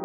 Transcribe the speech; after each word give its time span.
Hi, 0.00 0.04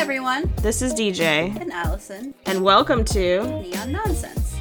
everyone. 0.00 0.52
This 0.62 0.82
is 0.82 0.92
DJ, 0.94 1.56
And 1.60 1.72
Allison. 1.72 2.34
and 2.46 2.64
welcome 2.64 3.04
to 3.04 3.44
Neon 3.62 3.92
Nonsense. 3.92 4.56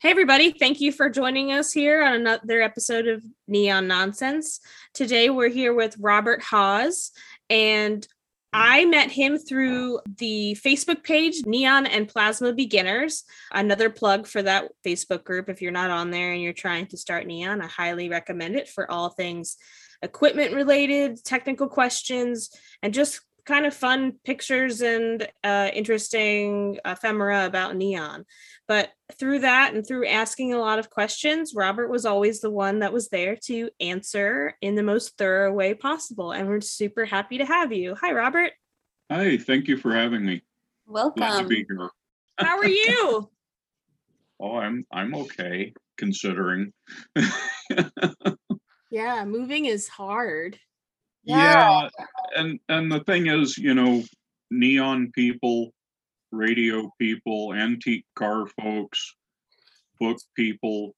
Hey, 0.00 0.10
everybody. 0.10 0.52
Thank 0.52 0.80
you 0.80 0.92
for 0.92 1.10
joining 1.10 1.52
us 1.52 1.72
here 1.72 2.02
on 2.02 2.14
another 2.14 2.62
episode 2.62 3.06
of 3.06 3.22
Neon 3.48 3.86
Nonsense. 3.86 4.60
Today, 4.94 5.28
we're 5.30 5.48
here 5.48 5.74
with 5.74 5.96
Robert 5.98 6.42
Hawes, 6.42 7.10
and 7.50 8.06
I 8.52 8.84
met 8.84 9.10
him 9.10 9.38
through 9.38 10.00
the 10.18 10.56
Facebook 10.60 11.04
page 11.04 11.46
Neon 11.46 11.86
and 11.86 12.08
Plasma 12.08 12.52
Beginners. 12.52 13.24
Another 13.52 13.90
plug 13.90 14.26
for 14.26 14.42
that 14.42 14.70
Facebook 14.84 15.24
group. 15.24 15.48
If 15.48 15.62
you're 15.62 15.70
not 15.70 15.90
on 15.90 16.10
there 16.10 16.32
and 16.32 16.42
you're 16.42 16.52
trying 16.52 16.86
to 16.86 16.96
start 16.96 17.26
Neon, 17.26 17.62
I 17.62 17.66
highly 17.66 18.08
recommend 18.08 18.56
it 18.56 18.68
for 18.68 18.90
all 18.90 19.10
things 19.10 19.56
equipment 20.02 20.54
related, 20.54 21.22
technical 21.24 21.68
questions, 21.68 22.50
and 22.82 22.94
just 22.94 23.20
kind 23.44 23.66
of 23.66 23.74
fun 23.74 24.14
pictures 24.24 24.80
and 24.80 25.28
uh, 25.44 25.70
interesting 25.72 26.78
ephemera 26.84 27.46
about 27.46 27.76
Neon. 27.76 28.24
But 28.70 28.92
through 29.18 29.40
that 29.40 29.74
and 29.74 29.84
through 29.84 30.06
asking 30.06 30.54
a 30.54 30.58
lot 30.60 30.78
of 30.78 30.90
questions, 30.90 31.54
Robert 31.56 31.90
was 31.90 32.06
always 32.06 32.40
the 32.40 32.52
one 32.52 32.78
that 32.78 32.92
was 32.92 33.08
there 33.08 33.34
to 33.46 33.68
answer 33.80 34.54
in 34.60 34.76
the 34.76 34.82
most 34.84 35.18
thorough 35.18 35.52
way 35.52 35.74
possible. 35.74 36.30
And 36.30 36.48
we're 36.48 36.60
super 36.60 37.04
happy 37.04 37.38
to 37.38 37.44
have 37.44 37.72
you. 37.72 37.96
Hi, 38.00 38.12
Robert. 38.12 38.52
Hi, 39.10 39.38
thank 39.38 39.66
you 39.66 39.76
for 39.76 39.92
having 39.92 40.24
me. 40.24 40.44
Welcome. 40.86 41.18
Glad 41.18 41.30
to 41.30 41.34
Welcome. 41.34 41.48
be 41.48 41.66
here. 41.68 41.90
How 42.38 42.58
are 42.58 42.68
you? 42.68 43.30
Oh, 44.42 44.56
I'm 44.56 44.86
I'm 44.90 45.14
okay 45.16 45.74
considering. 45.98 46.72
yeah, 48.90 49.24
moving 49.26 49.66
is 49.66 49.86
hard. 49.86 50.58
yeah, 51.24 51.90
and 52.36 52.58
and 52.70 52.90
the 52.90 53.00
thing 53.00 53.26
is, 53.26 53.58
you 53.58 53.74
know, 53.74 54.02
neon 54.50 55.10
people, 55.12 55.72
radio 56.32 56.90
people, 56.98 57.54
antique 57.54 58.04
car 58.14 58.46
folks, 58.46 59.16
book 59.98 60.18
people, 60.34 60.94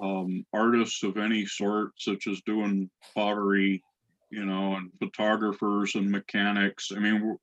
um, 0.00 0.44
artists 0.52 1.02
of 1.02 1.16
any 1.16 1.46
sort, 1.46 1.92
such 1.98 2.26
as 2.26 2.40
doing 2.42 2.90
pottery, 3.14 3.82
you 4.30 4.44
know, 4.44 4.74
and 4.74 4.90
photographers 4.98 5.94
and 5.94 6.10
mechanics. 6.10 6.90
I 6.94 6.98
mean, 6.98 7.36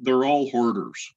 they're 0.00 0.24
all 0.24 0.50
hoarders. 0.50 1.14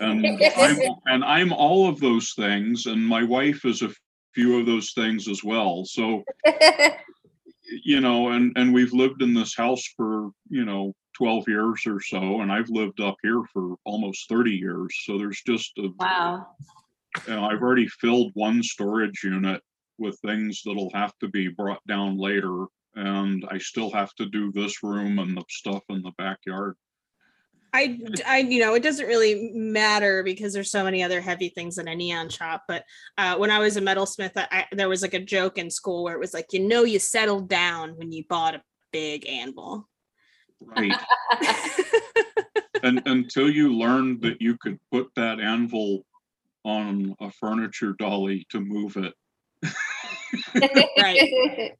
And 0.00 0.26
I'm, 0.26 0.78
and 1.06 1.24
I'm 1.24 1.52
all 1.52 1.88
of 1.88 2.00
those 2.00 2.32
things, 2.34 2.86
and 2.86 3.04
my 3.04 3.22
wife 3.22 3.64
is 3.64 3.82
a 3.82 3.90
few 4.34 4.58
of 4.58 4.66
those 4.66 4.92
things 4.92 5.28
as 5.28 5.42
well. 5.42 5.84
So 5.84 6.24
you 7.84 8.00
know, 8.00 8.30
and 8.30 8.52
and 8.56 8.72
we've 8.72 8.92
lived 8.92 9.22
in 9.22 9.34
this 9.34 9.56
house 9.56 9.84
for 9.96 10.30
you 10.48 10.64
know 10.64 10.94
12 11.18 11.48
years 11.48 11.82
or 11.86 12.00
so, 12.00 12.40
and 12.40 12.52
I've 12.52 12.70
lived 12.70 13.00
up 13.00 13.16
here 13.22 13.42
for 13.52 13.74
almost 13.84 14.28
30 14.28 14.52
years. 14.52 14.96
So 15.04 15.18
there's 15.18 15.42
just 15.42 15.76
a, 15.78 15.88
wow. 15.98 16.46
you 17.26 17.34
know, 17.34 17.44
I've 17.44 17.60
already 17.60 17.88
filled 17.88 18.30
one 18.34 18.62
storage 18.62 19.24
unit 19.24 19.60
with 19.98 20.18
things 20.20 20.62
that'll 20.64 20.92
have 20.94 21.12
to 21.18 21.28
be 21.28 21.48
brought 21.48 21.84
down 21.88 22.16
later, 22.16 22.66
and 22.94 23.44
I 23.50 23.58
still 23.58 23.90
have 23.90 24.14
to 24.14 24.26
do 24.26 24.52
this 24.52 24.82
room 24.82 25.18
and 25.18 25.36
the 25.36 25.42
stuff 25.48 25.82
in 25.88 26.02
the 26.02 26.12
backyard. 26.18 26.76
I, 27.74 27.98
I, 28.26 28.38
you 28.38 28.60
know, 28.60 28.74
it 28.74 28.82
doesn't 28.82 29.06
really 29.06 29.50
matter 29.52 30.22
because 30.22 30.54
there's 30.54 30.70
so 30.70 30.84
many 30.84 31.02
other 31.02 31.20
heavy 31.20 31.50
things 31.50 31.78
in 31.78 31.88
a 31.88 31.94
neon 31.94 32.30
shop. 32.30 32.64
But 32.66 32.84
uh, 33.18 33.36
when 33.36 33.50
I 33.50 33.58
was 33.58 33.76
a 33.76 33.80
metalsmith, 33.80 34.32
I, 34.36 34.46
I, 34.50 34.64
there 34.72 34.88
was 34.88 35.02
like 35.02 35.14
a 35.14 35.20
joke 35.20 35.58
in 35.58 35.70
school 35.70 36.04
where 36.04 36.14
it 36.14 36.20
was 36.20 36.32
like, 36.32 36.52
you 36.52 36.60
know, 36.60 36.84
you 36.84 36.98
settled 36.98 37.48
down 37.48 37.90
when 37.96 38.10
you 38.10 38.24
bought 38.28 38.54
a 38.54 38.62
big 38.90 39.26
anvil. 39.26 39.87
Right. 40.60 40.94
and 42.82 43.02
until 43.06 43.50
you 43.50 43.74
learned 43.74 44.22
that 44.22 44.40
you 44.40 44.56
could 44.58 44.78
put 44.90 45.08
that 45.16 45.40
anvil 45.40 46.04
on 46.64 47.14
a 47.20 47.30
furniture 47.30 47.94
dolly 47.98 48.46
to 48.50 48.60
move 48.60 48.96
it. 48.96 49.14
Right. 51.00 51.72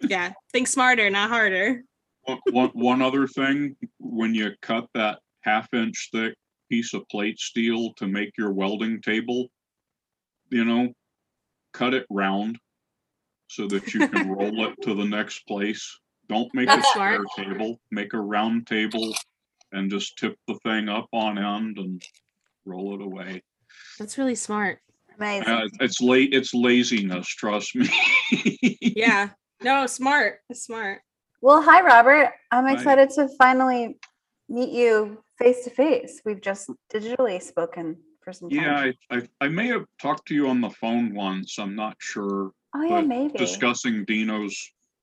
yeah, 0.00 0.32
think 0.52 0.68
smarter, 0.68 1.10
not 1.10 1.28
harder. 1.28 1.82
One, 2.22 2.38
one, 2.50 2.70
one 2.70 3.02
other 3.02 3.26
thing, 3.26 3.76
when 3.98 4.34
you 4.34 4.52
cut 4.62 4.86
that 4.94 5.18
half 5.42 5.72
inch 5.74 6.08
thick 6.10 6.34
piece 6.70 6.94
of 6.94 7.06
plate 7.10 7.38
steel 7.38 7.92
to 7.98 8.06
make 8.06 8.32
your 8.38 8.52
welding 8.52 9.02
table, 9.02 9.48
you 10.48 10.64
know, 10.64 10.88
cut 11.74 11.92
it 11.92 12.06
round 12.08 12.58
so 13.48 13.66
that 13.66 13.92
you 13.92 14.08
can 14.08 14.30
roll 14.30 14.64
it 14.66 14.74
to 14.82 14.94
the 14.94 15.04
next 15.04 15.40
place. 15.46 15.98
Don't 16.30 16.54
make 16.54 16.68
a 16.70 16.80
square 16.84 17.24
smart. 17.34 17.48
table, 17.50 17.80
make 17.90 18.14
a 18.14 18.20
round 18.20 18.68
table 18.68 19.12
and 19.72 19.90
just 19.90 20.16
tip 20.16 20.36
the 20.46 20.54
thing 20.64 20.88
up 20.88 21.08
on 21.12 21.36
end 21.38 21.76
and 21.78 22.00
roll 22.64 22.94
it 22.94 23.04
away. 23.04 23.42
That's 23.98 24.16
really 24.16 24.36
smart. 24.36 24.78
Amazing. 25.16 25.48
Uh, 25.48 25.66
it's 25.80 26.00
late, 26.00 26.32
it's 26.32 26.54
laziness, 26.54 27.26
trust 27.26 27.74
me. 27.74 27.88
Yeah. 28.80 29.30
No, 29.62 29.86
smart. 29.86 30.38
Smart. 30.52 31.00
Well, 31.42 31.62
hi, 31.62 31.80
Robert. 31.82 32.32
I'm 32.52 32.66
Hi. 32.66 32.74
excited 32.74 33.10
to 33.10 33.28
finally 33.36 33.98
meet 34.48 34.70
you 34.70 35.22
face 35.38 35.64
to 35.64 35.70
face. 35.70 36.20
We've 36.24 36.40
just 36.40 36.70
digitally 36.92 37.42
spoken 37.42 37.96
for 38.22 38.32
some 38.32 38.50
time. 38.50 38.60
Yeah, 38.60 38.92
I, 39.10 39.16
I, 39.16 39.28
I 39.40 39.48
may 39.48 39.66
have 39.68 39.84
talked 40.00 40.28
to 40.28 40.34
you 40.34 40.48
on 40.48 40.60
the 40.60 40.70
phone 40.70 41.14
once. 41.14 41.58
I'm 41.58 41.74
not 41.74 41.96
sure. 41.98 42.52
oh, 42.74 42.82
yeah, 42.82 43.00
maybe. 43.00 43.36
discussing 43.36 44.04
Dino's, 44.04 44.56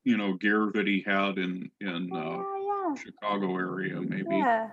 you 0.08 0.16
know, 0.16 0.34
gear 0.36 0.72
that 0.74 0.88
he 0.88 1.04
had 1.06 1.38
in 1.38 1.70
in 1.82 2.10
uh, 2.14 2.42
Oh, 2.80 2.96
Chicago 2.96 3.58
area, 3.58 4.00
maybe. 4.00 4.38
yeah. 4.38 4.70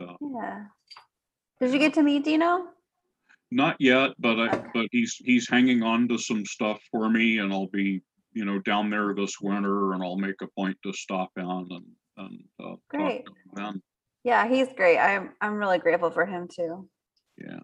Uh, 0.00 0.16
Yeah. 0.20 0.28
Yeah. 0.40 0.64
Did 1.60 1.72
you 1.74 1.78
get 1.78 1.92
to 1.94 2.02
meet 2.02 2.24
Dino? 2.24 2.68
not 3.50 3.76
yet, 3.78 4.10
but 4.18 4.36
I, 4.40 4.46
Okay. 4.48 4.68
but 4.74 4.86
he's 4.90 5.14
he's 5.28 5.46
hanging 5.48 5.82
on 5.82 6.08
to 6.08 6.16
some 6.18 6.44
stuff 6.46 6.80
for 6.90 7.08
me, 7.10 7.38
and 7.38 7.52
I'll 7.52 7.68
be 7.82 8.02
you 8.32 8.44
know 8.46 8.58
down 8.60 8.88
there 8.90 9.14
this 9.14 9.34
winter, 9.40 9.92
and 9.92 10.02
I'll 10.02 10.16
make 10.28 10.40
a 10.40 10.48
point 10.58 10.76
to 10.84 10.92
stop 10.94 11.30
in 11.36 11.44
and 11.44 11.86
and 12.16 12.34
uh, 12.58 12.64
talk 12.64 12.80
Great. 12.88 13.26
to 13.26 13.32
him 13.32 13.50
then. 13.60 13.82
Yeah, 14.24 14.48
he's 14.48 14.68
great. 14.80 14.98
I'm 14.98 15.34
I'm 15.42 15.56
really 15.62 15.78
grateful 15.78 16.10
for 16.10 16.24
him 16.24 16.48
too. 16.48 16.88
Yeah, 17.36 17.60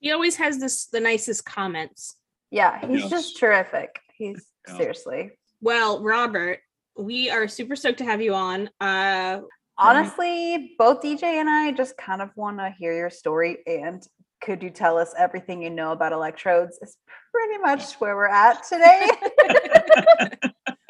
He 0.00 0.12
always 0.12 0.36
has 0.36 0.58
this 0.60 0.86
the 0.86 1.00
nicest 1.00 1.44
comments. 1.44 2.16
Yeah, 2.50 2.78
he's 2.86 3.02
Yes. 3.02 3.10
just 3.10 3.38
terrific. 3.38 3.90
He's 4.14 4.46
Yeah. 4.66 4.76
seriously. 4.78 5.22
Well, 5.60 6.02
Robert, 6.02 6.60
we 6.96 7.30
are 7.30 7.48
super 7.48 7.76
stoked 7.76 7.98
to 7.98 8.04
have 8.04 8.22
you 8.22 8.34
on. 8.34 8.70
Uh 8.80 9.40
Honestly, 9.80 10.74
both 10.76 11.02
DJ 11.02 11.22
and 11.22 11.48
I 11.48 11.70
just 11.70 11.96
kind 11.96 12.20
of 12.20 12.30
want 12.34 12.58
to 12.58 12.74
hear 12.76 12.92
your 12.92 13.10
story 13.10 13.58
and 13.64 14.04
could 14.40 14.62
you 14.62 14.70
tell 14.70 14.98
us 14.98 15.14
everything 15.18 15.62
you 15.62 15.70
know 15.70 15.92
about 15.92 16.12
electrodes 16.12 16.78
is 16.82 16.96
pretty 17.32 17.58
much 17.58 17.94
where 17.94 18.16
we're 18.16 18.28
at 18.28 18.62
today. 18.64 19.08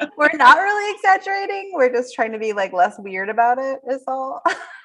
we're 0.17 0.35
not 0.35 0.57
really 0.57 0.95
exaggerating. 0.95 1.71
We're 1.73 1.91
just 1.91 2.13
trying 2.13 2.31
to 2.31 2.39
be 2.39 2.53
like 2.53 2.73
less 2.73 2.95
weird 2.99 3.29
about 3.29 3.57
it 3.57 3.79
is 3.89 4.03
all. 4.07 4.41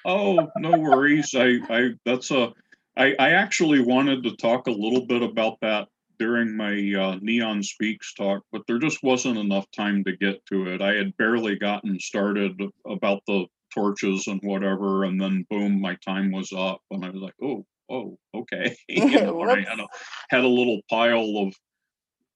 Oh, 0.07 0.49
no 0.59 0.79
worries. 0.79 1.35
I, 1.35 1.59
I, 1.71 1.91
that's 2.05 2.31
a, 2.31 2.53
I, 2.97 3.15
I 3.19 3.31
actually 3.31 3.81
wanted 3.81 4.23
to 4.25 4.37
talk 4.37 4.67
a 4.67 4.71
little 4.71 5.07
bit 5.07 5.23
about 5.23 5.59
that 5.63 5.89
during 6.19 6.57
my 6.57 6.73
uh, 6.99 7.19
Neon 7.21 7.63
Speaks 7.63 8.15
talk, 8.15 8.43
but 8.53 8.63
there 8.67 8.79
just 8.79 9.03
wasn't 9.03 9.39
enough 9.39 9.67
time 9.71 10.05
to 10.05 10.17
get 10.17 10.45
to 10.47 10.69
it. 10.69 10.81
I 10.81 10.95
had 10.95 11.17
barely 11.17 11.57
gotten 11.57 11.99
started 12.01 12.61
about 12.87 13.23
the 13.27 13.47
torches 13.73 14.27
and 14.27 14.41
whatever, 14.43 15.05
and 15.05 15.21
then 15.21 15.47
boom, 15.51 15.81
my 15.81 15.97
time 16.05 16.31
was 16.31 16.53
up, 16.53 16.81
and 16.91 17.05
I 17.05 17.11
was 17.11 17.23
like, 17.23 17.35
oh, 17.43 17.65
oh, 17.91 18.19
okay. 18.35 18.77
You 18.89 19.21
know, 19.21 19.43
I 19.43 19.61
had 19.61 19.81
a, 19.81 19.87
had 20.31 20.45
a 20.45 20.49
little 20.49 20.81
pile 20.89 21.39
of, 21.39 21.55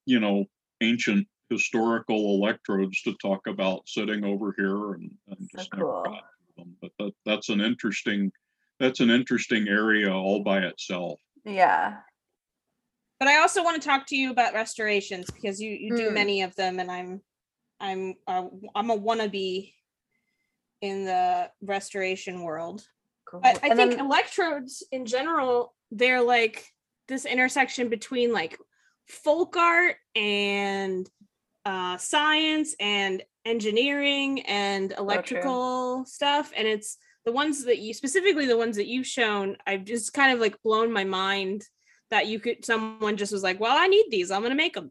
you 0.07 0.21
know, 0.21 0.45
ancient 0.81 1.27
historical 1.51 2.35
electrodes 2.37 3.01
to 3.03 3.15
talk 3.23 3.47
about 3.47 3.89
sitting 3.89 4.25
over 4.25 4.55
here 4.57 4.93
and, 4.95 5.11
and 5.29 5.49
So 5.51 5.59
just 5.59 5.73
never 5.75 5.85
cool. 5.85 6.03
got 6.05 6.21
to 6.21 6.53
them. 6.57 6.77
But 6.81 6.91
that, 6.99 7.13
that's 7.25 7.49
an 7.49 7.61
interesting 7.61 8.31
that's 8.81 9.01
an 9.01 9.11
interesting 9.11 9.67
area 9.69 10.13
all 10.13 10.43
by 10.45 10.59
itself. 10.61 11.19
yeah. 11.45 11.97
But 13.19 13.29
I 13.29 13.39
also 13.41 13.63
want 13.65 13.81
to 13.81 13.89
talk 13.89 14.07
to 14.09 14.17
you 14.17 14.31
about 14.31 14.55
restorations 14.55 15.31
because 15.31 15.61
you 15.61 15.71
you 15.71 15.97
do 15.97 16.11
Mm. 16.11 16.15
many 16.15 16.43
of 16.43 16.55
them, 16.57 16.79
and 16.79 16.91
I'm 16.91 17.21
I'm 17.81 18.15
uh, 18.27 18.47
I'm 18.75 18.91
a 18.91 18.99
wannabe 18.99 19.73
in 20.81 21.05
the 21.05 21.51
restoration 21.61 22.43
world. 22.43 22.87
Cool. 23.29 23.41
I, 23.45 23.53
think 23.55 23.77
then- 23.77 24.01
electrodes 24.01 24.83
in 24.93 25.05
general, 25.05 25.75
they're 25.91 26.23
like 26.23 26.65
this 27.09 27.25
intersection 27.25 27.89
between 27.89 28.33
like 28.33 28.59
folk 29.07 29.57
art 29.57 29.97
and 30.15 31.09
uh, 31.65 31.97
science 31.99 32.75
and 32.81 33.23
engineering 33.45 34.41
and 34.43 34.93
electrical 34.99 36.05
stuff 36.05 36.53
and 36.57 36.69
it's 36.69 36.99
the 37.25 37.33
ones 37.33 37.65
that 37.65 37.79
you 37.79 37.95
specifically 37.95 38.45
the 38.45 38.57
ones 38.57 38.77
that 38.77 38.87
you've 38.87 39.07
shown 39.07 39.57
i've 39.67 39.85
just 39.85 40.13
kind 40.13 40.33
of 40.35 40.39
like 40.39 40.61
blown 40.63 40.93
my 40.93 41.05
mind 41.05 41.63
that 42.11 42.27
you 42.27 42.41
could 42.41 42.65
someone 42.65 43.17
just 43.17 43.33
was 43.33 43.43
like 43.43 43.61
well 43.61 43.77
i 43.77 43.87
need 43.87 44.07
these 44.11 44.31
i'm 44.31 44.41
going 44.41 44.51
to 44.51 44.57
make 44.57 44.75
them 44.75 44.91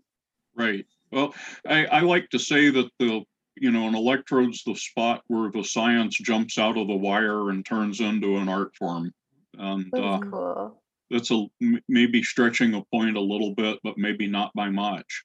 Right. 0.58 0.86
Well, 1.12 1.36
I, 1.68 1.86
I 1.86 2.00
like 2.02 2.30
to 2.32 2.40
say 2.40 2.70
that 2.72 2.90
the, 3.00 3.22
you 3.56 3.72
know, 3.72 3.88
an 3.88 3.96
electrode's 3.96 4.64
the 4.64 4.76
spot 4.76 5.22
where 5.28 5.52
the 5.52 5.64
science 5.64 6.18
jumps 6.18 6.58
out 6.58 6.78
of 6.78 6.88
the 6.88 6.96
wire 6.96 7.52
and 7.52 7.66
turns 7.66 8.02
into 8.02 8.38
an 8.38 8.50
art 8.50 8.76
form. 8.76 9.14
And 9.58 9.94
uh, 9.98 10.18
That's 10.20 10.30
cool. 10.32 10.82
that's 11.10 11.32
a 11.32 11.46
m- 11.62 11.82
maybe 11.88 12.24
stretching 12.24 12.74
a 12.74 12.84
point 12.92 13.18
a 13.18 13.22
little 13.22 13.54
bit, 13.54 13.80
but 13.84 13.98
maybe 13.98 14.28
not 14.28 14.52
by 14.56 14.70
much. 14.70 15.24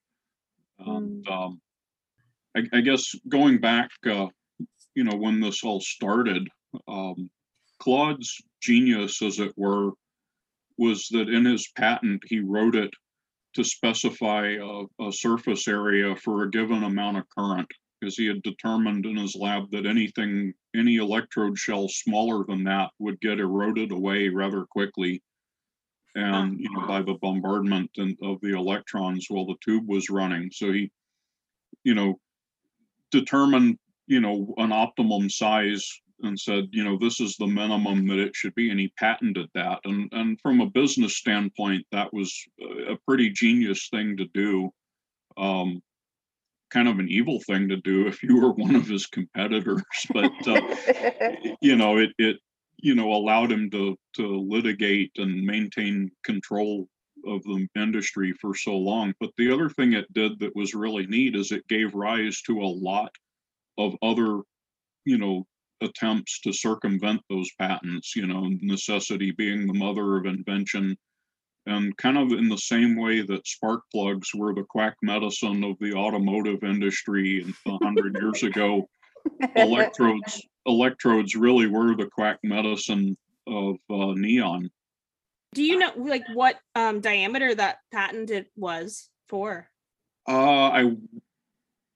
And 0.78 1.26
um, 1.28 1.60
I, 2.56 2.64
I 2.72 2.80
guess 2.82 3.14
going 3.28 3.58
back, 3.58 3.90
uh, 4.06 4.26
you 4.94 5.04
know, 5.04 5.16
when 5.16 5.40
this 5.40 5.64
all 5.64 5.80
started, 5.80 6.46
um, 6.86 7.30
Claude's 7.78 8.40
genius, 8.60 9.22
as 9.22 9.38
it 9.38 9.52
were, 9.56 9.92
was 10.78 11.08
that 11.10 11.28
in 11.28 11.44
his 11.44 11.68
patent 11.76 12.22
he 12.26 12.40
wrote 12.40 12.74
it 12.74 12.90
to 13.54 13.64
specify 13.64 14.56
a, 14.60 15.06
a 15.06 15.12
surface 15.12 15.68
area 15.68 16.16
for 16.16 16.42
a 16.42 16.50
given 16.50 16.84
amount 16.84 17.18
of 17.18 17.24
current, 17.36 17.68
because 18.00 18.16
he 18.16 18.26
had 18.26 18.42
determined 18.42 19.06
in 19.06 19.16
his 19.16 19.36
lab 19.36 19.70
that 19.70 19.86
anything, 19.86 20.52
any 20.74 20.96
electrode 20.96 21.58
shell 21.58 21.88
smaller 21.88 22.44
than 22.48 22.64
that 22.64 22.90
would 22.98 23.20
get 23.20 23.38
eroded 23.38 23.92
away 23.92 24.28
rather 24.28 24.64
quickly. 24.64 25.22
And, 26.14 26.60
you 26.60 26.70
know, 26.72 26.86
by 26.86 27.00
the 27.00 27.14
bombardment 27.14 27.90
and 27.96 28.18
of 28.22 28.38
the 28.42 28.54
electrons 28.54 29.26
while 29.30 29.46
the 29.46 29.56
tube 29.64 29.88
was 29.88 30.10
running. 30.10 30.50
So 30.52 30.70
he, 30.70 30.90
you 31.84 31.94
know, 31.94 32.18
determined, 33.10 33.78
you 34.06 34.20
know, 34.20 34.52
an 34.58 34.72
optimum 34.72 35.30
size 35.30 36.01
and 36.22 36.38
said, 36.38 36.68
you 36.72 36.84
know, 36.84 36.98
this 36.98 37.20
is 37.20 37.36
the 37.36 37.46
minimum 37.46 38.06
that 38.08 38.18
it 38.18 38.34
should 38.34 38.54
be, 38.54 38.70
and 38.70 38.80
he 38.80 38.92
patented 38.98 39.48
that. 39.54 39.80
And 39.84 40.08
and 40.12 40.40
from 40.40 40.60
a 40.60 40.70
business 40.70 41.16
standpoint, 41.16 41.86
that 41.92 42.12
was 42.12 42.32
a 42.88 42.96
pretty 43.06 43.30
genius 43.30 43.88
thing 43.88 44.16
to 44.16 44.26
do. 44.32 44.70
Um, 45.36 45.82
kind 46.70 46.88
of 46.88 46.98
an 46.98 47.08
evil 47.08 47.38
thing 47.40 47.68
to 47.68 47.76
do 47.76 48.06
if 48.08 48.22
you 48.22 48.40
were 48.40 48.52
one 48.52 48.74
of 48.74 48.86
his 48.86 49.06
competitors, 49.06 49.82
but 50.12 50.32
uh, 50.46 50.60
you 51.60 51.76
know, 51.76 51.98
it 51.98 52.10
it 52.18 52.38
you 52.78 52.94
know 52.94 53.12
allowed 53.12 53.52
him 53.52 53.70
to 53.70 53.96
to 54.14 54.26
litigate 54.26 55.12
and 55.16 55.44
maintain 55.44 56.10
control 56.24 56.88
of 57.26 57.42
the 57.44 57.66
industry 57.76 58.32
for 58.40 58.54
so 58.54 58.76
long. 58.76 59.14
But 59.20 59.30
the 59.36 59.52
other 59.52 59.68
thing 59.68 59.92
it 59.92 60.12
did 60.12 60.38
that 60.40 60.56
was 60.56 60.74
really 60.74 61.06
neat 61.06 61.36
is 61.36 61.52
it 61.52 61.66
gave 61.68 61.94
rise 61.94 62.42
to 62.42 62.60
a 62.60 62.66
lot 62.66 63.14
of 63.78 63.94
other, 64.02 64.40
you 65.04 65.18
know, 65.18 65.46
attempts 65.82 66.40
to 66.40 66.52
circumvent 66.52 67.20
those 67.28 67.50
patents, 67.58 68.14
you 68.16 68.26
know, 68.26 68.48
necessity 68.60 69.32
being 69.32 69.66
the 69.66 69.74
mother 69.74 70.16
of 70.16 70.26
invention. 70.26 70.96
And 71.66 71.96
kind 71.96 72.18
of 72.18 72.32
in 72.32 72.48
the 72.48 72.58
same 72.58 72.96
way 72.96 73.22
that 73.22 73.46
spark 73.46 73.82
plugs 73.92 74.34
were 74.34 74.54
the 74.54 74.64
quack 74.64 74.96
medicine 75.02 75.62
of 75.62 75.76
the 75.80 75.94
automotive 75.94 76.64
industry 76.64 77.44
a 77.66 77.78
hundred 77.78 78.16
years 78.16 78.42
ago, 78.42 78.88
electrodes 79.56 80.42
electrodes 80.66 81.34
really 81.34 81.66
were 81.66 81.94
the 81.96 82.06
quack 82.06 82.38
medicine 82.42 83.16
of 83.46 83.76
uh, 83.90 84.12
neon. 84.14 84.70
do 85.54 85.62
you 85.62 85.78
know 85.78 85.92
like 85.96 86.22
what 86.34 86.56
um 86.74 87.00
diameter 87.00 87.54
that 87.54 87.78
patent 87.92 88.30
it 88.30 88.46
was 88.56 89.10
for 89.28 89.68
Uh, 90.28 90.68
I, 90.68 90.96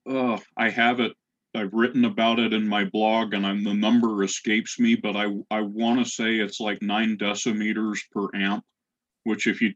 uh, 0.09 0.38
I 0.56 0.71
have 0.71 0.99
it. 1.00 1.12
I've 1.56 1.73
written 1.73 2.05
about 2.05 2.38
it 2.38 2.53
in 2.53 2.69
my 2.69 2.85
blog, 2.85 3.32
and 3.32 3.47
I'm 3.47 3.64
the 3.64 3.73
number 3.73 4.23
escapes 4.23 4.79
me, 4.79 4.94
but 4.94 5.17
I 5.17 5.32
I 5.50 5.62
want 5.62 5.99
to 5.99 6.11
say 6.11 6.37
it's 6.37 6.61
like 6.61 6.82
nine 6.82 7.17
decimeters 7.17 8.00
per 8.12 8.29
amp, 8.35 8.64
which 9.25 9.47
if 9.47 9.61
you 9.62 9.73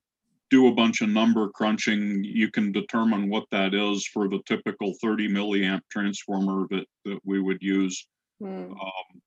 do 0.50 0.67
a 0.67 0.75
bunch 0.75 1.00
of 1.00 1.09
number 1.09 1.49
crunching, 1.49 2.23
you 2.23 2.50
can 2.50 2.73
determine 2.73 3.31
what 3.31 3.44
that 3.53 3.73
is 3.73 4.06
for 4.06 4.29
the 4.29 4.41
typical 4.47 4.94
30 5.00 5.29
milliamp 5.29 5.81
transformer 5.91 6.67
that 6.71 6.87
that 7.06 7.21
we 7.25 7.41
would 7.41 7.62
use. 7.62 8.06
Hmm. 8.41 8.73
Um, 8.73 9.23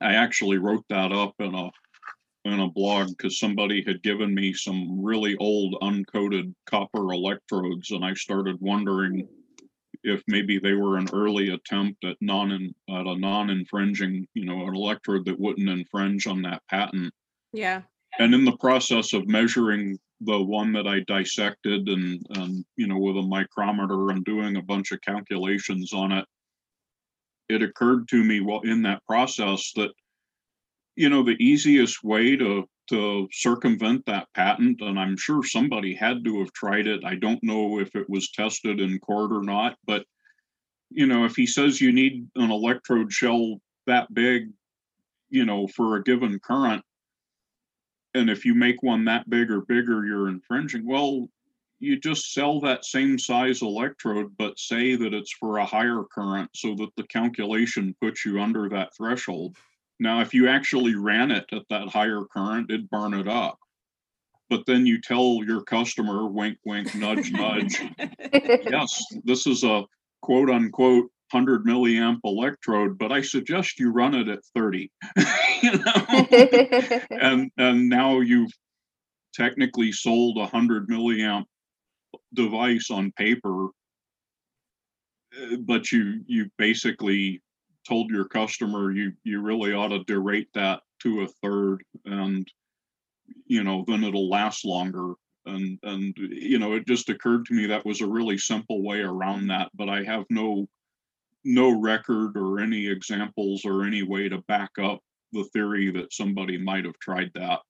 I 0.00 0.14
actually 0.14 0.58
wrote 0.58 0.84
that 0.88 1.12
up 1.12 1.34
in 1.40 1.54
a 1.54 1.70
in 2.46 2.60
a 2.60 2.70
blog 2.70 3.08
because 3.08 3.38
somebody 3.38 3.82
had 3.84 4.02
given 4.02 4.34
me 4.34 4.52
some 4.52 5.04
really 5.04 5.36
old 5.36 5.74
uncoated 5.82 6.54
copper 6.66 7.12
electrodes, 7.12 7.90
and 7.90 8.04
I 8.04 8.14
started 8.14 8.56
wondering 8.60 9.28
if 10.06 10.22
maybe 10.28 10.58
they 10.58 10.74
were 10.74 10.96
an 10.96 11.08
early 11.12 11.50
attempt 11.50 12.04
at 12.04 12.16
non 12.20 12.52
at 12.52 13.06
a 13.06 13.18
non-infringing, 13.18 14.26
you 14.34 14.44
know, 14.44 14.66
an 14.66 14.74
electrode 14.74 15.24
that 15.26 15.38
wouldn't 15.38 15.68
infringe 15.68 16.26
on 16.26 16.40
that 16.42 16.62
patent. 16.70 17.12
yeah 17.52 17.82
And 18.18 18.32
in 18.34 18.44
the 18.44 18.56
process 18.56 19.12
of 19.12 19.26
measuring 19.26 19.98
the 20.20 20.40
one 20.40 20.72
that 20.72 20.86
I 20.86 21.00
dissected 21.00 21.88
and 21.88 22.24
and 22.36 22.64
you 22.76 22.86
know 22.86 22.98
with 22.98 23.16
a 23.16 23.22
micrometer 23.22 24.10
and 24.10 24.24
doing 24.24 24.56
a 24.56 24.62
bunch 24.62 24.92
of 24.92 25.00
calculations 25.02 25.92
on 25.92 26.12
it, 26.12 26.24
it 27.48 27.62
occurred 27.62 28.08
to 28.08 28.24
me 28.24 28.40
while 28.40 28.60
in 28.60 28.80
that 28.82 29.04
process 29.06 29.72
that 29.74 29.90
you 30.96 31.08
know 31.08 31.22
the 31.22 31.36
easiest 31.42 32.02
way 32.02 32.36
to 32.36 32.68
to 32.88 33.28
circumvent 33.32 34.04
that 34.06 34.26
patent 34.34 34.80
and 34.80 34.98
i'm 34.98 35.16
sure 35.16 35.42
somebody 35.42 35.94
had 35.94 36.24
to 36.24 36.40
have 36.40 36.52
tried 36.52 36.86
it 36.86 37.04
i 37.04 37.14
don't 37.14 37.42
know 37.42 37.78
if 37.78 37.94
it 37.94 38.08
was 38.08 38.30
tested 38.30 38.80
in 38.80 38.98
court 38.98 39.32
or 39.32 39.42
not 39.42 39.76
but 39.86 40.04
you 40.90 41.06
know 41.06 41.24
if 41.24 41.36
he 41.36 41.46
says 41.46 41.80
you 41.80 41.92
need 41.92 42.26
an 42.36 42.50
electrode 42.50 43.12
shell 43.12 43.60
that 43.86 44.12
big 44.14 44.50
you 45.30 45.44
know 45.44 45.66
for 45.66 45.96
a 45.96 46.02
given 46.02 46.38
current 46.40 46.82
and 48.14 48.30
if 48.30 48.44
you 48.44 48.54
make 48.54 48.82
one 48.82 49.04
that 49.04 49.28
big 49.28 49.50
or 49.50 49.60
bigger 49.60 50.06
you're 50.06 50.28
infringing. 50.28 50.86
Well 50.86 51.28
you 51.78 52.00
just 52.00 52.32
sell 52.32 52.58
that 52.60 52.86
same 52.86 53.18
size 53.18 53.60
electrode 53.60 54.34
but 54.38 54.58
say 54.58 54.96
that 54.96 55.12
it's 55.12 55.32
for 55.32 55.58
a 55.58 55.66
higher 55.66 56.02
current 56.10 56.48
so 56.54 56.74
that 56.76 56.88
the 56.96 57.02
calculation 57.04 57.94
puts 58.00 58.24
you 58.24 58.40
under 58.40 58.68
that 58.70 58.96
threshold 58.96 59.56
now, 59.98 60.20
if 60.20 60.34
you 60.34 60.48
actually 60.48 60.94
ran 60.94 61.30
it 61.30 61.46
at 61.52 61.62
that 61.70 61.88
higher 61.88 62.22
current, 62.32 62.70
it'd 62.70 62.90
burn 62.90 63.14
it 63.14 63.28
up. 63.28 63.58
But 64.48 64.64
then 64.66 64.86
you 64.86 65.00
tell 65.00 65.40
your 65.44 65.62
customer, 65.62 66.26
wink, 66.26 66.58
wink, 66.64 66.94
nudge, 66.94 67.32
nudge, 67.32 67.82
yes, 68.32 69.02
this 69.24 69.46
is 69.46 69.64
a 69.64 69.84
quote 70.22 70.50
unquote 70.50 71.10
100 71.32 71.64
milliamp 71.64 72.20
electrode, 72.24 72.96
but 72.98 73.10
I 73.10 73.22
suggest 73.22 73.80
you 73.80 73.90
run 73.90 74.14
it 74.14 74.28
at 74.28 74.44
30. 74.54 74.90
you 75.62 75.72
know? 75.72 77.00
and 77.10 77.50
and 77.56 77.88
now 77.88 78.20
you've 78.20 78.52
technically 79.34 79.90
sold 79.90 80.36
a 80.36 80.40
100 80.40 80.88
milliamp 80.88 81.44
device 82.34 82.90
on 82.90 83.12
paper 83.12 83.68
uh, 85.36 85.56
but 85.60 85.90
you 85.92 86.22
you 86.26 86.50
basically 86.56 87.42
told 87.86 88.10
your 88.10 88.26
customer 88.26 88.90
you 88.90 89.12
you 89.24 89.40
really 89.40 89.72
ought 89.72 89.88
to 89.88 90.00
derate 90.00 90.48
that 90.54 90.80
to 91.02 91.22
a 91.22 91.28
third 91.42 91.82
and 92.04 92.50
you 93.46 93.62
know 93.62 93.84
then 93.86 94.04
it'll 94.04 94.28
last 94.28 94.64
longer. 94.64 95.14
And 95.46 95.78
and 95.84 96.12
you 96.16 96.58
know 96.58 96.72
it 96.72 96.88
just 96.88 97.08
occurred 97.08 97.46
to 97.46 97.54
me 97.54 97.66
that 97.66 97.86
was 97.86 98.00
a 98.00 98.06
really 98.06 98.36
simple 98.36 98.82
way 98.82 99.00
around 99.00 99.40
mm-hmm. 99.40 99.48
that 99.48 99.70
but 99.76 99.88
i 99.88 100.02
have 100.02 100.24
no 100.28 100.66
no 101.44 101.80
record 101.80 102.36
or 102.36 102.58
any 102.58 102.88
examples 102.88 103.64
or 103.64 103.84
any 103.84 104.02
way 104.02 104.28
to 104.28 104.38
back 104.48 104.70
up 104.82 104.98
the 105.32 105.44
theory 105.52 105.92
that 105.92 106.12
somebody 106.12 106.58
might 106.58 106.84
have 106.84 106.98
tried 106.98 107.30
that. 107.34 107.60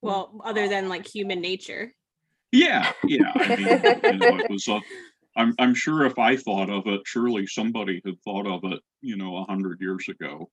Well 0.00 0.40
other 0.44 0.68
than 0.68 0.88
like 0.88 1.06
human 1.06 1.40
nature. 1.40 1.92
Yeah 2.52 2.92
yeah 3.02 3.32
i 3.34 3.56
mean 3.56 4.12
you 4.14 4.18
know 4.18 4.38
it 4.38 4.48
was 4.48 4.68
a 4.68 4.80
I'm, 5.36 5.54
I'm 5.58 5.74
sure 5.74 6.04
if 6.06 6.18
I 6.18 6.36
thought 6.36 6.70
of 6.70 6.86
it, 6.86 7.02
surely 7.06 7.46
somebody 7.46 8.00
had 8.04 8.20
thought 8.22 8.46
of 8.46 8.64
it, 8.72 8.80
you 9.00 9.16
know, 9.16 9.36
a 9.38 9.44
hundred 9.44 9.80
years 9.80 10.08
ago. 10.08 10.50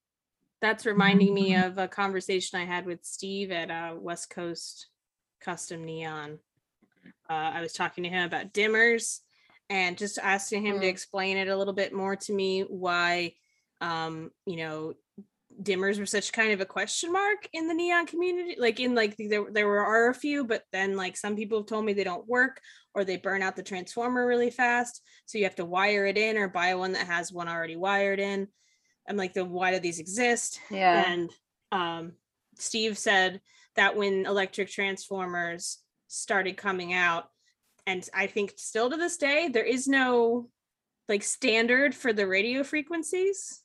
that's 0.62 0.86
reminding 0.86 1.34
me 1.34 1.56
of 1.56 1.78
a 1.78 1.88
conversation 1.88 2.60
i 2.60 2.66
had 2.66 2.86
with 2.86 3.04
steve 3.04 3.52
at 3.52 3.72
uh, 3.72 3.96
west 3.98 4.30
coast 4.30 4.88
custom 5.40 5.84
neon 5.84 6.38
uh, 7.30 7.34
i 7.56 7.62
was 7.62 7.74
talking 7.74 8.04
to 8.04 8.10
him 8.10 8.26
about 8.26 8.54
dimmers 8.54 9.20
and 9.70 9.98
just 9.98 10.20
asking 10.20 10.66
him 10.66 10.80
to 10.80 10.86
Mm. 10.86 10.90
explain 10.90 11.38
it 11.38 11.48
a 11.48 11.56
little 11.58 11.74
bit 11.74 11.94
more 11.94 12.16
to 12.16 12.34
me 12.34 12.62
why 12.62 13.34
um 13.82 14.32
you 14.46 14.58
know 14.58 14.94
dimmers 15.62 16.00
were 16.00 16.06
such 16.06 16.32
kind 16.32 16.52
of 16.52 16.62
a 16.62 16.66
question 16.66 17.12
mark 17.12 17.48
in 17.54 17.68
the 17.68 17.74
neon 17.74 18.06
community 18.06 18.56
like 18.58 18.80
in 18.80 18.96
like 18.96 19.16
there, 19.18 19.46
there 19.52 19.68
were 19.68 19.86
are 19.86 20.10
a 20.10 20.14
few 20.14 20.44
but 20.44 20.64
then 20.72 20.96
like 20.96 21.16
some 21.16 21.36
people 21.36 21.60
have 21.60 21.68
told 21.68 21.86
me 21.86 21.94
they 21.94 22.04
don't 22.04 22.28
work 22.28 22.60
or 22.96 23.04
they 23.04 23.18
burn 23.18 23.42
out 23.42 23.56
the 23.56 23.64
transformer 23.64 24.26
really 24.26 24.50
fast 24.50 25.02
so 25.26 25.38
you 25.38 25.44
have 25.44 25.56
to 25.56 25.66
wire 25.66 26.06
it 26.06 26.18
in 26.18 26.38
or 26.38 26.48
buy 26.48 26.74
one 26.74 26.94
that 26.94 27.06
has 27.06 27.32
one 27.32 27.48
already 27.48 27.76
wired 27.76 28.20
in 28.20 28.48
i'm 29.08 29.18
like 29.18 29.34
then 29.34 29.50
why 29.50 29.72
do 29.72 29.80
these 29.80 30.00
exist 30.00 30.60
yeah. 30.72 31.12
and 31.12 31.32
um, 31.72 32.14
Steve 32.58 32.98
said 32.98 33.42
that 33.76 33.96
when 33.96 34.26
electric 34.26 34.70
transformers 34.70 35.80
started 36.08 36.58
coming 36.58 36.94
out, 36.94 37.30
and 37.88 38.08
I 38.14 38.28
think 38.28 38.54
still 38.58 38.90
to 38.90 38.98
this 38.98 39.18
day, 39.18 39.50
there 39.52 39.66
is 39.66 39.88
no 39.88 40.50
like 41.10 41.24
standard 41.24 41.96
for 41.96 42.14
the 42.14 42.28
radio 42.28 42.64
frequencies. 42.64 43.62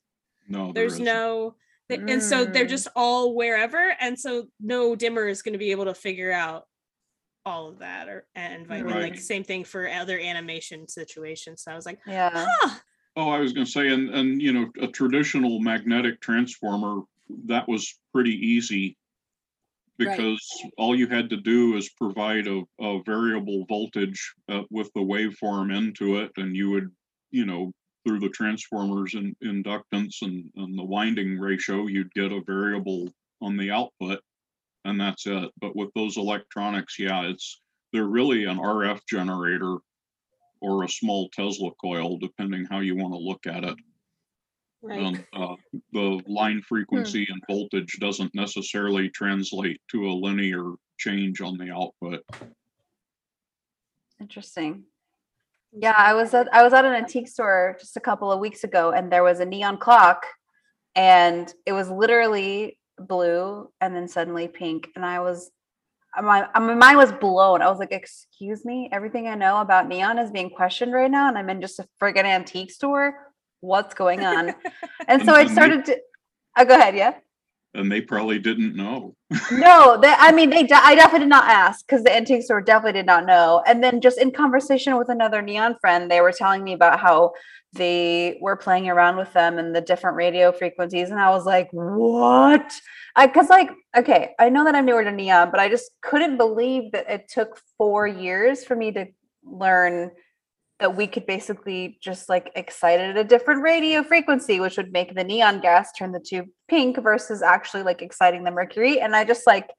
No, 0.49 0.73
There's 0.73 0.95
isn't. 0.95 1.05
no 1.05 1.57
th- 1.89 2.01
and 2.09 2.23
so 2.23 2.45
they're 2.45 2.65
Mm. 2.67 2.71
just 2.71 2.89
all 2.97 3.35
wherever 3.35 3.95
and 4.01 4.19
so 4.19 4.49
no 4.61 4.97
dimmer 4.97 5.29
is 5.29 5.43
going 5.43 5.53
to 5.53 5.59
be 5.59 5.71
able 5.71 5.85
to 5.85 5.95
figure 5.95 6.33
out 6.33 6.67
all 7.45 7.69
of 7.69 7.79
that 7.79 8.09
or 8.09 8.27
and 8.35 8.67
vi- 8.67 8.79
and, 8.79 8.91
like 8.91 9.19
same 9.19 9.45
thing 9.45 9.63
for 9.65 9.89
other 9.89 10.19
animation 10.19 10.89
situations. 10.89 11.63
So 11.63 11.71
I 11.71 11.77
was 11.77 11.87
like, 11.87 12.01
Yeah. 12.07 12.31
huh. 12.35 12.79
Oh, 13.19 13.31
I 13.31 13.39
was 13.39 13.53
gonna 13.53 13.65
say, 13.65 13.89
and, 13.89 14.11
and, 14.11 14.43
you 14.43 14.53
know, 14.53 14.71
a 14.81 14.89
traditional 14.89 15.61
magnetic 15.61 16.21
transformer, 16.21 17.03
that 17.47 17.67
was 17.67 17.99
pretty 18.13 18.35
easy. 18.35 18.99
Right. 19.99 20.11
Because 20.19 20.63
all 20.77 20.95
you 20.95 21.07
had 21.07 21.31
to 21.31 21.39
do 21.39 21.77
is 21.77 21.89
provide 21.91 22.47
a, 22.47 22.63
a 22.79 23.03
variable 23.05 23.65
voltage 23.67 24.35
uh, 24.51 24.65
with 24.71 24.93
the 24.93 25.01
waveform 25.01 25.75
into 25.75 26.19
it, 26.19 26.33
and 26.37 26.55
you 26.55 26.69
would, 26.71 26.91
you 27.31 27.47
know, 27.47 27.73
through 28.07 28.21
the 28.21 28.29
transformers 28.29 29.15
and 29.15 29.35
inductance 29.45 30.23
and, 30.23 30.51
and 30.57 30.79
the 30.79 30.85
winding 30.85 31.39
ratio, 31.39 31.87
you'd 31.87 32.13
get 32.15 32.33
a 32.33 32.41
variable 32.47 33.09
on 33.43 33.57
the 33.57 33.71
output. 33.71 34.21
And 34.85 35.01
that's 35.01 35.27
it. 35.27 35.51
But 35.61 35.75
with 35.75 35.91
those 35.95 36.17
electronics, 36.17 36.99
yeah, 36.99 37.23
it's, 37.23 37.61
they're 37.93 38.05
really 38.05 38.45
an 38.45 38.59
RF 38.59 39.01
generator 39.09 39.79
or 40.61 40.85
a 40.85 40.89
small 40.89 41.29
Tesla 41.31 41.71
coil, 41.83 42.17
depending 42.19 42.65
how 42.71 42.79
you 42.79 42.95
want 42.95 43.13
to 43.13 43.19
look 43.19 43.47
at 43.47 43.65
it. 43.65 43.77
Right. 44.83 45.01
And 45.01 45.25
uh, 45.33 45.57
the 45.93 46.21
line 46.29 46.63
frequency 46.63 47.27
and 47.29 47.43
voltage 47.51 47.97
doesn't 47.99 48.35
necessarily 48.35 49.09
translate 49.09 49.81
to 49.91 50.07
a 50.07 50.15
linear 50.15 50.75
change 50.99 51.41
on 51.41 51.59
the 51.59 51.73
output. 51.73 52.23
Interesting. 54.21 54.85
Yeah, 55.73 55.95
I 55.97 56.15
was 56.15 56.33
at 56.35 56.53
I 56.53 56.63
was 56.63 56.73
at 56.73 56.85
an 56.85 56.93
antique 56.93 57.29
store 57.29 57.77
just 57.79 57.97
a 57.97 58.01
couple 58.01 58.33
of 58.33 58.41
weeks 58.41 58.65
ago, 58.65 58.93
and 58.93 59.11
there 59.11 59.23
was 59.23 59.41
a 59.41 59.45
neon 59.45 59.79
clock, 59.79 60.25
and 60.95 61.53
it 61.67 61.73
was 61.73 61.91
literally 61.91 62.79
blue 62.99 63.71
and 63.81 63.95
then 63.95 64.09
suddenly 64.09 64.49
pink, 64.49 64.89
and 64.97 65.05
I 65.05 65.21
was 65.21 65.51
my 66.23 66.49
my 66.55 66.75
mind 66.75 66.97
was 66.97 67.13
blown. 67.13 67.61
I 67.63 67.69
was 67.69 67.79
like, 67.79 67.93
"Excuse 67.93 68.65
me, 68.65 68.89
everything 68.91 69.29
I 69.29 69.35
know 69.35 69.61
about 69.61 69.89
neon 69.89 70.19
is 70.19 70.31
being 70.31 70.51
questioned 70.51 70.93
right 70.93 71.11
now, 71.11 71.29
and 71.29 71.37
I'm 71.37 71.51
in 71.51 71.61
just 71.61 71.79
a 71.79 71.87
friggin' 72.01 72.25
antique 72.25 72.71
store. 72.71 73.33
What's 73.61 73.95
going 73.95 74.25
on?" 74.25 74.55
And 75.09 75.25
so 75.25 75.35
I 75.35 75.47
started 75.47 75.85
to. 75.87 76.01
Oh, 76.57 76.65
go 76.65 76.75
ahead. 76.75 76.97
Yeah. 76.97 77.15
And 77.77 77.93
they 77.93 78.01
probably 78.01 78.39
didn't 78.39 78.75
know. 78.75 79.15
No, 79.53 79.99
they, 80.01 80.13
I 80.17 80.33
mean, 80.33 80.51
they. 80.51 80.67
I 80.73 80.95
definitely 80.95 81.21
did 81.21 81.29
not 81.29 81.49
ask 81.49 81.87
because 81.87 82.03
the 82.03 82.15
antique 82.15 82.43
store 82.43 82.61
definitely 82.61 83.01
did 83.01 83.07
not 83.07 83.27
know. 83.27 83.63
And 83.67 83.83
then, 83.83 84.01
just 84.01 84.19
in 84.19 84.31
conversation 84.31 84.97
with 84.97 85.09
another 85.09 85.43
neon 85.43 85.77
friend, 85.81 86.11
they 86.11 86.21
were 86.21 86.33
telling 86.33 86.65
me 86.65 86.73
about 86.73 87.01
how 87.01 87.33
they 87.73 88.39
were 88.41 88.57
playing 88.57 88.89
around 88.89 89.17
with 89.17 89.33
them 89.33 89.59
and 89.59 89.75
the 89.75 89.81
different 89.81 90.17
radio 90.17 90.53
frequencies, 90.53 91.11
and 91.11 91.21
I 91.21 91.31
was 91.31 91.45
like, 91.45 91.69
"What?" 91.73 92.73
I 93.17 93.27
because 93.27 93.49
like, 93.49 93.71
okay, 93.97 94.35
I 94.39 94.49
know 94.49 94.65
that 94.65 94.75
I'm 94.75 94.87
newer 94.87 95.05
to 95.05 95.13
neon, 95.13 95.51
but 95.51 95.61
I 95.61 95.69
just 95.69 95.91
couldn't 96.03 96.37
believe 96.37 96.93
that 96.93 97.11
it 97.11 97.29
took 97.29 97.61
four 97.79 98.07
years 98.07 98.65
for 98.65 98.77
me 98.77 98.93
to 98.93 99.07
learn 99.45 100.11
that 100.79 100.95
we 100.95 101.07
could 101.07 101.27
basically 101.27 101.99
just 102.03 102.29
like 102.29 102.51
excite 102.55 103.01
it 103.01 103.11
at 103.11 103.17
a 103.17 103.25
different 103.25 103.63
radio 103.63 104.03
frequency, 104.03 104.61
which 104.61 104.77
would 104.77 104.93
make 104.93 105.15
the 105.15 105.25
neon 105.25 105.61
gas 105.61 105.91
turn 105.93 106.13
the 106.13 106.21
tube 106.21 106.47
pink 106.69 107.03
versus 107.03 107.43
actually 107.43 107.83
like 107.83 108.03
exciting 108.03 108.45
the 108.45 108.51
mercury. 108.51 109.01
And 109.01 109.17
I 109.17 109.25
just 109.25 109.47
like 109.47 109.71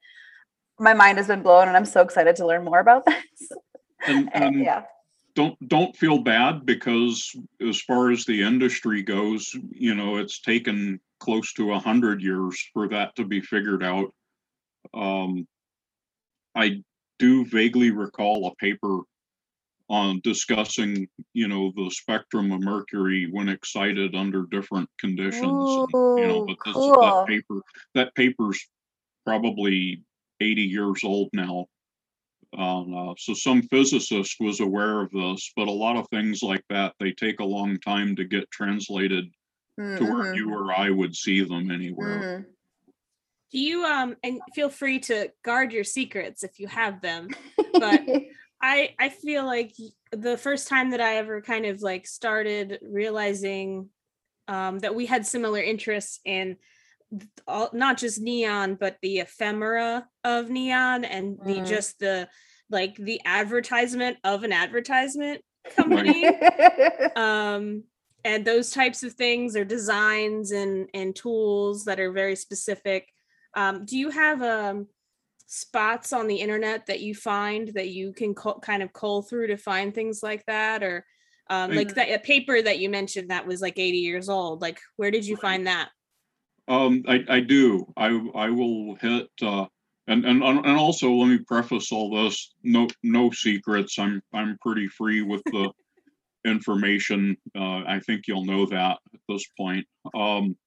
my 0.79 0.93
mind 0.93 1.17
has 1.17 1.27
been 1.27 1.43
blown 1.43 1.67
and 1.67 1.77
I'm 1.77 1.85
so 1.85 2.01
excited 2.01 2.35
to 2.37 2.47
learn 2.47 2.63
more 2.63 2.79
about 2.79 3.05
this. 3.05 3.51
And, 4.07 4.29
And, 4.33 4.55
and 4.55 4.59
yeah. 4.63 4.83
don't 5.35 5.67
don't 5.67 5.95
feel 5.95 6.19
bad 6.19 6.65
because 6.65 7.35
as 7.67 7.81
far 7.81 8.11
as 8.11 8.25
the 8.25 8.41
industry 8.41 9.03
goes, 9.03 9.55
you 9.71 9.95
know, 9.95 10.17
it's 10.17 10.39
taken 10.41 10.99
close 11.19 11.53
to 11.53 11.73
a 11.73 11.79
hundred 11.79 12.21
years 12.21 12.59
for 12.73 12.87
that 12.89 13.15
to 13.15 13.25
be 13.25 13.41
figured 13.41 13.83
out. 13.83 14.13
Um, 14.93 15.47
I 16.55 16.83
do 17.19 17.45
vaguely 17.45 17.91
recall 17.91 18.47
a 18.47 18.55
paper 18.55 19.01
on 19.89 20.19
discussing, 20.23 21.07
you 21.33 21.47
know, 21.47 21.71
the 21.75 21.89
spectrum 21.89 22.51
of 22.51 22.61
mercury 22.61 23.29
when 23.31 23.47
excited 23.49 24.15
under 24.15 24.45
different 24.51 24.89
conditions. 24.99 25.77
and, 25.77 25.89
you 26.17 26.27
know, 26.27 26.45
but 26.45 26.57
this, 26.65 26.73
cool. 26.73 26.99
that 27.01 27.25
paper 27.27 27.61
that 27.95 28.13
paper's 28.15 28.59
probably 29.25 30.03
80 30.41 30.61
years 30.63 31.03
old 31.03 31.29
now. 31.33 31.67
Um, 32.57 32.93
uh, 32.93 33.13
so 33.17 33.33
some 33.33 33.61
physicist 33.63 34.37
was 34.39 34.59
aware 34.61 35.01
of 35.01 35.11
this, 35.11 35.51
but 35.55 35.67
a 35.67 35.71
lot 35.71 35.97
of 35.97 36.07
things 36.09 36.41
like 36.41 36.63
that 36.69 36.93
they 36.99 37.11
take 37.11 37.39
a 37.39 37.45
long 37.45 37.77
time 37.79 38.15
to 38.15 38.23
get 38.23 38.49
translated 38.51 39.25
to 39.77 40.03
where 40.03 40.33
Mhm, 40.33 40.35
you 40.35 40.53
or 40.53 40.73
I 40.73 40.89
would 40.89 41.15
see 41.15 41.43
them 41.43 41.69
anywhere. 41.71 42.45
mhm. 42.45 42.45
Do 43.51 43.59
you 43.59 43.85
um 43.85 44.15
and 44.23 44.41
feel 44.53 44.69
free 44.69 44.99
to 45.01 45.29
guard 45.43 45.71
your 45.71 45.83
secrets 45.83 46.43
if 46.43 46.59
you 46.59 46.67
have 46.67 46.99
them. 47.01 47.27
But- 47.79 48.05
I 48.61 48.95
I 48.99 49.09
feel 49.09 49.45
like 49.45 49.73
the 50.11 50.37
first 50.37 50.67
time 50.67 50.91
that 50.91 51.01
I 51.01 51.17
ever 51.17 51.41
kind 51.41 51.65
of 51.65 51.81
like 51.81 52.07
started 52.07 52.79
realizing 52.81 53.89
um, 54.47 54.79
that 54.79 54.95
we 54.95 55.05
had 55.05 55.25
similar 55.25 55.61
interests 55.61 56.19
in 56.25 56.57
all, 57.47 57.69
not 57.73 57.97
just 57.97 58.19
neon 58.19 58.75
but 58.75 58.97
the 59.01 59.19
ephemera 59.19 60.07
of 60.23 60.49
neon 60.49 61.05
and 61.05 61.37
the 61.45 61.59
Mm. 61.59 61.65
just 61.65 61.99
the 61.99 62.27
like 62.69 62.95
the 62.95 63.21
advertisement 63.23 64.17
of 64.23 64.43
an 64.43 64.51
advertisement 64.51 65.41
company 65.75 66.25
um 67.15 67.83
and 68.25 68.43
those 68.43 68.71
types 68.71 69.03
of 69.03 69.13
things 69.13 69.55
are 69.55 69.63
designs 69.63 70.51
and 70.51 70.89
and 70.93 71.15
tools 71.15 71.85
that 71.85 71.99
are 71.99 72.11
very 72.11 72.35
specific 72.35 73.07
um 73.55 73.85
do 73.85 73.97
you 73.97 74.09
have 74.09 74.41
um 74.41 74.87
spots 75.47 76.13
on 76.13 76.27
the 76.27 76.35
internet 76.35 76.85
that 76.87 76.99
you 76.99 77.15
find 77.15 77.69
that 77.69 77.89
you 77.89 78.13
can 78.13 78.35
co- 78.35 78.59
kind 78.59 78.83
of 78.83 78.93
cull 78.93 79.21
through 79.21 79.47
to 79.47 79.57
find 79.57 79.95
things 79.95 80.21
like 80.21 80.45
that 80.45 80.83
or 80.83 81.05
um 81.49 81.73
like 81.73 81.89
Mm. 81.89 81.95
that 81.95 82.09
a 82.09 82.19
paper 82.19 82.61
that 82.61 82.79
you 82.79 82.89
mentioned 82.89 83.29
that 83.29 83.47
was 83.47 83.61
like 83.61 83.79
80 83.79 83.97
years 83.99 84.27
old 84.29 84.61
like 84.61 84.79
where 84.97 85.11
did 85.11 85.25
you 85.25 85.37
find 85.37 85.67
that 85.67 85.89
Um, 86.67 87.03
I, 87.07 87.23
I 87.29 87.39
do. 87.39 87.91
I 87.95 88.07
I 88.35 88.49
will 88.49 88.95
hit 88.95 89.29
uh, 89.41 89.65
and 90.07 90.25
and 90.25 90.43
and 90.43 90.67
also 90.77 91.11
let 91.11 91.27
me 91.27 91.37
preface 91.39 91.91
all 91.91 92.09
this. 92.09 92.53
No 92.63 92.87
no 93.03 93.31
secrets. 93.31 93.97
I'm 93.97 94.21
I'm 94.33 94.57
pretty 94.61 94.87
free 94.89 95.21
with 95.21 95.43
the 95.51 95.71
information. 96.45 97.37
Uh, 97.55 97.83
I 97.87 98.01
think 98.05 98.27
you'll 98.27 98.45
know 98.45 98.65
that 98.65 98.99
at 99.13 99.19
this 99.29 99.45
point. 99.57 99.85
Um, 100.13 100.57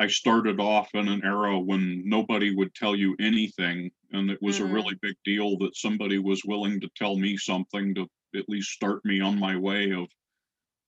I 0.00 0.08
started 0.08 0.60
off 0.60 0.94
in 0.94 1.08
an 1.08 1.22
era 1.24 1.60
when 1.60 2.08
nobody 2.08 2.54
would 2.54 2.74
tell 2.74 2.96
you 2.96 3.16
anything, 3.20 3.92
and 4.12 4.30
it 4.30 4.40
was 4.42 4.58
Mhm. 4.58 4.64
a 4.64 4.72
really 4.72 4.96
big 5.02 5.16
deal 5.24 5.58
that 5.58 5.76
somebody 5.76 6.18
was 6.18 6.44
willing 6.44 6.80
to 6.80 6.90
tell 6.96 7.16
me 7.16 7.36
something 7.36 7.94
to 7.96 8.08
at 8.34 8.48
least 8.48 8.70
start 8.70 9.04
me 9.04 9.20
on 9.20 9.38
my 9.38 9.56
way 9.56 9.92
of 9.92 10.08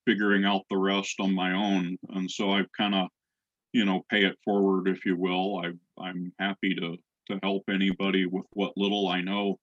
figuring 0.07 0.45
out 0.45 0.65
the 0.71 0.79
rest 0.79 1.21
on 1.21 1.35
my 1.35 1.53
own. 1.53 1.99
And 2.11 2.31
so 2.31 2.51
I've 2.53 2.73
kind 2.73 2.95
of 2.95 3.11
you 3.73 3.85
know, 3.85 4.03
pay 4.11 4.25
it 4.25 4.39
forward, 4.45 4.89
if 4.89 5.07
you 5.07 5.17
will. 5.17 5.59
I, 5.59 5.73
I'm 6.03 6.33
happy 6.39 6.75
to, 6.77 6.99
to 7.29 7.41
help 7.43 7.65
anybody 7.71 8.27
with 8.27 8.47
what 8.53 8.77
little 8.77 9.09
I 9.09 9.23
know. 9.23 9.61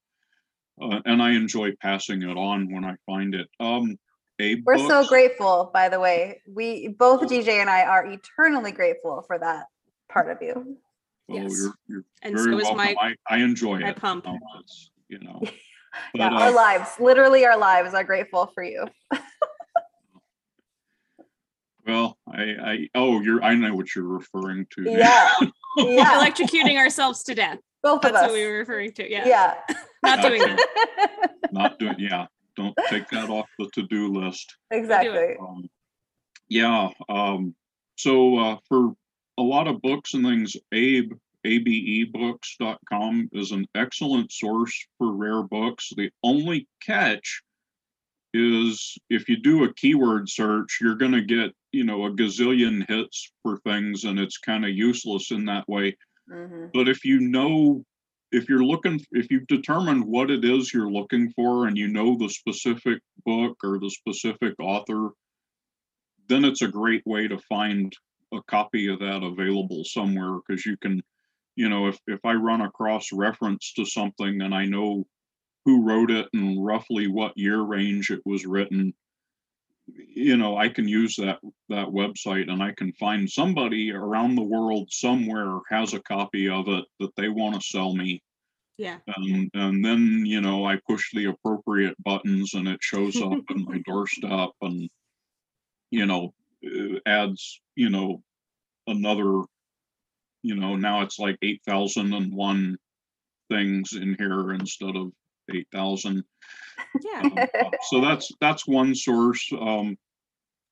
Uh, 0.81 1.01
and 1.05 1.21
I 1.21 1.31
enjoy 1.31 1.75
passing 1.81 2.23
it 2.23 2.37
on 2.37 2.71
when 2.71 2.85
I 2.85 2.95
find 3.05 3.35
it. 3.35 3.49
Um, 3.59 3.97
Abe 4.39 4.63
We're 4.65 4.77
so 4.77 5.05
grateful, 5.07 5.69
by 5.73 5.89
the 5.89 5.99
way. 5.99 6.41
We 6.47 6.87
both 6.87 7.21
DJ 7.29 7.59
and 7.59 7.69
I 7.69 7.83
are 7.83 8.05
eternally 8.05 8.71
grateful 8.71 9.23
for 9.27 9.37
that 9.37 9.65
part 10.09 10.29
of 10.31 10.37
you. 10.41 10.77
Oh, 11.29 11.35
Yes. 11.35 11.53
you're, 11.61 11.73
you're 11.87 12.03
and 12.23 12.35
very 12.35 12.53
so 12.53 12.57
is 12.57 12.63
welcome. 12.63 12.77
my 12.77 12.95
I, 12.99 13.15
I 13.29 13.37
enjoy 13.43 13.79
my 13.79 13.89
it. 13.89 13.97
pump. 13.97 14.25
you 14.25 14.31
know, 14.31 14.39
it's, 14.61 14.91
you 15.09 15.19
know, 15.19 15.41
Yeah, 16.13 16.29
but, 16.29 16.41
our 16.41 16.49
uh, 16.49 16.53
lives, 16.53 16.89
literally 16.99 17.45
our 17.45 17.57
lives 17.57 17.93
are 17.93 18.03
grateful 18.03 18.47
for 18.53 18.63
you. 18.63 18.85
well, 21.85 22.17
I, 22.31 22.41
I, 22.43 22.89
oh, 22.95 23.21
you're, 23.21 23.43
I 23.43 23.55
know 23.55 23.73
what 23.75 23.93
you're 23.95 24.05
referring 24.05 24.67
to. 24.75 24.83
Yeah. 24.83 25.29
Yeah. 25.77 26.19
electrocuting 26.23 26.77
ourselves 26.77 27.23
to 27.23 27.35
death 27.35 27.57
Both 27.83 28.05
of 28.05 28.13
that's 28.13 28.23
us. 28.25 28.29
what 28.29 28.33
we 28.33 28.45
were 28.45 28.59
referring 28.59 28.91
to 28.93 29.09
yeah, 29.09 29.27
yeah. 29.27 29.55
not 30.03 30.21
doing 30.21 30.41
Gotcha. 30.41 30.55
that 30.55 31.31
Not 31.51 31.79
doing, 31.79 31.95
yeah, 31.99 32.27
don't 32.59 32.77
take 32.89 33.09
that 33.09 33.29
off 33.29 33.47
the 33.57 33.69
to-do 33.73 34.13
list. 34.13 34.55
exactly. 34.71 35.37
Um, 35.39 35.69
yeah. 36.47 36.89
Um, 37.07 37.55
so 37.97 38.37
uh, 38.37 38.57
for 38.67 38.93
a 39.37 39.41
lot 39.41 39.67
of 39.67 39.81
books 39.81 40.13
and 40.13 40.25
things, 40.25 40.55
Abe, 40.71 41.13
abebooks.com 41.45 43.29
is 43.31 43.51
an 43.51 43.65
excellent 43.75 44.31
source 44.31 44.87
for 44.97 45.13
rare 45.13 45.43
books. 45.43 45.91
The 45.95 46.11
only 46.23 46.67
catch 46.85 47.41
is 48.33 48.97
if 49.09 49.29
you 49.29 49.37
do 49.37 49.63
a 49.63 49.73
keyword 49.73 50.29
search, 50.29 50.79
you're 50.81 50.95
going 50.95 51.13
to 51.13 51.21
get, 51.21 51.51
you 51.71 51.83
know, 51.83 52.05
a 52.05 52.11
gazillion 52.11 52.87
hits 52.87 53.31
for 53.41 53.57
things 53.59 54.03
and 54.03 54.19
it's 54.19 54.37
kind 54.37 54.65
of 54.65 54.71
useless 54.71 55.31
in 55.31 55.45
that 55.45 55.67
way. 55.67 55.95
Mhm. 56.29 56.71
But 56.73 56.87
if 56.87 57.05
you 57.05 57.19
know, 57.19 57.83
if 58.31 58.47
you're 58.47 58.63
looking, 58.63 59.01
if 59.11 59.31
you've 59.31 59.47
determined 59.47 60.05
what 60.05 60.29
it 60.29 60.45
is 60.45 60.73
you're 60.73 60.91
looking 60.91 61.31
for 61.31 61.67
and 61.67 61.77
you 61.77 61.87
know 61.87 62.17
the 62.17 62.29
specific 62.29 62.99
book 63.25 63.57
or 63.63 63.79
the 63.79 63.89
specific 63.89 64.53
author, 64.59 65.09
then 66.27 66.45
it's 66.45 66.61
a 66.61 66.67
great 66.67 67.01
way 67.05 67.27
to 67.27 67.39
find 67.49 67.91
a 68.33 68.41
copy 68.47 68.87
of 68.87 68.99
that 68.99 69.23
available 69.23 69.83
somewhere. 69.83 70.39
Because 70.47 70.65
you 70.65 70.77
can, 70.77 71.01
you 71.55 71.69
know, 71.69 71.87
if 71.87 71.97
if 72.07 72.19
I 72.23 72.33
run 72.33 72.61
across 72.61 73.11
reference 73.11 73.73
to 73.73 73.85
something 73.85 74.41
and 74.41 74.53
I 74.53 74.65
know 74.65 75.05
who 75.65 75.83
wrote 75.85 76.11
it 76.11 76.27
and 76.33 76.63
roughly 76.63 77.07
what 77.07 77.37
year 77.37 77.61
range 77.61 78.11
it 78.11 78.21
was 78.25 78.45
written, 78.45 78.93
you 79.95 80.37
know, 80.37 80.57
I 80.57 80.69
can 80.69 80.87
use 80.87 81.15
that 81.17 81.39
that 81.69 81.87
website 81.87 82.49
and 82.51 82.61
I 82.61 82.71
can 82.71 82.91
find 82.93 83.29
somebody 83.29 83.91
around 83.91 84.35
the 84.35 84.43
world 84.43 84.91
somewhere 84.91 85.59
has 85.69 85.93
a 85.93 86.01
copy 86.01 86.49
of 86.49 86.67
it 86.67 86.85
that 86.99 87.15
they 87.15 87.29
want 87.29 87.55
to 87.55 87.61
sell 87.67 87.93
me 87.95 88.21
Yeah. 88.77 88.97
and 89.07 89.49
and 89.53 89.83
then 89.83 90.23
you 90.25 90.41
know 90.41 90.65
i 90.65 90.79
push 90.87 91.11
the 91.13 91.25
appropriate 91.25 91.95
buttons 92.03 92.53
and 92.53 92.67
it 92.67 92.79
shows 92.81 93.17
up 93.21 93.31
on 93.49 93.65
my 93.65 93.79
doorstep 93.85 94.51
and 94.61 94.89
you 95.91 96.05
know 96.05 96.33
uh, 96.65 96.99
adds 97.05 97.61
you 97.75 97.89
know 97.89 98.23
another 98.87 99.43
you 100.43 100.55
know 100.55 100.75
now 100.75 101.01
it's 101.01 101.19
like 101.19 101.37
8001 101.41 102.77
things 103.49 103.93
in 103.93 104.15
here 104.17 104.53
instead 104.53 104.95
of 104.95 105.11
8000 105.53 106.23
Yeah. 107.03 107.45
so 107.89 108.01
that's 108.01 108.31
that's 108.41 108.67
one 108.67 108.95
source 108.95 109.49
um 109.59 109.97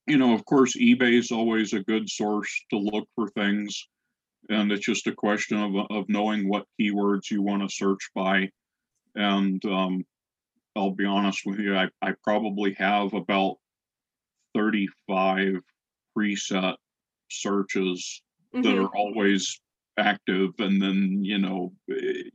you 0.07 0.17
know 0.17 0.33
of 0.33 0.45
course 0.45 0.75
ebay 0.77 1.17
is 1.17 1.31
always 1.31 1.73
a 1.73 1.83
good 1.83 2.09
source 2.09 2.65
to 2.71 2.77
look 2.77 3.07
for 3.15 3.27
things 3.29 3.87
and 4.49 4.71
it's 4.71 4.85
just 4.85 5.07
a 5.07 5.15
question 5.15 5.57
of 5.57 5.75
of 5.91 6.09
knowing 6.09 6.47
what 6.47 6.65
keywords 6.79 7.29
you 7.31 7.41
want 7.41 7.61
to 7.61 7.75
search 7.75 8.09
by 8.15 8.49
and 9.15 9.63
um 9.65 10.05
i'll 10.75 10.91
be 10.91 11.05
honest 11.05 11.41
with 11.45 11.59
you 11.59 11.75
i, 11.75 11.87
I 12.01 12.13
probably 12.23 12.73
have 12.73 13.13
about 13.13 13.57
35 14.55 15.61
preset 16.17 16.75
searches 17.29 18.21
that 18.53 18.73
Mhm. 18.73 18.85
are 18.85 18.95
always 18.95 19.59
active 19.97 20.51
and 20.59 20.81
then 20.81 21.23
you 21.23 21.37
know 21.39 21.73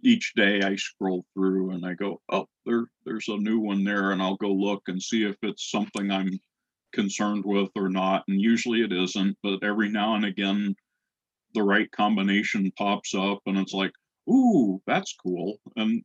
each 0.02 0.33
day 0.35 0.62
i 0.62 0.76
scroll 0.76 1.25
through 1.35 1.71
and 1.71 1.87
i 1.87 1.95
go 1.95 2.21
oh 2.33 2.47
there 2.66 2.87
there's 3.04 3.28
a 3.28 3.37
new 3.37 3.59
one 3.61 3.85
there 3.85 4.12
and 4.12 4.21
i'll 4.23 4.37
go 4.37 4.52
look 4.52 4.83
and 4.88 5.02
see 5.02 5.25
if 5.25 5.37
it's 5.42 5.71
something 5.71 6.11
i'm 6.11 6.31
concerned 6.92 7.45
with 7.47 7.71
or 7.76 7.88
not 7.88 8.25
and 8.28 8.40
usually 8.40 8.83
it 8.83 8.92
isn't 8.92 9.37
but 9.42 9.62
every 9.62 9.88
now 9.90 10.14
and 10.14 10.25
again 10.25 10.75
the 11.54 11.62
right 11.62 11.90
combination 11.92 12.73
pops 12.78 13.14
up 13.14 13.40
and 13.47 13.59
it's 13.59 13.73
like 13.75 13.92
ooh 14.31 14.81
that's 14.87 15.14
cool 15.16 15.59
and 15.76 16.04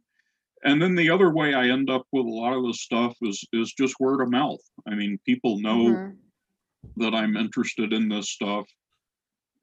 and 0.64 0.82
then 0.82 0.96
the 0.96 1.10
other 1.10 1.32
way 1.34 1.54
i 1.54 1.68
end 1.70 1.90
up 1.90 2.06
with 2.12 2.26
a 2.26 2.30
lot 2.30 2.54
of 2.58 2.66
this 2.66 2.82
stuff 2.82 3.16
is 3.22 3.44
is 3.54 3.74
just 3.74 4.00
word 4.00 4.22
of 4.22 4.30
mouth 4.32 4.62
i 4.88 4.96
mean 4.96 5.20
people 5.26 5.60
know 5.60 6.00
Mhm. 6.00 6.28
that 6.98 7.14
I'm 7.14 7.38
interested 7.38 7.94
in 7.94 8.10
this 8.10 8.30
stuff. 8.32 8.68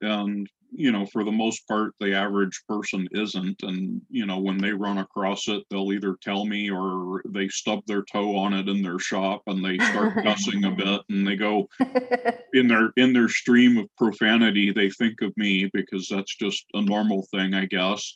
And, 0.00 0.48
you 0.76 0.90
know, 0.90 1.06
for 1.06 1.24
the 1.24 1.32
most 1.32 1.66
part, 1.68 1.94
the 2.00 2.14
average 2.14 2.62
person 2.68 3.08
isn't. 3.12 3.62
And, 3.62 4.02
you 4.10 4.26
know, 4.26 4.38
when 4.38 4.58
they 4.58 4.72
run 4.72 4.98
across 4.98 5.46
it, 5.48 5.62
they'll 5.70 5.92
either 5.92 6.16
tell 6.20 6.44
me 6.44 6.70
or 6.70 7.22
they 7.28 7.48
stub 7.48 7.80
their 7.86 8.02
toe 8.02 8.36
on 8.36 8.52
it 8.52 8.68
in 8.68 8.82
their 8.82 8.98
shop 8.98 9.42
and 9.46 9.64
they 9.64 9.78
start 9.78 10.14
cussing 10.24 10.64
a 10.64 10.72
bit 10.72 11.00
and 11.08 11.26
they 11.26 11.36
go 11.36 11.68
in 12.52 12.66
their 12.66 12.92
in 12.96 13.12
their 13.12 13.28
stream 13.28 13.78
of 13.78 13.88
profanity, 13.96 14.72
they 14.72 14.90
think 14.90 15.22
of 15.22 15.32
me 15.36 15.70
because 15.72 16.08
that's 16.08 16.34
just 16.34 16.64
a 16.74 16.82
normal 16.82 17.26
thing, 17.30 17.54
I 17.54 17.66
guess. 17.66 18.12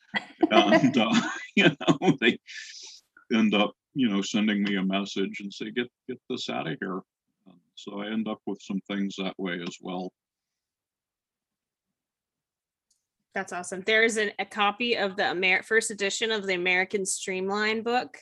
And 0.51 0.97
uh, 0.97 1.21
you 1.55 1.69
know, 1.69 2.17
they 2.21 2.39
end 3.33 3.55
up, 3.55 3.73
you 3.95 4.09
know, 4.09 4.23
sending 4.23 4.65
me 4.65 4.77
a 4.77 4.85
message 4.85 5.39
and 5.41 5.53
say, 5.53 5.71
get 5.71 5.89
get 6.09 6.21
this 6.29 6.51
out 6.51 6.67
of 6.67 6.77
here. 6.81 7.01
So 7.77 8.01
I 8.01 8.09
end 8.09 8.27
up 8.27 8.41
with 8.45 8.61
some 8.61 8.81
things 8.89 9.15
that 9.19 9.39
way 9.39 9.61
as 9.63 9.77
well. 9.81 10.13
That's 13.39 13.53
awesome. 13.53 13.85
There 13.87 14.03
is 14.03 14.17
an, 14.17 14.33
a 14.41 14.45
copy 14.45 14.97
of 14.97 15.15
the 15.15 15.31
Amer- 15.31 15.63
first 15.63 15.93
edition 15.93 16.33
of 16.33 16.45
the 16.45 16.55
American 16.55 17.07
Streamline 17.07 17.85
book 17.85 18.19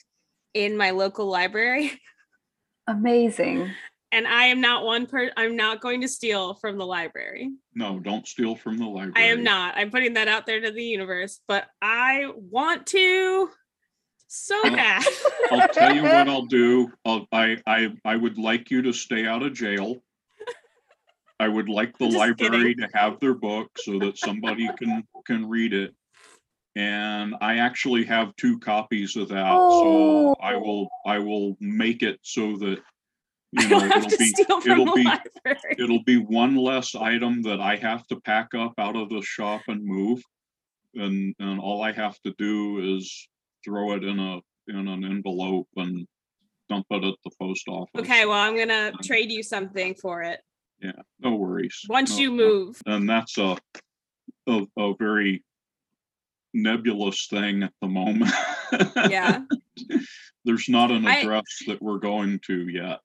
in 0.52 0.76
my 0.76 0.90
local 0.90 1.24
library. 1.24 1.98
Amazing. 2.86 3.70
And 4.12 4.26
I 4.26 4.44
am 4.44 4.60
not 4.60 4.84
one 4.84 5.06
per 5.06 5.30
I'm 5.34 5.56
not 5.56 5.80
going 5.80 6.02
to 6.02 6.08
steal 6.08 6.52
from 6.56 6.76
the 6.76 6.84
library. 6.84 7.50
No, 7.74 7.98
don't 7.98 8.28
steal 8.28 8.56
from 8.56 8.76
the 8.76 8.84
library. 8.84 9.14
I 9.16 9.32
am 9.32 9.42
not. 9.42 9.78
I'm 9.78 9.90
putting 9.90 10.12
that 10.14 10.28
out 10.28 10.44
there 10.44 10.60
to 10.60 10.70
the 10.70 10.84
universe, 10.84 11.40
but 11.48 11.66
I 11.80 12.26
want 12.36 12.86
to 12.88 13.48
so 14.28 14.60
Well, 14.64 14.76
bad. 14.76 15.02
I'll 15.50 15.68
tell 15.68 15.94
you 15.94 16.02
what 16.02 16.12
I'll 16.28 16.44
do. 16.44 16.92
I'll, 17.06 17.26
I, 17.32 17.56
I, 17.66 17.94
I 18.04 18.16
would 18.16 18.36
like 18.36 18.70
you 18.70 18.82
to 18.82 18.92
stay 18.92 19.24
out 19.24 19.42
of 19.42 19.54
jail. 19.54 19.96
I 21.38 21.48
would 21.48 21.68
like 21.68 21.96
the 21.98 22.06
library 22.06 22.74
to 22.76 22.88
have 22.94 23.20
their 23.20 23.34
book 23.34 23.70
so 23.76 23.98
that 24.00 24.18
somebody 24.18 24.68
can, 24.78 25.06
can 25.26 25.48
read 25.48 25.74
it. 25.74 25.94
And 26.76 27.34
I 27.40 27.58
actually 27.58 28.04
have 28.04 28.36
two 28.36 28.58
copies 28.58 29.16
of 29.16 29.28
that, 29.28 29.58
so 29.80 30.34
I 30.40 30.54
Oh. 30.54 30.60
will, 30.60 30.88
I 31.06 31.18
will 31.18 31.56
make 31.60 32.02
it 32.02 32.18
so 32.22 32.56
that, 32.58 32.82
you 33.52 33.68
know, 33.68 33.84
it'll 33.84 34.08
be, 34.08 34.34
it'll 34.66 34.94
be, 34.94 35.04
library. 35.04 35.76
it'll 35.78 36.02
be 36.04 36.16
one 36.16 36.56
less 36.56 36.94
item 36.94 37.42
that 37.42 37.60
I 37.60 37.76
have 37.76 38.06
to 38.08 38.20
pack 38.20 38.54
up 38.54 38.74
out 38.78 38.96
of 38.96 39.08
the 39.10 39.22
shop 39.22 39.62
and 39.68 39.84
move. 39.84 40.22
And, 40.94 41.34
and 41.38 41.60
all 41.60 41.82
I 41.82 41.92
have 41.92 42.18
to 42.22 42.34
do 42.38 42.96
is 42.96 43.28
throw 43.64 43.92
it 43.92 44.04
in 44.04 44.18
a, 44.18 44.40
in 44.68 44.88
an 44.88 45.04
envelope 45.04 45.68
and 45.76 46.06
dump 46.68 46.86
it 46.90 47.04
at 47.04 47.14
the 47.24 47.30
post 47.40 47.68
office. 47.68 48.00
Okay, 48.00 48.24
well, 48.24 48.38
I'm 48.38 48.56
gonna 48.56 48.92
trade 49.02 49.30
you 49.30 49.42
something 49.42 49.94
for 49.94 50.22
it 50.22 50.40
Yeah, 50.80 50.92
no 51.20 51.34
worries. 51.34 51.82
once 51.88 52.12
No- 52.12 52.18
you 52.22 52.30
move. 52.32 52.80
And 52.86 53.08
that's 53.08 53.38
a, 53.38 53.56
a, 54.46 54.66
a 54.78 54.94
very 54.98 55.42
nebulous 56.54 57.26
thing 57.28 57.62
at 57.62 57.72
the 57.80 57.88
moment. 57.88 58.30
Yeah, 59.08 59.42
There's 60.44 60.68
not 60.68 60.90
an 60.90 61.06
I- 61.06 61.18
address 61.20 61.44
that 61.68 61.80
we're 61.80 61.98
going 61.98 62.40
to 62.48 62.68
yet. 62.68 62.98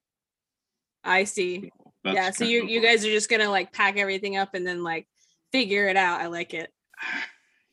I 1.04 1.24
see. 1.26 1.70
That's 2.04 2.16
yeah, 2.16 2.32
so 2.32 2.46
you 2.46 2.66
you 2.66 2.82
guys 2.82 3.06
are 3.06 3.12
just 3.12 3.30
gonna 3.30 3.50
like 3.50 3.72
pack 3.72 3.98
everything 3.98 4.38
up 4.38 4.56
and 4.56 4.66
then 4.66 4.82
like 4.84 5.08
figure 5.52 5.88
it 5.88 5.98
out. 5.98 6.20
I 6.20 6.28
like 6.28 6.56
it. 6.56 6.72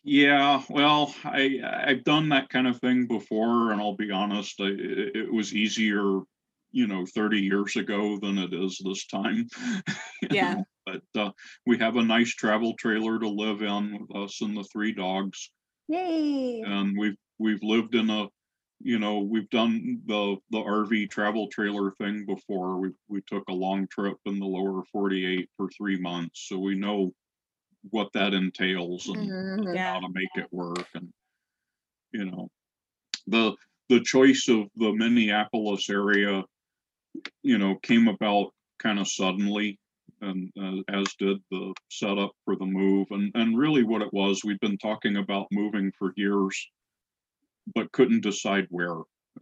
Yeah, 0.04 0.62
well, 0.68 1.14
I 1.24 1.60
I've 1.86 2.04
done 2.04 2.28
that 2.28 2.50
kind 2.50 2.66
of 2.66 2.78
thing 2.78 3.06
before, 3.06 3.72
and 3.72 3.80
I'll 3.80 3.96
be 3.96 4.10
honest, 4.10 4.60
I, 4.60 4.66
it 4.68 5.32
was 5.32 5.54
easier, 5.54 6.20
you 6.72 6.86
know, 6.86 7.06
30 7.06 7.40
years 7.40 7.76
ago 7.76 8.18
than 8.20 8.38
it 8.38 8.52
is 8.54 8.80
this 8.84 9.06
time. 9.06 9.46
Yeah. 10.30 10.56
know, 10.56 10.66
But 10.86 11.02
uh, 11.16 11.32
we 11.66 11.78
have 11.78 11.96
a 11.96 12.04
nice 12.04 12.30
travel 12.34 12.74
trailer 12.78 13.18
to 13.20 13.28
live 13.28 13.62
in 13.62 13.98
with 14.00 14.16
us 14.16 14.40
and 14.42 14.56
the 14.56 14.64
three 14.64 14.92
dogs, 14.92 15.50
Yay. 15.88 16.64
and 16.64 16.96
we've 16.98 17.16
we've 17.38 17.62
lived 17.62 17.94
in 17.94 18.10
a, 18.10 18.28
you 18.80 18.98
know, 18.98 19.20
we've 19.20 19.48
done 19.50 20.02
the 20.06 20.36
the 20.50 20.58
RV 20.60 21.06
travel 21.06 21.48
trailer 21.48 21.92
thing 21.92 22.26
before. 22.26 22.78
We 22.78 22.90
we 23.08 23.22
took 23.22 23.44
a 23.48 23.52
long 23.54 23.86
trip 23.88 24.16
in 24.26 24.38
the 24.38 24.46
lower 24.46 24.82
48 24.92 25.50
for 25.56 25.68
three 25.70 25.98
months, 25.98 26.46
so 26.48 26.58
we 26.58 26.74
know 26.76 27.12
what 27.90 28.12
that 28.14 28.34
entails 28.34 29.08
and 29.08 29.32
Mhm. 29.32 29.74
Yeah. 29.74 29.94
how 29.94 30.00
to 30.00 30.08
make 30.12 30.30
it 30.36 30.52
work 30.52 30.88
and 30.94 31.12
you 32.12 32.24
know 32.24 32.50
the 33.26 33.56
the 33.88 34.00
choice 34.00 34.48
of 34.48 34.68
the 34.76 34.92
minneapolis 34.92 35.90
area 35.90 36.44
you 37.42 37.58
know 37.58 37.76
came 37.82 38.08
about 38.08 38.52
kind 38.78 38.98
of 38.98 39.08
suddenly 39.08 39.78
and 40.20 40.50
uh, 40.60 40.82
as 40.88 41.06
did 41.18 41.38
the 41.50 41.74
setup 41.90 42.32
for 42.44 42.56
the 42.56 42.66
move 42.66 43.06
and 43.10 43.30
and 43.34 43.58
really 43.58 43.82
what 43.84 44.02
it 44.02 44.12
was 44.12 44.42
we'd 44.44 44.60
been 44.60 44.78
talking 44.78 45.16
about 45.16 45.46
moving 45.52 45.92
for 45.98 46.12
years 46.16 46.68
but 47.74 47.92
couldn't 47.92 48.22
decide 48.22 48.66
where 48.70 48.96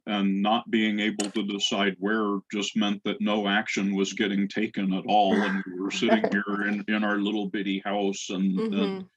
and 0.07 0.43
not 0.43 0.71
being 0.71 1.01
able 1.01 1.31
to 1.31 1.47
decide 1.47 1.97
where 1.99 2.39
just 2.53 2.77
meant 2.77 3.01
that 3.05 3.21
no 3.21 3.49
action 3.49 3.95
was 3.95 4.13
getting 4.13 4.47
taken 4.49 4.93
at 4.93 5.05
all 5.07 5.33
and 5.33 5.63
we 5.67 5.81
were 5.81 5.91
sitting 5.91 6.25
here 6.31 6.69
in 6.69 6.85
in 6.89 7.03
our 7.05 7.19
little 7.19 7.49
bitty 7.49 7.81
house 7.85 8.27
and, 8.31 8.59
and 8.59 8.73
Mhm. 9.03 9.09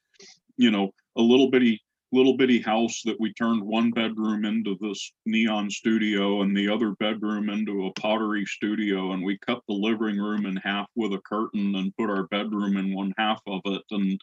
you 0.56 0.70
know, 0.70 0.92
a 1.16 1.22
little 1.22 1.50
bitty 1.50 1.80
little 2.12 2.36
bitty 2.36 2.60
house 2.60 3.02
that 3.04 3.18
we 3.20 3.32
turned 3.34 3.62
one 3.62 3.90
bedroom 3.90 4.44
into 4.44 4.76
this 4.80 5.12
neon 5.26 5.70
studio 5.70 6.42
and 6.42 6.56
the 6.56 6.68
other 6.68 6.92
bedroom 6.92 7.48
into 7.48 7.86
a 7.86 7.92
pottery 7.92 8.44
studio 8.44 9.12
and 9.12 9.24
we 9.24 9.38
cut 9.38 9.60
the 9.68 9.74
living 9.74 10.18
room 10.18 10.46
in 10.46 10.56
half 10.56 10.86
with 10.96 11.12
a 11.12 11.20
curtain 11.20 11.74
and 11.76 11.96
put 11.96 12.10
our 12.10 12.26
bedroom 12.28 12.76
in 12.76 12.94
one 12.94 13.14
half 13.16 13.40
of 13.46 13.60
it 13.66 13.82
and 13.90 14.20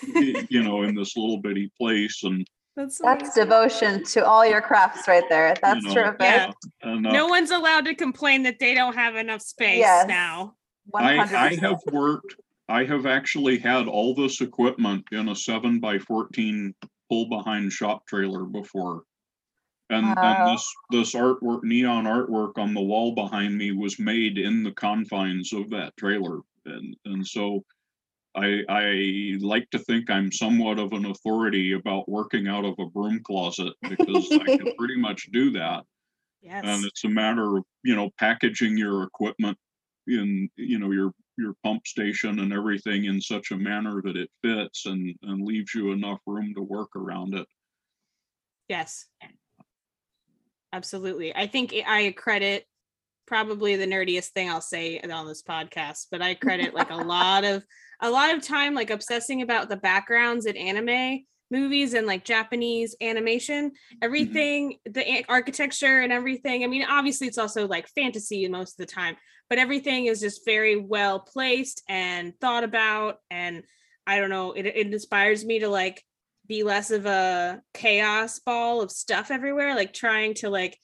you 0.50 0.62
know 0.62 0.82
in 0.82 0.94
this 0.94 1.16
little 1.16 1.38
bitty 1.40 1.70
place 1.78 2.24
and 2.24 2.46
That's 2.76 2.98
That's 2.98 3.34
devotion 3.34 4.02
to 4.04 4.24
all 4.26 4.46
your 4.46 4.60
crafts 4.60 5.06
right 5.06 5.24
there. 5.28 5.54
That's 5.62 5.84
know, 5.84 5.94
terrific. 5.94 6.20
Yeah. 6.20 6.50
and 6.82 7.06
uh, 7.06 7.12
No 7.12 7.26
one's 7.26 7.50
allowed 7.50 7.84
to 7.86 7.94
complain 7.94 8.42
that 8.44 8.58
they 8.58 8.74
don't 8.74 8.94
have 8.94 9.16
enough 9.16 9.42
space 9.42 9.78
Yes. 9.78 10.08
now. 10.08 10.54
I, 10.94 11.18
I 11.18 11.54
have 11.60 11.80
worked, 11.92 12.36
I 12.68 12.84
have 12.84 13.04
actually 13.06 13.58
had 13.58 13.88
all 13.88 14.14
this 14.14 14.40
equipment 14.40 15.04
in 15.12 15.28
a 15.28 15.36
seven 15.36 15.80
by 15.80 15.98
fourteen 15.98 16.74
pull 17.08 17.28
behind 17.28 17.72
shop 17.72 18.06
trailer 18.06 18.44
before. 18.44 19.02
And, 19.90 20.06
Wow. 20.16 20.46
and 20.46 20.54
this, 20.56 20.74
this 20.90 21.14
artwork, 21.14 21.62
neon 21.64 22.04
artwork 22.04 22.58
on 22.58 22.74
the 22.74 22.82
wall 22.82 23.14
behind 23.14 23.56
me 23.56 23.72
was 23.72 23.98
made 23.98 24.36
in 24.38 24.62
the 24.62 24.72
confines 24.72 25.52
of 25.52 25.70
that 25.70 25.96
trailer. 25.96 26.40
and 26.66 26.94
and 27.06 27.26
so 27.26 27.64
I 28.36 28.62
I 28.68 29.38
like 29.40 29.68
to 29.70 29.78
think 29.78 30.10
I'm 30.10 30.30
somewhat 30.30 30.78
of 30.78 30.92
an 30.92 31.06
authority 31.06 31.72
about 31.72 32.08
working 32.08 32.46
out 32.48 32.64
of 32.66 32.74
a 32.78 32.86
broom 32.90 33.20
closet 33.24 33.72
because 33.88 34.28
I 34.32 34.44
can 34.58 34.68
pretty 34.78 34.96
much 34.98 35.28
do 35.32 35.50
that. 35.52 35.84
Yes. 36.42 36.64
And 36.66 36.84
it's 36.84 37.04
a 37.04 37.08
matter 37.08 37.56
of, 37.56 37.64
you 37.82 37.96
know, 37.96 38.10
packaging 38.18 38.76
your 38.76 39.02
equipment 39.04 39.58
in, 40.06 40.48
you 40.56 40.78
know, 40.78 40.90
your 40.92 41.12
your 41.38 41.54
pump 41.64 41.86
station 41.86 42.40
and 42.40 42.52
everything 42.52 43.04
in 43.04 43.20
such 43.20 43.50
a 43.50 43.56
manner 43.56 44.02
that 44.02 44.16
it 44.16 44.30
fits 44.42 44.86
and 44.86 45.14
and 45.22 45.46
leaves 45.46 45.74
you 45.74 45.92
enough 45.92 46.18
room 46.26 46.52
to 46.54 46.62
work 46.62 46.90
around 46.96 47.34
it. 47.34 47.46
Yes. 48.68 49.06
Absolutely. 50.72 51.34
I 51.34 51.46
think 51.46 51.74
I 51.86 52.12
credit 52.16 52.66
probably 53.26 53.76
the 53.76 53.86
nerdiest 53.86 54.28
thing 54.28 54.50
I'll 54.50 54.60
say 54.60 55.00
on 55.00 55.26
this 55.26 55.42
podcast, 55.42 56.06
but 56.10 56.22
I 56.22 56.34
credit 56.34 56.74
like 56.74 56.90
a 56.90 56.96
lot 56.96 57.44
of 57.44 57.64
a 58.00 58.10
lot 58.10 58.34
of 58.34 58.42
time 58.42 58.74
like 58.74 58.90
obsessing 58.90 59.42
about 59.42 59.68
the 59.68 59.76
backgrounds 59.76 60.46
in 60.46 60.56
anime 60.56 61.24
movies 61.50 61.94
and 61.94 62.06
like 62.06 62.24
Japanese 62.24 62.94
animation, 63.00 63.70
mm-hmm. 63.70 63.98
everything, 64.02 64.78
the 64.84 65.24
architecture 65.28 66.00
and 66.00 66.12
everything. 66.12 66.64
I 66.64 66.66
mean, 66.66 66.84
obviously 66.88 67.26
it's 67.26 67.38
also 67.38 67.66
like 67.66 67.88
fantasy 67.88 68.46
most 68.48 68.72
of 68.72 68.86
the 68.86 68.92
time, 68.92 69.16
but 69.48 69.58
everything 69.58 70.06
is 70.06 70.20
just 70.20 70.44
very 70.44 70.76
well 70.76 71.20
placed 71.20 71.82
and 71.88 72.32
thought 72.40 72.64
about. 72.64 73.18
And 73.30 73.64
I 74.06 74.18
don't 74.18 74.30
know, 74.30 74.52
it, 74.52 74.66
it 74.66 74.92
inspires 74.92 75.44
me 75.44 75.60
to 75.60 75.68
like 75.68 76.02
be 76.46 76.62
less 76.62 76.90
of 76.90 77.06
a 77.06 77.60
chaos 77.74 78.38
ball 78.38 78.80
of 78.80 78.90
stuff 78.90 79.30
everywhere, 79.30 79.74
like 79.74 79.92
trying 79.92 80.34
to 80.34 80.50
like, 80.50 80.78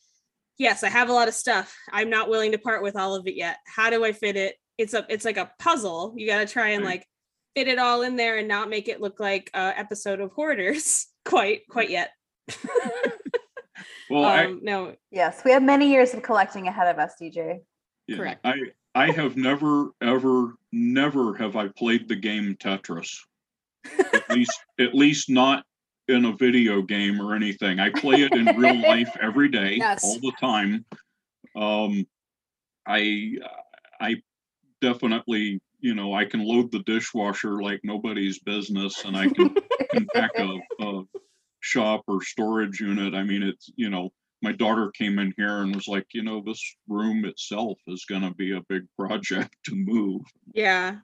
yes, 0.59 0.83
I 0.83 0.89
have 0.89 1.09
a 1.09 1.13
lot 1.13 1.29
of 1.29 1.35
stuff. 1.35 1.75
I'm 1.93 2.11
not 2.11 2.29
willing 2.29 2.53
to 2.53 2.59
part 2.59 2.83
with 2.83 2.97
all 2.97 3.15
of 3.15 3.27
it 3.27 3.37
yet. 3.37 3.59
How 3.67 3.91
do 3.91 4.05
I 4.05 4.13
fit 4.13 4.37
it? 4.37 4.57
It's 4.77 4.95
a 4.95 5.07
it's 5.09 5.25
like 5.25 5.37
a 5.37 5.53
puzzle. 5.59 6.15
You 6.17 6.27
got 6.27 6.41
to 6.41 6.53
try 6.53 6.71
and 6.71 6.85
like 6.85 7.07
fit 7.55 7.69
it 7.69 7.79
all 7.79 8.03
in 8.03 8.17
there 8.17 8.39
and 8.39 8.49
not 8.49 8.69
make 8.69 8.89
it 8.89 9.01
look 9.01 9.21
like 9.21 9.51
a 9.55 9.79
episode 9.79 10.21
of 10.21 10.33
Hoarders 10.33 11.07
quite 11.25 11.63
quite 11.69 11.91
yet. 11.91 12.11
Well, 14.11 14.25
I, 14.25 14.45
um, 14.45 14.61
no, 14.63 14.95
yes, 15.11 15.43
we 15.45 15.51
have 15.53 15.63
many 15.63 15.91
years 15.91 16.15
of 16.15 16.23
collecting 16.23 16.69
ahead 16.69 16.89
of 16.89 16.99
us, 16.99 17.15
DJ. 17.21 17.61
Yeah, 18.07 18.17
correct. 18.17 18.41
I 18.45 18.55
I 18.95 19.11
have 19.11 19.37
never 19.37 19.91
ever 20.01 20.55
never 20.73 21.35
have 21.35 21.57
I 21.57 21.69
played 21.69 22.09
the 22.09 22.17
game 22.17 22.57
Tetris. 22.57 23.19
At 23.99 24.29
least 24.31 24.59
at 24.79 24.95
least 24.95 25.31
not 25.31 25.65
in 26.09 26.27
a 26.27 26.37
video 26.37 26.83
game 26.83 27.21
or 27.21 27.35
anything. 27.35 27.81
I 27.81 27.91
play 27.91 28.23
it 28.23 28.33
in 28.35 28.57
real 28.57 28.81
life 28.89 29.17
every 29.21 29.49
day, 29.49 29.77
Yes. 29.77 30.05
all 30.05 30.19
the 30.21 30.33
time. 30.41 30.85
Um, 31.57 32.07
I 32.87 33.37
I 34.01 34.17
definitely 34.81 35.61
you 35.81 35.95
know 35.95 36.15
I 36.15 36.25
can 36.25 36.45
load 36.45 36.71
the 36.73 36.81
dishwasher 36.81 37.63
like 37.63 37.81
nobody's 37.85 38.39
business, 38.39 39.05
and 39.05 39.17
I 39.17 39.29
can, 39.29 39.55
can 39.91 40.07
pack 40.15 40.31
a, 40.39 40.59
a 40.81 41.03
shop 41.61 42.03
or 42.07 42.23
storage 42.23 42.81
unit. 42.81 43.15
I 43.15 43.23
mean, 43.23 43.43
it's 43.43 43.71
you 43.77 43.91
know 43.91 44.13
my 44.45 44.53
daughter 44.53 44.91
came 44.91 45.19
in 45.19 45.33
here 45.39 45.63
and 45.63 45.75
was 45.75 45.89
like, 45.89 46.07
you 46.13 46.23
know, 46.23 46.43
this 46.45 46.63
room 46.87 47.25
itself 47.25 47.79
is 47.89 48.05
going 48.05 48.21
to 48.21 48.35
be 48.35 48.53
a 48.53 48.61
big 48.69 48.87
project 48.99 49.57
to 49.65 49.75
move. 49.75 50.21
Yeah, 50.53 50.97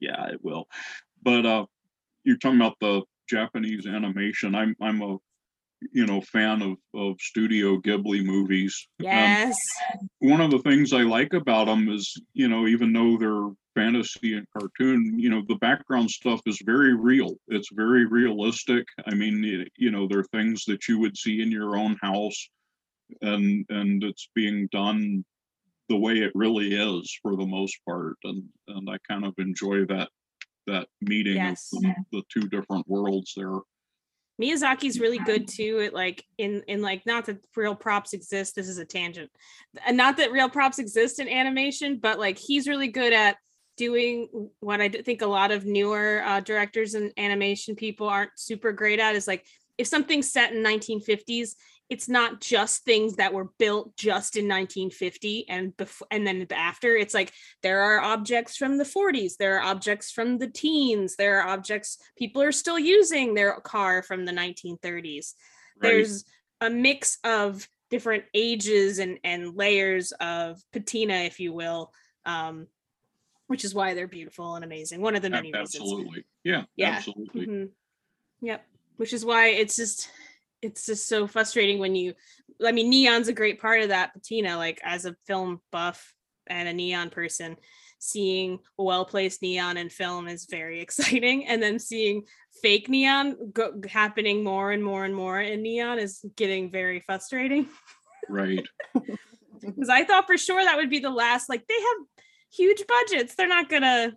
yeah 0.00 0.26
it 0.26 0.42
will. 0.42 0.68
But 1.22 1.46
uh 1.46 1.66
you're 2.24 2.36
talking 2.36 2.60
about 2.60 2.78
the 2.80 3.02
japanese 3.30 3.86
animation. 3.86 4.54
I'm 4.54 4.74
i'm 4.80 5.00
a 5.02 5.16
you 5.92 6.06
know 6.06 6.20
fan 6.20 6.60
of 6.60 6.76
of 6.94 7.20
studio 7.20 7.78
ghibli 7.78 8.24
movies. 8.24 8.88
Yes, 8.98 9.56
one 10.18 10.40
of 10.40 10.50
the 10.50 10.58
things 10.58 10.92
i 10.92 11.02
like 11.02 11.32
about 11.32 11.66
them 11.66 11.88
is 11.88 12.20
you 12.34 12.48
know 12.48 12.66
even 12.66 12.92
though 12.92 13.16
they're 13.16 13.54
fantasy 13.74 14.34
and 14.34 14.46
cartoon 14.52 15.18
you 15.18 15.30
know 15.30 15.42
the 15.48 15.54
background 15.56 16.10
stuff 16.10 16.40
is 16.46 16.60
very 16.64 16.94
real. 16.94 17.34
It's 17.46 17.70
very 17.72 18.06
realistic. 18.06 18.84
I 19.06 19.14
mean 19.14 19.68
you 19.76 19.90
know 19.90 20.08
there 20.08 20.20
are 20.20 20.24
things 20.32 20.64
that 20.64 20.88
you 20.88 20.98
would 20.98 21.16
see 21.16 21.42
in 21.42 21.50
your 21.50 21.76
own 21.76 21.96
house 22.02 22.48
and 23.22 23.64
and 23.68 24.04
it's 24.04 24.28
being 24.34 24.68
done 24.72 25.24
the 25.88 25.96
way 25.96 26.14
it 26.14 26.32
really 26.34 26.74
is 26.74 27.18
for 27.22 27.36
the 27.36 27.46
most 27.46 27.76
part 27.86 28.16
and 28.24 28.44
and 28.68 28.88
i 28.90 28.96
kind 29.08 29.24
of 29.24 29.34
enjoy 29.38 29.84
that 29.86 30.08
that 30.66 30.86
meeting 31.00 31.36
Yes. 31.36 31.70
of 31.72 31.82
the, 31.82 31.94
the 32.12 32.22
two 32.32 32.46
different 32.48 32.86
worlds 32.86 33.32
there 33.36 33.54
Miyazaki's 34.40 35.00
really 35.00 35.18
good 35.18 35.48
too 35.48 35.80
at 35.80 35.92
like 35.92 36.24
in 36.38 36.62
in 36.68 36.80
like 36.80 37.04
not 37.06 37.26
that 37.26 37.44
real 37.56 37.74
props 37.74 38.12
exist. 38.12 38.54
This 38.54 38.68
is 38.68 38.78
a 38.78 38.84
tangent, 38.84 39.30
and 39.84 39.96
not 39.96 40.16
that 40.18 40.30
real 40.30 40.48
props 40.48 40.78
exist 40.78 41.18
in 41.18 41.28
animation, 41.28 41.98
but 41.98 42.20
like 42.20 42.38
he's 42.38 42.68
really 42.68 42.86
good 42.86 43.12
at 43.12 43.36
doing 43.76 44.50
what 44.60 44.80
I 44.80 44.88
think 44.90 45.22
a 45.22 45.26
lot 45.26 45.50
of 45.50 45.64
newer 45.64 46.22
uh, 46.24 46.40
directors 46.40 46.94
and 46.94 47.12
animation 47.16 47.74
people 47.74 48.08
aren't 48.08 48.32
super 48.36 48.72
great 48.72 49.00
at 49.00 49.16
is 49.16 49.26
like 49.26 49.44
if 49.76 49.86
something's 49.86 50.30
set 50.30 50.52
in 50.52 50.62
1950s 50.62 51.54
it's 51.90 52.08
not 52.08 52.40
just 52.40 52.84
things 52.84 53.16
that 53.16 53.32
were 53.32 53.48
built 53.58 53.96
just 53.96 54.36
in 54.36 54.44
1950 54.44 55.48
and 55.48 55.76
before 55.76 56.06
and 56.10 56.26
then 56.26 56.46
after. 56.50 56.96
It's 56.96 57.14
like 57.14 57.32
there 57.62 57.80
are 57.80 58.00
objects 58.00 58.56
from 58.56 58.78
the 58.78 58.84
40s 58.84 59.36
there 59.38 59.56
are 59.58 59.62
objects 59.62 60.10
from 60.10 60.38
the 60.38 60.48
teens 60.48 61.16
there 61.16 61.40
are 61.40 61.48
objects 61.48 61.98
people 62.16 62.42
are 62.42 62.52
still 62.52 62.78
using 62.78 63.34
their 63.34 63.60
car 63.60 64.02
from 64.02 64.24
the 64.24 64.32
1930s 64.32 65.34
right. 65.80 65.90
There's 65.90 66.24
a 66.60 66.70
mix 66.70 67.18
of 67.24 67.68
different 67.90 68.24
ages 68.34 68.98
and 68.98 69.18
and 69.24 69.56
layers 69.56 70.12
of 70.20 70.60
patina 70.72 71.14
if 71.14 71.40
you 71.40 71.52
will 71.52 71.92
um 72.26 72.66
which 73.46 73.64
is 73.64 73.74
why 73.74 73.94
they're 73.94 74.06
beautiful 74.06 74.56
and 74.56 74.64
amazing. 74.64 75.00
One 75.00 75.16
of 75.16 75.22
the 75.22 75.30
many 75.30 75.52
reasons. 75.52 75.76
Absolutely. 75.76 76.24
Yeah, 76.44 76.64
Yeah. 76.76 76.88
absolutely. 76.96 77.46
Mhm. 77.46 77.68
Yep. 78.42 78.66
Which 78.98 79.12
is 79.14 79.24
why 79.24 79.48
it's 79.48 79.74
just 79.74 80.10
it's 80.62 80.86
just 80.86 81.08
so 81.08 81.26
frustrating 81.26 81.78
when 81.78 81.94
you 81.94 82.14
I 82.64 82.72
mean 82.72 82.90
neon's 82.90 83.28
a 83.28 83.32
great 83.32 83.60
part 83.60 83.82
of 83.82 83.88
that 83.90 84.12
patina 84.12 84.56
like 84.56 84.80
as 84.82 85.04
a 85.04 85.16
film 85.26 85.60
buff 85.70 86.14
and 86.46 86.68
a 86.68 86.72
neon 86.72 87.10
person 87.10 87.56
seeing 87.98 88.60
well 88.76 89.04
placed 89.04 89.42
neon 89.42 89.76
in 89.76 89.88
film 89.88 90.28
is 90.28 90.46
very 90.46 90.80
exciting 90.86 91.46
and 91.46 91.62
then 91.62 91.78
seeing 91.78 92.24
fake 92.62 92.88
neon 92.88 93.52
go- 93.52 93.80
happening 93.88 94.42
more 94.44 94.72
and 94.72 94.82
more 94.82 95.04
and 95.04 95.14
more 95.14 95.40
in 95.40 95.62
neon 95.62 95.98
is 95.98 96.24
getting 96.36 96.70
very 96.70 97.00
frustrating. 97.00 97.66
Right. 98.28 98.66
Because 99.60 99.88
I 99.88 100.04
thought 100.04 100.28
for 100.28 100.38
sure 100.38 100.64
that 100.64 100.76
would 100.76 100.88
be 100.88 101.00
the 101.00 101.10
last 101.10 101.48
like 101.48 101.66
they 101.66 101.74
have 101.74 102.24
huge 102.52 102.84
budgets 102.86 103.34
they're 103.34 103.48
not 103.48 103.68
gonna 103.68 104.16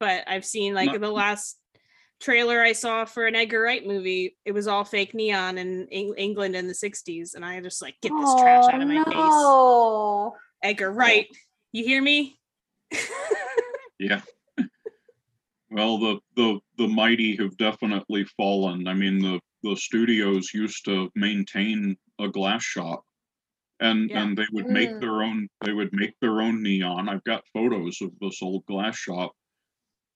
but 0.00 0.24
I've 0.26 0.44
seen 0.44 0.74
like 0.74 0.88
Not- 0.90 1.00
the 1.00 1.10
last 1.10 1.56
trailer 2.24 2.62
I 2.62 2.72
saw 2.72 3.04
for 3.04 3.26
an 3.26 3.34
Edgar 3.36 3.60
Wright 3.60 3.86
movie 3.86 4.34
it 4.46 4.52
was 4.52 4.66
all 4.66 4.82
fake 4.84 5.12
neon 5.12 5.58
in 5.58 5.86
Eng- 5.92 6.14
England 6.16 6.56
in 6.56 6.66
the 6.66 6.72
60s 6.72 7.34
and 7.34 7.44
I 7.44 7.60
just 7.60 7.82
like 7.82 7.96
get 8.00 8.12
this 8.18 8.34
trash 8.40 8.64
out 8.72 8.80
of 8.80 8.88
my 8.88 9.04
face 9.04 9.14
no. 9.14 10.34
Edgar 10.62 10.90
Wright 10.92 11.26
you 11.72 11.84
hear 11.84 12.00
me 12.02 12.38
yeah 13.98 14.22
well 15.70 15.98
the 15.98 16.18
the 16.36 16.58
the 16.78 16.88
mighty 16.88 17.36
have 17.36 17.56
definitely 17.58 18.24
fallen 18.36 18.86
i 18.88 18.94
mean 18.94 19.18
the 19.20 19.38
the 19.62 19.76
studios 19.76 20.50
used 20.54 20.84
to 20.84 21.10
maintain 21.14 21.96
a 22.20 22.28
glass 22.28 22.62
shop 22.62 23.02
and 23.80 24.08
Yeah. 24.10 24.22
and 24.22 24.36
they 24.38 24.46
would 24.52 24.66
make 24.66 24.90
Mm. 24.90 25.00
their 25.00 25.22
own 25.22 25.48
they 25.64 25.72
would 25.72 25.92
make 25.92 26.14
their 26.20 26.40
own 26.40 26.62
neon 26.62 27.08
i've 27.08 27.24
got 27.24 27.44
photos 27.52 28.00
of 28.00 28.10
this 28.20 28.40
old 28.42 28.64
glass 28.66 28.96
shop 28.96 29.32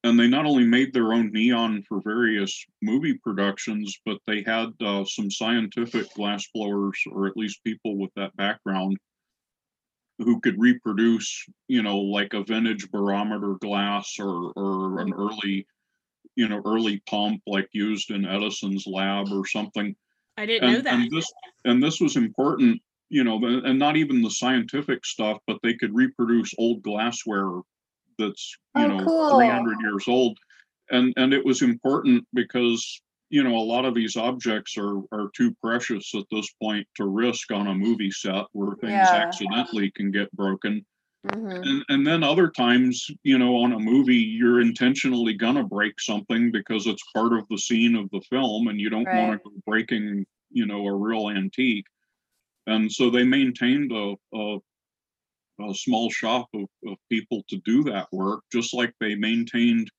and 0.05 0.19
they 0.19 0.29
not 0.29 0.47
only 0.47 0.65
made 0.65 0.93
their 0.93 1.13
own 1.13 1.33
neon 1.33 1.83
for 1.89 2.01
various 2.03 2.65
movie 2.83 3.15
productions 3.15 3.99
but 4.05 4.19
they 4.27 4.43
had 4.43 4.69
uh, 4.81 5.05
some 5.05 5.31
scientific 5.31 6.13
glass 6.15 6.47
blowers 6.55 7.01
or 7.11 7.27
at 7.27 7.37
least 7.37 7.65
people 7.65 7.97
with 7.97 8.11
that 8.15 8.35
background 8.37 8.97
who 10.19 10.41
could 10.41 10.59
reproduce 10.59 11.45
you 11.69 11.83
know 11.83 11.99
like 11.99 12.35
a 12.35 12.45
vintage 12.45 12.91
barometer 12.91 13.55
glass 13.61 14.17
or 14.19 14.53
or 14.57 15.01
an 15.01 15.13
early 15.13 15.67
you 16.37 16.49
know 16.49 16.63
early 16.65 17.03
pump 17.09 17.41
like 17.47 17.69
used 17.73 18.11
in 18.11 18.25
edison's 18.25 18.87
lab 18.87 19.27
or 19.33 19.47
something. 19.47 19.95
I 20.37 20.47
didn't 20.47 20.71
know 20.71 20.81
that. 20.81 20.95
and 20.95 21.11
this 21.11 21.33
and 21.65 21.83
this 21.83 22.01
was 22.01 22.17
important 22.17 22.81
you 23.09 23.25
know 23.25 23.45
and 23.45 23.79
not 23.79 23.97
even 23.97 24.23
the 24.23 24.31
scientific 24.31 25.05
stuff 25.05 25.39
but 25.47 25.59
they 25.63 25.75
could 25.75 25.95
reproduce 25.95 26.55
old 26.59 26.83
glassware 26.83 27.61
that's 28.19 28.57
you 28.75 28.87
Oh, 28.87 28.89
know 28.89 29.05
cool. 29.05 29.41
300 29.41 29.81
years 29.81 30.05
old 30.09 30.39
and 30.91 31.13
and 31.17 31.33
it 31.33 31.45
was 31.45 31.63
important 31.63 32.27
because 32.35 33.01
you 33.31 33.43
know 33.43 33.57
a 33.57 33.61
lot 33.75 33.85
of 33.85 33.95
these 33.95 34.17
objects 34.17 34.77
are 34.77 34.99
are 35.13 35.31
too 35.35 35.55
precious 35.63 36.15
at 36.15 36.25
this 36.31 36.51
point 36.63 36.87
to 36.97 37.07
risk 37.07 37.53
on 37.53 37.69
a 37.69 37.75
movie 37.75 38.11
set 38.11 38.45
where 38.53 38.77
things 38.77 39.13
Yeah. 39.13 39.23
accidentally 39.23 39.91
can 39.93 40.11
get 40.11 40.31
broken 40.33 40.85
Mhm. 41.27 41.63
and 41.63 41.85
and 41.89 42.07
then 42.07 42.23
other 42.23 42.49
times 42.49 43.11
you 43.23 43.39
know 43.39 43.57
on 43.57 43.73
a 43.73 43.79
movie 43.79 44.17
you're 44.17 44.61
intentionally 44.61 45.35
gonna 45.35 45.65
break 45.65 46.01
something 46.01 46.51
because 46.51 46.87
it's 46.87 47.03
part 47.15 47.33
of 47.33 47.47
the 47.49 47.59
scene 47.59 47.97
of 47.97 48.09
the 48.11 48.21
film 48.31 48.69
and 48.69 48.81
you 48.81 48.89
don't 48.91 49.13
want 49.13 49.33
to 49.33 49.51
go 49.51 49.55
breaking 49.67 50.25
you 50.51 50.67
know 50.67 50.87
a 50.87 50.95
real 50.95 51.29
antique 51.31 51.87
and 52.67 52.91
so 52.91 53.11
they 53.11 53.25
maintained 53.25 53.93
a, 53.93 54.15
a 54.35 54.59
a 55.61 55.75
small 55.75 56.11
shop 56.11 56.49
of, 56.55 56.67
of 56.87 56.97
people 57.11 57.43
to 57.49 57.57
do 57.65 57.83
that 57.85 58.09
work, 58.13 58.43
just 58.53 58.75
like 58.75 58.93
they 59.01 59.15
maintained, 59.15 59.91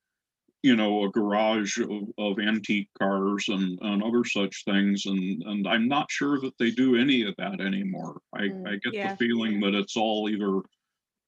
you 0.63 0.75
know, 0.75 1.03
a 1.03 1.09
garage 1.09 1.77
of, 1.79 2.03
of 2.17 2.39
antique 2.39 2.89
cars 2.97 3.45
and, 3.49 3.79
and 3.81 4.03
other 4.03 4.23
such 4.25 4.63
things. 4.65 5.05
And, 5.05 5.43
and 5.43 5.67
I'm 5.67 5.87
not 5.87 6.11
sure 6.11 6.39
that 6.41 6.57
they 6.57 6.71
do 6.71 6.95
any 6.95 7.23
of 7.23 7.35
that 7.37 7.61
anymore. 7.61 8.21
I, 8.33 8.43
Mm, 8.43 8.67
I 8.67 8.75
get 8.77 8.93
yeah. 8.93 9.11
the 9.11 9.17
feeling 9.17 9.59
that 9.61 9.75
it's 9.75 9.97
all 9.97 10.29
either 10.29 10.61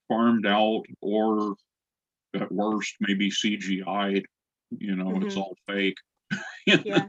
farmed 0.07 0.45
out 0.45 0.83
or 1.01 1.55
at 2.33 2.51
worst, 2.51 2.95
maybe 2.99 3.29
CGI'd, 3.29 4.25
you 4.77 4.95
know, 4.95 5.09
and 5.09 5.23
it's 5.23 5.37
all 5.37 5.55
fake. 5.67 5.97
Yeah. 6.65 7.07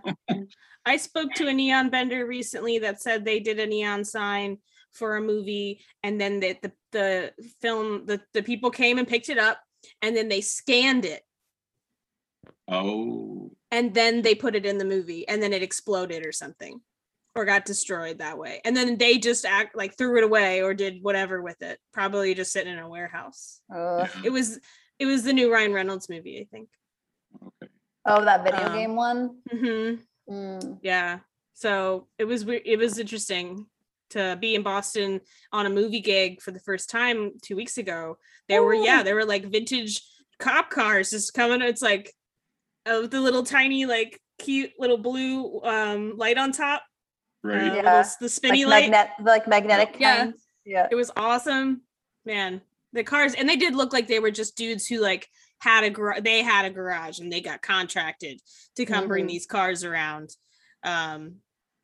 I 0.84 0.96
spoke 0.96 1.32
to 1.34 1.46
a 1.46 1.52
neon 1.52 1.90
vendor 1.90 2.26
recently 2.26 2.78
that 2.80 3.00
said 3.00 3.24
they 3.24 3.38
did 3.38 3.60
a 3.60 3.66
neon 3.66 4.04
sign 4.04 4.58
for 4.92 5.16
a 5.16 5.20
movie 5.20 5.80
and 6.02 6.20
then 6.20 6.40
the 6.40 6.56
the, 6.62 6.72
the 6.92 7.32
film 7.60 8.06
the, 8.06 8.20
the 8.34 8.42
people 8.42 8.70
came 8.70 8.98
and 8.98 9.08
picked 9.08 9.28
it 9.28 9.38
up 9.38 9.58
and 10.00 10.16
then 10.16 10.28
they 10.28 10.40
scanned 10.40 11.04
it. 11.04 11.22
Oh, 12.68 13.50
and 13.70 13.94
then 13.94 14.22
they 14.22 14.34
put 14.34 14.54
it 14.54 14.66
in 14.66 14.78
the 14.78 14.84
movie 14.84 15.26
and 15.28 15.42
then 15.42 15.52
it 15.52 15.62
exploded 15.62 16.24
or 16.26 16.32
something 16.32 16.80
or 17.34 17.44
got 17.44 17.64
destroyed 17.64 18.18
that 18.18 18.38
way. 18.38 18.60
And 18.64 18.76
then 18.76 18.98
they 18.98 19.18
just 19.18 19.44
act 19.44 19.74
like 19.76 19.96
threw 19.96 20.18
it 20.18 20.24
away 20.24 20.62
or 20.62 20.74
did 20.74 20.98
whatever 21.02 21.40
with 21.42 21.60
it 21.62 21.78
probably 21.92 22.34
just 22.34 22.52
sitting 22.52 22.72
in 22.72 22.78
a 22.78 22.88
warehouse. 22.88 23.60
Ugh. 23.74 24.08
it 24.24 24.30
was 24.30 24.60
it 24.98 25.06
was 25.06 25.24
the 25.24 25.32
new 25.32 25.52
ryan 25.52 25.72
reynolds 25.72 26.08
movie 26.08 26.38
i 26.40 26.44
think. 26.54 26.68
Okay. 27.42 27.72
Oh, 28.04 28.24
that 28.24 28.44
video 28.44 28.66
Um, 28.66 28.72
game 28.74 28.96
one. 28.96 29.36
hmm 29.50 29.94
Mm. 30.30 30.78
yeah. 30.82 31.18
So 31.54 32.06
it 32.16 32.24
was 32.24 32.44
we- 32.44 32.62
it 32.64 32.78
was 32.78 32.98
interesting 32.98 33.66
to 34.12 34.36
be 34.40 34.54
in 34.54 34.62
boston 34.62 35.20
on 35.52 35.66
a 35.66 35.70
movie 35.70 36.00
gig 36.00 36.40
for 36.40 36.50
the 36.52 36.60
first 36.60 36.88
time 36.90 37.32
two 37.42 37.56
weeks 37.56 37.76
ago 37.78 38.16
there 38.48 38.62
were 38.62 38.74
yeah 38.74 39.02
there 39.02 39.14
were 39.14 39.24
like 39.24 39.44
vintage 39.50 40.00
cop 40.38 40.70
cars 40.70 41.10
just 41.10 41.34
coming 41.34 41.60
it's 41.62 41.82
like 41.82 42.12
oh 42.86 43.06
the 43.06 43.20
little 43.20 43.42
tiny 43.42 43.84
like 43.86 44.20
cute 44.38 44.70
little 44.78 44.98
blue 44.98 45.60
um 45.62 46.14
light 46.16 46.38
on 46.38 46.52
top 46.52 46.82
uh, 47.44 47.48
Right. 47.48 47.62
little 47.64 47.76
Yeah. 47.84 47.98
s- 47.98 48.16
the 48.18 48.28
spinny 48.28 48.64
Like 48.64 48.84
light 48.84 48.90
magnet, 48.90 49.26
like 49.26 49.48
magnetic. 49.48 49.96
Yeah. 49.98 50.16
kinds. 50.16 50.42
Yeah. 50.64 50.86
it 50.90 50.94
was 50.94 51.10
awesome 51.16 51.82
man 52.24 52.60
the 52.92 53.02
cars 53.04 53.34
and 53.34 53.48
they 53.48 53.56
did 53.56 53.74
look 53.74 53.92
like 53.92 54.06
they 54.08 54.20
were 54.20 54.30
just 54.30 54.56
dudes 54.56 54.86
who 54.86 55.00
like 55.00 55.26
had 55.60 55.84
a 55.84 55.90
garage 55.90 56.20
they 56.22 56.42
had 56.42 56.64
a 56.64 56.70
garage 56.70 57.18
and 57.20 57.32
they 57.32 57.40
got 57.40 57.62
contracted 57.62 58.40
to 58.76 58.84
come 58.84 59.06
bring 59.08 59.24
Mhm. 59.26 59.28
these 59.28 59.46
cars 59.46 59.82
around 59.84 60.30
um 60.84 61.36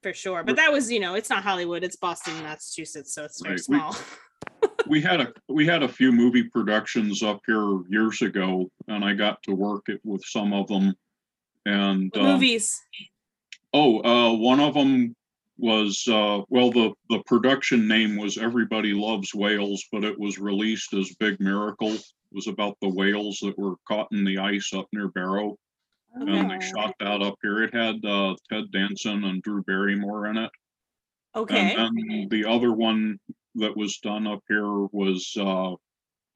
for 0.08 0.14
sure 0.14 0.42
but 0.42 0.56
that 0.56 0.72
was 0.72 0.90
you 0.90 1.00
know 1.00 1.14
it's 1.14 1.30
not 1.30 1.42
hollywood 1.42 1.84
it's 1.84 1.96
boston 1.96 2.34
massachusetts 2.42 3.14
so 3.14 3.24
it's 3.24 3.40
very 3.42 3.54
Right, 3.54 3.64
we- 3.68 3.76
small 3.76 3.96
we 4.86 5.00
had 5.00 5.20
a 5.20 5.32
we 5.48 5.66
had 5.66 5.82
a 5.82 5.88
few 5.88 6.12
movie 6.12 6.44
productions 6.44 7.22
up 7.22 7.40
here 7.46 7.80
years 7.88 8.22
ago, 8.22 8.70
and 8.86 9.04
I 9.04 9.14
got 9.14 9.42
to 9.44 9.54
work 9.54 9.88
it 9.88 10.00
with 10.04 10.24
some 10.24 10.52
of 10.52 10.68
them. 10.68 10.94
And 11.66 12.16
um, 12.16 12.24
movies 12.24 12.80
oh, 13.74 14.02
uh, 14.02 14.32
one 14.34 14.60
of 14.60 14.74
them 14.74 15.14
was 15.58 16.04
uh, 16.08 16.42
well, 16.48 16.70
the 16.70 16.92
the 17.10 17.22
production 17.26 17.86
name 17.86 18.16
was 18.16 18.38
Everybody 18.38 18.94
Loves 18.94 19.34
Whales, 19.34 19.84
but 19.92 20.04
it 20.04 20.18
was 20.18 20.38
released 20.38 20.94
as 20.94 21.14
Big 21.16 21.38
Miracle. 21.40 21.92
It 21.92 22.04
was 22.32 22.46
about 22.46 22.76
the 22.80 22.88
whales 22.88 23.38
that 23.42 23.58
were 23.58 23.74
caught 23.86 24.08
in 24.12 24.24
the 24.24 24.38
ice 24.38 24.72
up 24.74 24.86
near 24.92 25.08
Barrow, 25.08 25.56
and 26.14 26.50
they 26.50 26.56
Oh. 26.56 26.60
shot 26.60 26.94
that 27.00 27.22
up 27.22 27.36
here. 27.42 27.62
It 27.62 27.74
had 27.74 28.04
uh, 28.04 28.34
Ted 28.50 28.70
Danson 28.72 29.24
and 29.24 29.42
Drew 29.42 29.62
Barrymore 29.62 30.26
in 30.26 30.36
it. 30.38 30.50
okay 31.36 31.74
And 31.76 31.96
then 31.96 32.28
the 32.30 32.44
other 32.44 32.72
one 32.72 33.18
that 33.56 33.76
was 33.76 33.98
done 33.98 34.26
up 34.26 34.40
here 34.48 34.66
was 34.92 35.32
uh, 35.38 35.74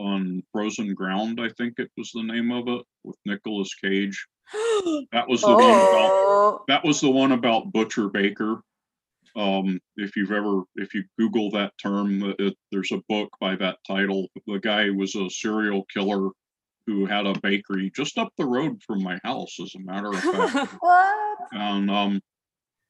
on 0.01 0.43
Frozen 0.53 0.95
Ground, 0.95 1.41
I 1.41 1.49
think 1.51 1.79
it 1.79 1.91
was 1.97 2.11
the 2.13 2.23
name 2.23 2.51
of 2.51 2.67
it, 2.69 2.83
with 3.05 3.17
Nicolas 3.25 3.75
Cage. 3.75 4.27
That 5.13 5.29
was 5.29 5.41
the 5.43 5.55
one 5.55 5.61
about 5.65 6.11
Oh. 6.11 6.65
that 6.69 6.85
was 6.85 7.01
the 7.01 7.11
one 7.11 7.33
about 7.33 7.73
Butcher 7.73 8.09
Baker. 8.09 8.63
Um, 9.37 9.81
if 9.97 10.17
you've 10.17 10.33
ever 10.33 10.63
if 10.75 10.93
you 10.93 11.05
Google 11.19 11.51
that 11.53 11.73
term, 11.83 12.35
it, 12.39 12.57
there's 12.71 12.91
a 12.93 13.01
book 13.09 13.31
by 13.41 13.55
that 13.57 13.79
title. 13.87 14.27
The 14.47 14.59
guy 14.59 14.91
was 14.91 15.15
a 15.15 15.31
serial 15.31 15.85
killer 15.95 16.31
who 16.87 17.07
had 17.07 17.27
a 17.27 17.39
bakery 17.41 17.91
just 17.95 18.19
up 18.19 18.33
the 18.37 18.45
road 18.45 18.83
from 18.83 19.03
my 19.03 19.19
house, 19.25 19.59
as 19.61 19.75
a 19.75 19.81
matter 19.81 20.09
of 20.09 20.21
fact. 20.21 20.75
What? 20.81 21.39
and 21.53 21.91
um, 21.91 22.21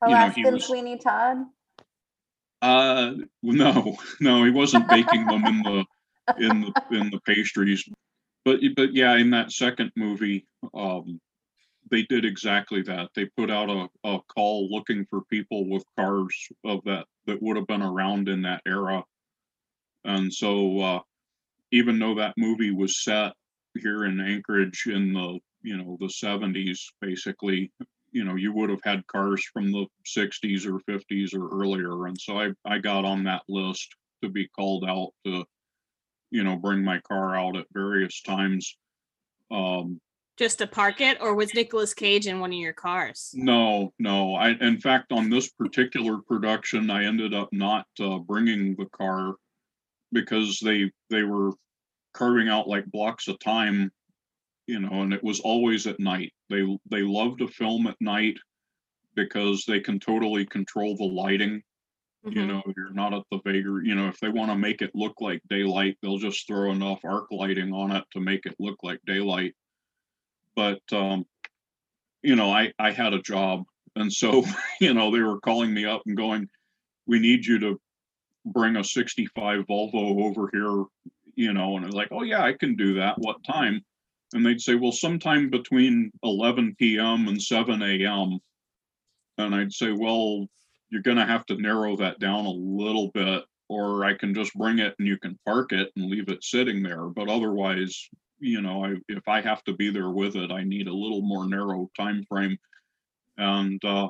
you 0.06 0.14
know, 0.14 0.28
he 0.30 0.44
was- 0.44 0.66
Sweeney 0.66 0.98
Todd. 0.98 1.38
Uh, 2.60 3.14
no, 3.42 3.96
no, 4.20 4.44
he 4.44 4.50
wasn't 4.50 4.88
baking 4.88 5.26
them 5.26 5.44
in 5.44 5.62
the 5.62 5.84
in 6.38 6.60
the 6.60 6.96
in 6.96 7.10
the 7.10 7.20
pastries, 7.26 7.84
but 8.44 8.60
but 8.76 8.94
yeah, 8.94 9.16
in 9.16 9.30
that 9.30 9.50
second 9.52 9.90
movie, 9.96 10.46
um, 10.72 11.20
they 11.90 12.02
did 12.04 12.24
exactly 12.24 12.82
that. 12.82 13.10
They 13.14 13.24
put 13.36 13.50
out 13.50 13.68
a, 13.68 13.88
a 14.08 14.20
call 14.32 14.68
looking 14.70 15.04
for 15.10 15.22
people 15.24 15.68
with 15.68 15.84
cars 15.98 16.48
of 16.64 16.84
that 16.84 17.06
that 17.26 17.42
would 17.42 17.56
have 17.56 17.66
been 17.66 17.82
around 17.82 18.28
in 18.28 18.42
that 18.42 18.62
era, 18.64 19.02
and 20.04 20.32
so 20.32 20.80
uh, 20.80 21.00
even 21.72 21.98
though 21.98 22.14
that 22.14 22.34
movie 22.36 22.70
was 22.70 23.02
set 23.02 23.32
here 23.80 24.04
in 24.04 24.20
Anchorage 24.20 24.86
in 24.86 25.12
the 25.12 25.38
you 25.62 25.76
know 25.76 25.96
the 26.00 26.06
70s, 26.06 26.80
basically 27.00 27.70
you 28.10 28.24
know 28.24 28.34
you 28.34 28.52
would 28.52 28.70
have 28.70 28.82
had 28.84 29.06
cars 29.06 29.42
from 29.52 29.72
the 29.72 29.86
60s 30.06 30.66
or 30.66 30.80
50s 30.80 31.34
or 31.34 31.48
earlier 31.48 32.06
and 32.06 32.20
so 32.20 32.38
i 32.38 32.50
i 32.66 32.78
got 32.78 33.06
on 33.06 33.24
that 33.24 33.42
list 33.48 33.96
to 34.22 34.28
be 34.28 34.46
called 34.48 34.84
out 34.86 35.12
to 35.24 35.44
you 36.30 36.42
know 36.42 36.56
bring 36.56 36.82
my 36.82 36.98
car 37.00 37.36
out 37.36 37.56
at 37.56 37.66
various 37.72 38.22
times. 38.22 38.76
Um 39.50 40.00
just 40.38 40.58
to 40.58 40.66
park 40.66 41.00
it 41.02 41.18
or 41.20 41.34
was 41.34 41.54
Nicolas 41.54 41.92
Cage 41.92 42.26
in 42.26 42.40
one 42.40 42.52
of 42.52 42.58
your 42.58 42.72
cars? 42.72 43.30
No 43.34 43.92
no 43.98 44.34
i 44.34 44.50
in 44.50 44.80
fact 44.80 45.12
on 45.12 45.28
this 45.28 45.50
particular 45.50 46.18
production 46.26 46.90
i 46.90 47.04
ended 47.04 47.34
up 47.34 47.50
not 47.52 47.86
uh, 48.00 48.18
bringing 48.18 48.74
the 48.76 48.86
car 48.86 49.34
because 50.12 50.58
they 50.60 50.90
they 51.10 51.22
were 51.22 51.52
carving 52.14 52.48
out 52.48 52.68
like 52.68 52.84
blocks 52.86 53.28
of 53.28 53.38
time 53.38 53.90
you 54.66 54.78
know 54.78 55.02
and 55.02 55.12
it 55.12 55.24
was 55.24 55.40
always 55.40 55.86
at 55.86 55.98
night. 56.00 56.32
They 56.48 56.62
they 56.90 57.02
love 57.02 57.38
to 57.38 57.48
film 57.48 57.86
at 57.86 57.96
night 58.00 58.36
because 59.14 59.64
they 59.66 59.80
can 59.80 59.98
totally 60.00 60.46
control 60.46 60.96
the 60.96 61.04
lighting. 61.04 61.62
You 62.24 62.42
Mhm. 62.42 62.48
know 62.48 62.62
you're 62.76 62.92
not 62.92 63.12
at 63.14 63.24
the 63.30 63.40
vagary 63.44 63.88
you 63.88 63.96
know 63.96 64.06
if 64.08 64.20
they 64.20 64.28
want 64.28 64.50
to 64.50 64.56
make 64.56 64.80
it 64.82 64.92
look 64.94 65.20
like 65.20 65.42
daylight 65.48 65.98
they'll 66.00 66.18
just 66.18 66.46
throw 66.46 66.70
enough 66.70 67.04
arc 67.04 67.26
lighting 67.32 67.72
on 67.72 67.90
it 67.90 68.04
to 68.12 68.20
make 68.20 68.46
it 68.46 68.54
look 68.60 68.78
like 68.84 69.00
daylight. 69.06 69.54
But 70.54 70.80
um 70.92 71.26
you 72.22 72.36
know 72.36 72.52
i 72.52 72.72
i 72.78 72.92
had 72.92 73.12
a 73.14 73.22
job 73.22 73.64
and 73.96 74.12
so 74.12 74.44
you 74.80 74.94
know 74.94 75.10
they 75.10 75.20
were 75.20 75.40
calling 75.40 75.74
me 75.74 75.84
up 75.84 76.02
and 76.06 76.16
going 76.16 76.48
we 77.06 77.18
need 77.18 77.44
you 77.44 77.58
to 77.58 77.80
bring 78.44 78.76
a 78.76 78.84
65 78.84 79.66
volvo 79.66 80.22
over 80.24 80.48
here 80.52 80.84
you 81.34 81.52
know 81.52 81.76
and 81.76 81.84
i'm 81.84 81.90
like 81.92 82.08
oh 82.10 82.22
yeah 82.22 82.42
i 82.42 82.52
can 82.52 82.76
do 82.76 82.94
that. 82.94 83.18
What 83.18 83.44
time? 83.44 83.82
And 84.34 84.46
they'd 84.46 84.60
say 84.60 84.74
well 84.74 84.92
sometime 84.92 85.50
between 85.50 86.10
11 86.22 86.76
p.m 86.78 87.28
and 87.28 87.40
7 87.40 87.82
a.m 87.82 88.38
and 89.38 89.54
i'd 89.54 89.72
say 89.72 89.92
well 89.92 90.46
you're 90.90 91.02
going 91.02 91.16
to 91.16 91.26
have 91.26 91.46
to 91.46 91.56
narrow 91.56 91.96
that 91.96 92.18
down 92.18 92.44
a 92.44 92.50
little 92.50 93.10
bit 93.14 93.44
or 93.68 94.04
i 94.04 94.14
can 94.14 94.34
just 94.34 94.54
bring 94.54 94.78
it 94.78 94.94
and 94.98 95.08
you 95.08 95.18
can 95.18 95.38
park 95.46 95.72
it 95.72 95.90
and 95.96 96.10
leave 96.10 96.28
it 96.28 96.44
sitting 96.44 96.82
there. 96.82 97.06
But 97.06 97.28
otherwise 97.28 98.08
you 98.38 98.60
know 98.60 98.84
I, 98.84 98.94
if 99.08 99.28
i 99.28 99.40
have 99.40 99.62
to 99.64 99.74
be 99.74 99.90
there 99.90 100.10
with 100.10 100.34
it 100.34 100.50
i 100.50 100.64
need 100.64 100.88
a 100.88 100.94
little 100.94 101.22
more 101.22 101.48
narrow 101.48 101.90
time 101.96 102.24
frame. 102.28 102.56
And 103.38 103.82
uh, 103.84 104.08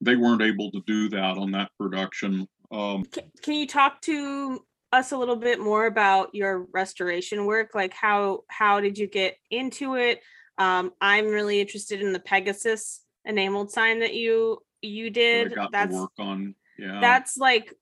they 0.00 0.16
weren't 0.16 0.42
able 0.42 0.70
to 0.72 0.82
do 0.86 1.08
that 1.10 1.38
on 1.38 1.52
that 1.52 1.70
production. 1.78 2.48
Um, 2.70 3.04
Ca- 3.04 3.22
can 3.42 3.54
you 3.54 3.66
talk 3.66 4.00
to 4.02 4.64
us 4.92 5.12
a 5.12 5.16
little 5.16 5.36
bit 5.36 5.58
more 5.58 5.86
about 5.86 6.34
your 6.34 6.66
restoration 6.72 7.46
work 7.46 7.74
like 7.74 7.94
how 7.94 8.40
how 8.48 8.80
did 8.80 8.98
you 8.98 9.06
get 9.06 9.36
into 9.50 9.94
it 9.94 10.20
um 10.58 10.92
i'm 11.00 11.26
really 11.26 11.60
interested 11.60 12.00
in 12.02 12.12
the 12.12 12.20
pegasus 12.20 13.00
enameled 13.24 13.70
sign 13.70 14.00
that 14.00 14.14
you 14.14 14.58
you 14.82 15.10
did 15.10 15.54
that's 15.72 15.94
to 15.94 16.00
work 16.00 16.10
on 16.18 16.54
yeah 16.78 17.00
that's 17.00 17.36
like 17.38 17.74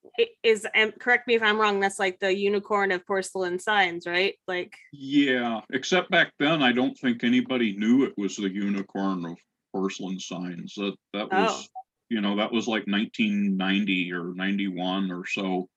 is 0.43 0.67
and 0.75 0.93
correct 1.01 1.27
me 1.27 1.35
if 1.35 1.43
i'm 1.43 1.59
wrong 1.59 1.81
that's 1.81 1.99
like 1.99 2.19
the 2.21 2.35
unicorn 2.35 2.93
of 2.93 3.05
porcelain 3.07 3.59
signs 3.59 4.07
right 4.07 4.35
like 4.47 4.77
Yeah, 4.93 5.61
except 5.73 6.11
back 6.11 6.33
then, 6.39 6.63
I 6.63 6.73
don't 6.73 6.97
think 6.99 7.25
anybody 7.25 7.77
knew 7.77 8.05
it 8.05 8.15
was 8.17 8.37
the 8.37 8.51
unicorn 8.51 9.25
of 9.25 9.39
porcelain 9.73 10.19
signs. 10.21 10.75
That 10.75 10.95
that 11.15 11.31
was, 11.33 11.69
Oh. 11.69 11.81
you 12.09 12.21
know, 12.21 12.37
that 12.37 12.53
was 12.53 12.67
like 12.67 12.87
1990 12.87 14.13
or 14.13 14.35
91 14.35 15.11
or 15.11 15.25
so. 15.27 15.69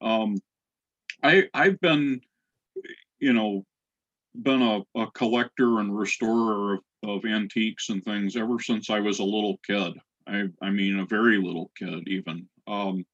Um, 0.00 0.38
I 1.22 1.48
I've 1.54 1.80
been, 1.80 2.20
you 3.18 3.32
know, 3.32 3.64
been 4.34 4.62
a, 4.62 4.80
a 4.96 5.10
collector 5.12 5.80
and 5.80 5.96
restorer 5.96 6.74
of, 6.74 6.80
of 7.04 7.24
antiques 7.24 7.88
and 7.88 8.04
things 8.04 8.36
ever 8.36 8.60
since 8.60 8.90
I 8.90 9.00
was 9.00 9.18
a 9.18 9.24
little 9.24 9.58
kid. 9.66 9.94
I 10.26 10.44
I 10.62 10.70
mean, 10.70 10.98
a 10.98 11.06
very 11.06 11.38
little 11.38 11.70
kid 11.78 12.08
even. 12.08 12.48
Um, 12.66 13.04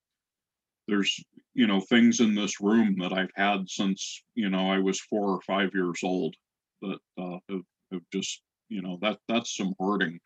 there's 0.89 1.25
you 1.55 1.69
know, 1.69 1.81
things 1.81 2.21
in 2.21 2.35
this 2.35 2.61
room 2.61 2.97
that 2.99 3.13
I've 3.13 3.31
had 3.37 3.69
since, 3.71 4.23
you 4.35 4.51
know, 4.51 4.71
I 4.71 4.79
was 4.79 5.01
four 5.01 5.31
or 5.31 5.41
five 5.43 5.71
years 5.73 6.01
old 6.03 6.35
that 6.83 6.99
uh, 7.17 7.39
have, 7.49 7.63
have 7.93 8.03
just, 8.13 8.43
you 8.69 8.83
know, 8.83 8.99
that 9.03 9.19
that's 9.29 9.57
some 9.57 9.73
hoarding. 9.79 10.19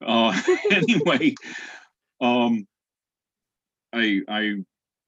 Uh, 0.00 0.40
anyway, 0.70 1.34
um, 2.20 2.66
I 3.92 4.20
I 4.28 4.54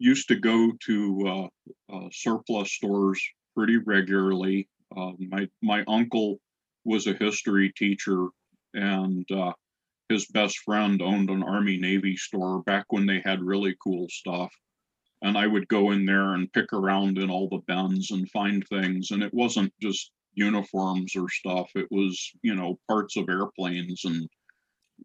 used 0.01 0.29
to 0.29 0.37
go 0.37 0.73
to 0.87 1.29
uh, 1.29 1.95
uh, 1.95 2.09
surplus 2.11 2.73
stores 2.73 3.23
pretty 3.55 3.77
regularly. 3.77 4.69
Uh, 4.97 5.13
my 5.19 5.47
my 5.63 5.85
uncle 5.87 6.41
was 6.85 7.07
a 7.07 7.13
history 7.13 7.73
teacher, 7.77 8.27
and 8.75 9.31
uh, 9.31 9.53
his 10.09 10.27
best 10.27 10.59
friend 10.65 11.01
owned 11.03 11.31
an 11.31 11.43
Army 11.43 11.77
Navy 11.77 12.17
store 12.17 12.63
back 12.63 12.87
when 12.89 13.07
they 13.07 13.21
had 13.25 13.43
really 13.43 13.77
cool 13.83 14.07
stuff. 14.11 14.51
And 15.23 15.37
I 15.37 15.47
would 15.47 15.69
go 15.69 15.91
in 15.91 16.07
there 16.07 16.35
and 16.35 16.53
pick 16.53 16.73
around 16.73 17.19
in 17.19 17.31
all 17.31 17.49
the 17.49 17.63
bins 17.67 18.11
and 18.11 18.29
find 18.31 18.67
things. 18.67 19.11
And 19.11 19.23
it 19.23 19.35
wasn't 19.35 19.73
just 19.81 20.11
uniforms 20.35 21.15
or 21.15 21.29
stuff, 21.29 21.71
it 21.75 21.87
was, 21.91 22.31
you 22.43 22.55
know, 22.55 22.79
parts 22.89 23.17
of 23.17 23.29
airplanes 23.29 24.05
and, 24.05 24.29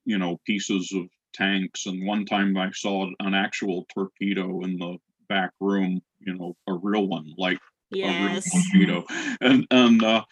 you 0.06 0.18
know, 0.18 0.40
pieces 0.46 0.92
of 0.96 1.04
tanks. 1.36 1.86
And 1.86 2.06
one 2.06 2.26
time 2.26 2.58
I 2.58 2.72
saw 2.72 3.10
an 3.20 3.34
actual 3.34 3.86
torpedo 3.94 4.62
in 4.62 4.78
the 4.78 4.98
back 5.28 5.52
room, 5.60 6.02
you 6.20 6.34
know, 6.34 6.56
a 6.68 6.74
real 6.74 7.08
one, 7.08 7.34
like 7.38 7.60
a 7.94 8.34
real 8.34 8.42
torpedo. 8.42 9.06
And, 9.42 9.68
and, 9.72 10.04
uh, 10.04 10.24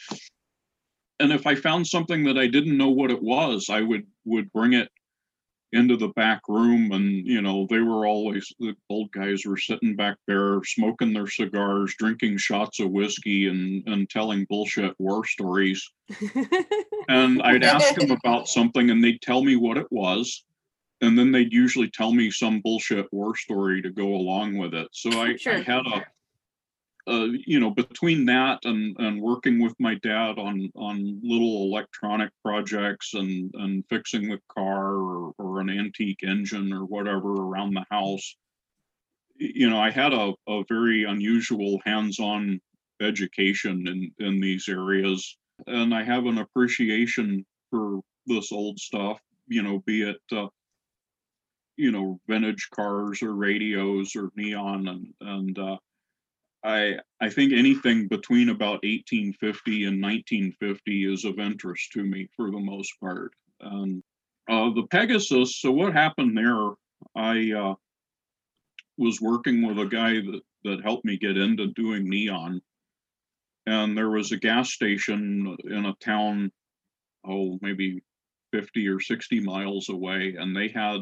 and 1.20 1.32
if 1.32 1.48
I 1.48 1.56
found 1.56 1.88
something 1.88 2.24
that 2.26 2.38
I 2.38 2.48
didn't 2.48 2.78
know 2.78 2.90
what 2.90 3.12
it 3.12 3.22
was, 3.22 3.70
I 3.70 3.82
would 3.82 4.06
would 4.26 4.52
bring 4.52 4.74
it 4.74 4.90
into 5.74 5.98
the 5.98 6.10
back 6.10 6.42
room, 6.48 6.92
and 6.92 7.26
you 7.26 7.42
know 7.42 7.68
they 7.70 7.80
were 7.80 8.06
always 8.06 8.52
the 8.60 8.76
old 8.90 9.12
guys 9.12 9.46
were 9.46 9.58
sitting 9.58 9.96
back 9.96 10.18
there 10.28 10.62
smoking 10.64 11.14
their 11.14 11.28
cigars, 11.28 11.96
drinking 11.98 12.38
shots 12.38 12.80
of 12.80 12.92
whiskey, 12.92 13.48
and 13.48 13.84
and 13.88 14.10
telling 14.10 14.46
bullshit 14.46 14.94
war 15.00 15.26
stories. 15.26 15.92
And 17.10 17.42
I'd 17.42 17.66
ask 17.66 17.96
them 17.96 18.12
about 18.24 18.48
something, 18.48 18.90
and 18.90 19.04
they'd 19.04 19.22
tell 19.22 19.44
me 19.44 19.58
what 19.58 19.78
it 19.78 19.88
was, 19.92 20.46
and 21.04 21.20
then 21.20 21.32
they'd 21.32 21.52
usually 21.52 21.90
tell 21.90 22.14
me 22.14 22.32
some 22.32 22.62
bullshit 22.62 23.12
war 23.12 23.36
story 23.36 23.82
to 23.82 23.92
go 23.92 24.08
along 24.16 24.58
with 24.58 24.74
it. 24.74 24.88
So 24.94 25.10
I, 25.12 25.36
I 25.46 25.60
had 25.60 25.86
a 25.86 26.06
uh, 27.06 27.28
you 27.46 27.60
know, 27.60 27.70
between 27.70 28.26
that 28.26 28.60
and 28.64 28.96
and 28.98 29.22
working 29.22 29.62
with 29.62 29.76
my 29.78 29.96
dad 29.96 30.40
on 30.40 30.72
on 30.76 31.20
little 31.22 31.64
electronic 31.64 32.32
projects 32.42 33.14
and 33.14 33.54
and 33.56 33.84
fixing 33.90 34.30
the 34.30 34.40
car 34.48 34.94
or, 34.94 35.34
or 35.38 35.60
an 35.60 35.70
antique 35.70 36.24
engine 36.24 36.72
or 36.72 36.86
whatever 36.86 37.34
around 37.34 37.74
the 37.74 37.86
house, 37.92 38.38
you 39.36 39.70
know, 39.70 39.82
I 39.82 39.92
had 39.92 40.14
a, 40.14 40.34
a 40.48 40.64
very 40.70 41.04
unusual 41.04 41.82
hands-on 41.86 42.62
education 43.02 43.86
in 43.88 44.26
in 44.26 44.40
these 44.40 44.70
areas, 44.70 45.38
and 45.68 45.94
I 45.94 46.04
have 46.04 46.26
an 46.26 46.38
appreciation 46.38 47.46
for 47.70 48.00
this 48.28 48.54
old 48.54 48.80
stuff. 48.80 49.20
You 49.48 49.64
know, 49.64 49.80
be 49.86 50.04
it 50.04 50.22
uh, 50.32 50.48
you 51.76 51.92
know 51.92 52.20
vintage 52.28 52.70
cars 52.74 53.22
or 53.22 53.34
radios 53.34 54.16
or 54.16 54.30
neon 54.36 54.88
and 54.88 55.14
and 55.22 55.60
uh, 55.60 55.78
I 56.64 56.98
I 57.20 57.30
think 57.30 57.52
anything 57.52 58.08
between 58.08 58.50
about 58.50 58.84
1850 58.84 59.86
and 59.86 60.02
1950 60.02 61.14
is 61.14 61.26
of 61.26 61.40
interest 61.40 61.92
to 61.94 62.04
me 62.04 62.30
for 62.36 62.52
the 62.52 62.60
most 62.60 62.94
part. 63.00 63.32
Um, 63.62 64.04
uh, 64.50 64.70
the 64.74 64.88
Pegasus. 64.90 65.60
So 65.60 65.72
what 65.72 65.94
happened 65.94 66.38
there? 66.38 66.72
I 67.16 67.52
uh, 67.52 67.76
was 68.98 69.22
working 69.22 69.66
with 69.66 69.80
a 69.80 69.86
guy 69.86 70.14
that 70.14 70.42
that 70.64 70.84
helped 70.84 71.06
me 71.06 71.18
get 71.18 71.38
into 71.38 71.68
doing 71.68 72.10
neon, 72.10 72.62
and 73.66 73.98
there 73.98 74.10
was 74.10 74.32
a 74.32 74.38
gas 74.38 74.72
station 74.72 75.58
in 75.66 75.86
a 75.86 75.96
town, 75.96 76.52
oh 77.28 77.60
maybe 77.62 78.02
50 78.54 78.88
or 78.88 79.00
60 79.00 79.40
miles 79.42 79.90
away, 79.90 80.36
and 80.38 80.56
they 80.56 80.70
had 80.70 81.02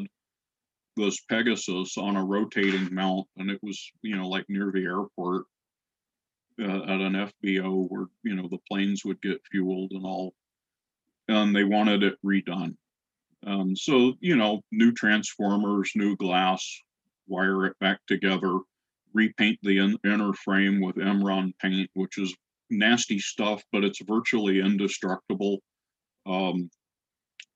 this 0.96 1.20
Pegasus 1.28 1.96
on 1.96 2.16
a 2.16 2.24
rotating 2.24 2.92
mount, 2.94 3.26
and 3.36 3.50
it 3.50 3.60
was 3.62 3.90
you 4.02 4.16
know 4.16 4.28
like 4.28 4.44
near 4.48 4.70
the 4.72 4.84
airport 4.84 5.44
uh, 6.60 6.82
at 6.82 7.00
an 7.00 7.30
FBO 7.44 7.86
where 7.88 8.06
you 8.22 8.34
know 8.34 8.48
the 8.48 8.60
planes 8.70 9.04
would 9.04 9.20
get 9.22 9.40
fueled 9.50 9.92
and 9.92 10.04
all, 10.04 10.34
and 11.28 11.54
they 11.54 11.64
wanted 11.64 12.02
it 12.02 12.18
redone. 12.24 12.76
Um, 13.46 13.74
so 13.74 14.14
you 14.20 14.36
know, 14.36 14.62
new 14.70 14.92
transformers, 14.92 15.92
new 15.94 16.16
glass, 16.16 16.82
wire 17.26 17.66
it 17.66 17.78
back 17.80 18.00
together, 18.06 18.58
repaint 19.12 19.58
the 19.62 19.78
in- 19.78 19.98
inner 20.04 20.32
frame 20.32 20.80
with 20.80 20.96
Imron 20.96 21.52
paint, 21.60 21.90
which 21.94 22.18
is 22.18 22.34
nasty 22.70 23.18
stuff, 23.18 23.62
but 23.72 23.84
it's 23.84 24.02
virtually 24.02 24.60
indestructible. 24.60 25.60
Um, 26.26 26.70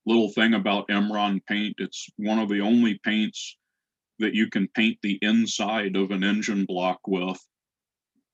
little 0.06 0.30
thing 0.30 0.54
about 0.54 0.88
Imron 0.88 1.44
paint, 1.46 1.76
it's 1.78 2.08
one 2.16 2.38
of 2.38 2.48
the 2.48 2.60
only 2.60 2.98
paints 3.02 3.56
that 4.18 4.34
you 4.34 4.48
can 4.48 4.68
paint 4.68 4.98
the 5.02 5.18
inside 5.20 5.96
of 5.96 6.10
an 6.10 6.24
engine 6.24 6.64
block 6.64 7.00
with 7.06 7.38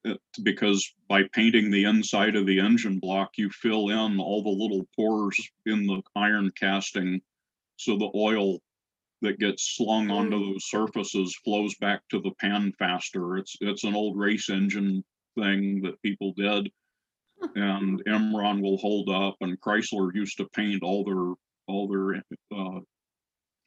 it, 0.05 0.21
because 0.43 0.93
by 1.09 1.23
painting 1.33 1.71
the 1.71 1.85
inside 1.85 2.37
of 2.37 2.47
the 2.47 2.61
engine 2.61 2.99
block, 2.99 3.31
you 3.37 3.51
fill 3.51 3.89
in 3.89 4.21
all 4.21 4.43
the 4.43 4.49
little 4.49 4.87
pores 4.97 5.39
in 5.67 5.87
the 5.87 6.03
iron 6.17 6.53
casting. 6.57 7.21
So 7.77 7.97
the 7.97 8.11
oil 8.15 8.59
that 9.23 9.39
gets 9.39 9.77
slung 9.77 10.07
hmm. 10.07 10.13
onto 10.13 10.39
those 10.53 10.69
surfaces 10.69 11.37
flows 11.45 11.75
back 11.77 12.03
to 12.11 12.21
the 12.21 12.33
pan 12.41 12.73
faster. 12.79 13.37
It's 13.37 13.57
it's 13.61 13.85
an 13.85 13.95
old 13.95 14.19
race 14.19 14.51
engine 14.51 15.05
thing 15.39 15.83
that 15.83 16.03
people 16.03 16.35
did. 16.37 16.71
And 17.57 18.05
Imron 18.05 18.63
will 18.63 18.77
hold 18.77 19.09
up, 19.09 19.37
and 19.41 19.61
Chrysler 19.61 20.15
used 20.15 20.37
to 20.37 20.49
paint 20.55 20.83
all 20.85 21.05
their 21.05 21.35
all 21.69 21.89
their 21.89 22.23
uh, 22.55 22.81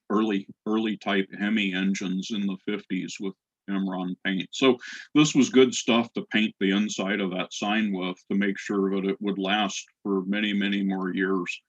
early 0.09 0.47
early 0.65 0.97
type 0.97 1.27
Hemi 1.39 1.73
engines 1.73 2.31
in 2.31 2.45
the 2.45 2.57
50s 2.69 3.13
with 3.19 3.33
Imron 3.69 4.15
paint. 4.23 4.47
So 4.51 4.77
this 5.15 5.33
was 5.33 5.49
good 5.49 5.73
stuff 5.73 6.11
to 6.13 6.25
paint 6.31 6.53
the 6.59 6.71
inside 6.71 7.19
of 7.19 7.31
that 7.31 7.53
sign 7.53 7.91
with 7.91 8.17
to 8.31 8.37
make 8.37 8.59
sure 8.59 8.91
that 8.91 9.09
it 9.09 9.17
would 9.19 9.39
last 9.39 9.85
for 10.03 10.23
many, 10.25 10.53
many 10.53 10.83
more 10.83 11.13
years. 11.13 11.61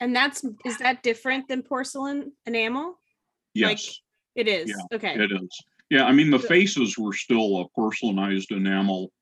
and 0.00 0.14
that's 0.14 0.44
is 0.64 0.78
that 0.78 1.02
different 1.02 1.48
than 1.48 1.62
porcelain 1.62 2.32
enamel? 2.46 2.98
Like, 3.56 3.78
Yes, 3.78 4.00
It 4.34 4.48
is. 4.48 4.70
Yeah, 4.70 4.96
okay. 4.96 5.14
it 5.14 5.30
is. 5.30 5.48
Yeah, 5.90 6.06
I 6.06 6.12
mean, 6.12 6.30
the 6.30 6.38
faces 6.38 6.98
were 6.98 7.12
still 7.12 7.60
a 7.60 7.80
porcelainized 7.80 8.50
enamel, 8.50 9.12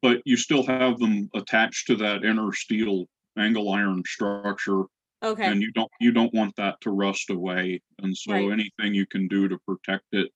but 0.00 0.22
you 0.24 0.36
still 0.36 0.64
have 0.64 0.98
them 0.98 1.28
attached 1.34 1.88
to 1.88 1.96
that 1.96 2.24
inner 2.24 2.52
steel 2.52 3.06
angle 3.36 3.70
iron 3.70 4.02
structure 4.06 4.84
okay. 5.26 5.44
and 5.46 5.60
you 5.62 5.72
don't 5.72 5.90
you 6.00 6.12
don't 6.12 6.32
want 6.34 6.54
that 6.56 6.80
to 6.80 6.90
rust 6.90 7.30
away 7.30 7.80
and 7.98 8.16
so 8.16 8.32
Right. 8.32 8.52
anything 8.52 8.94
you 8.94 9.06
can 9.06 9.28
do 9.28 9.48
to 9.48 9.58
protect 9.66 10.06
it 10.12 10.30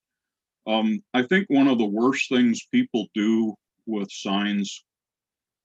um 0.66 1.03
i 1.14 1.22
think 1.22 1.46
one 1.48 1.68
of 1.68 1.79
the 1.79 1.87
worst 1.87 2.29
things 2.29 2.66
people 2.72 3.07
do 3.14 3.55
with 3.87 4.11
signs 4.11 4.85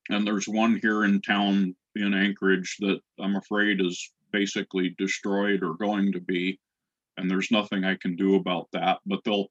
and 0.09 0.25
there's 0.25 0.47
one 0.47 0.79
here 0.81 1.03
in 1.03 1.21
town 1.21 1.75
in 1.95 2.13
anchorage 2.13 2.77
that 2.79 2.99
i'm 3.19 3.35
afraid 3.35 3.81
is 3.81 4.11
basically 4.31 4.95
destroyed 4.97 5.63
or 5.63 5.73
going 5.75 6.11
to 6.11 6.19
be 6.21 6.59
and 7.17 7.29
there's 7.29 7.51
nothing 7.51 7.83
i 7.83 7.95
can 7.95 8.15
do 8.15 8.35
about 8.35 8.67
that 8.73 8.99
but 9.05 9.19
they'll 9.23 9.47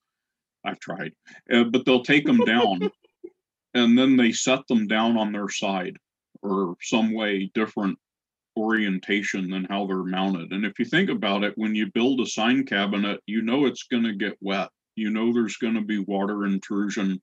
i've 0.65 0.81
tried 0.81 1.13
uh, 1.53 1.65
but 1.65 1.85
they'll 1.85 2.03
take 2.05 2.27
them 2.27 2.41
down 2.45 2.91
and 3.75 3.99
then 3.99 4.17
they 4.17 4.33
set 4.33 4.67
them 4.69 4.87
down 4.87 5.17
on 5.17 5.33
their 5.33 5.49
side 5.49 5.97
or 6.43 6.77
some 6.81 7.13
way 7.13 7.51
different 7.55 7.99
orientation 8.57 9.51
than 9.51 9.65
how 9.65 9.87
they're 9.87 10.05
mounted. 10.05 10.53
And 10.53 10.65
if 10.65 10.79
you 10.79 10.85
think 10.85 11.11
about 11.11 11.45
it, 11.45 11.55
when 11.57 11.75
you 11.75 11.91
build 11.93 12.21
a 12.21 12.27
sign 12.27 12.65
cabinet, 12.65 13.21
you 13.27 13.43
know 13.43 13.67
it's 13.67 13.85
going 13.85 14.05
to 14.05 14.15
get 14.15 14.37
wet. 14.41 14.69
You 14.97 15.11
know 15.11 15.33
there's 15.33 15.57
going 15.57 15.75
to 15.75 15.81
be 15.81 15.99
water 15.99 16.47
intrusion. 16.47 17.21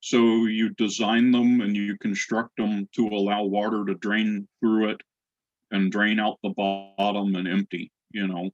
So 0.00 0.46
you 0.46 0.70
design 0.70 1.30
them 1.30 1.60
and 1.60 1.76
you 1.76 1.96
construct 1.98 2.56
them 2.56 2.88
to 2.96 3.08
allow 3.08 3.44
water 3.44 3.84
to 3.84 3.94
drain 3.94 4.48
through 4.60 4.90
it 4.90 5.00
and 5.70 5.92
drain 5.92 6.18
out 6.18 6.38
the 6.42 6.50
bottom 6.50 7.34
and 7.36 7.46
empty, 7.46 7.92
you 8.10 8.26
know. 8.26 8.50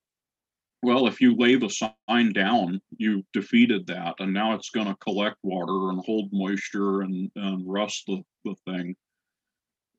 Well, 0.83 1.07
if 1.07 1.21
you 1.21 1.35
lay 1.35 1.57
the 1.57 1.71
sign 1.71 2.33
down, 2.33 2.81
you 2.99 3.25
defeated 3.33 3.87
that, 3.87 4.17
and 4.19 4.33
now 4.33 4.55
it's 4.55 4.71
going 4.71 4.87
to 4.87 4.97
collect 4.97 5.37
water 5.43 5.91
and 5.91 6.05
hold 6.05 6.29
moisture 6.33 7.01
and, 7.01 7.31
and 7.35 7.67
rust 7.67 8.05
the, 8.07 8.23
the 8.45 8.55
thing. 8.67 8.95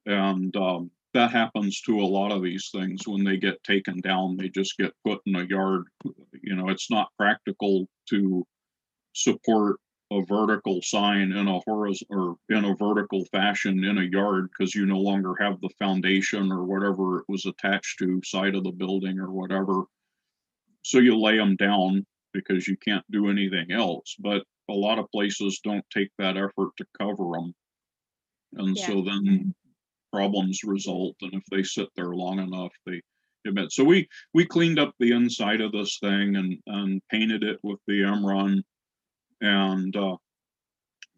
And 0.05 0.55
um, 0.55 0.91
that 1.17 1.31
happens 1.31 1.81
to 1.81 1.99
a 1.99 2.05
lot 2.05 2.31
of 2.31 2.43
these 2.43 2.69
things 2.71 3.07
when 3.07 3.23
they 3.23 3.37
get 3.37 3.63
taken 3.63 3.99
down 4.01 4.37
they 4.37 4.49
just 4.49 4.77
get 4.77 4.93
put 5.03 5.19
in 5.25 5.35
a 5.35 5.47
yard. 5.47 5.85
You 6.43 6.55
know 6.55 6.69
it's 6.69 6.91
not 6.91 7.09
practical 7.17 7.87
to 8.09 8.45
support 9.13 9.79
a 10.11 10.21
vertical 10.25 10.79
sign 10.83 11.31
in 11.31 11.47
a 11.47 11.59
horizontal 11.65 12.37
or 12.49 12.55
in 12.55 12.65
a 12.65 12.75
vertical 12.75 13.25
fashion 13.31 13.83
in 13.83 13.97
a 13.97 14.03
yard 14.03 14.47
because 14.51 14.75
you 14.75 14.85
no 14.85 14.99
longer 14.99 15.33
have 15.39 15.59
the 15.59 15.71
foundation 15.79 16.51
or 16.51 16.63
whatever 16.63 17.19
it 17.19 17.25
was 17.27 17.47
attached 17.47 17.97
to 17.97 18.21
side 18.23 18.53
of 18.53 18.63
the 18.63 18.71
building 18.71 19.19
or 19.19 19.31
whatever. 19.31 19.85
So 20.83 20.99
you 20.99 21.19
lay 21.19 21.37
them 21.37 21.55
down 21.55 22.05
because 22.31 22.67
you 22.67 22.77
can't 22.77 23.03
do 23.09 23.27
anything 23.27 23.71
else 23.71 24.15
but 24.19 24.43
a 24.69 24.73
lot 24.73 24.99
of 24.99 25.11
places 25.11 25.61
don't 25.63 25.85
take 25.91 26.11
that 26.19 26.37
effort 26.37 26.69
to 26.77 26.85
cover 26.99 27.31
them. 27.33 27.55
And 28.53 28.77
so 28.77 29.01
then 29.01 29.55
problems 30.11 30.63
result, 30.63 31.15
and 31.21 31.33
if 31.33 31.43
they 31.51 31.63
sit 31.63 31.87
there 31.95 32.13
long 32.13 32.39
enough, 32.39 32.71
they 32.85 33.01
emit. 33.45 33.71
So 33.71 33.83
we, 33.83 34.07
we 34.33 34.45
cleaned 34.45 34.79
up 34.79 34.93
the 34.99 35.11
inside 35.11 35.61
of 35.61 35.71
this 35.71 35.99
thing 35.99 36.35
and, 36.35 36.57
and 36.67 37.01
painted 37.09 37.43
it 37.43 37.59
with 37.63 37.79
the 37.87 38.01
Imron 38.01 38.61
and, 39.41 39.95
uh, 39.95 40.17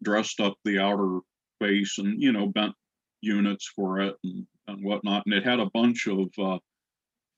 dressed 0.02 0.40
up 0.40 0.54
the 0.64 0.78
outer 0.78 1.20
face 1.60 1.98
and, 1.98 2.20
you 2.22 2.32
know, 2.32 2.46
bent 2.46 2.74
units 3.20 3.70
for 3.74 4.00
it 4.00 4.16
and, 4.24 4.46
and 4.68 4.84
whatnot. 4.84 5.24
And 5.26 5.34
it 5.34 5.44
had 5.44 5.60
a 5.60 5.70
bunch 5.70 6.06
of, 6.06 6.28
uh, 6.38 6.58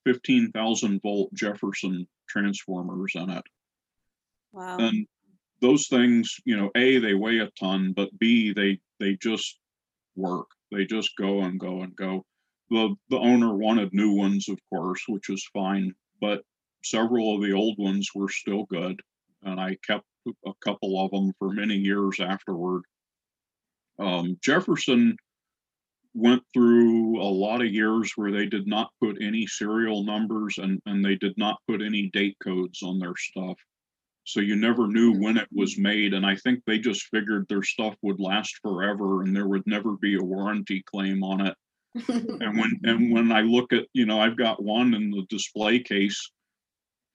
fifteen 0.05 0.51
thousand 0.51 1.01
volt 1.01 1.33
Jefferson 1.33 2.09
transformers 2.29 3.13
in 3.15 3.31
it. 3.31 3.45
Wow. 4.53 4.79
And 4.79 5.07
those 5.61 5.87
things, 5.87 6.35
you 6.45 6.57
know, 6.57 6.73
A, 6.75 6.99
they 6.99 7.15
weigh 7.15 7.39
a 7.39 7.51
ton, 7.57 7.93
but 7.93 8.19
B, 8.19 8.53
they 8.53 8.81
they 8.99 9.15
just 9.15 9.61
work. 10.17 10.49
They 10.73 10.87
just 10.87 11.15
go 11.17 11.43
and 11.43 11.61
go 11.61 11.83
and 11.83 11.95
go. 11.95 12.25
The 12.71 12.95
the 13.11 13.19
owner 13.19 13.55
wanted 13.55 13.93
new 13.93 14.13
ones, 14.13 14.49
of 14.49 14.59
course, 14.71 15.03
which 15.07 15.29
is 15.29 15.47
fine, 15.53 15.93
but 16.21 16.43
several 16.83 17.37
of 17.37 17.43
the 17.43 17.53
old 17.53 17.77
ones 17.79 18.09
were 18.15 18.31
still 18.31 18.65
good. 18.65 19.01
And 19.43 19.61
I 19.61 19.77
kept 19.87 20.05
a 20.47 20.53
couple 20.65 21.05
of 21.05 21.11
them 21.11 21.33
for 21.39 21.53
many 21.53 21.77
years 21.77 22.21
afterward. 22.21 22.83
Um, 23.99 24.39
Jefferson 24.43 25.17
went 26.15 26.43
through 26.53 27.21
a 27.21 27.25
lot 27.25 27.63
of 27.63 27.73
years 27.73 28.13
where 28.17 28.31
they 28.31 28.47
did 28.47 28.67
not 28.67 28.91
put 29.01 29.23
any 29.23 29.47
serial 29.47 30.05
numbers 30.05 30.59
and, 30.59 30.81
and 30.87 31.05
they 31.05 31.17
did 31.17 31.35
not 31.37 31.59
put 31.69 31.83
any 31.83 32.11
date 32.13 32.37
codes 32.43 32.83
on 32.83 32.99
their 32.99 33.17
stuff. 33.17 33.59
So 34.25 34.41
you 34.41 34.57
never 34.57 34.87
knew 34.87 35.13
when 35.13 35.37
it 35.37 35.49
was 35.53 35.79
made. 35.79 36.15
And 36.15 36.25
I 36.25 36.37
think 36.37 36.63
they 36.65 36.79
just 36.79 37.09
figured 37.09 37.47
their 37.49 37.63
stuff 37.63 37.95
would 38.03 38.21
last 38.21 38.59
forever 38.63 39.23
and 39.23 39.35
there 39.35 39.49
would 39.49 39.67
never 39.67 39.97
be 39.97 40.17
a 40.17 40.23
warranty 40.23 40.83
claim 40.83 41.23
on 41.23 41.47
it. 41.47 41.57
And 42.09 42.59
when 42.59 42.81
and 42.85 43.13
when 43.13 43.33
I 43.33 43.43
look 43.43 43.73
at, 43.73 43.87
you 43.93 44.07
know, 44.07 44.19
I've 44.19 44.39
got 44.39 44.63
one 44.63 44.95
in 44.95 45.11
the 45.11 45.27
display 45.29 45.79
case 45.81 46.31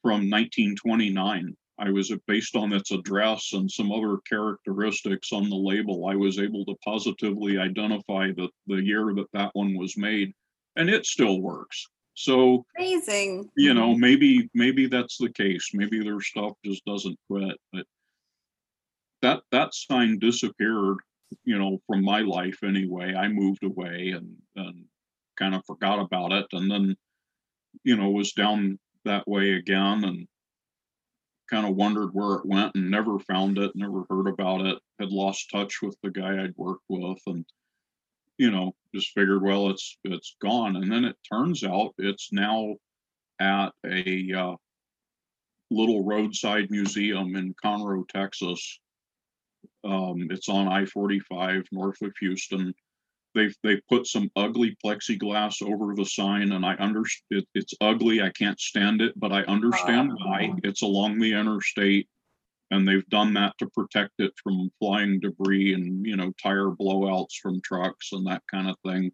from 0.03 0.29
1929. 0.29 1.55
I 1.79 1.91
was 1.91 2.11
based 2.27 2.55
on 2.55 2.73
its 2.73 2.91
address 2.91 3.53
and 3.53 3.69
some 3.69 3.91
other 3.91 4.17
characteristics 4.29 5.31
on 5.31 5.49
the 5.49 5.55
label. 5.55 6.07
I 6.07 6.15
was 6.15 6.39
able 6.39 6.65
to 6.65 6.75
positively 6.83 7.57
identify 7.57 8.31
the 8.31 8.49
the 8.67 8.83
year 8.83 9.13
that 9.15 9.31
that 9.33 9.51
one 9.53 9.75
was 9.75 9.97
made, 9.97 10.33
and 10.75 10.89
it 10.89 11.05
still 11.05 11.41
works. 11.41 11.87
So 12.17 12.65
Amazing. 12.75 13.51
you 13.55 13.75
know, 13.75 13.91
mm-hmm. 13.91 14.01
maybe 14.01 14.49
maybe 14.55 14.87
that's 14.87 15.17
the 15.17 15.29
case. 15.29 15.69
Maybe 15.71 15.99
their 15.99 16.19
stuff 16.19 16.53
just 16.65 16.83
doesn't 16.83 17.17
quit. 17.29 17.55
But 17.71 17.85
that 19.21 19.43
that 19.51 19.75
sign 19.75 20.17
disappeared, 20.17 20.97
you 21.43 21.59
know, 21.59 21.79
from 21.85 22.03
my 22.03 22.21
life 22.21 22.57
anyway. 22.63 23.13
I 23.13 23.27
moved 23.27 23.63
away 23.63 24.15
and 24.15 24.35
and 24.55 24.85
kind 25.37 25.53
of 25.53 25.63
forgot 25.67 25.99
about 25.99 26.31
it, 26.31 26.47
and 26.53 26.71
then 26.71 26.95
you 27.83 27.95
know 27.95 28.09
was 28.09 28.31
down 28.31 28.79
that 29.05 29.27
way 29.27 29.53
again 29.53 30.03
and 30.03 30.27
kind 31.51 31.67
of 31.67 31.75
wondered 31.75 32.09
where 32.13 32.37
it 32.37 32.47
went 32.47 32.73
and 32.73 32.89
never 32.89 33.19
found 33.19 33.59
it, 33.59 33.75
never 33.75 34.05
heard 34.09 34.27
about 34.27 34.65
it, 34.65 34.79
had 34.99 35.11
lost 35.11 35.51
touch 35.51 35.83
with 35.83 35.95
the 36.01 36.09
guy 36.09 36.43
I'd 36.43 36.57
worked 36.57 36.83
with 36.89 37.19
and 37.27 37.45
you 38.37 38.51
know, 38.51 38.75
just 38.93 39.11
figured, 39.13 39.41
well, 39.41 39.69
it's 39.69 39.97
it's 40.03 40.35
gone. 40.41 40.75
And 40.75 40.91
then 40.91 41.05
it 41.05 41.15
turns 41.31 41.63
out 41.63 41.93
it's 41.97 42.31
now 42.31 42.75
at 43.39 43.71
a 43.85 44.33
uh, 44.33 44.55
little 45.69 46.03
roadside 46.03 46.69
museum 46.69 47.35
in 47.35 47.53
Conroe, 47.63 48.07
Texas. 48.07 48.79
Um, 49.83 50.27
it's 50.31 50.49
on 50.49 50.67
I-45 50.67 51.65
north 51.71 52.01
of 52.01 52.13
Houston. 52.19 52.73
They've 53.35 53.55
they 53.63 53.81
put 53.89 54.07
some 54.07 54.31
ugly 54.35 54.75
plexiglass 54.83 55.61
over 55.61 55.93
the 55.93 56.05
sign, 56.05 56.51
and 56.53 56.65
I 56.65 56.73
understand 56.75 57.41
it, 57.41 57.47
it's 57.53 57.73
ugly. 57.81 58.21
I 58.21 58.29
can't 58.29 58.59
stand 58.59 59.01
it, 59.01 59.13
but 59.15 59.31
I 59.31 59.43
understand 59.43 60.11
why. 60.13 60.53
It's 60.63 60.81
along 60.81 61.19
the 61.19 61.33
interstate, 61.33 62.07
and 62.71 62.87
they've 62.87 63.07
done 63.09 63.33
that 63.33 63.57
to 63.59 63.67
protect 63.67 64.13
it 64.19 64.33
from 64.41 64.71
flying 64.79 65.19
debris 65.19 65.73
and 65.73 66.05
you 66.05 66.15
know 66.15 66.31
tire 66.41 66.69
blowouts 66.69 67.35
from 67.41 67.61
trucks 67.61 68.09
and 68.11 68.25
that 68.27 68.43
kind 68.51 68.69
of 68.69 68.75
thing. 68.85 69.11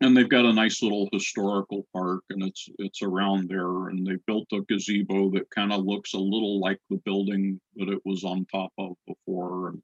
And 0.00 0.16
they've 0.16 0.28
got 0.28 0.44
a 0.44 0.52
nice 0.52 0.82
little 0.82 1.08
historical 1.12 1.86
park, 1.94 2.24
and 2.30 2.42
it's 2.42 2.68
it's 2.78 3.02
around 3.02 3.48
there. 3.48 3.88
And 3.88 4.06
they 4.06 4.16
built 4.26 4.48
a 4.52 4.60
gazebo 4.68 5.30
that 5.30 5.48
kind 5.50 5.72
of 5.72 5.84
looks 5.84 6.14
a 6.14 6.18
little 6.18 6.60
like 6.60 6.80
the 6.90 7.00
building 7.04 7.60
that 7.76 7.88
it 7.88 8.00
was 8.04 8.24
on 8.24 8.46
top 8.46 8.72
of 8.78 8.96
before. 9.06 9.68
And 9.68 9.82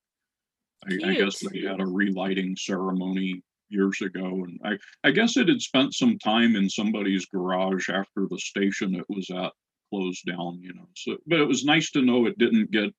I, 1.04 1.10
I 1.10 1.14
guess 1.14 1.38
they 1.38 1.60
had 1.60 1.80
a 1.80 1.86
relighting 1.86 2.56
ceremony 2.56 3.42
years 3.68 4.00
ago, 4.02 4.44
and 4.44 4.60
I 4.64 5.08
I 5.08 5.12
guess 5.12 5.36
it 5.36 5.48
had 5.48 5.62
spent 5.62 5.94
some 5.94 6.18
time 6.18 6.56
in 6.56 6.68
somebody's 6.68 7.26
garage 7.26 7.88
after 7.88 8.26
the 8.28 8.38
station 8.38 8.96
it 8.96 9.06
was 9.08 9.30
at 9.30 9.52
closed 9.90 10.24
down. 10.26 10.60
You 10.60 10.74
know, 10.74 10.88
so 10.96 11.16
but 11.26 11.40
it 11.40 11.48
was 11.48 11.64
nice 11.64 11.90
to 11.92 12.02
know 12.02 12.26
it 12.26 12.38
didn't 12.38 12.70
get 12.70 12.94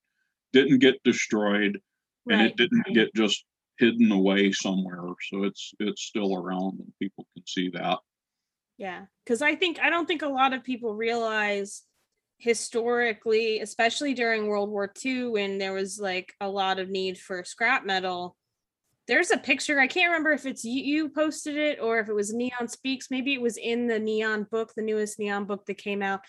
didn't 0.54 0.80
get 0.80 1.02
destroyed 1.04 1.80
and 2.30 2.42
it 2.42 2.58
didn't 2.58 2.94
get 2.94 3.14
just 3.16 3.46
hidden 3.80 4.12
away 4.12 4.52
somewhere. 4.52 5.02
So 5.30 5.44
it's 5.44 5.74
it's 5.80 6.04
still 6.04 6.36
around 6.36 6.80
and 6.80 6.94
people 7.02 7.26
can 7.36 7.46
see 7.48 7.70
that. 7.70 8.00
Yeah, 8.78 9.06
because 9.24 9.42
I 9.42 9.56
think 9.56 9.80
I 9.82 9.90
don't 9.90 10.08
think 10.08 10.22
a 10.22 10.28
lot 10.28 10.54
of 10.54 10.64
people 10.64 10.96
realize 10.96 11.84
historically, 12.38 13.60
especially 13.60 14.16
during 14.16 14.48
World 14.48 14.70
War 14.70 14.92
II, 15.06 15.28
when 15.28 15.58
there 15.60 15.74
was 15.74 16.00
like 16.00 16.34
a 16.42 16.50
lot 16.50 16.80
of 16.80 16.90
need 16.90 17.18
for 17.18 17.44
scrap 17.44 17.86
metal. 17.86 18.36
There's 19.08 19.32
a 19.32 19.38
picture. 19.38 19.80
I 19.80 19.88
can't 19.88 20.10
remember 20.10 20.32
if 20.32 20.46
it's 20.46 20.64
you, 20.64 20.84
you 20.84 21.10
posted 21.10 21.58
it 21.58 21.80
or 21.80 22.00
if 22.00 22.10
it 22.10 22.16
was 22.16 22.34
Neon 22.34 22.68
Speaks. 22.68 23.12
Maybe 23.12 23.34
it 23.34 23.42
was 23.42 23.58
in 23.58 23.88
the 23.88 24.00
Neon 24.00 24.48
book, 24.50 24.74
the 24.76 24.82
newest 24.82 25.20
Neon 25.20 25.46
book 25.46 25.66
that 25.66 25.78
came 25.78 26.02
out. 26.02 26.22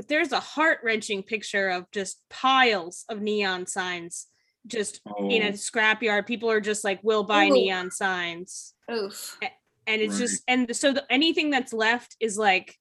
But 0.00 0.08
there's 0.08 0.32
a 0.32 0.40
heart 0.40 0.78
wrenching 0.82 1.22
picture 1.22 1.68
of 1.68 1.84
just 1.90 2.22
piles 2.30 3.04
of 3.10 3.20
neon 3.20 3.66
signs 3.66 4.28
just 4.66 5.02
in 5.28 5.42
Oh, 5.42 5.48
a 5.48 5.52
scrapyard. 5.52 6.26
People 6.26 6.50
are 6.50 6.58
just 6.62 6.84
like, 6.84 7.00
we'll 7.02 7.22
buy 7.22 7.48
Ooh. 7.48 7.52
neon 7.52 7.90
signs 7.90 8.72
Oof. 8.90 9.38
and 9.42 10.00
it's 10.00 10.14
Right. 10.14 10.18
just 10.20 10.42
and 10.48 10.74
so 10.74 10.94
the, 10.94 11.04
anything 11.12 11.50
that's 11.50 11.74
left 11.74 12.16
is 12.18 12.38
like 12.38 12.78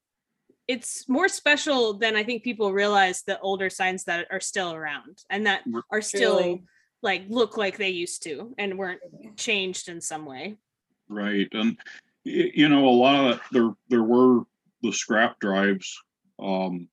it's 0.70 1.10
more 1.10 1.28
special 1.28 1.94
than 1.98 2.16
i 2.16 2.24
think 2.24 2.42
people 2.44 2.72
realize 2.72 3.24
the 3.24 3.38
older 3.42 3.70
signs 3.70 4.06
that 4.06 4.28
are 4.32 4.40
still 4.40 4.72
around 4.74 5.18
and 5.30 5.46
that 5.46 5.64
are 5.92 6.02
still 6.02 6.38
Truly. 6.38 6.64
like 7.02 7.24
look 7.28 7.58
like 7.58 7.78
they 7.78 7.90
used 7.90 8.24
to 8.24 8.54
and 8.58 8.78
weren't 8.78 9.02
changed 9.36 9.90
in 9.90 10.00
some 10.00 10.26
way 10.26 10.56
right. 11.10 11.50
And 11.52 11.78
you 12.24 12.70
know, 12.70 12.88
a 12.88 12.98
lot 13.06 13.32
of 13.32 13.42
there 13.52 13.72
there 13.90 14.04
were 14.04 14.44
the 14.84 14.92
scrap 14.94 15.40
drives. 15.40 15.98
Um, 16.38 16.88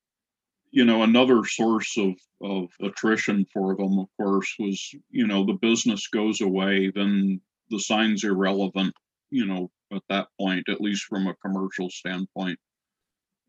you 0.76 0.84
know, 0.84 1.04
another 1.04 1.42
source 1.46 1.96
of 1.96 2.12
of 2.42 2.68
attrition 2.82 3.46
for 3.50 3.74
them, 3.74 3.98
of 3.98 4.08
course, 4.18 4.54
was 4.58 4.94
you 5.10 5.26
know 5.26 5.42
the 5.42 5.54
business 5.54 6.06
goes 6.08 6.42
away, 6.42 6.92
then 6.94 7.40
the 7.70 7.80
sign's 7.80 8.24
irrelevant. 8.24 8.94
You 9.30 9.46
know, 9.46 9.70
at 9.90 10.02
that 10.10 10.28
point, 10.38 10.68
at 10.68 10.82
least 10.82 11.04
from 11.04 11.28
a 11.28 11.36
commercial 11.36 11.88
standpoint. 11.88 12.58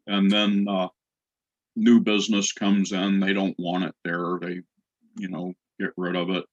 And 0.08 0.32
then 0.32 0.68
uh, 0.70 0.88
new 1.76 2.00
business 2.00 2.54
comes 2.54 2.94
in, 2.94 3.20
they 3.20 3.34
don't 3.34 3.60
want 3.60 3.84
it 3.84 3.96
there. 4.06 4.40
They, 4.42 4.62
you 5.18 5.28
know, 5.28 5.54
get 5.82 5.92
rid 5.98 6.16
of 6.16 6.30
it. 6.30 6.46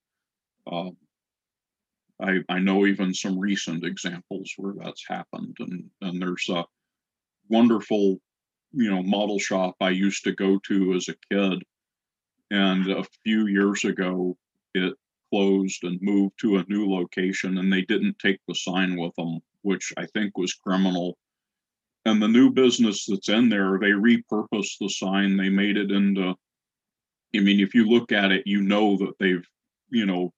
Um, 0.70 0.96
I 2.20 2.38
I 2.48 2.58
know 2.58 2.84
even 2.86 3.14
some 3.14 3.38
recent 3.38 3.84
examples 3.84 4.52
where 4.56 4.74
that's 4.76 5.06
happened, 5.06 5.56
and 5.60 5.88
and 6.00 6.20
there's 6.20 6.48
a 6.48 6.64
wonderful, 7.48 8.18
you 8.74 8.90
know, 8.90 9.02
model 9.02 9.38
shop 9.38 9.76
I 9.80 9.90
used 9.90 10.24
to 10.24 10.32
go 10.32 10.58
to 10.66 10.94
as 10.94 11.08
a 11.08 11.14
kid, 11.30 11.62
and 12.50 12.90
a 12.90 13.04
few 13.24 13.46
years 13.46 13.84
ago 13.84 14.36
it 14.74 14.94
closed 15.32 15.84
and 15.84 16.00
moved 16.02 16.34
to 16.40 16.58
a 16.58 16.64
new 16.68 16.88
location, 16.88 17.58
and 17.58 17.72
they 17.72 17.82
didn't 17.82 18.18
take 18.18 18.40
the 18.46 18.54
sign 18.54 18.96
with 18.96 19.14
them, 19.16 19.40
which 19.62 19.92
I 19.96 20.06
think 20.06 20.36
was 20.36 20.54
criminal. 20.54 21.16
And 22.04 22.20
the 22.20 22.28
new 22.28 22.50
business 22.50 23.06
that's 23.06 23.28
in 23.28 23.48
there, 23.48 23.78
they 23.80 23.90
repurposed 23.90 24.78
the 24.80 24.88
sign. 24.88 25.36
They 25.36 25.48
made 25.48 25.76
it 25.76 25.90
into. 25.90 26.34
I 27.34 27.40
mean, 27.40 27.60
if 27.60 27.74
you 27.74 27.88
look 27.88 28.12
at 28.12 28.30
it, 28.30 28.46
you 28.46 28.60
know 28.60 28.96
that 28.98 29.14
they've, 29.18 29.46
you 29.90 30.06
know, 30.06 30.32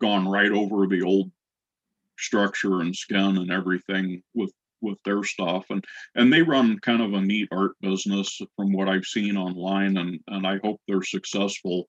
gone 0.00 0.26
right 0.28 0.50
over 0.50 0.86
the 0.86 1.02
old 1.02 1.30
structure 2.18 2.80
and 2.80 2.94
skin 2.94 3.36
and 3.36 3.50
everything 3.50 4.22
with 4.34 4.52
with 4.82 4.98
their 5.04 5.22
stuff 5.22 5.64
and 5.70 5.84
and 6.14 6.32
they 6.32 6.42
run 6.42 6.78
kind 6.80 7.02
of 7.02 7.12
a 7.14 7.20
neat 7.20 7.48
art 7.52 7.72
business 7.80 8.40
from 8.56 8.72
what 8.72 8.88
I've 8.88 9.04
seen 9.04 9.36
online 9.36 9.96
and 9.96 10.20
and 10.28 10.46
I 10.46 10.58
hope 10.62 10.80
they're 10.86 11.02
successful 11.02 11.88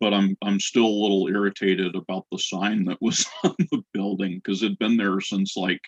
but 0.00 0.14
I'm 0.14 0.36
I'm 0.42 0.58
still 0.58 0.86
a 0.86 1.02
little 1.02 1.28
irritated 1.28 1.94
about 1.94 2.26
the 2.32 2.38
sign 2.38 2.84
that 2.86 3.00
was 3.00 3.26
on 3.44 3.54
the 3.58 3.82
building 3.92 4.36
because 4.42 4.62
it'd 4.62 4.78
been 4.78 4.96
there 4.96 5.20
since 5.20 5.56
like 5.56 5.82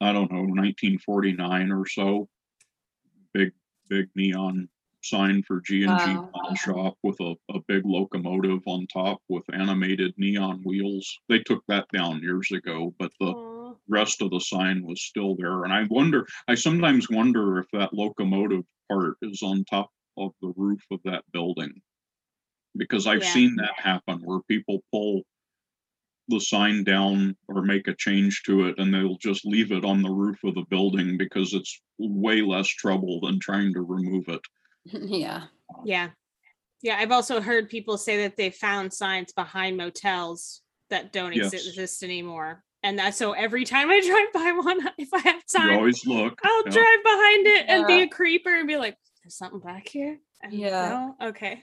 I 0.00 0.12
don't 0.12 0.32
know 0.32 0.40
1949 0.40 1.70
or 1.70 1.86
so 1.86 2.28
big 3.34 3.52
big 3.88 4.08
neon 4.16 4.68
sign 5.04 5.42
for 5.42 5.60
G 5.60 5.84
and 5.84 5.98
G 5.98 6.16
Wow. 6.16 6.30
Pawn 6.32 6.56
Shop 6.56 6.94
with 7.02 7.20
a, 7.20 7.34
a 7.50 7.60
big 7.68 7.84
locomotive 7.84 8.60
on 8.66 8.86
top 8.86 9.20
with 9.28 9.44
animated 9.52 10.14
neon 10.16 10.62
wheels. 10.64 11.18
They 11.28 11.40
took 11.40 11.62
that 11.68 11.86
down 11.92 12.22
years 12.22 12.50
ago, 12.52 12.94
but 12.98 13.12
the. 13.20 13.51
Rest 13.92 14.22
of 14.22 14.30
the 14.30 14.40
sign 14.40 14.84
was 14.84 15.02
still 15.02 15.36
there. 15.36 15.64
And 15.64 15.72
I 15.72 15.84
wonder, 15.90 16.26
I 16.48 16.54
sometimes 16.54 17.08
wonder 17.10 17.58
if 17.58 17.66
that 17.72 17.92
locomotive 17.92 18.64
part 18.90 19.16
is 19.22 19.42
on 19.42 19.64
top 19.64 19.90
of 20.16 20.32
the 20.40 20.52
roof 20.56 20.82
of 20.90 21.00
that 21.04 21.24
building. 21.32 21.72
Because 22.76 23.06
I've 23.06 23.22
Yeah. 23.22 23.32
seen 23.34 23.56
that 23.56 23.78
happen 23.78 24.20
where 24.24 24.40
people 24.48 24.82
pull 24.90 25.22
the 26.28 26.40
sign 26.40 26.84
down 26.84 27.36
or 27.48 27.62
make 27.62 27.88
a 27.88 27.94
change 27.94 28.42
to 28.46 28.66
it 28.66 28.78
and 28.78 28.94
they'll 28.94 29.18
just 29.18 29.44
leave 29.44 29.72
it 29.72 29.84
on 29.84 30.02
the 30.02 30.10
roof 30.10 30.38
of 30.44 30.54
the 30.54 30.64
building 30.70 31.18
because 31.18 31.52
it's 31.52 31.82
way 31.98 32.40
less 32.40 32.68
trouble 32.68 33.20
than 33.20 33.38
trying 33.40 33.72
to 33.74 33.82
remove 33.82 34.24
it. 34.28 34.40
Yeah. 34.92 35.44
Uh, 35.72 35.82
yeah. 35.84 36.10
Yeah. 36.82 36.96
I've 36.98 37.12
also 37.12 37.40
heard 37.40 37.68
people 37.68 37.98
say 37.98 38.16
that 38.22 38.36
they 38.36 38.50
found 38.50 38.92
signs 38.92 39.32
behind 39.32 39.76
motels 39.76 40.62
that 40.90 41.12
don't 41.12 41.34
Yes. 41.34 41.52
exist 41.54 42.02
anymore. 42.02 42.64
And 42.82 42.98
that's 42.98 43.16
so 43.16 43.32
every 43.32 43.64
time 43.64 43.90
I 43.90 44.00
drive 44.06 44.32
by 44.32 44.52
one, 44.52 44.88
if 44.98 45.08
I 45.14 45.18
have 45.20 45.36
You 45.52 45.58
time, 45.60 45.76
always 45.78 46.04
look. 46.06 46.40
I'll 46.44 46.64
yeah. 46.66 46.72
drive 46.72 47.02
behind 47.04 47.46
it 47.46 47.64
and 47.68 47.86
be 47.86 48.02
a 48.02 48.08
creeper 48.08 48.54
and 48.54 48.66
be 48.66 48.76
like, 48.76 48.96
there's 49.22 49.36
something 49.36 49.60
back 49.60 49.88
here. 49.88 50.18
And 50.42 50.52
Yeah. 50.52 51.12
no? 51.20 51.28
Okay. 51.28 51.62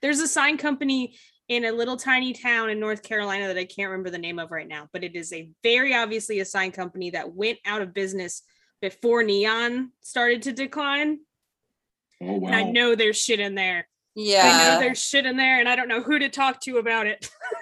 There's 0.00 0.20
a 0.20 0.28
sign 0.28 0.56
company 0.56 1.16
in 1.50 1.66
a 1.66 1.72
little 1.72 1.98
tiny 1.98 2.32
town 2.32 2.70
in 2.70 2.80
North 2.80 3.02
Carolina 3.02 3.48
that 3.48 3.58
I 3.58 3.66
can't 3.66 3.90
remember 3.90 4.08
the 4.08 4.16
name 4.16 4.38
of 4.38 4.50
right 4.50 4.66
now, 4.66 4.88
but 4.94 5.04
it 5.04 5.14
is 5.14 5.30
a 5.34 5.50
very 5.62 5.94
obviously 5.94 6.40
a 6.40 6.44
sign 6.46 6.72
company 6.72 7.10
that 7.10 7.34
went 7.34 7.58
out 7.66 7.82
of 7.82 7.92
business 7.92 8.40
before 8.80 9.22
neon 9.22 9.90
started 10.00 10.40
to 10.42 10.52
decline. 10.52 11.18
Oh, 12.22 12.46
And 12.46 12.54
I 12.54 12.62
know 12.62 12.94
there's 12.94 13.18
shit 13.20 13.40
in 13.40 13.54
there. 13.54 13.86
I 14.16 14.20
know 14.20 14.24
Yeah. 14.24 14.78
there's 14.80 15.02
shit 15.04 15.26
in 15.26 15.36
there 15.36 15.60
and 15.60 15.68
I 15.68 15.76
don't 15.76 15.88
know 15.88 16.00
who 16.00 16.18
to 16.18 16.30
talk 16.30 16.62
to 16.62 16.78
about 16.78 17.06
it. 17.06 17.28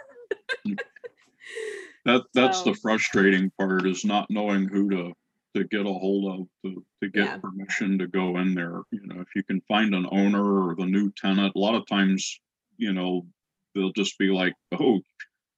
That, 2.04 2.22
that's 2.34 2.58
So- 2.58 2.70
the 2.72 2.74
frustrating 2.74 3.50
part 3.58 3.86
is 3.86 4.04
not 4.04 4.30
knowing 4.30 4.68
who 4.68 4.90
to, 4.90 5.12
to 5.54 5.64
get 5.64 5.86
a 5.86 5.92
hold 5.92 6.40
of, 6.40 6.48
to, 6.64 6.84
to 7.02 7.08
get 7.08 7.26
Yeah. 7.26 7.36
permission 7.38 7.98
to 7.98 8.06
go 8.06 8.38
in 8.38 8.54
there. 8.54 8.82
You 8.90 9.06
know, 9.06 9.20
if 9.20 9.28
you 9.36 9.42
can 9.44 9.60
find 9.62 9.94
an 9.94 10.06
owner 10.10 10.68
or 10.68 10.74
the 10.74 10.86
new 10.86 11.10
tenant, 11.12 11.52
a 11.54 11.58
lot 11.58 11.74
of 11.74 11.86
times, 11.86 12.40
you 12.78 12.92
know, 12.92 13.26
they'll 13.74 13.92
just 13.92 14.18
be 14.18 14.28
like, 14.30 14.54
oh, 14.78 15.00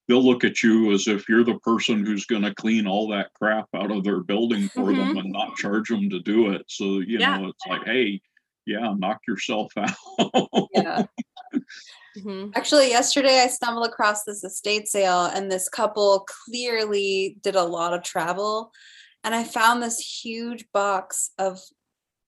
they'll 0.09 0.25
look 0.25 0.45
at 0.45 0.63
you 0.63 0.93
as 0.93 1.09
if 1.09 1.29
you're 1.29 1.45
the 1.45 1.59
person 1.61 2.05
who's 2.05 2.27
gonna 2.27 2.55
clean 2.55 2.87
all 2.87 3.09
that 3.09 3.33
crap 3.35 3.67
out 3.75 3.91
of 3.91 4.05
their 4.05 4.21
building 4.21 4.69
for 4.69 4.87
them 4.87 5.09
mm-hmm. 5.11 5.19
and 5.19 5.33
not 5.33 5.57
charge 5.57 5.89
them 5.89 6.11
to 6.11 6.21
do 6.21 6.51
it. 6.51 6.63
So, 6.69 6.99
you 6.99 7.19
Yeah. 7.21 7.39
know, 7.39 7.49
it's 7.49 7.67
like, 7.67 7.85
hey, 7.85 8.21
yeah, 8.67 8.95
knock 8.97 9.21
yourself 9.27 9.73
out. 9.77 10.69
Yeah. 10.73 11.05
Mhm. 12.17 12.53
Actually, 12.55 12.91
yesterday 12.91 13.41
I 13.41 13.49
stumbled 13.49 13.87
across 13.87 14.25
this 14.25 14.45
estate 14.45 14.89
sale, 14.89 15.27
and 15.27 15.51
this 15.51 15.69
couple 15.69 16.27
clearly 16.47 17.39
did 17.43 17.57
a 17.57 17.65
lot 17.65 17.93
of 17.93 18.03
travel. 18.03 18.73
And 19.25 19.35
I 19.35 19.45
found 19.45 19.83
this 19.83 19.99
huge 19.99 20.67
box 20.73 21.31
of 21.39 21.61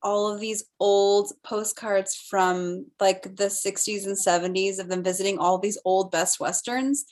all 0.03 0.33
of 0.33 0.41
these 0.41 0.65
old 0.81 1.33
postcards 1.45 2.15
from 2.15 2.87
like 3.01 3.23
the 3.37 3.51
60s 3.51 4.07
and 4.07 4.17
70s 4.17 4.79
of 4.79 4.89
them 4.89 5.03
visiting 5.03 5.39
all 5.39 5.59
these 5.59 5.79
old 5.85 6.11
Best 6.11 6.41
Westerns. 6.41 7.05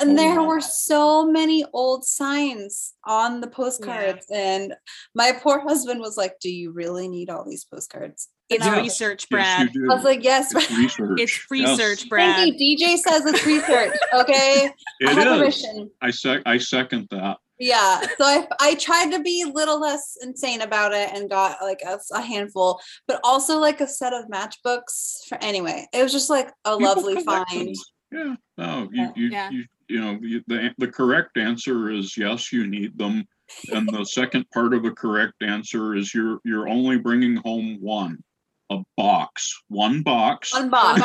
And 0.00 0.10
Oh, 0.10 0.14
there 0.14 0.40
wow. 0.40 0.46
were 0.46 0.60
so 0.60 1.26
many 1.26 1.64
old 1.72 2.04
signs 2.04 2.94
on 3.04 3.40
the 3.40 3.48
postcards. 3.48 4.26
And 4.32 4.74
my 5.14 5.32
poor 5.32 5.60
husband 5.60 6.00
was 6.00 6.16
like, 6.16 6.34
Do 6.40 6.50
you 6.50 6.70
really 6.72 7.08
need 7.08 7.30
all 7.30 7.44
these 7.44 7.64
postcards? 7.64 8.28
You 8.48 8.56
It's 8.56 8.66
know, 8.66 8.74
Yeah. 8.74 8.80
research, 8.82 9.26
Yes, 9.30 9.56
Brad. 9.56 9.74
you 9.74 9.90
I 9.90 9.94
was 9.94 10.04
like, 10.04 10.22
Yes, 10.22 10.54
It's 10.54 10.70
research. 10.70 11.20
It's 11.20 11.46
Yes, 11.50 12.04
Brad. 12.04 12.34
Thank 12.36 12.54
you. 12.58 12.76
DJ 12.78 12.96
says 12.96 13.26
it's 13.26 13.44
research. 13.44 13.92
Okay. 14.14 14.70
I 15.06 15.10
have 15.12 15.18
It 15.18 15.26
is. 15.30 15.38
permission. 15.38 15.90
I 16.00 16.10
sec, 16.10 16.42
I 16.46 16.58
second 16.58 17.08
that. 17.10 17.36
Yeah. 17.58 18.00
So 18.00 18.24
I, 18.24 18.46
I 18.60 18.74
tried 18.76 19.10
to 19.10 19.20
be 19.20 19.42
a 19.42 19.48
little 19.48 19.80
less 19.80 20.16
insane 20.22 20.60
about 20.62 20.92
it 20.92 21.10
and 21.12 21.28
got 21.28 21.60
like 21.60 21.80
a, 21.84 21.98
a 22.14 22.20
handful, 22.22 22.80
but 23.08 23.18
also 23.24 23.58
like 23.58 23.80
a 23.80 23.88
set 23.88 24.12
of 24.12 24.26
matchbooks. 24.26 25.26
For 25.28 25.36
anyway, 25.42 25.86
it 25.92 26.02
was 26.04 26.12
just 26.12 26.30
like 26.30 26.50
a 26.64 26.76
People 26.78 26.94
lovely 26.94 27.24
find. 27.24 27.74
them. 27.74 27.74
Yeah, 28.12 28.34
no, 28.56 28.88
Yeah. 28.92 29.10
you, 29.16 29.24
you, 29.24 29.28
Yeah. 29.30 29.50
you, 29.50 29.64
you 29.88 30.00
know, 30.00 30.18
the, 30.46 30.74
the 30.78 30.88
correct 30.88 31.36
answer 31.36 31.90
is 31.90 32.16
yes, 32.16 32.52
you 32.52 32.66
need 32.66 32.96
them. 32.98 33.26
And 33.72 33.88
the 33.88 34.04
second 34.04 34.44
part 34.52 34.74
of 34.74 34.82
the 34.82 34.90
correct 34.90 35.42
answer 35.42 35.94
is 35.94 36.14
you're, 36.14 36.38
you're 36.44 36.68
only 36.68 36.98
bringing 36.98 37.36
home 37.36 37.78
one, 37.80 38.22
a 38.70 38.78
box, 38.96 39.62
one 39.68 40.02
box. 40.02 40.52
One 40.52 40.70
One 40.70 40.70
box. 40.70 41.00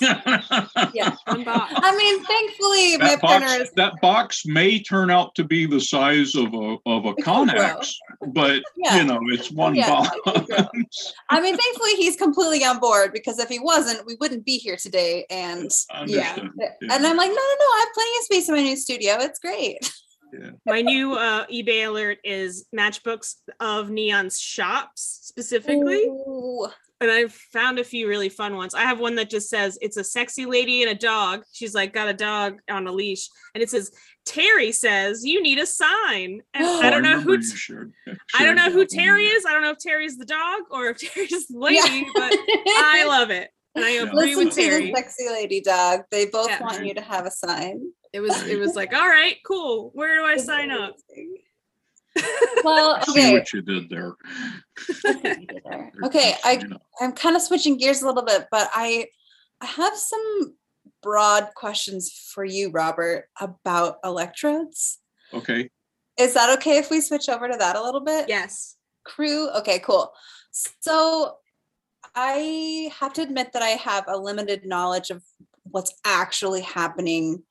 box. 0.00 0.70
Yeah. 0.94 1.14
One 1.26 1.44
box. 1.44 1.72
I 1.76 1.96
mean, 1.96 2.24
thankfully, 2.24 2.96
my 2.98 3.08
That 3.10 3.20
box, 3.20 3.44
printer 3.44 3.62
is. 3.62 3.70
that 3.76 3.92
box 4.00 4.42
may 4.46 4.80
turn 4.82 5.10
out 5.10 5.34
to 5.36 5.44
be 5.44 5.66
the 5.66 5.80
size 5.80 6.34
of 6.34 6.52
a, 6.54 6.76
of 6.86 7.04
a 7.06 7.10
It. 7.10 7.18
Connex, 7.18 7.92
but 8.28 8.62
Yeah. 8.76 8.96
you 8.96 9.04
know, 9.04 9.20
it's 9.28 9.50
one 9.50 9.74
yeah, 9.76 9.88
box. 9.90 10.10
it 10.26 10.34
could 10.34 10.46
grow. 10.46 10.82
I 11.30 11.40
mean, 11.40 11.56
thankfully, 11.56 11.92
he's 11.96 12.16
completely 12.16 12.64
on 12.64 12.78
board 12.80 13.12
because 13.12 13.38
if 13.38 13.48
he 13.48 13.58
wasn't, 13.60 14.04
we 14.06 14.16
wouldn't 14.20 14.44
be 14.44 14.58
here 14.58 14.76
today. 14.76 15.24
And 15.30 15.70
yeah. 16.06 16.30
Understood. 16.32 16.50
And 16.82 17.06
I'm 17.06 17.16
like, 17.16 17.28
no, 17.28 17.34
no, 17.34 17.54
no, 17.58 17.66
I 17.76 17.78
have 17.86 17.94
plenty 17.94 18.10
of 18.18 18.24
space 18.24 18.48
in 18.48 18.54
my 18.56 18.62
new 18.62 18.76
studio. 18.76 19.14
It's 19.20 19.38
great. 19.38 19.78
My 20.66 20.80
new 20.80 21.12
uh, 21.14 21.46
eBay 21.46 21.86
alert 21.86 22.18
is 22.24 22.66
matchbooks 22.76 23.36
of 23.60 23.88
Neon's 23.90 24.40
shops 24.40 25.20
specifically. 25.22 26.06
Ooh. 26.06 26.66
And 27.00 27.10
I've 27.10 27.32
found 27.32 27.78
a 27.78 27.84
few 27.84 28.08
really 28.08 28.28
fun 28.28 28.56
ones. 28.56 28.74
I 28.74 28.82
have 28.82 29.00
one 29.00 29.16
that 29.16 29.28
just 29.28 29.50
says 29.50 29.76
it's 29.82 29.96
a 29.96 30.04
sexy 30.04 30.46
lady 30.46 30.82
and 30.82 30.90
a 30.92 30.94
dog. 30.94 31.42
She's 31.52 31.74
like 31.74 31.92
got 31.92 32.08
a 32.08 32.14
dog 32.14 32.60
on 32.70 32.86
a 32.86 32.92
leash, 32.92 33.28
and 33.54 33.62
it 33.62 33.68
says 33.68 33.90
Terry 34.24 34.72
says 34.72 35.24
you 35.24 35.42
need 35.42 35.58
a 35.58 35.66
sign. 35.66 36.40
And 36.54 36.64
I 36.66 36.90
don't 36.90 37.02
know 37.02 37.10
remember 37.10 37.22
who 37.22 37.32
you 37.32 37.38
t- 37.42 37.56
shared- 37.56 37.92
I 38.38 38.44
don't 38.44 38.56
know 38.56 38.70
who. 38.70 38.86
Terry 38.86 39.26
is. 39.26 39.44
I 39.44 39.52
don't 39.52 39.62
know 39.62 39.70
if 39.72 39.78
Terry's 39.78 40.16
the 40.16 40.24
dog 40.24 40.60
or 40.70 40.86
if 40.86 40.98
Terry's 41.12 41.46
the 41.48 41.58
lady, 41.58 41.78
Yeah. 41.82 42.04
but 42.14 42.32
I 42.66 43.04
love 43.08 43.30
it. 43.30 43.50
And 43.74 43.84
I 43.84 43.94
Yeah. 43.96 44.02
agree 44.04 44.34
Listen 44.36 44.44
with 44.46 44.54
to 44.54 44.62
the 44.62 44.68
Terry. 44.70 44.92
sexy 44.94 45.28
lady 45.28 45.60
dog. 45.60 46.02
They 46.12 46.26
both 46.26 46.48
Yeah. 46.48 46.62
want 46.62 46.86
you 46.86 46.94
to 46.94 47.00
have 47.02 47.26
a 47.26 47.30
sign. 47.30 47.80
It 48.12 48.20
was 48.20 48.40
it 48.46 48.58
was 48.60 48.76
like, 48.76 48.94
all 48.94 49.08
right, 49.08 49.36
cool. 49.44 49.90
Where 49.94 50.16
do 50.16 50.24
I 50.24 50.36
sign 50.36 50.70
up? 50.70 50.94
Well, 52.64 52.96
I 52.96 53.04
See 53.04 53.20
okay. 53.20 53.32
what 53.32 53.52
you 53.52 53.62
did 53.62 53.88
there. 53.90 54.14
Okay, 56.04 56.34
I 56.44 56.58
Sign 56.60 56.72
up. 56.72 56.82
I'm 57.00 57.12
kind 57.12 57.36
of 57.36 57.42
switching 57.42 57.76
gears 57.78 58.02
a 58.02 58.06
little 58.06 58.24
bit, 58.24 58.46
but 58.50 58.68
I 58.72 59.06
I 59.60 59.66
have 59.66 59.96
some 59.96 60.56
broad 61.02 61.48
questions 61.54 62.10
for 62.34 62.44
you, 62.44 62.70
Robert, 62.70 63.28
about 63.40 63.98
electrodes. 64.04 64.98
Okay, 65.32 65.70
Is 66.18 66.34
that 66.34 66.56
okay 66.58 66.78
if 66.78 66.90
we 66.90 67.00
switch 67.00 67.28
over 67.28 67.48
to 67.48 67.56
that 67.56 67.76
a 67.76 67.82
little 67.82 68.00
bit? 68.02 68.28
Yes. 68.28 68.76
Crew. 69.04 69.48
Okay, 69.50 69.78
cool. 69.80 70.12
So 70.80 71.36
I 72.14 72.90
have 73.00 73.12
to 73.14 73.22
admit 73.22 73.52
that 73.52 73.62
I 73.62 73.70
have 73.70 74.04
a 74.08 74.16
limited 74.16 74.64
knowledge 74.64 75.10
of 75.10 75.22
what's 75.64 75.94
actually 76.04 76.60
happening 76.62 77.42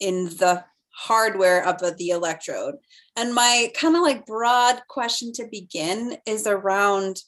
in 0.00 0.26
the 0.26 0.64
hardware 0.96 1.66
of 1.66 1.78
the, 1.78 2.10
electrode. 2.10 2.76
And 3.16 3.34
my 3.34 3.70
kind 3.74 3.96
of 3.96 4.02
like 4.02 4.26
broad 4.26 4.80
question 4.88 5.32
to 5.34 5.46
begin 5.50 6.16
is 6.26 6.46
around 6.46 7.22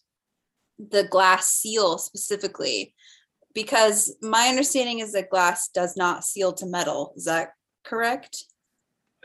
the 0.79 1.05
glass 1.05 1.51
seal 1.51 1.99
specifically, 1.99 2.95
because 3.55 4.14
my 4.23 4.49
understanding 4.49 5.01
is 5.01 5.12
that 5.12 5.31
glass 5.31 5.69
does 5.69 5.97
not 5.97 6.25
seal 6.25 6.53
to 6.55 6.67
metal. 6.67 7.12
Is 7.17 7.25
that 7.25 7.51
correct? 7.85 8.45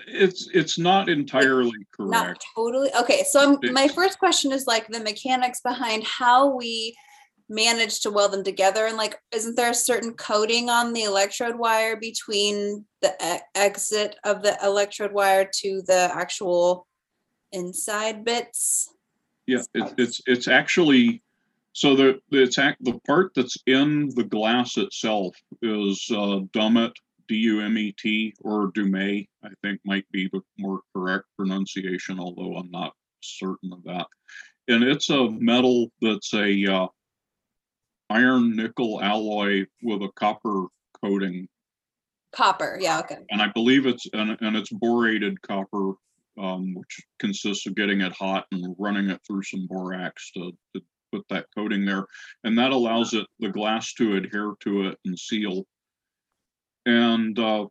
it's, 0.07 0.49
it's 0.53 0.77
not 0.77 1.09
entirely 1.09 1.71
Not 1.99 2.25
correct. 2.25 2.45
totally. 2.55 2.89
Okay, 2.99 3.23
so 3.29 3.57
I'm, 3.63 3.73
my 3.73 3.87
first 3.87 4.19
question 4.19 4.51
is 4.51 4.65
like 4.67 4.87
the 4.87 4.99
mechanics 4.99 5.61
behind 5.61 6.03
how 6.03 6.55
we 6.55 6.95
manage 7.51 7.99
to 7.99 8.09
weld 8.09 8.31
them 8.31 8.43
together, 8.43 8.85
and 8.87 8.97
like, 8.97 9.19
isn't 9.33 9.55
there 9.55 9.71
a 9.71 9.75
certain 9.75 10.13
coating 10.13 10.69
on 10.69 10.93
the 10.93 11.03
electrode 11.03 11.57
wire 11.57 11.97
between 11.97 12.85
the 13.01 13.13
e- 13.23 13.41
exit 13.55 14.15
of 14.23 14.41
the 14.41 14.57
electrode 14.63 15.11
wire 15.11 15.49
to 15.55 15.83
the 15.85 16.09
actual 16.13 16.87
inside 17.51 18.23
bits? 18.23 18.93
Yeah, 19.47 19.63
it's, 19.73 19.93
it's, 19.97 20.21
it's 20.27 20.47
actually, 20.47 21.21
so 21.73 21.95
the, 21.95 22.21
it's 22.31 22.57
act, 22.57 22.83
the 22.83 22.97
part 23.05 23.33
that's 23.35 23.57
in 23.67 24.09
the 24.15 24.23
glass 24.23 24.77
itself 24.77 25.35
is, 25.61 26.09
uh, 26.09 26.39
Dumet, 26.53 26.93
D-U-M-E-T, 27.27 28.33
or 28.41 28.71
Dumet, 28.73 29.27
I 29.43 29.49
think 29.61 29.81
might 29.83 30.09
be 30.11 30.29
the 30.31 30.41
more 30.57 30.79
correct 30.95 31.25
pronunciation, 31.37 32.19
although 32.19 32.55
I'm 32.55 32.71
not 32.71 32.93
certain 33.21 33.73
of 33.73 33.83
that. 33.83 34.07
And 34.69 34.83
it's 34.83 35.09
a 35.09 35.29
metal 35.31 35.91
that's 36.01 36.33
a, 36.33 36.65
uh, 36.65 36.87
iron 38.11 38.55
nickel 38.55 39.01
alloy 39.01 39.65
with 39.81 40.01
a 40.01 40.09
copper 40.15 40.65
coating 41.03 41.47
Copper. 42.31 42.77
Yeah. 42.79 42.99
Okay. 42.99 43.17
and 43.29 43.41
I 43.41 43.47
believe 43.47 43.85
it's 43.85 44.07
and, 44.13 44.37
and 44.41 44.55
it's 44.55 44.71
borated 44.71 45.41
copper, 45.41 45.93
um, 46.37 46.73
which 46.73 47.01
consists 47.19 47.67
of 47.67 47.75
getting 47.75 48.01
it 48.01 48.13
hot 48.13 48.45
and 48.51 48.75
running 48.79 49.09
it 49.09 49.19
through 49.27 49.43
some 49.43 49.67
borax 49.67 50.31
to, 50.31 50.51
to 50.73 50.81
put 51.11 51.25
that 51.29 51.47
coating 51.55 51.85
there. 51.85 52.05
And 52.43 52.57
that 52.57 52.71
allows 52.71 53.13
it, 53.13 53.27
the 53.39 53.49
glass 53.49 53.93
to 53.95 54.15
adhere 54.15 54.53
to 54.61 54.87
it 54.87 54.97
and 55.03 55.19
seal. 55.19 55.65
And 56.85 57.37
uh, 57.37 57.67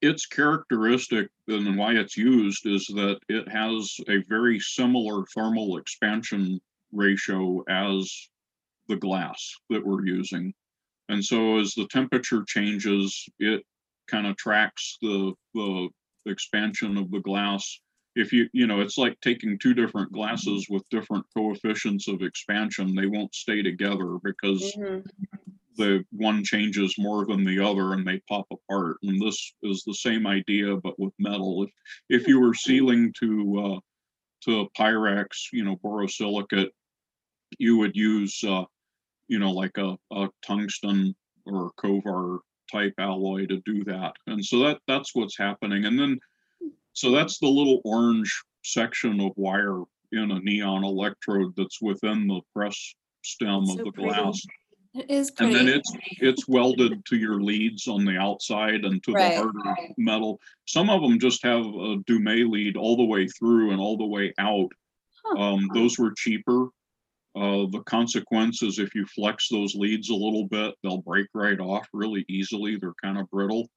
its 0.00 0.24
characteristic 0.26 1.28
and 1.46 1.76
why 1.76 1.92
it's 1.92 2.16
used 2.16 2.66
is 2.66 2.86
that 2.86 3.18
it 3.28 3.48
has 3.48 3.96
a 4.08 4.22
very 4.28 4.58
similar 4.60 5.24
thermal 5.34 5.76
expansion 5.76 6.58
ratio 6.92 7.62
as 7.68 8.28
the 8.88 8.96
glass 8.96 9.54
that 9.70 9.84
we're 9.84 10.06
using. 10.06 10.52
And 11.08 11.24
so 11.24 11.58
as 11.58 11.74
the 11.74 11.86
temperature 11.88 12.44
changes, 12.46 13.26
it 13.38 13.62
kind 14.08 14.26
of 14.26 14.36
tracks 14.36 14.98
the, 15.00 15.32
the 15.54 15.88
expansion 16.26 16.96
of 16.98 17.10
the 17.10 17.20
glass. 17.20 17.80
If 18.16 18.32
you, 18.32 18.48
you 18.52 18.66
know, 18.66 18.80
it's 18.80 18.98
like 18.98 19.18
taking 19.20 19.58
two 19.58 19.74
different 19.74 20.12
glasses 20.12 20.66
with 20.68 20.88
different 20.90 21.24
coefficients 21.36 22.08
of 22.08 22.22
expansion, 22.22 22.94
they 22.94 23.06
won't 23.06 23.34
stay 23.34 23.62
together 23.62 24.18
because 24.24 24.74
Mhm. 24.76 25.04
the 25.76 26.04
one 26.10 26.42
changes 26.42 26.96
more 26.98 27.24
than 27.24 27.44
the 27.44 27.60
other 27.60 27.92
and 27.92 28.04
they 28.06 28.20
pop 28.28 28.46
apart. 28.50 28.96
And 29.04 29.22
this 29.22 29.54
is 29.62 29.84
the 29.84 29.94
same 29.94 30.26
idea, 30.26 30.76
but 30.76 30.98
with 30.98 31.12
metal. 31.18 31.62
If, 31.62 31.70
if 32.08 32.28
you 32.28 32.40
were 32.40 32.54
sealing 32.54 33.12
to, 33.20 33.60
uh, 33.76 33.80
to 34.46 34.68
Pyrex, 34.76 35.28
you 35.52 35.64
know, 35.64 35.76
borosilicate, 35.76 36.70
you 37.58 37.76
would 37.78 37.94
use, 37.96 38.42
uh, 38.44 38.64
you 39.28 39.38
know, 39.38 39.50
like 39.52 39.76
a, 39.78 39.96
a 40.10 40.28
tungsten 40.42 41.14
or 41.46 41.70
Kovar 41.78 42.40
type 42.70 42.94
alloy 42.98 43.46
to 43.46 43.60
do 43.64 43.84
that. 43.84 44.12
And 44.26 44.44
so 44.44 44.58
that, 44.60 44.78
that's 44.86 45.14
what's 45.14 45.38
happening. 45.38 45.84
And 45.86 45.98
then, 45.98 46.18
so 46.92 47.10
that's 47.10 47.38
the 47.38 47.46
little 47.48 47.80
orange 47.84 48.42
section 48.64 49.20
of 49.20 49.32
wire 49.36 49.82
in 50.12 50.30
a 50.30 50.40
neon 50.40 50.84
electrode 50.84 51.54
that's 51.56 51.80
within 51.80 52.26
the 52.26 52.40
press 52.54 52.94
stem 53.22 53.66
So 53.66 53.72
of 53.72 53.78
the 53.84 53.92
pretty. 53.92 54.08
glass. 54.10 54.40
It 54.94 55.10
is 55.10 55.32
And 55.38 55.54
then 55.54 55.68
it's, 55.68 55.92
it's 56.18 56.48
welded 56.48 57.04
to 57.06 57.16
your 57.16 57.40
leads 57.40 57.86
on 57.86 58.04
the 58.04 58.16
outside 58.16 58.84
and 58.84 59.02
to 59.04 59.12
the 59.12 59.16
Right. 59.16 59.36
harder 59.36 59.92
metal. 59.98 60.40
Some 60.66 60.90
of 60.90 61.02
them 61.02 61.20
just 61.20 61.42
have 61.44 61.60
a 61.60 61.96
Dumay 62.08 62.50
lead 62.50 62.76
all 62.76 62.96
the 62.96 63.04
way 63.04 63.26
through 63.28 63.70
and 63.70 63.80
all 63.80 63.96
the 63.96 64.06
way 64.06 64.32
out. 64.38 64.70
Huh. 65.24 65.38
Um, 65.38 65.70
those 65.74 65.98
were 65.98 66.12
cheaper. 66.16 66.68
Uh, 67.38 67.66
the 67.70 67.82
consequence 67.86 68.62
is 68.62 68.78
if 68.80 68.94
you 68.96 69.06
flex 69.06 69.48
those 69.48 69.74
leads 69.76 70.10
a 70.10 70.14
little 70.14 70.46
bit, 70.48 70.74
they'll 70.82 71.02
break 71.02 71.28
right 71.34 71.60
off 71.60 71.86
really 71.92 72.24
easily. 72.28 72.76
They're 72.76 72.94
kind 73.02 73.16
of 73.16 73.30
brittle. 73.30 73.68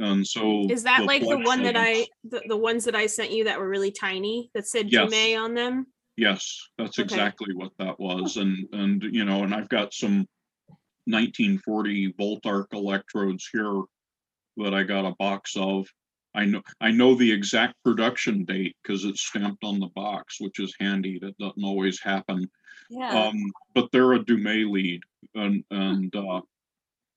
And 0.00 0.26
so. 0.26 0.66
Is 0.68 0.82
that 0.82 1.04
like 1.04 1.22
the 1.22 1.38
one 1.38 1.62
that 1.62 1.76
I, 1.76 2.06
the, 2.24 2.42
the 2.48 2.56
ones 2.56 2.84
that 2.86 2.96
I 2.96 3.06
sent 3.06 3.30
you 3.30 3.44
that 3.44 3.60
were 3.60 3.68
really 3.68 3.92
tiny 3.92 4.50
that 4.54 4.66
said 4.66 4.90
Yes. 4.90 5.12
Jume 5.12 5.40
on 5.40 5.54
them? 5.54 5.86
Yes, 6.16 6.68
that's 6.78 6.98
Okay. 6.98 7.04
exactly 7.04 7.54
what 7.54 7.72
that 7.78 7.98
was. 8.00 8.38
And, 8.38 8.66
and, 8.72 9.02
you 9.02 9.24
know, 9.24 9.44
and 9.44 9.54
I've 9.54 9.68
got 9.68 9.94
some 9.94 10.26
nineteen 11.06 11.58
forty 11.58 12.12
Voltarc 12.14 12.72
electrodes 12.72 13.48
here 13.52 13.82
that 14.56 14.74
I 14.74 14.82
got 14.82 15.04
a 15.04 15.14
box 15.18 15.54
of. 15.56 15.86
I 16.36 16.44
know, 16.46 16.62
I 16.80 16.90
know 16.90 17.14
the 17.14 17.30
exact 17.30 17.74
production 17.84 18.44
date 18.44 18.74
because 18.82 19.04
it's 19.04 19.22
stamped 19.22 19.62
on 19.62 19.78
the 19.78 19.90
box, 19.94 20.40
which 20.40 20.58
is 20.58 20.74
handy. 20.80 21.20
That 21.20 21.38
doesn't 21.38 21.62
always 21.62 22.00
happen. 22.00 22.50
Yeah. 22.90 23.26
Um, 23.26 23.36
but 23.74 23.90
they're 23.92 24.12
a 24.14 24.18
Dumay 24.24 24.70
lead 24.70 25.02
and, 25.34 25.64
and, 25.70 26.14
uh, 26.14 26.40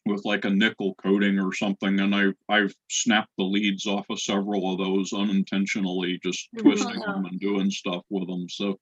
with 0.05 0.23
like 0.23 0.45
a 0.45 0.49
nickel 0.49 0.95
coating 1.03 1.37
or 1.37 1.53
something, 1.53 1.99
and 1.99 2.15
I, 2.15 2.27
I've 2.47 2.73
snapped 2.89 3.31
the 3.37 3.43
leads 3.43 3.85
off 3.85 4.05
of 4.09 4.21
several 4.21 4.71
of 4.71 4.77
those 4.77 5.11
unintentionally, 5.11 6.17
just 6.23 6.47
Mhm. 6.55 6.61
twisting 6.61 6.99
them 7.01 7.25
and 7.25 7.39
doing 7.39 7.69
stuff 7.69 8.03
with 8.09 8.27
them. 8.27 8.47
So, 8.49 8.79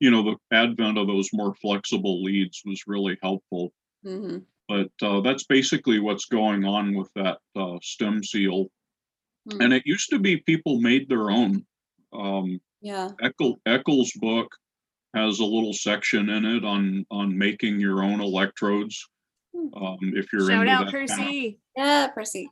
you 0.00 0.10
know, 0.10 0.22
the 0.22 0.36
advent 0.54 0.98
of 0.98 1.06
those 1.06 1.30
more 1.32 1.54
flexible 1.54 2.22
leads 2.22 2.60
was 2.66 2.82
really 2.86 3.16
helpful. 3.22 3.72
Mhm. 4.04 4.44
But 4.68 4.90
uh, 5.00 5.22
that's 5.22 5.44
basically 5.44 5.98
what's 5.98 6.26
going 6.26 6.64
on 6.66 6.94
with 6.94 7.08
that 7.14 7.38
uh, 7.54 7.78
stem 7.82 8.22
seal. 8.22 8.66
Hmm. 9.50 9.62
And 9.62 9.72
it 9.72 9.86
used 9.86 10.10
to 10.10 10.18
be 10.18 10.38
people 10.38 10.80
made 10.82 11.08
their 11.08 11.30
own. 11.30 11.64
Um, 12.12 12.60
Yeah. 12.82 13.12
Eckel, 13.22 13.56
Eckel's 13.66 14.12
book 14.20 14.54
has 15.16 15.40
a 15.40 15.44
little 15.44 15.72
section 15.72 16.28
in 16.28 16.44
it 16.44 16.64
on 16.64 17.06
on 17.10 17.36
making 17.36 17.80
your 17.80 18.02
own 18.02 18.20
electrodes. 18.20 19.08
Hmm. 19.54 19.68
Um, 19.82 19.98
if 20.14 20.32
you're 20.32 20.48
Shout 20.48 20.62
into 20.62 20.72
out 20.72 20.84
that 20.86 20.92
kind 20.92 21.10
of- 21.10 21.16
Percy. 21.18 21.58
Yeah, 21.76 22.06
Percy. 22.08 22.50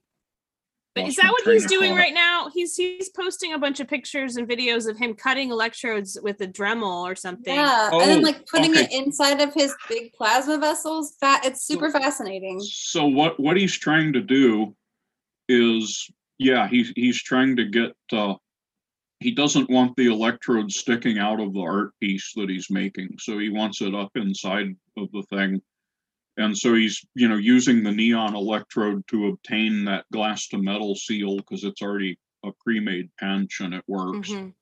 But 0.95 1.09
is 1.09 1.17
that 1.17 1.33
what 1.33 1.43
he's 1.45 1.67
doing 1.67 1.91
thought. 1.91 1.99
right 1.99 2.15
now? 2.15 2.51
He's 2.55 2.77
he's 2.77 3.09
posting 3.09 3.53
a 3.53 3.59
bunch 3.59 3.81
of 3.81 3.89
pictures 3.89 4.37
and 4.37 4.49
videos 4.49 4.89
of 4.89 4.97
him 4.97 5.15
cutting 5.15 5.51
electrodes 5.51 6.17
with 6.23 6.41
a 6.41 6.47
Dremel 6.47 7.03
or 7.03 7.17
something. 7.17 7.53
Yeah, 7.53 7.91
and 7.93 8.01
then 8.03 8.19
Oh, 8.21 8.23
like 8.23 8.47
putting 8.47 8.77
it 8.77 8.93
inside 8.93 9.41
of 9.41 9.53
his 9.53 9.75
big 9.89 10.13
plasma 10.13 10.57
vessels. 10.57 11.17
That 11.21 11.43
it's 11.45 11.67
super 11.67 11.91
fascinating. 11.91 12.61
So 12.61 13.07
what 13.07 13.41
what 13.41 13.57
he's 13.57 13.77
trying 13.77 14.13
to 14.13 14.21
do 14.21 14.77
is, 15.49 16.09
yeah, 16.39 16.69
he's 16.69 16.93
he's 16.95 17.21
trying 17.21 17.57
to 17.57 17.65
get. 17.65 17.93
Uh, 18.13 18.35
he 19.25 19.31
doesn't 19.31 19.71
want 19.71 19.97
the 19.97 20.09
electrode 20.09 20.71
sticking 20.71 21.17
out 21.17 21.41
of 21.41 21.55
the 21.55 21.61
art 21.61 21.93
piece 21.99 22.35
that 22.37 22.51
he's 22.51 22.69
making, 22.69 23.09
so 23.19 23.39
he 23.39 23.49
wants 23.49 23.81
it 23.81 23.95
up 23.95 24.11
inside 24.17 24.77
of 24.99 25.11
the 25.13 25.23
thing. 25.31 25.63
And 26.37 26.55
so 26.55 26.75
he's, 26.75 27.03
you 27.15 27.27
know, 27.27 27.37
using 27.37 27.83
the 27.83 27.91
neon 27.91 28.35
electrode 28.35 29.03
to 29.09 29.29
obtain 29.29 29.87
that 29.87 30.05
glass 30.13 30.49
to 30.49 30.59
metal 30.59 30.95
seal 30.95 31.39
because 31.39 31.65
it's 31.65 31.81
already 31.81 32.19
a 32.45 32.51
pre-made 32.63 33.09
punch 33.19 33.61
and 33.61 33.73
it 33.73 33.83
works. 33.87 34.29
Mhm. 34.29 34.53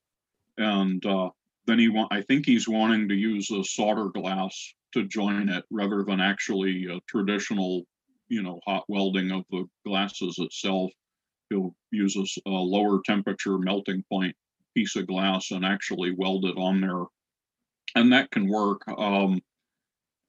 And 0.58 1.04
uh, 1.06 1.30
then 1.66 1.80
he 1.80 1.88
want, 1.88 2.12
I 2.12 2.22
think 2.22 2.46
he's 2.46 2.68
wanting 2.68 3.08
to 3.08 3.16
use 3.16 3.50
a 3.50 3.64
solder 3.64 4.10
glass 4.10 4.74
to 4.92 5.08
join 5.08 5.48
it 5.48 5.64
rather 5.70 6.04
than 6.04 6.20
actually 6.20 6.86
a 6.86 7.00
traditional, 7.08 7.82
you 8.28 8.44
know, 8.44 8.60
hot 8.64 8.84
welding 8.86 9.32
of 9.32 9.44
the 9.50 9.64
glasses 9.84 10.38
itself. 10.38 10.92
He'll 11.50 11.74
use 11.90 12.16
a, 12.16 12.48
a 12.48 12.50
lower 12.50 13.00
temperature 13.04 13.58
melting 13.58 14.04
point 14.08 14.36
piece 14.74 14.96
of 14.96 15.06
glass 15.06 15.50
and 15.50 15.64
actually 15.64 16.12
weld 16.12 16.44
it 16.44 16.56
on 16.56 16.80
there. 16.80 17.04
And 17.94 18.12
that 18.12 18.30
can 18.30 18.48
work. 18.48 18.82
Um, 18.88 19.40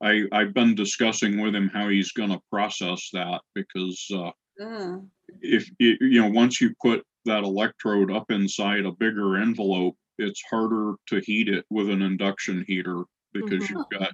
I, 0.02 0.24
I've 0.32 0.54
been 0.54 0.76
discussing 0.76 1.40
with 1.42 1.56
him 1.56 1.70
how 1.70 1.88
he's 1.90 2.12
gonna 2.12 2.42
process 2.52 3.10
that 3.14 3.42
because 3.56 4.06
uh, 4.14 4.32
Mm. 4.60 5.10
if 5.42 5.68
you 5.80 5.98
you 6.00 6.22
know 6.22 6.30
once 6.30 6.62
you 6.62 6.76
put 6.80 7.04
that 7.26 7.44
electrode 7.44 8.12
up 8.12 8.30
inside 8.30 8.86
a 8.86 8.92
bigger 8.92 9.38
envelope 9.38 9.98
it's 10.20 10.44
harder 10.48 10.94
to 11.08 11.22
heat 11.22 11.50
it 11.50 11.66
with 11.72 11.90
an 11.90 12.04
induction 12.04 12.64
heater 12.68 13.04
because 13.34 13.66
Mhm. 13.66 13.70
you've 13.70 13.90
got 13.90 14.14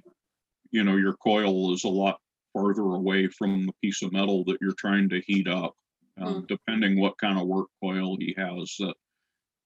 you 0.70 0.82
know 0.82 0.96
your 0.96 1.12
coil 1.14 1.74
is 1.74 1.84
a 1.84 1.88
lot 1.88 2.18
farther 2.54 2.94
away 2.94 3.28
from 3.28 3.66
the 3.66 3.72
piece 3.82 4.00
of 4.02 4.12
metal 4.12 4.44
that 4.44 4.56
you're 4.62 4.72
trying 4.78 5.10
to 5.10 5.20
heat 5.26 5.46
up 5.46 5.74
um, 6.16 6.46
depending 6.48 6.98
what 6.98 7.18
kind 7.18 7.38
of 7.38 7.46
work 7.46 7.68
coil 7.82 8.16
he 8.18 8.34
has 8.38 8.74
that 8.78 8.94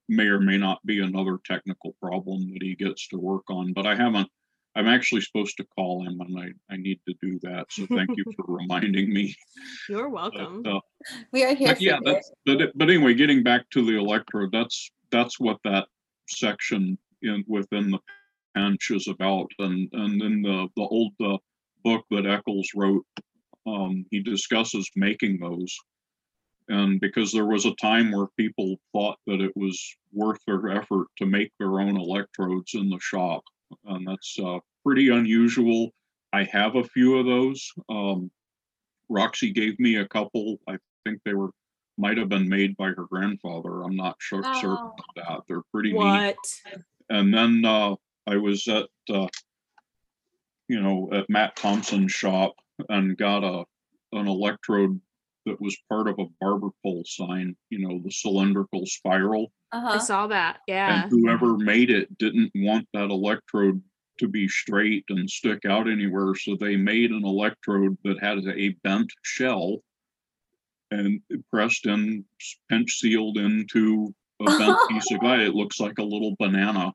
may 0.09 0.27
or 0.27 0.41
may 0.41 0.59
not 0.59 0.85
be 0.85 1.01
another 1.01 1.39
technical 1.45 1.95
problem 2.03 2.53
that 2.53 2.63
he 2.63 2.75
gets 2.75 3.09
to 3.09 3.19
work 3.19 3.45
on 3.51 3.73
but 3.73 3.87
i 3.87 3.95
haven't 3.95 4.29
i'm 4.77 4.87
actually 4.89 5.21
supposed 5.21 5.57
to 5.57 5.65
call 5.77 6.05
him 6.07 6.21
and 6.21 6.39
i, 6.39 6.73
I 6.73 6.77
need 6.77 7.01
to 7.09 7.15
do 7.23 7.39
that 7.43 7.67
so 7.71 7.87
thank 7.87 8.11
you 8.17 8.25
for 8.37 8.45
reminding 8.49 9.13
me 9.13 9.35
You're 9.89 10.11
But, 10.11 10.35
welcome. 10.35 10.63
uh, 10.67 10.81
We 11.33 11.45
are 11.45 11.55
here 11.55 11.69
but 11.69 11.79
for 11.79 11.83
yeah, 11.85 11.99
that's, 12.05 12.31
but, 12.47 12.59
but 12.75 12.89
anyway, 12.91 13.15
getting 13.15 13.43
back 13.43 13.69
to 13.71 13.85
the 13.85 13.97
electrode, 13.99 14.51
that's, 14.53 14.91
that's 15.11 15.39
what 15.39 15.59
that 15.65 15.87
section 16.29 16.99
in, 17.23 17.45
within 17.47 17.91
the 17.91 17.99
bench 18.55 18.91
is 18.91 19.09
about. 19.09 19.49
And, 19.59 19.89
and 19.93 20.23
in 20.23 20.43
the, 20.43 20.69
the 20.77 20.83
old, 20.83 21.13
uh, 21.23 21.39
book 21.85 22.05
that 22.11 22.27
Eccles 22.27 22.69
wrote, 22.75 23.05
um, 23.67 24.07
he 24.11 24.21
discusses 24.23 24.91
making 24.97 25.39
those. 25.39 25.75
And 26.69 27.01
because 27.01 27.31
there 27.33 27.47
was 27.47 27.67
a 27.67 27.75
time 27.77 28.11
where 28.11 28.27
people 28.39 28.77
thought 28.93 29.19
that 29.27 29.41
it 29.41 29.53
was 29.57 29.79
worth 30.13 30.39
their 30.47 30.69
effort 30.71 31.09
to 31.19 31.27
make 31.27 31.53
their 31.59 31.81
own 31.81 31.97
electrodes 31.97 32.75
in 32.75 32.89
the 32.89 32.99
shop. 33.01 33.43
And 33.85 34.07
that's, 34.07 34.39
uh, 34.39 34.59
pretty 34.85 35.09
unusual. 35.09 35.93
I 36.33 36.45
have 36.45 36.77
a 36.77 36.85
few 36.85 37.17
of 37.19 37.27
those. 37.27 37.71
Um, 37.89 38.31
Roxy 39.09 39.51
gave 39.53 39.79
me 39.79 39.97
a 39.97 40.09
couple. 40.09 40.59
I 40.69 40.77
think 41.05 41.21
they 41.25 41.35
were, 41.35 41.51
might 41.97 42.19
have 42.19 42.29
been 42.29 42.49
made 42.49 42.77
by 42.77 42.89
her 42.89 43.05
grandfather. 43.11 43.83
I'm 43.83 43.97
not 43.97 44.17
sure 44.19 44.43
certain 44.43 44.71
Oh. 44.71 44.95
of 44.99 45.05
that. 45.17 45.41
They're 45.49 45.63
pretty 45.73 45.93
neat. 45.93 45.99
What? 45.99 46.37
And 47.11 47.33
then 47.33 47.65
uh, 47.65 47.97
I 48.27 48.37
was 48.37 48.67
at, 48.69 48.89
uh, 49.11 49.29
you 50.69 50.81
know, 50.81 51.09
at 51.13 51.29
Matt 51.29 51.57
Thompson's 51.57 52.13
shop 52.13 52.55
and 52.89 53.17
got 53.17 53.45
a 53.45 53.65
an 54.13 54.29
electrode 54.29 55.01
that 55.47 55.61
was 55.61 55.77
part 55.89 56.09
of 56.09 56.19
a 56.19 56.27
barber 56.41 56.69
pole 56.83 57.03
sign. 57.07 57.57
You 57.71 57.81
know, 57.87 58.01
the 58.05 58.11
cylindrical 58.11 58.87
spiral. 58.87 59.53
I 59.73 59.79
Uh-huh. 59.79 59.99
saw 59.99 60.27
that. 60.29 60.61
Yeah. 60.67 61.03
And 61.03 61.11
whoever 61.11 61.57
made 61.59 61.91
it 61.91 62.17
didn't 62.19 62.53
want 62.55 62.89
that 62.95 63.11
electrode 63.11 63.83
to 64.19 64.29
be 64.29 64.47
straight 64.49 65.05
and 65.09 65.29
stick 65.29 65.65
out 65.65 65.89
anywhere, 65.89 66.35
so 66.37 66.55
they 66.57 66.77
made 66.77 67.11
an 67.11 67.25
electrode 67.25 67.99
that 68.05 68.21
had 68.23 68.39
a 68.47 68.69
bent 68.85 69.13
shell 69.23 69.79
and 70.93 71.21
pressed 71.51 71.87
and 71.87 72.25
s- 72.41 72.57
pinch 72.69 72.93
sealed 73.01 73.39
into 73.39 74.15
a 74.41 74.45
bent 74.45 74.79
piece 74.89 75.11
of 75.11 75.19
glass. 75.19 75.41
It 75.41 75.55
looks 75.55 75.81
like 75.81 75.99
a 75.99 76.05
little 76.05 76.37
banana. 76.39 76.93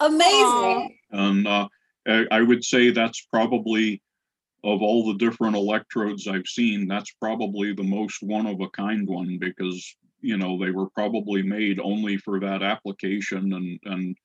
Amazing. 0.00 0.98
And 1.10 1.46
uh, 1.48 1.68
I, 2.06 2.26
I 2.30 2.42
would 2.42 2.62
say 2.64 2.90
that's 2.90 3.26
probably 3.32 4.02
of 4.64 4.80
all 4.82 5.06
the 5.06 5.18
different 5.18 5.56
electrodes 5.56 6.28
I've 6.28 6.46
seen, 6.46 6.86
that's 6.86 7.12
probably 7.20 7.72
the 7.74 7.82
most 7.82 8.22
one 8.22 8.46
of 8.46 8.60
a 8.60 8.68
kind 8.70 9.08
one 9.08 9.38
because 9.38 9.96
you 10.20 10.36
know 10.36 10.58
they 10.58 10.70
were 10.70 10.88
probably 10.90 11.42
made 11.42 11.80
only 11.80 12.16
for 12.16 12.38
that 12.40 12.62
application 12.62 13.52
and 13.52 13.78
and 13.84 14.16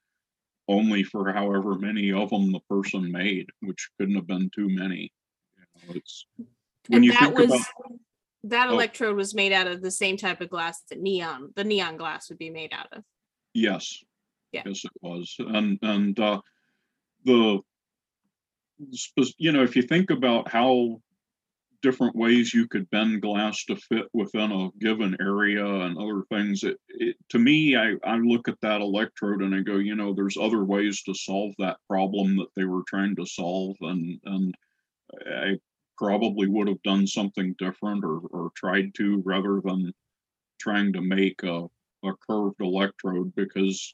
only 0.68 1.02
for 1.04 1.32
however 1.32 1.76
many 1.76 2.12
of 2.12 2.30
them 2.30 2.52
the 2.52 2.60
person 2.70 3.12
made, 3.12 3.48
which 3.62 3.90
couldn't 3.98 4.16
have 4.16 4.28
been 4.28 4.50
too 4.54 4.70
many. 4.70 5.12
You 5.58 5.64
know, 5.88 5.94
it's 5.96 6.26
when 6.90 6.98
And 6.98 7.06
you 7.06 7.12
that 7.14 7.22
think 7.36 7.38
was 7.40 7.50
about 7.50 8.00
that 8.44 8.70
Oh. 8.70 8.74
electrode 8.74 9.16
was 9.16 9.34
made 9.34 9.52
out 9.52 9.68
of 9.68 9.82
the 9.82 9.92
same 9.92 10.18
type 10.18 10.42
of 10.42 10.50
glass 10.50 10.82
that 10.90 11.00
neon, 11.00 11.52
the 11.56 11.64
neon 11.64 11.98
glass 11.98 12.30
would 12.30 12.38
be 12.38 12.50
made 12.50 12.72
out 12.74 12.88
of. 12.94 13.04
Yes. 13.54 14.04
Yeah. 14.52 14.64
Yes, 14.66 14.86
it 14.86 14.92
was. 15.02 15.36
And, 15.40 15.80
and, 15.82 16.18
uh, 16.20 16.42
the, 17.26 17.60
you 19.38 19.52
know, 19.52 19.64
if 19.64 19.76
you 19.76 19.82
think 19.82 20.10
about 20.10 20.50
how 20.50 21.02
different 21.82 22.16
ways 22.16 22.54
you 22.54 22.68
could 22.68 22.90
bend 22.90 23.22
glass 23.22 23.64
to 23.66 23.76
fit 23.76 24.06
within 24.14 24.52
a 24.52 24.70
given 24.80 25.16
area 25.22 25.66
and 25.66 25.98
other 25.98 26.24
things, 26.30 26.64
it, 26.64 26.78
it, 26.90 27.16
to 27.30 27.40
me, 27.40 27.76
I, 27.76 27.96
I 28.04 28.18
look 28.18 28.48
at 28.48 28.60
that 28.62 28.82
electrode 28.82 29.42
and 29.42 29.54
I 29.54 29.62
go, 29.62 29.78
you 29.78 29.96
know, 29.96 30.14
there's 30.14 30.38
other 30.38 30.64
ways 30.64 31.04
to 31.04 31.14
solve 31.14 31.54
that 31.60 31.78
problem 31.88 32.38
that 32.38 32.50
they 32.56 32.66
were 32.66 32.84
trying 32.88 33.16
to 33.18 33.26
solve 33.26 33.76
and, 33.82 34.20
and 34.26 34.56
I 35.26 35.58
probably 35.98 36.48
would 36.48 36.68
have 36.68 36.82
done 36.84 37.08
something 37.08 37.56
different 37.58 38.04
or, 38.04 38.20
or 38.20 38.52
tried 38.56 38.94
to 38.96 39.22
rather 39.26 39.62
than 39.64 39.94
trying 40.60 40.94
to 40.94 41.02
make 41.02 41.44
a, 41.44 41.66
a 42.04 42.14
curved 42.28 42.62
electrode 42.62 43.34
because 43.36 43.94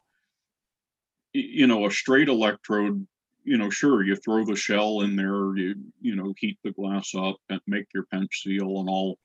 you 1.33 1.65
know 1.67 1.85
a 1.85 1.91
straight 1.91 2.27
electrode 2.27 3.07
you 3.43 3.57
know 3.57 3.69
sure 3.69 4.03
you 4.03 4.15
throw 4.15 4.45
the 4.45 4.55
shell 4.55 5.01
in 5.01 5.15
there 5.15 5.55
you 5.55 5.75
you 6.01 6.15
know 6.15 6.33
heat 6.37 6.57
the 6.63 6.71
glass 6.71 7.13
up 7.15 7.37
and 7.49 7.61
make 7.67 7.87
your 7.93 8.05
pinch 8.11 8.43
seal 8.43 8.79
and 8.79 8.89
all. 8.89 9.17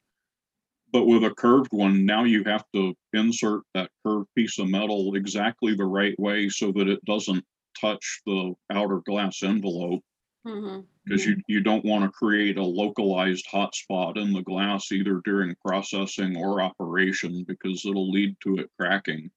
But 0.90 1.04
with 1.04 1.24
a 1.24 1.30
curved 1.30 1.72
one 1.72 2.04
now 2.06 2.24
you 2.24 2.44
have 2.44 2.64
to 2.74 2.94
insert 3.12 3.62
that 3.74 3.90
curved 4.04 4.28
piece 4.34 4.58
of 4.58 4.68
metal 4.68 5.14
exactly 5.14 5.74
the 5.74 5.84
right 5.84 6.18
way 6.18 6.48
so 6.48 6.72
that 6.72 6.88
it 6.88 7.04
doesn't 7.04 7.44
touch 7.80 8.22
the 8.26 8.54
outer 8.70 9.00
glass 9.06 9.42
envelope. 9.42 10.02
Mm-hmm. 10.46 10.80
Because 11.04 11.26
you, 11.26 11.36
you 11.46 11.60
don't 11.60 11.84
want 11.84 12.04
to 12.04 12.10
create 12.10 12.58
a 12.58 12.62
localized 12.62 13.46
hotspot 13.52 14.16
in 14.16 14.32
the 14.32 14.42
glass 14.42 14.92
either 14.92 15.20
during 15.24 15.56
processing 15.64 16.36
or 16.36 16.60
operation 16.60 17.44
because 17.46 17.84
it'll 17.86 18.10
lead 18.10 18.36
to 18.42 18.56
it 18.56 18.70
cracking. 18.78 19.30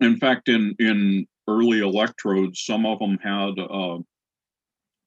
In 0.00 0.16
fact, 0.16 0.48
in, 0.48 0.74
in 0.78 1.26
early 1.48 1.80
electrodes, 1.80 2.64
some 2.64 2.86
of 2.86 2.98
them 2.98 3.18
had 3.18 3.58
uh, 3.58 3.98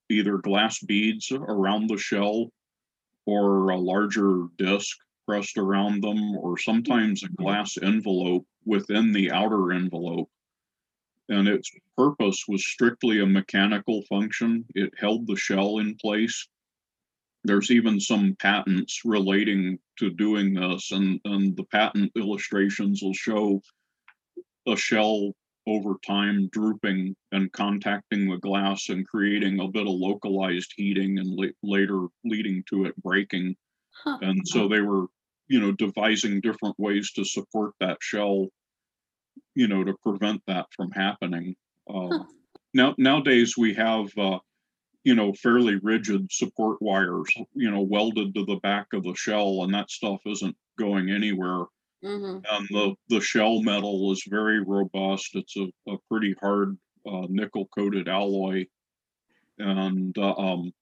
either 0.09 0.37
glass 0.37 0.79
beads 0.79 1.31
around 1.31 1.87
the 1.87 1.97
shell 1.97 2.49
or 3.25 3.69
a 3.69 3.77
larger 3.77 4.45
disc 4.57 4.97
pressed 5.25 5.57
around 5.57 6.03
them, 6.03 6.35
or 6.35 6.57
sometimes 6.57 7.23
a 7.23 7.29
glass 7.29 7.77
envelope 7.81 8.45
within 8.65 9.13
the 9.13 9.31
outer 9.31 9.71
envelope 9.71 10.29
and 11.29 11.47
its 11.47 11.71
purpose 11.97 12.43
was 12.47 12.65
strictly 12.65 13.19
a 13.19 13.25
mechanical 13.25 14.01
function. 14.03 14.65
It 14.75 14.93
held 14.97 15.27
the 15.27 15.35
shell 15.35 15.79
in 15.79 15.95
place. 15.95 16.47
There's 17.43 17.71
even 17.71 17.99
some 17.99 18.35
patents 18.39 19.01
relating 19.03 19.79
to 19.99 20.09
doing 20.09 20.53
this, 20.53 20.91
and, 20.91 21.19
and 21.25 21.55
the 21.55 21.65
patent 21.65 22.11
illustrations 22.15 23.01
will 23.01 23.13
show 23.13 23.61
a 24.67 24.75
shell 24.75 25.33
over 25.65 25.95
time 26.05 26.49
drooping 26.51 27.15
and 27.31 27.51
contacting 27.53 28.29
the 28.29 28.37
glass 28.37 28.89
and 28.89 29.07
creating 29.07 29.59
a 29.59 29.67
bit 29.67 29.87
of 29.87 29.93
localized 29.93 30.73
heating 30.75 31.19
and 31.19 31.27
la- 31.27 31.47
later 31.63 32.07
leading 32.25 32.63
to 32.69 32.85
it 32.85 32.95
breaking. 33.01 33.55
Huh. 34.03 34.17
And 34.21 34.45
so 34.47 34.67
they 34.67 34.81
were, 34.81 35.07
you 35.47 35.59
know, 35.59 35.71
devising 35.71 36.41
different 36.41 36.77
ways 36.77 37.11
to 37.13 37.23
support 37.23 37.73
that 37.79 37.97
shell 38.01 38.49
you 39.55 39.67
know, 39.67 39.83
to 39.83 39.93
prevent 40.03 40.41
that 40.47 40.67
from 40.75 40.91
happening. 40.91 41.55
Huh. 41.87 41.97
Um, 41.97 42.27
now 42.73 42.95
nowadays 42.97 43.55
we 43.57 43.73
have, 43.75 44.09
uh, 44.17 44.39
you 45.03 45.15
know, 45.15 45.33
fairly 45.33 45.75
rigid 45.83 46.31
support 46.31 46.81
wires, 46.81 47.29
you 47.53 47.69
know, 47.69 47.81
welded 47.81 48.33
to 48.35 48.45
the 48.45 48.59
back 48.63 48.87
of 48.93 49.03
the 49.03 49.15
shell, 49.15 49.63
and 49.63 49.73
that 49.73 49.91
stuff 49.91 50.21
isn't 50.25 50.55
going 50.79 51.11
anywhere. 51.11 51.65
Mhm. 52.03 52.43
And 52.51 52.67
the 52.69 52.95
the 53.09 53.21
shell 53.21 53.61
metal 53.61 54.11
is 54.11 54.23
very 54.27 54.61
robust. 54.61 55.35
It's 55.35 55.55
a, 55.57 55.67
a 55.87 55.97
pretty 56.09 56.35
hard 56.41 56.77
uh, 57.05 57.27
nickel 57.29 57.67
coated 57.67 58.07
alloy, 58.09 58.65
and 59.59 60.17
uh, 60.17 60.35
um, 60.35 60.73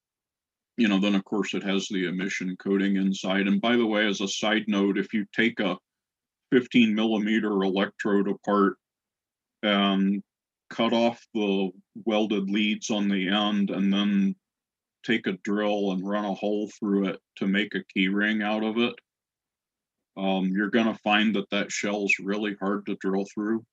you 0.78 0.88
know, 0.88 1.00
then 1.00 1.16
of 1.16 1.24
course 1.26 1.54
it 1.54 1.64
has 1.64 1.88
the 1.88 2.06
emission 2.08 2.56
coating 2.58 2.96
inside. 2.98 3.48
And 3.48 3.62
by 3.62 3.76
the 3.76 3.86
way, 3.86 4.08
as 4.08 4.22
a 4.22 4.28
side 4.28 4.66
note, 4.68 4.98
if 4.98 5.14
you 5.14 5.26
take 5.36 5.60
a 5.60 5.78
15 6.52 6.96
millimeter 6.96 7.64
electrode 7.64 8.28
apart 8.28 8.78
and 9.64 10.24
cut 10.70 10.94
off 10.94 11.26
the 11.34 11.70
welded 12.06 12.50
leads 12.50 12.90
on 12.90 13.10
the 13.10 13.30
end 13.30 13.70
and 13.70 13.94
then 13.94 14.36
take 15.06 15.28
a 15.28 15.38
drill 15.44 15.92
and 15.92 16.08
run 16.08 16.26
a 16.26 16.34
hole 16.34 16.70
through 16.80 17.08
it 17.10 17.20
to 17.38 17.48
make 17.48 17.76
a 17.76 17.84
key 17.94 18.08
ring 18.08 18.42
out 18.42 18.64
of 18.64 18.78
it 18.78 18.94
um, 20.18 20.48
you're 20.48 20.70
going 20.70 20.86
to 20.88 21.00
find 21.00 21.36
that 21.36 21.50
that 21.50 21.72
shell's 21.72 22.14
really 22.20 22.56
hard 22.60 22.86
to 22.86 22.96
drill 22.98 23.26
through 23.34 23.66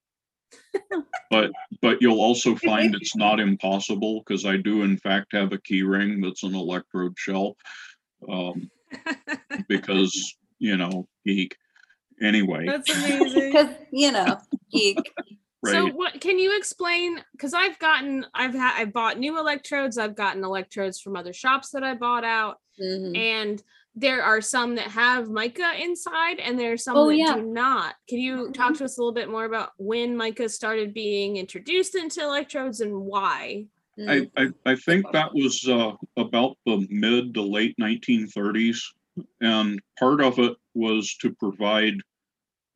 but 1.30 1.51
but 1.82 2.01
you'll 2.01 2.20
also 2.20 2.55
find 2.57 2.95
it's 2.95 3.14
not 3.14 3.39
impossible 3.39 4.20
because 4.20 4.47
i 4.47 4.57
do 4.57 4.82
in 4.82 4.97
fact 4.97 5.26
have 5.32 5.53
a 5.53 5.61
key 5.61 5.82
ring 5.82 6.22
that's 6.22 6.43
an 6.43 6.55
electrode 6.55 7.12
shell 7.18 7.55
um, 8.30 8.70
because 9.68 10.34
you 10.59 10.76
know 10.78 11.07
geek 11.26 11.55
anyway 12.22 12.66
That's 12.66 12.91
amazing. 12.97 13.53
Because 13.53 13.68
you 13.93 14.12
know, 14.12 14.39
geek. 14.72 14.99
So 15.64 15.89
what 15.89 16.20
can 16.20 16.39
you 16.39 16.57
explain? 16.57 17.22
Because 17.32 17.53
I've 17.53 17.78
gotten, 17.78 18.24
I've 18.32 18.55
had, 18.55 18.80
I 18.80 18.84
bought 18.84 19.18
new 19.18 19.39
electrodes. 19.39 19.99
I've 19.99 20.14
gotten 20.14 20.45
electrodes 20.45 21.01
from 21.01 21.16
other 21.16 21.32
shops 21.32 21.70
that 21.70 21.82
I 21.82 21.95
bought 21.95 22.24
out, 22.24 22.59
Mhm. 22.80 23.16
and 23.16 23.62
there 24.01 24.23
are 24.23 24.41
some 24.41 24.77
that 24.77 24.89
have 24.89 25.29
mica 25.29 25.73
inside, 25.79 26.39
and 26.39 26.59
there 26.59 26.73
are 26.73 26.77
some 26.77 26.97
Oh, 26.97 27.09
that 27.09 27.17
yeah. 27.17 27.35
do 27.35 27.43
not. 27.43 27.97
Can 28.09 28.19
you 28.19 28.53
talk 28.53 28.77
to 28.77 28.85
us 28.85 28.97
a 28.97 29.01
little 29.01 29.13
bit 29.13 29.31
more 29.31 29.45
about 29.45 29.73
when 29.79 30.17
mica 30.17 30.49
started 30.49 30.95
being 30.95 31.37
introduced 31.37 31.95
into 31.95 32.23
electrodes 32.23 32.81
and 32.81 32.95
why? 32.95 33.67
Mm. 33.99 34.31
I, 34.37 34.43
I, 34.43 34.73
I 34.73 34.77
think 34.77 35.11
that 35.13 35.35
was 35.35 35.67
uh, 35.69 35.93
about 36.17 36.57
the 36.65 36.87
mid 36.91 37.35
to 37.35 37.43
late 37.43 37.75
1930s. 37.81 38.79
And 39.41 39.81
part 39.99 40.21
of 40.21 40.39
it 40.39 40.57
was 40.75 41.17
to 41.23 41.35
provide 41.35 41.97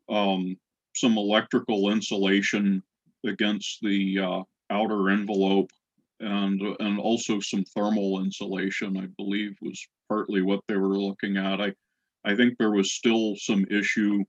um, 0.08 0.56
some 0.96 1.16
electrical 1.16 1.92
insulation 1.92 2.82
against 3.24 3.78
the 3.82 4.18
uh, 4.18 4.42
outer 4.70 5.10
envelope 5.10 5.70
and, 6.18 6.60
and 6.80 6.98
also 6.98 7.38
some 7.38 7.64
thermal 7.64 8.24
insulation, 8.24 8.96
I 8.96 9.06
believe 9.16 9.56
was 9.62 9.86
partly 10.12 10.42
what 10.42 10.60
they 10.68 10.76
were 10.76 10.98
looking 10.98 11.36
at. 11.36 11.60
I, 11.60 11.74
I 12.24 12.36
think 12.36 12.58
there 12.58 12.72
was 12.72 12.92
still 12.92 13.36
some 13.36 13.66
issue 13.70 14.24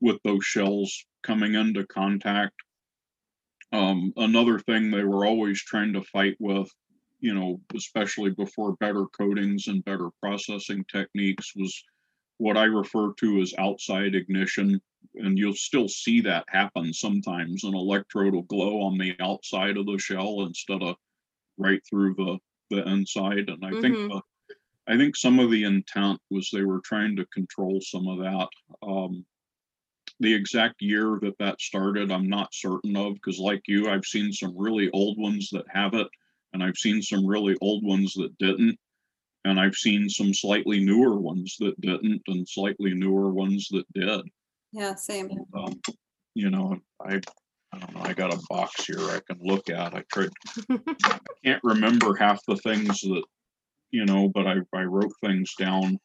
with 0.00 0.18
those 0.24 0.44
shells 0.44 0.92
coming 1.22 1.54
into 1.54 1.86
contact 1.86 2.54
um, 3.72 4.12
another 4.16 4.58
thing 4.58 4.90
they 4.90 5.04
were 5.04 5.26
always 5.26 5.62
trying 5.62 5.92
to 5.94 6.02
fight 6.02 6.36
with, 6.38 6.70
you 7.20 7.34
know, 7.34 7.60
especially 7.74 8.30
before 8.30 8.76
better 8.76 9.06
coatings 9.06 9.66
and 9.66 9.84
better 9.84 10.08
processing 10.22 10.84
techniques, 10.90 11.52
was 11.56 11.82
what 12.38 12.56
I 12.56 12.64
refer 12.64 13.12
to 13.20 13.40
as 13.40 13.54
outside 13.58 14.14
ignition. 14.14 14.80
And 15.14 15.38
you'll 15.38 15.54
still 15.54 15.88
see 15.88 16.20
that 16.22 16.44
happen 16.48 16.92
sometimes. 16.92 17.64
An 17.64 17.74
electrode 17.74 18.34
will 18.34 18.42
glow 18.42 18.82
on 18.82 18.98
the 18.98 19.16
outside 19.20 19.76
of 19.78 19.86
the 19.86 19.98
shell 19.98 20.42
instead 20.42 20.82
of 20.82 20.96
right 21.58 21.82
through 21.90 22.14
the 22.16 22.38
the 22.70 22.88
inside. 22.88 23.48
And 23.50 23.64
I 23.64 23.76
think 23.76 23.98
Mhm. 23.98 24.08
the, 24.08 24.22
I 24.88 24.96
think 24.96 25.16
some 25.16 25.38
of 25.38 25.50
the 25.50 25.64
intent 25.64 26.20
was 26.30 26.48
they 26.50 26.62
were 26.62 26.80
trying 26.84 27.16
to 27.16 27.26
control 27.26 27.80
some 27.80 28.06
of 28.06 28.18
that. 28.18 28.48
Um, 28.82 29.24
the 30.20 30.32
exact 30.32 30.80
year 30.80 31.18
that 31.22 31.36
that 31.38 31.60
started, 31.60 32.10
I'm 32.10 32.28
not 32.28 32.54
certain 32.54 32.96
of, 32.96 33.14
because 33.14 33.38
like 33.38 33.62
you, 33.66 33.90
I've 33.90 34.04
seen 34.04 34.32
some 34.32 34.54
really 34.56 34.90
old 34.92 35.18
ones 35.18 35.50
that 35.50 35.64
have 35.68 35.94
it, 35.94 36.08
and 36.52 36.62
I've 36.62 36.76
seen 36.76 37.02
some 37.02 37.26
really 37.26 37.56
old 37.60 37.84
ones 37.84 38.14
that 38.14 38.36
didn't. 38.38 38.78
And 39.44 39.60
I've 39.60 39.76
seen 39.76 40.08
some 40.08 40.34
slightly 40.34 40.84
newer 40.84 41.20
ones 41.20 41.56
that 41.60 41.80
didn't, 41.80 42.22
and 42.26 42.48
slightly 42.48 42.94
newer 42.94 43.30
ones 43.30 43.68
that 43.70 43.84
did. 43.92 44.22
Yeah, 44.72 44.94
same. 44.94 45.30
Um, 45.54 45.80
you 46.34 46.50
know, 46.50 46.78
I, 47.00 47.20
I 47.72 47.78
don't 47.78 47.94
know, 47.94 48.02
I 48.02 48.12
got 48.12 48.34
a 48.34 48.42
box 48.48 48.86
here 48.86 48.98
I 49.00 49.20
can 49.26 49.38
look 49.40 49.70
at. 49.70 49.94
I 49.94 50.02
tried, 50.12 50.30
I 50.70 51.18
can't 51.44 51.62
remember 51.62 52.14
half 52.14 52.44
the 52.46 52.56
things 52.56 53.00
that, 53.02 53.22
you 53.96 54.04
know, 54.04 54.28
but 54.28 54.46
I, 54.46 54.56
I 54.74 54.82
wrote 54.82 55.12
things 55.24 55.54
down. 55.58 55.98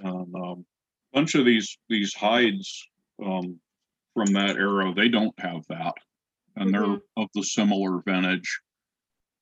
And, 0.00 0.34
um, 0.34 0.64
a 1.12 1.18
bunch 1.18 1.34
of 1.34 1.44
these, 1.44 1.76
these 1.88 2.14
hides, 2.14 2.68
um, 3.24 3.60
from 4.14 4.32
that 4.32 4.56
era, 4.56 4.92
they 4.94 5.08
don't 5.08 5.38
have 5.38 5.62
that. 5.68 5.94
And 6.56 6.72
they're 6.72 7.00
of 7.16 7.28
the 7.34 7.42
similar 7.42 8.02
vintage. 8.06 8.50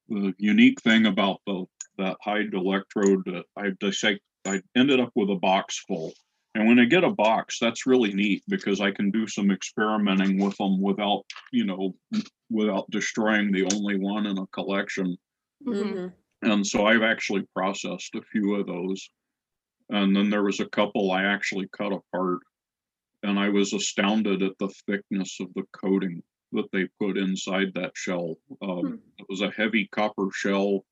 the 0.09 0.35
unique 0.39 0.81
thing 0.83 1.07
about 1.07 1.41
the 1.47 1.65
that 1.99 2.17
hide 2.23 2.55
electrode 2.55 3.23
that 3.27 3.45
I 3.57 3.71
dissect, 3.81 4.21
I 4.47 4.63
ended 4.75 5.01
up 5.01 5.13
with 5.15 5.31
a 5.31 5.37
box 5.37 5.85
full. 5.87 6.13
And 6.55 6.67
when 6.67 6.79
I 6.81 6.87
get 6.87 7.05
a 7.05 7.11
box, 7.11 7.59
that's 7.61 7.87
really 7.87 8.13
neat 8.13 8.43
because 8.49 8.81
I 8.81 8.91
can 8.91 9.11
do 9.11 9.27
some 9.27 9.51
experimenting 9.51 10.39
with 10.43 10.57
them 10.57 10.81
without, 10.81 11.25
you 11.53 11.65
know, 11.65 11.95
without 12.49 12.91
destroying 12.91 13.53
the 13.53 13.65
only 13.75 13.97
one 13.99 14.27
in 14.27 14.39
a 14.39 14.47
collection. 14.49 15.17
Mhm. 15.67 16.13
And 16.43 16.67
so 16.67 16.87
I've 16.87 17.03
actually 17.03 17.45
processed 17.55 18.15
a 18.15 18.23
few 18.23 18.55
of 18.55 18.67
those. 18.67 19.11
And 19.91 20.15
then 20.15 20.31
there 20.31 20.43
was 20.43 20.61
a 20.61 20.69
couple 20.69 21.11
I 21.11 21.25
actually 21.25 21.69
cut 21.77 21.93
apart. 21.93 22.39
And 23.23 23.39
I 23.39 23.51
was 23.51 23.73
astounded 23.75 24.43
at 24.43 24.57
the 24.59 24.73
thickness 24.87 25.39
of 25.41 25.49
the 25.55 25.65
coating 25.73 26.23
that 26.53 26.71
they 26.73 26.89
put 26.99 27.19
inside 27.19 27.73
that 27.75 27.93
shell. 27.95 28.37
Um, 28.63 29.01
it 29.19 29.27
was 29.29 29.43
a 29.43 29.51
heavy 29.51 29.89
copper 29.93 30.29
shell. 30.33 30.85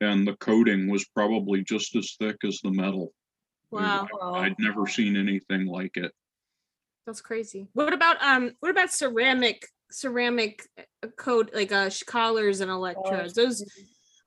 And 0.00 0.26
the 0.26 0.36
coating 0.36 0.88
was 0.88 1.04
probably 1.06 1.62
just 1.62 1.94
as 1.96 2.16
thick 2.18 2.36
as 2.44 2.60
the 2.62 2.70
metal. 2.70 3.12
Wow, 3.70 4.08
I'd 4.22 4.54
never 4.58 4.86
seen 4.86 5.16
anything 5.16 5.66
like 5.66 5.96
it. 5.96 6.12
that's 7.06 7.20
crazy. 7.20 7.68
What 7.72 7.92
about 7.92 8.22
um? 8.22 8.52
What 8.60 8.70
about 8.70 8.92
ceramic 8.92 9.66
ceramic 9.90 10.62
uh, 10.78 11.08
coat 11.16 11.50
like 11.52 11.72
uh 11.72 11.90
collars 12.06 12.60
and 12.60 12.70
electrodes? 12.70 13.34
Those 13.34 13.64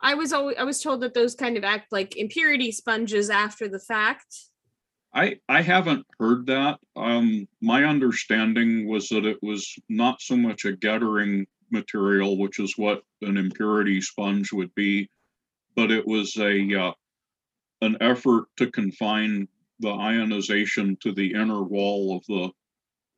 I 0.01 0.13
was 0.13 0.33
always 0.33 0.57
I 0.57 0.63
was 0.63 0.81
told 0.81 1.01
that 1.01 1.13
those 1.13 1.35
kind 1.35 1.57
of 1.57 1.63
act 1.63 1.91
like 1.91 2.15
impurity 2.17 2.71
sponges 2.71 3.29
after 3.29 3.67
the 3.67 3.79
fact. 3.79 4.35
I 5.13 5.39
I 5.49 5.61
haven't 5.61 6.05
heard 6.19 6.45
that. 6.47 6.79
Um, 6.95 7.47
my 7.61 7.83
understanding 7.83 8.87
was 8.87 9.09
that 9.09 9.25
it 9.25 9.37
was 9.41 9.73
not 9.89 10.21
so 10.21 10.37
much 10.37 10.65
a 10.65 10.75
gettering 10.75 11.47
material, 11.71 12.37
which 12.37 12.59
is 12.59 12.77
what 12.77 13.01
an 13.21 13.37
impurity 13.37 14.01
sponge 14.01 14.51
would 14.53 14.73
be, 14.75 15.09
but 15.75 15.91
it 15.91 16.05
was 16.05 16.35
a 16.37 16.75
uh, 16.75 16.91
an 17.81 17.97
effort 18.01 18.45
to 18.57 18.71
confine 18.71 19.47
the 19.79 19.91
ionization 19.91 20.97
to 21.01 21.11
the 21.11 21.33
inner 21.33 21.63
wall 21.63 22.17
of 22.17 22.25
the 22.27 22.51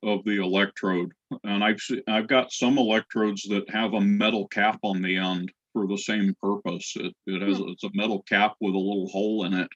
of 0.01 0.23
the 0.23 0.41
electrode. 0.41 1.11
And 1.43 1.63
I've 1.63 1.81
I've 2.07 2.27
got 2.27 2.53
some 2.53 2.77
electrodes 2.77 3.43
that 3.49 3.69
have 3.69 3.93
a 3.93 4.01
metal 4.01 4.47
cap 4.47 4.79
on 4.83 5.01
the 5.01 5.17
end 5.17 5.51
for 5.73 5.87
the 5.87 5.97
same 5.97 6.35
purpose. 6.41 6.93
It 6.95 7.13
it 7.27 7.41
has 7.41 7.59
it's 7.59 7.83
a 7.83 7.89
metal 7.93 8.23
cap 8.27 8.55
with 8.59 8.75
a 8.75 8.77
little 8.77 9.07
hole 9.09 9.45
in 9.45 9.53
it 9.53 9.69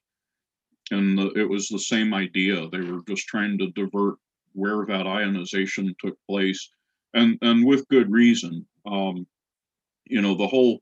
and 0.91 1.17
the, 1.17 1.31
it 1.31 1.49
was 1.49 1.67
the 1.67 1.79
same 1.79 2.13
idea. 2.13 2.69
They 2.69 2.81
were 2.81 3.01
just 3.07 3.27
trying 3.27 3.57
to 3.59 3.71
divert 3.71 4.15
where 4.53 4.85
that 4.85 5.07
ionization 5.07 5.95
took 5.99 6.17
place, 6.29 6.69
and 7.13 7.37
and 7.41 7.65
with 7.65 7.87
good 7.87 8.11
reason. 8.11 8.65
Um, 8.85 9.25
you 10.05 10.21
know, 10.21 10.35
the 10.35 10.47
whole 10.47 10.79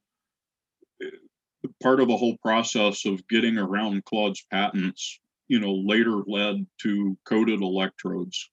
part 1.82 2.00
of 2.00 2.08
the 2.08 2.18
whole 2.18 2.38
process 2.42 3.06
of 3.06 3.28
getting 3.28 3.58
around 3.58 4.04
Claude's 4.06 4.44
patents, 4.52 5.20
you 5.48 5.60
know, 5.60 5.74
later 5.74 6.22
led 6.28 6.66
to 6.82 7.18
coated 7.26 7.62
electrodes. 7.62 8.50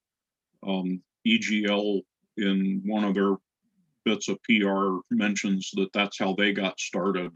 Um, 0.66 1.02
EGL 1.26 2.02
in 2.36 2.82
one 2.84 3.04
of 3.04 3.14
their 3.14 3.34
bits 4.08 4.28
of 4.28 4.42
PR 4.44 5.00
mentions 5.10 5.70
that 5.74 5.92
that's 5.92 6.18
how 6.18 6.32
they 6.34 6.52
got 6.52 6.80
started, 6.80 7.30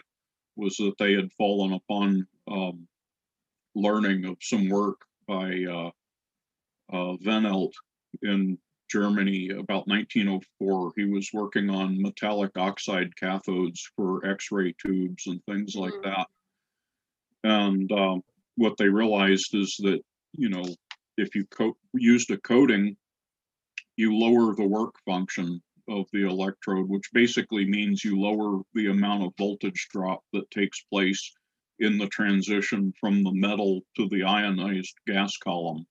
was 0.57 0.77
that 0.79 0.95
they 0.99 1.13
had 1.13 1.31
fallen 1.33 1.75
upon 1.75 2.27
um, 2.51 2.89
learning 3.75 4.25
of 4.25 4.37
some 4.41 4.71
work 4.71 4.99
by 5.29 5.65
uh, 5.71 5.91
uh, 6.93 7.17
Wehnelt 7.25 7.73
in 8.23 8.59
Germany 8.91 9.51
about 9.51 9.87
1904. 9.87 10.93
He 10.97 11.05
was 11.05 11.29
working 11.35 11.69
on 11.69 12.01
metallic 12.01 12.57
oxide 12.57 13.11
cathodes 13.23 13.81
for 13.95 14.27
X-ray 14.27 14.75
tubes 14.85 15.27
and 15.27 15.45
things 15.45 15.75
like 15.75 15.95
Mm. 15.95 16.05
that. 16.05 16.27
And 17.45 17.93
um, 17.93 18.23
what 18.57 18.77
they 18.79 18.89
realized 18.89 19.55
is 19.55 19.77
that 19.81 20.01
you 20.33 20.49
know 20.49 20.65
if 21.19 21.35
you 21.35 21.45
co- 21.47 21.77
used 21.93 22.31
a 22.31 22.39
coating, 22.39 22.97
you 23.97 24.17
lower 24.17 24.55
the 24.55 24.67
work 24.67 24.95
function 25.05 25.61
of 25.89 26.07
the 26.13 26.27
electrode, 26.27 26.89
which 26.89 27.11
basically 27.13 27.65
means 27.65 28.05
you 28.05 28.21
lower 28.21 28.63
the 28.75 28.89
amount 28.89 29.25
of 29.25 29.33
voltage 29.39 29.89
drop 29.91 30.23
that 30.33 30.51
takes 30.51 30.81
place 30.93 31.33
in 31.79 31.99
the 31.99 32.07
transition 32.09 32.93
from 33.01 33.23
the 33.23 33.33
metal 33.33 33.81
to 33.97 34.09
the 34.09 34.23
ionized 34.23 34.95
gas 35.07 35.37
column. 35.37 35.85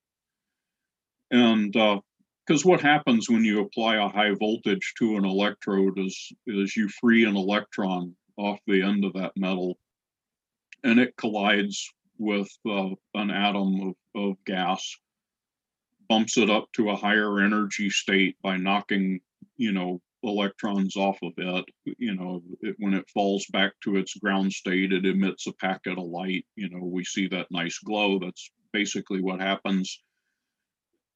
And 1.32 1.72
because 1.72 2.66
what 2.66 2.82
happens 2.82 3.30
when 3.30 3.44
you 3.44 3.62
apply 3.62 3.96
a 3.96 4.10
high 4.10 4.34
voltage 4.34 4.94
to 5.00 5.18
an 5.18 5.26
electrode 5.26 6.00
is, 6.00 6.32
is 6.48 6.76
you 6.76 6.88
free 6.88 7.26
an 7.26 7.36
electron 7.36 8.16
off 8.38 8.60
the 8.68 8.82
end 8.82 9.06
of 9.06 9.14
that 9.14 9.34
metal 9.36 9.78
and 10.84 11.00
it 11.00 11.16
collides 11.18 11.92
with 12.18 12.50
uh, 12.70 12.90
an 13.16 13.32
atom 13.32 13.96
of, 14.16 14.22
of 14.22 14.46
gas, 14.46 14.96
bumps 16.08 16.38
it 16.38 16.50
up 16.50 16.68
to 16.74 16.90
a 16.90 16.96
higher 16.96 17.40
energy 17.40 17.90
state 17.90 18.36
by 18.42 18.58
knocking, 18.58 19.20
you 19.58 19.72
know, 19.72 20.02
electrons 20.24 20.96
off 20.96 21.18
of 21.24 21.34
it. 21.38 21.66
You 21.98 22.16
know, 22.16 22.42
it, 22.62 22.76
when 22.80 22.94
it 22.94 23.10
falls 23.14 23.46
back 23.52 23.74
to 23.84 23.98
its 23.98 24.16
ground 24.16 24.54
state, 24.54 24.94
it 24.94 25.06
emits 25.06 25.48
a 25.48 25.54
packet 25.54 25.98
of 25.98 26.06
light. 26.06 26.46
You 26.56 26.70
know, 26.70 26.84
we 26.84 27.04
see 27.04 27.28
that 27.30 27.52
nice 27.52 27.80
glow. 27.80 28.20
That's 28.20 28.52
basically 28.74 29.22
what 29.22 29.40
happens. 29.40 30.02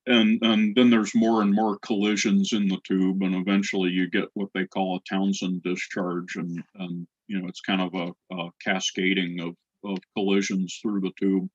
And, 0.08 0.40
and 0.44 0.76
then 0.76 0.92
there's 0.92 1.16
more 1.16 1.42
and 1.42 1.52
more 1.52 1.80
collisions 1.80 2.54
in 2.54 2.68
the 2.68 2.80
tube, 2.88 3.24
and 3.24 3.36
eventually 3.36 3.90
you 3.90 4.10
get 4.10 4.30
what 4.36 4.50
they 4.54 4.68
call 4.68 4.98
a 4.98 5.10
Townsend 5.10 5.64
discharge, 5.64 6.36
and, 6.36 6.64
and 6.76 7.08
you 7.28 7.42
know 7.42 7.48
it's 7.48 7.62
kind 7.62 7.82
of 7.82 7.96
a, 7.96 8.36
a 8.36 8.50
cascading 8.64 9.40
of, 9.40 9.56
of 9.84 9.98
collisions 10.16 10.78
through 10.80 11.02
the 11.02 11.12
tube, 11.20 11.50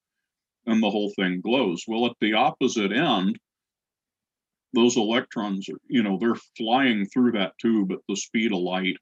and 0.66 0.82
the 0.82 0.90
whole 0.90 1.12
thing 1.14 1.40
glows. 1.40 1.84
Well, 1.86 2.06
at 2.06 2.16
the 2.20 2.32
opposite 2.32 2.90
end, 2.90 3.38
those 4.72 4.96
electrons 4.96 5.68
are, 5.68 5.80
you 5.88 6.02
know, 6.02 6.18
they're 6.18 6.40
flying 6.56 7.06
through 7.06 7.32
that 7.32 7.58
tube 7.58 7.92
at 7.92 7.98
the 8.08 8.16
speed 8.16 8.52
of 8.52 8.60
light 8.60 8.96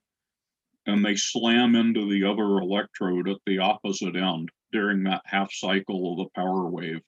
and 0.85 1.05
they 1.05 1.15
slam 1.15 1.75
into 1.75 2.09
the 2.09 2.23
other 2.23 2.57
electrode 2.59 3.29
at 3.29 3.37
the 3.45 3.59
opposite 3.59 4.15
end 4.15 4.49
during 4.71 5.03
that 5.03 5.21
half 5.25 5.51
cycle 5.53 6.11
of 6.11 6.17
the 6.17 6.29
power 6.35 6.67
wave. 6.67 7.01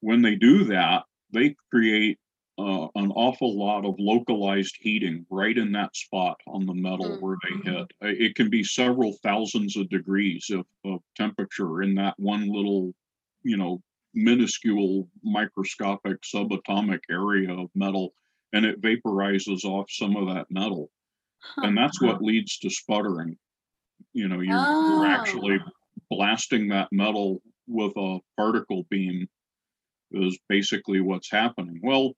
When 0.00 0.22
they 0.22 0.34
do 0.36 0.64
that, 0.64 1.04
they 1.32 1.56
create 1.70 2.18
uh, 2.56 2.86
an 2.94 3.10
awful 3.12 3.58
lot 3.58 3.84
of 3.84 3.96
localized 3.98 4.76
heating 4.80 5.26
right 5.28 5.58
in 5.58 5.72
that 5.72 5.96
spot 5.96 6.36
on 6.46 6.66
the 6.66 6.74
metal 6.74 7.16
where 7.18 7.36
they 7.42 7.70
hit. 7.70 7.90
Uh, 8.02 8.06
It 8.06 8.36
can 8.36 8.48
be 8.48 8.62
several 8.62 9.16
thousands 9.24 9.76
of 9.76 9.88
degrees 9.88 10.50
of, 10.50 10.64
of 10.84 11.00
temperature 11.16 11.82
in 11.82 11.96
that 11.96 12.14
one 12.18 12.46
little, 12.46 12.94
you 13.42 13.56
know, 13.56 13.82
minuscule 14.14 15.08
microscopic 15.22 16.20
subatomic 16.22 17.00
area 17.10 17.52
of 17.52 17.70
metal 17.74 18.12
and 18.52 18.64
it 18.64 18.80
vaporizes 18.80 19.64
off 19.64 19.90
some 19.90 20.16
of 20.16 20.28
that 20.28 20.46
metal. 20.50 20.90
And 21.58 21.76
that's 21.76 22.00
what 22.00 22.22
leads 22.22 22.58
to 22.58 22.70
sputtering. 22.70 23.36
You 24.12 24.28
know 24.28 24.40
you're, 24.40 24.54
you're 24.54 25.06
actually 25.06 25.58
oh. 25.64 25.70
blasting 26.10 26.68
that 26.68 26.88
metal 26.92 27.42
with 27.66 27.92
a 27.96 28.18
particle 28.36 28.84
beam 28.90 29.28
is 30.12 30.38
basically 30.48 31.00
what's 31.00 31.30
happening. 31.30 31.80
Well 31.82 32.12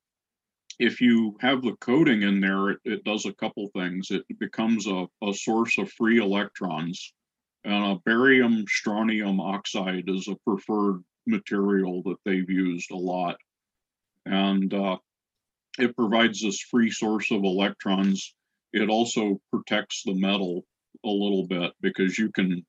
if 0.78 1.01
you 1.01 1.34
have 1.40 1.62
the 1.62 1.74
coating 1.80 2.22
in 2.22 2.38
there 2.38 2.70
it, 2.70 2.78
it 2.84 3.05
does 3.05 3.24
a 3.24 3.32
couple 3.32 3.66
things. 3.74 4.11
It 4.11 4.24
becomes 4.38 4.86
a, 4.86 5.07
a 5.24 5.32
source 5.32 5.78
of 5.78 5.90
free 5.92 6.18
electrons 6.18 7.14
and 7.66 7.84
a 7.84 8.01
barium 8.05 8.64
strontium 8.68 9.40
oxide 9.40 10.05
is 10.07 10.28
a 10.28 10.36
preferred 10.47 11.03
material 11.27 12.03
that 12.05 12.16
they've 12.24 12.51
used 12.51 12.91
a 12.91 12.97
lot. 12.97 13.37
And 14.24 14.72
uh, 14.72 14.99
it 15.79 15.97
provides 15.97 16.41
this 16.41 16.61
free 16.61 16.91
source 16.91 17.31
of 17.31 17.45
electrons. 17.45 18.35
It 18.72 18.89
also 18.89 19.41
protects 19.53 20.03
the 20.03 20.14
metal 20.14 20.64
a 21.05 21.09
little 21.09 21.47
bit 21.47 21.72
because 21.81 22.18
you 22.18 22.31
can 22.33 22.64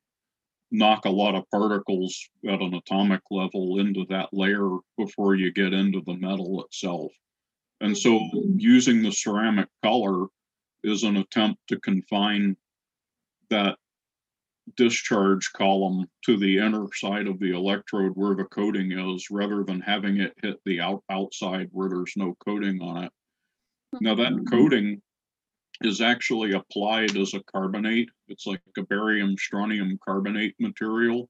knock 0.72 1.06
a 1.06 1.10
lot 1.10 1.36
of 1.36 1.50
particles 1.50 2.30
at 2.48 2.62
an 2.62 2.74
atomic 2.74 3.22
level 3.32 3.80
into 3.80 4.06
that 4.10 4.30
layer 4.34 4.78
before 4.98 5.36
you 5.36 5.52
get 5.52 5.74
into 5.74 6.02
the 6.06 6.16
metal 6.16 6.64
itself. 6.64 7.12
And 7.80 7.98
so 7.98 8.20
using 8.58 9.02
the 9.02 9.12
ceramic 9.12 9.70
color 9.84 10.28
is 10.84 11.04
an 11.04 11.18
attempt 11.18 11.62
to 11.70 11.80
confine 11.80 12.58
that 13.50 13.78
discharge 14.76 15.52
column 15.54 16.06
to 16.26 16.38
the 16.38 16.58
inner 16.58 16.86
side 16.94 17.28
of 17.28 17.40
the 17.40 17.52
electrode 17.52 18.12
where 18.16 18.36
the 18.36 18.46
coating 18.46 18.92
is 18.92 19.28
rather 19.32 19.64
than 19.64 19.80
having 19.82 20.18
it 20.18 20.34
hit 20.42 20.60
the 20.66 20.82
out, 20.82 21.04
outside 21.10 21.70
where 21.72 21.90
there's 21.90 22.14
no 22.16 22.36
coating 22.46 22.82
on 22.82 23.06
it. 23.06 23.12
Now 24.02 24.16
that 24.16 24.34
mm-hmm. 24.34 24.46
coating 24.46 25.02
is 25.82 26.02
actually 26.02 26.54
applied 26.54 27.16
as 27.16 27.34
a 27.34 27.44
carbonate. 27.44 28.10
It's 28.28 28.46
like 28.46 28.62
a 28.78 28.84
barium 28.84 29.38
strontium 29.38 29.98
carbonate 30.04 30.56
material. 30.60 31.30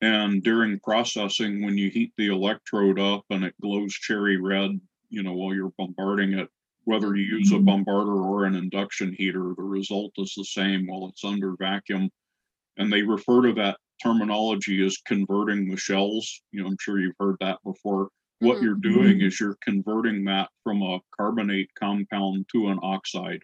And 0.00 0.42
during 0.42 0.80
processing, 0.80 1.64
when 1.64 1.78
you 1.78 1.90
heat 1.90 2.12
the 2.16 2.28
electrode 2.28 2.98
up 2.98 3.24
and 3.30 3.44
it 3.44 3.54
glows 3.60 3.92
cherry 3.94 4.36
red, 4.36 4.78
you 5.08 5.22
know, 5.22 5.32
while 5.32 5.54
you're 5.54 5.72
bombarding 5.78 6.34
it 6.34 6.48
whether 6.86 7.16
you 7.16 7.24
use 7.38 7.52
a 7.52 7.56
bombarder 7.58 8.24
or 8.24 8.46
an 8.46 8.54
induction 8.54 9.12
heater, 9.12 9.54
the 9.56 9.62
result 9.62 10.12
is 10.18 10.32
the 10.36 10.44
same 10.44 10.86
while 10.86 11.08
it's 11.08 11.24
under 11.24 11.56
vacuum. 11.56 12.10
And 12.78 12.92
they 12.92 13.02
refer 13.02 13.42
to 13.42 13.52
that 13.54 13.78
terminology 14.02 14.84
as 14.86 14.96
converting 14.98 15.68
the 15.68 15.76
shells. 15.76 16.42
You 16.52 16.62
know, 16.62 16.68
I'm 16.68 16.76
sure 16.80 17.00
you've 17.00 17.16
heard 17.20 17.36
that 17.40 17.62
before. 17.64 18.10
What 18.38 18.58
Mhm. 18.58 18.62
you're 18.62 18.74
doing 18.76 19.20
is 19.20 19.40
you're 19.40 19.58
converting 19.62 20.24
that 20.24 20.50
from 20.62 20.82
a 20.82 21.00
carbonate 21.16 21.74
compound 21.74 22.48
to 22.52 22.68
an 22.68 22.78
oxide. 22.82 23.42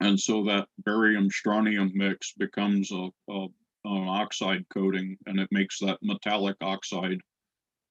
And 0.00 0.18
so 0.18 0.44
that 0.44 0.68
barium 0.78 1.30
strontium 1.30 1.92
mix 1.94 2.32
becomes 2.32 2.90
a, 2.92 3.10
a 3.28 3.48
an 3.84 4.08
oxide 4.08 4.68
coating 4.70 5.18
and 5.26 5.38
it 5.40 5.48
makes 5.52 5.78
that 5.80 6.02
metallic 6.02 6.56
oxide 6.60 7.20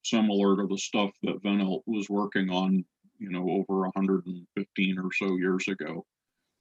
similar 0.03 0.57
to 0.57 0.67
the 0.67 0.77
stuff 0.77 1.11
that 1.23 1.41
Wehnelt 1.43 1.83
was 1.85 2.09
working 2.09 2.49
on, 2.49 2.85
you 3.20 3.30
know, 3.30 3.49
over 3.49 3.82
115 3.82 4.99
or 4.99 5.09
so 5.13 5.38
years 5.38 5.68
ago. 5.68 6.05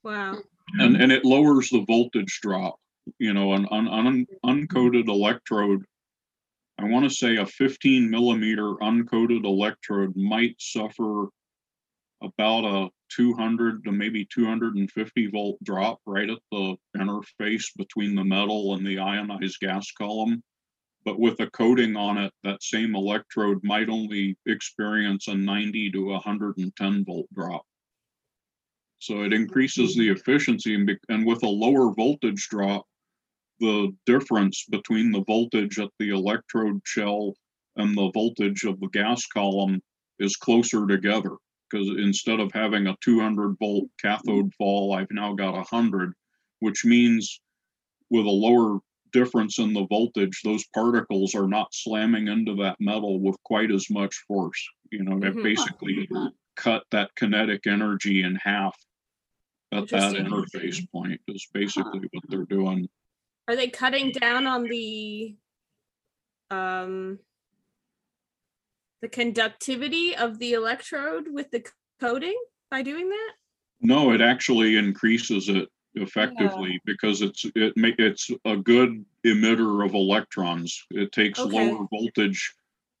Wow. 0.03 0.37
And 0.79 0.95
and 0.95 1.11
it 1.11 1.25
lowers 1.25 1.69
the 1.69 1.83
voltage 1.85 2.39
drop. 2.41 2.75
You 3.19 3.33
know, 3.33 3.53
an, 3.53 3.67
an, 3.71 3.87
un 3.87 4.27
uncoated 4.45 5.07
electrode. 5.07 5.83
I 6.77 6.85
want 6.85 7.09
to 7.09 7.15
say 7.15 7.37
a 7.37 7.45
15 7.45 8.09
millimeter 8.09 8.75
uncoated 8.81 9.45
electrode 9.45 10.15
might 10.15 10.55
suffer 10.59 11.29
about 12.21 12.65
a 12.65 12.89
200 13.09 13.83
to 13.85 13.91
maybe 13.91 14.25
250 14.25 15.27
volt 15.27 15.57
drop 15.63 15.99
right 16.05 16.29
at 16.29 16.39
the 16.51 16.75
interface 16.95 17.65
between 17.77 18.15
the 18.15 18.23
metal 18.23 18.75
and 18.75 18.85
the 18.85 18.99
ionized 18.99 19.59
gas 19.59 19.91
column. 19.91 20.43
But 21.07 21.21
with 21.21 21.39
a 21.39 21.49
coating 21.51 21.95
on 21.95 22.17
it, 22.17 22.33
that 22.43 22.61
same 22.61 22.93
electrode 22.93 23.63
might 23.63 23.87
only 23.87 24.37
experience 24.45 25.29
a 25.29 25.35
90 25.35 25.91
to 25.91 26.07
110 26.07 27.05
volt 27.05 27.27
drop. 27.33 27.63
So 28.99 29.23
it 29.23 29.31
increases 29.31 29.95
the 29.95 30.09
efficiency 30.09 30.75
and, 30.75 30.85
bec- 30.85 30.99
and 31.07 31.25
with 31.25 31.43
a 31.43 31.47
lower 31.47 31.93
voltage 31.93 32.49
drop, 32.49 32.85
the 33.61 33.95
difference 34.05 34.65
between 34.69 35.13
the 35.13 35.23
voltage 35.23 35.79
at 35.79 35.91
the 35.97 36.09
electrode 36.09 36.81
shell 36.83 37.35
and 37.77 37.97
the 37.97 38.11
voltage 38.11 38.65
of 38.65 38.77
the 38.81 38.89
gas 38.89 39.25
column 39.27 39.81
is 40.19 40.35
closer 40.35 40.85
together. 40.85 41.37
Because 41.71 41.87
instead 41.87 42.41
of 42.41 42.51
having 42.51 42.87
a 42.87 42.97
200 42.99 43.55
volt 43.59 43.85
cathode 44.01 44.53
fall, 44.55 44.93
I've 44.93 45.11
now 45.11 45.35
got 45.35 45.53
100, 45.53 46.11
which 46.59 46.83
means 46.83 47.39
with 48.09 48.25
a 48.25 48.29
lower 48.29 48.81
difference 49.11 49.59
in 49.59 49.73
the 49.73 49.85
voltage, 49.87 50.41
those 50.43 50.65
particles 50.73 51.35
are 51.35 51.47
not 51.47 51.73
slamming 51.73 52.27
into 52.27 52.55
that 52.55 52.77
metal 52.79 53.19
with 53.19 53.35
quite 53.43 53.71
as 53.71 53.89
much 53.89 54.15
force. 54.27 54.67
You 54.91 55.03
know, 55.03 55.19
they've 55.19 55.33
Mhm. 55.33 55.43
basically 55.43 56.09
cut 56.55 56.83
that 56.91 57.13
kinetic 57.15 57.67
energy 57.67 58.23
in 58.23 58.35
half 58.35 58.75
at 59.71 59.87
that 59.89 60.13
interface 60.13 60.89
point 60.91 61.21
is 61.27 61.45
basically 61.53 62.07
what 62.11 62.23
they're 62.29 62.45
doing. 62.45 62.89
Are 63.47 63.55
they 63.55 63.69
cutting 63.69 64.11
down 64.11 64.47
on 64.47 64.63
the 64.63 65.35
um 66.49 67.19
the 69.01 69.09
conductivity 69.09 70.15
of 70.15 70.39
the 70.39 70.53
electrode 70.53 71.27
with 71.31 71.51
the 71.51 71.63
coating 71.99 72.37
by 72.71 72.81
doing 72.81 73.09
that? 73.09 73.33
No, 73.79 74.11
it 74.11 74.21
actually 74.21 74.75
increases 74.75 75.49
it 75.49 75.69
effectively 75.95 76.79
because 76.85 77.21
it's 77.21 77.45
it 77.55 77.75
make 77.75 77.95
it's 77.99 78.29
a 78.45 78.55
good 78.57 79.03
emitter 79.25 79.85
of 79.85 79.93
electrons. 79.93 80.85
It 80.91 81.11
takes 81.11 81.39
Okay. 81.39 81.55
lower 81.55 81.87
voltage 81.89 82.53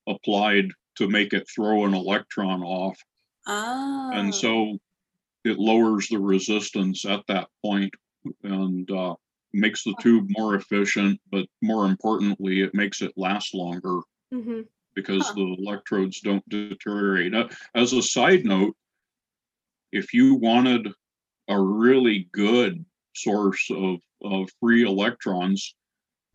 applied 0.07 0.71
to 0.95 1.07
make 1.07 1.33
it 1.33 1.47
throw 1.53 1.85
an 1.85 1.93
electron 1.93 2.63
off. 2.63 2.97
Ah. 3.45 4.09
And 4.13 4.33
so 4.33 4.79
it 5.43 5.59
lowers 5.59 6.07
the 6.07 6.19
resistance 6.19 7.05
at 7.05 7.25
that 7.27 7.49
point 7.63 7.93
and 8.43 8.89
uh, 8.91 9.15
makes 9.53 9.83
the 9.83 9.95
tube 10.01 10.27
more 10.29 10.55
efficient, 10.55 11.19
but 11.31 11.47
more 11.61 11.85
importantly, 11.85 12.61
it 12.61 12.73
makes 12.73 13.01
it 13.01 13.13
last 13.17 13.53
longer 13.53 14.01
Mm-hmm. 14.33 14.61
because 14.93 15.25
Huh. 15.27 15.33
the 15.35 15.55
electrodes 15.59 16.19
don't 16.19 16.47
deteriorate. 16.49 17.33
Uh, 17.33 17.47
As 17.75 17.93
a 17.93 18.01
side 18.01 18.43
note, 18.43 18.75
if 19.93 20.13
you 20.13 20.35
wanted 20.35 20.91
a 21.47 21.59
really 21.59 22.27
good 22.31 22.83
source 23.15 23.69
of, 23.71 23.99
of 24.23 24.49
free 24.59 24.83
electrons, 24.83 25.75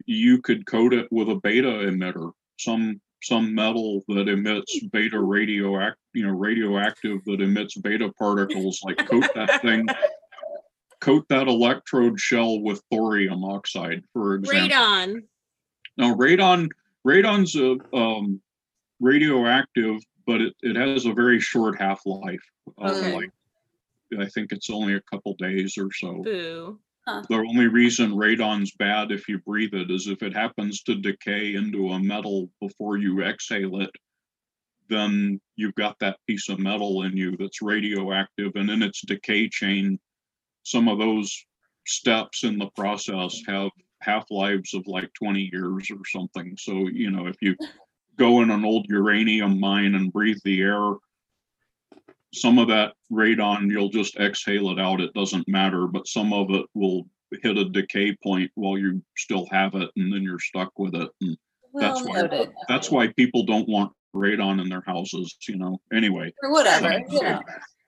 you 0.06 0.40
could 0.40 0.66
coat 0.66 0.92
it 0.92 1.08
with 1.10 1.28
a 1.28 1.36
beta 1.36 1.68
emitter, 1.68 2.32
some 2.58 3.00
some 3.22 3.54
metal 3.54 4.02
that 4.08 4.28
emits 4.28 4.80
beta 4.86 5.16
radioact, 5.16 5.94
you 6.12 6.26
know, 6.26 6.32
radioactive 6.32 7.24
that 7.24 7.40
emits 7.40 7.76
beta 7.76 8.12
particles, 8.18 8.80
like 8.82 8.96
coat 9.08 9.26
that 9.36 9.62
thing, 9.62 9.86
coat 11.00 11.24
that 11.28 11.46
electrode 11.46 12.18
shell 12.18 12.60
with 12.60 12.82
thorium 12.90 13.44
oxide, 13.44 14.02
for 14.12 14.34
example. 14.34 14.76
Radon. 14.76 15.22
Now, 15.96 16.14
radon, 16.14 16.68
radon's 17.06 17.54
a, 17.54 17.76
um, 17.96 18.40
radioactive, 19.00 20.00
but 20.26 20.40
it, 20.40 20.54
it 20.62 20.76
has 20.76 21.06
a 21.06 21.12
very 21.12 21.40
short 21.40 21.80
half 21.80 22.00
life. 22.04 22.42
Okay. 22.80 23.14
like, 23.14 23.30
I 24.18 24.26
think 24.26 24.52
it's 24.52 24.70
only 24.70 24.94
a 24.94 25.02
couple 25.02 25.34
days 25.38 25.76
or 25.78 25.88
so. 25.92 26.22
Boo. 26.22 26.78
The 27.06 27.44
only 27.48 27.66
reason 27.66 28.12
radon's 28.12 28.72
bad 28.78 29.10
if 29.10 29.28
you 29.28 29.38
breathe 29.40 29.74
it 29.74 29.90
is 29.90 30.06
if 30.06 30.22
it 30.22 30.32
happens 30.32 30.82
to 30.82 30.94
decay 30.94 31.56
into 31.56 31.90
a 31.90 31.98
metal 31.98 32.48
before 32.60 32.96
you 32.96 33.22
exhale 33.22 33.80
it, 33.80 33.90
then 34.88 35.40
you've 35.56 35.74
got 35.74 35.98
that 35.98 36.18
piece 36.28 36.48
of 36.48 36.60
metal 36.60 37.02
in 37.02 37.16
you 37.16 37.36
that's 37.36 37.62
radioactive, 37.62 38.52
and 38.54 38.70
in 38.70 38.82
its 38.82 39.00
decay 39.00 39.48
chain, 39.48 39.98
some 40.62 40.86
of 40.86 40.98
those 40.98 41.44
steps 41.86 42.44
in 42.44 42.58
the 42.58 42.70
process 42.76 43.40
have 43.48 43.70
half 44.00 44.24
lives 44.30 44.74
of 44.74 44.86
like 44.86 45.10
20 45.14 45.50
years 45.52 45.90
or 45.90 46.04
something. 46.06 46.56
So, 46.58 46.88
you 46.88 47.10
know, 47.10 47.26
if 47.26 47.36
you 47.40 47.56
go 48.16 48.42
in 48.42 48.50
an 48.50 48.64
old 48.64 48.86
uranium 48.88 49.58
mine 49.58 49.94
and 49.94 50.12
breathe 50.12 50.38
the 50.44 50.60
air, 50.60 50.94
some 52.32 52.58
of 52.58 52.68
that 52.68 52.94
radon, 53.10 53.70
you'll 53.70 53.88
just 53.90 54.16
exhale 54.16 54.70
it 54.70 54.80
out. 54.80 55.00
It 55.00 55.12
doesn't 55.14 55.48
matter, 55.48 55.86
but 55.86 56.08
some 56.08 56.32
of 56.32 56.50
it 56.50 56.66
will 56.74 57.06
hit 57.42 57.58
a 57.58 57.64
decay 57.68 58.16
point 58.22 58.50
while 58.54 58.78
you 58.78 59.02
still 59.16 59.46
have 59.50 59.74
it, 59.74 59.90
and 59.96 60.12
then 60.12 60.22
you're 60.22 60.38
stuck 60.38 60.78
with 60.78 60.94
it. 60.94 61.08
And 61.20 61.36
well 61.72 61.94
that's 61.94 62.06
why- 62.06 62.22
noted. 62.22 62.52
that's 62.68 62.90
why 62.90 63.08
people 63.08 63.44
don't 63.44 63.68
want 63.68 63.92
radon 64.14 64.60
in 64.60 64.68
their 64.68 64.82
houses, 64.86 65.36
you 65.48 65.56
know. 65.56 65.80
Anyway, 65.92 66.32
Or 66.42 66.52
whatever. 66.52 67.00
Know. 67.08 67.40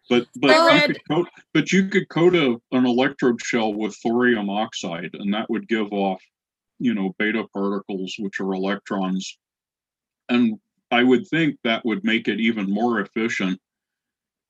but 0.08 0.26
but 0.36 0.50
you 0.50 0.86
could 0.86 1.00
coat 1.10 1.28
but 1.52 1.72
you 1.72 1.88
could 1.88 2.08
coat 2.08 2.34
a, 2.34 2.60
an 2.72 2.86
electrode 2.86 3.40
shell 3.42 3.74
with 3.74 3.96
thorium 4.02 4.48
oxide, 4.50 5.10
and 5.14 5.32
that 5.34 5.48
would 5.50 5.68
give 5.68 5.92
off, 5.92 6.22
you 6.78 6.94
know, 6.94 7.14
beta 7.18 7.44
particles, 7.52 8.14
which 8.18 8.40
are 8.40 8.52
electrons. 8.52 9.38
And 10.28 10.58
I 10.90 11.02
would 11.02 11.26
think 11.28 11.56
that 11.64 11.84
would 11.84 12.04
make 12.04 12.28
it 12.28 12.40
even 12.40 12.70
more 12.70 13.00
efficient. 13.00 13.60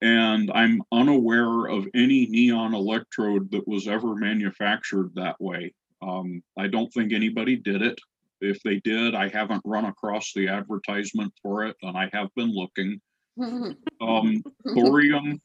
And 0.05 0.51
I'm 0.55 0.83
unaware 0.93 1.65
of 1.65 1.89
any 1.95 2.27
neon 2.27 2.75
electrode 2.75 3.51
that 3.53 3.67
was 3.67 3.89
ever 3.89 4.15
manufactured 4.15 5.13
that 5.15 5.41
way. 5.41 5.73
Um, 6.03 6.43
I 6.59 6.67
don't 6.67 6.93
think 6.93 7.15
anybody 7.15 7.57
did 7.57 7.81
it. 7.81 7.99
If 8.43 8.63
they 8.63 8.81
did, 8.81 9.15
I 9.15 9.29
haven't 9.29 9.63
run 9.65 9.87
across 9.87 10.35
the 10.35 10.49
advertisement 10.49 11.33
for 11.41 11.65
it, 11.65 11.75
and 11.81 11.97
I 11.97 12.11
have 12.13 12.29
been 12.37 12.53
looking. 12.53 13.01
Um, 14.01 14.45
thorium, 14.75 15.41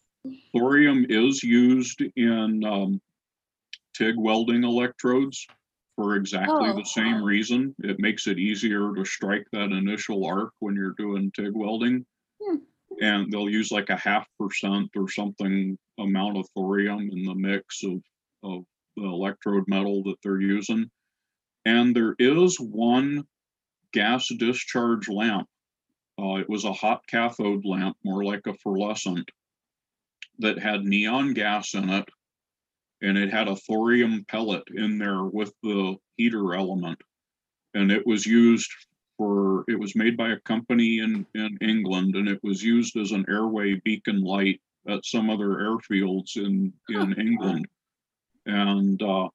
thorium 0.53 1.05
is 1.09 1.41
used 1.41 2.01
in 2.17 2.63
um, 2.65 3.01
TIG 3.95 4.15
welding 4.17 4.65
electrodes 4.65 5.47
for 5.95 6.17
exactly 6.17 6.69
Oh. 6.69 6.75
the 6.75 6.83
same 6.83 7.23
reason. 7.23 7.73
It 7.79 7.99
makes 7.99 8.27
it 8.27 8.37
easier 8.37 8.93
to 8.93 9.05
strike 9.05 9.47
that 9.53 9.71
initial 9.71 10.25
arc 10.25 10.51
when 10.59 10.75
you're 10.75 10.95
doing 10.97 11.31
TIG 11.31 11.53
welding. 11.55 12.05
And 13.01 13.31
they'll 13.31 13.49
use 13.49 13.71
like 13.71 13.89
a 13.89 13.95
half 13.95 14.27
percent 14.39 14.89
or 14.95 15.09
something 15.09 15.77
amount 15.97 16.37
of 16.37 16.47
thorium 16.55 17.09
in 17.11 17.23
the 17.23 17.35
mix 17.35 17.83
of, 17.83 18.01
of 18.43 18.63
the 18.97 19.03
electrode 19.03 19.65
metal 19.67 20.03
that 20.03 20.15
they're 20.23 20.41
using. 20.41 20.89
And 21.65 21.95
there 21.95 22.15
is 22.19 22.59
one 22.59 23.23
gas 23.93 24.27
discharge 24.37 25.07
lamp 25.09 25.47
uh, 26.19 26.35
it 26.35 26.49
was 26.49 26.65
a 26.65 26.73
hot 26.73 27.05
cathode 27.07 27.63
lamp, 27.65 27.95
more 28.03 28.23
like 28.25 28.45
a 28.45 28.53
fluorescent, 28.55 29.29
that 30.39 30.59
had 30.59 30.83
neon 30.83 31.33
gas 31.33 31.73
in 31.73 31.89
it, 31.89 32.09
and 33.01 33.17
it 33.17 33.31
had 33.31 33.47
a 33.47 33.55
thorium 33.55 34.25
pellet 34.27 34.63
in 34.75 34.97
there 34.97 35.23
with 35.23 35.53
the 35.63 35.95
heater 36.17 36.55
element. 36.55 36.99
And 37.73 37.91
it 37.91 38.05
was 38.05 38.25
used 38.25 38.69
for, 39.19 39.65
it 39.67 39.77
was 39.77 39.97
made 39.97 40.15
by 40.15 40.29
a 40.29 40.39
company 40.39 40.99
in, 40.99 41.25
in 41.35 41.57
England, 41.61 42.15
and 42.15 42.29
it 42.29 42.39
was 42.41 42.63
used 42.63 42.95
as 42.95 43.11
an 43.11 43.25
airway 43.27 43.75
beacon 43.83 44.23
light 44.23 44.61
at 44.87 45.05
some 45.05 45.29
other 45.29 45.49
airfields 45.49 46.37
in, 46.37 46.71
in 46.87 47.13
England. 47.19 47.67
And 48.45 48.99
uh, 49.03 49.27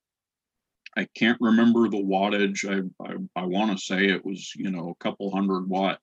I 0.97 1.07
can't 1.15 1.41
remember 1.41 1.89
the 1.89 2.03
wattage. 2.03 2.65
I, 2.65 3.05
I, 3.05 3.43
I 3.43 3.45
want 3.45 3.73
to 3.73 3.85
say 3.85 4.07
it 4.07 4.25
was, 4.25 4.53
you 4.57 4.71
know, 4.71 4.89
a 4.89 5.05
couple 5.05 5.31
hundred 5.31 5.69
watt 5.69 5.99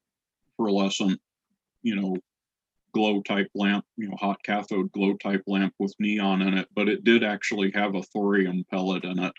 fluorescent, 0.57 1.19
you 1.81 1.95
know, 1.95 2.15
glow 2.93 3.21
type 3.23 3.49
lamp, 3.55 3.83
you 3.97 4.09
know, 4.09 4.15
hot 4.15 4.43
cathode 4.43 4.91
glow 4.91 5.13
type 5.15 5.41
lamp 5.47 5.73
with 5.79 5.95
neon 5.97 6.43
in 6.43 6.53
it, 6.53 6.67
but 6.75 6.87
it 6.87 7.03
did 7.03 7.23
actually 7.23 7.71
have 7.71 7.95
a 7.95 8.03
thorium 8.03 8.63
pellet 8.69 9.05
in 9.05 9.17
it. 9.17 9.33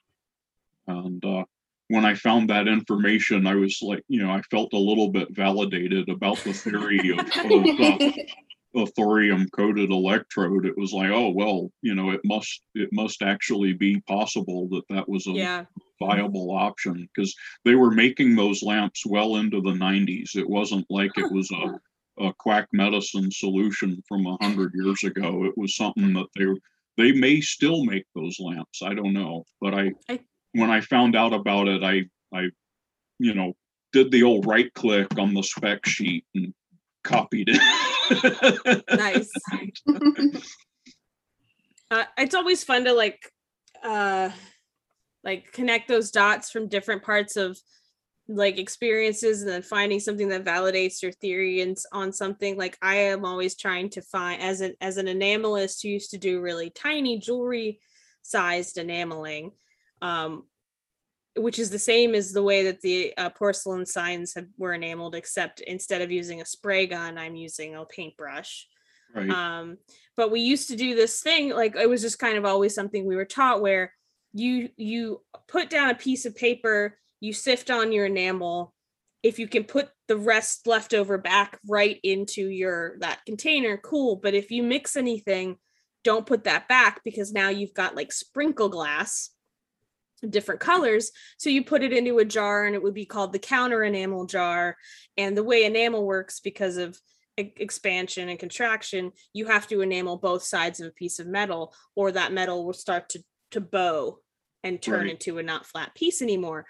And 0.88 1.24
uh, 1.24 1.44
when 1.92 2.06
I 2.06 2.14
found 2.14 2.48
that 2.48 2.68
information, 2.68 3.46
I 3.46 3.54
was 3.54 3.78
like, 3.82 4.02
you 4.08 4.22
know, 4.22 4.30
I 4.30 4.40
felt 4.50 4.72
a 4.72 4.78
little 4.78 5.10
bit 5.10 5.28
validated 5.32 6.08
about 6.08 6.38
the 6.38 6.54
theory 6.54 7.10
of, 7.10 7.18
of 7.44 7.80
uh, 7.80 8.82
a 8.82 8.86
thorium 8.96 9.46
coated 9.50 9.90
electrode. 9.90 10.64
It 10.64 10.78
was 10.78 10.94
like, 10.94 11.10
oh 11.10 11.28
well, 11.28 11.70
you 11.82 11.94
know, 11.94 12.08
it 12.10 12.22
must 12.24 12.62
it 12.74 12.88
must 12.92 13.20
actually 13.20 13.74
be 13.74 14.00
possible 14.08 14.68
that 14.70 14.88
that 14.88 15.06
was 15.06 15.26
a 15.26 15.32
Yeah. 15.32 15.64
viable 16.00 16.50
option 16.52 17.06
because 17.14 17.34
they 17.66 17.74
were 17.74 17.90
making 17.90 18.36
those 18.36 18.62
lamps 18.62 19.04
well 19.04 19.36
into 19.36 19.60
the 19.60 19.72
90s. 19.72 20.34
It 20.34 20.48
wasn't 20.48 20.86
like 20.88 21.10
it 21.18 21.30
was 21.30 21.50
a, 21.50 22.24
a 22.24 22.32
quack 22.38 22.68
medicine 22.72 23.30
solution 23.30 24.02
from 24.08 24.26
a 24.26 24.38
hundred 24.40 24.72
years 24.74 25.04
ago. 25.04 25.44
It 25.44 25.56
was 25.58 25.76
something 25.76 26.14
that 26.14 26.28
they 26.36 26.46
they 26.96 27.12
may 27.12 27.42
still 27.42 27.84
make 27.84 28.04
those 28.14 28.40
lamps. 28.40 28.80
I 28.82 28.94
don't 28.94 29.12
know, 29.12 29.44
but 29.60 29.74
I, 29.74 29.92
I- 30.08 30.20
when 30.52 30.70
I 30.70 30.80
found 30.80 31.16
out 31.16 31.32
about 31.32 31.68
it, 31.68 31.82
I 31.82 32.04
I 32.36 32.50
you 33.18 33.34
know 33.34 33.54
did 33.92 34.10
the 34.10 34.22
old 34.22 34.46
right 34.46 34.72
click 34.74 35.18
on 35.18 35.34
the 35.34 35.42
spec 35.42 35.86
sheet 35.86 36.24
and 36.34 36.54
copied 37.04 37.50
it. 37.50 38.84
Nice. 38.96 39.30
uh, 41.90 42.04
it's 42.18 42.34
always 42.34 42.64
fun 42.64 42.84
to 42.84 42.92
like 42.92 43.30
uh 43.82 44.30
like 45.24 45.52
connect 45.52 45.88
those 45.88 46.10
dots 46.10 46.50
from 46.50 46.68
different 46.68 47.02
parts 47.02 47.36
of 47.36 47.58
like 48.28 48.58
experiences 48.58 49.42
and 49.42 49.50
then 49.50 49.62
finding 49.62 50.00
something 50.00 50.28
that 50.28 50.44
validates 50.44 51.02
your 51.02 51.12
theory 51.12 51.60
and 51.60 51.76
on 51.92 52.12
something 52.12 52.56
like 52.56 52.78
i 52.80 52.94
am 52.94 53.24
always 53.24 53.56
trying 53.56 53.90
to 53.90 54.00
find 54.00 54.40
as 54.40 54.60
an 54.60 54.74
as 54.80 54.96
an 54.96 55.06
enamelist 55.06 55.82
who 55.82 55.88
used 55.88 56.10
to 56.10 56.18
do 56.18 56.40
really 56.40 56.70
tiny 56.70 57.18
jewelry 57.18 57.80
sized 58.22 58.78
enameling 58.78 59.50
um 60.02 60.44
which 61.36 61.58
is 61.58 61.70
the 61.70 61.78
same 61.78 62.14
as 62.14 62.32
the 62.32 62.42
way 62.42 62.64
that 62.64 62.82
the 62.82 63.16
uh, 63.16 63.30
porcelain 63.30 63.86
signs 63.86 64.34
have, 64.34 64.48
were 64.58 64.74
enameled 64.74 65.14
except 65.14 65.62
instead 65.62 66.02
of 66.02 66.10
using 66.10 66.42
a 66.42 66.46
spray 66.46 66.86
gun 66.86 67.16
i'm 67.16 67.34
using 67.34 67.74
a 67.74 67.84
paintbrush. 67.86 68.66
Right. 69.14 69.30
um 69.30 69.78
but 70.16 70.30
we 70.30 70.40
used 70.40 70.68
to 70.68 70.76
do 70.76 70.94
this 70.94 71.20
thing 71.22 71.50
like 71.50 71.76
it 71.76 71.88
was 71.88 72.02
just 72.02 72.18
kind 72.18 72.36
of 72.36 72.44
always 72.44 72.74
something 72.74 73.06
we 73.06 73.16
were 73.16 73.24
taught 73.24 73.62
where 73.62 73.92
you 74.34 74.68
you 74.76 75.22
put 75.48 75.70
down 75.70 75.90
a 75.90 75.94
piece 75.94 76.24
of 76.26 76.36
paper 76.36 76.98
you 77.22 77.32
sift 77.32 77.70
on 77.70 77.92
your 77.92 78.06
enamel. 78.06 78.74
If 79.22 79.38
you 79.38 79.46
can 79.46 79.62
put 79.62 79.90
the 80.08 80.16
rest 80.16 80.66
left 80.66 80.92
over 80.92 81.16
back 81.16 81.60
right 81.68 82.00
into 82.02 82.48
your 82.48 82.98
that 82.98 83.20
container 83.24 83.76
cool. 83.76 84.16
But 84.16 84.34
if 84.34 84.50
you 84.50 84.62
mix 84.62 84.96
anything 84.96 85.56
don't 86.04 86.26
put 86.26 86.42
that 86.42 86.66
back 86.66 87.00
because 87.04 87.32
now 87.32 87.48
you've 87.48 87.74
got 87.74 87.94
like 87.94 88.10
sprinkle 88.10 88.68
glass 88.68 89.30
different 90.28 90.60
colors 90.60 91.10
so 91.36 91.50
you 91.50 91.64
put 91.64 91.82
it 91.82 91.92
into 91.92 92.18
a 92.18 92.24
jar 92.24 92.64
and 92.64 92.74
it 92.74 92.82
would 92.82 92.94
be 92.94 93.04
called 93.04 93.32
the 93.32 93.38
counter 93.38 93.82
enamel 93.82 94.24
jar 94.24 94.76
and 95.16 95.36
the 95.36 95.42
way 95.44 95.64
enamel 95.64 96.04
works 96.06 96.40
because 96.40 96.76
of 96.76 96.96
e- 97.38 97.52
expansion 97.56 98.28
and 98.28 98.38
contraction, 98.38 99.12
you 99.32 99.46
have 99.46 99.66
to 99.68 99.80
enamel 99.80 100.16
both 100.16 100.42
sides 100.42 100.80
of 100.80 100.88
a 100.88 100.92
piece 100.92 101.18
of 101.18 101.26
metal, 101.26 101.74
or 101.94 102.12
that 102.12 102.32
metal 102.32 102.64
will 102.64 102.72
start 102.72 103.08
to 103.10 103.22
to 103.50 103.60
bow 103.60 104.18
and 104.62 104.80
turn 104.80 105.00
Right. 105.00 105.10
into 105.10 105.38
a 105.38 105.42
not 105.42 105.66
flat 105.66 105.94
piece 105.94 106.22
anymore. 106.22 106.64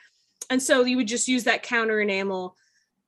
And 0.50 0.60
so 0.60 0.84
you 0.84 0.96
would 0.96 1.06
just 1.08 1.28
use 1.28 1.44
that 1.44 1.62
counter 1.62 2.00
enamel 2.00 2.56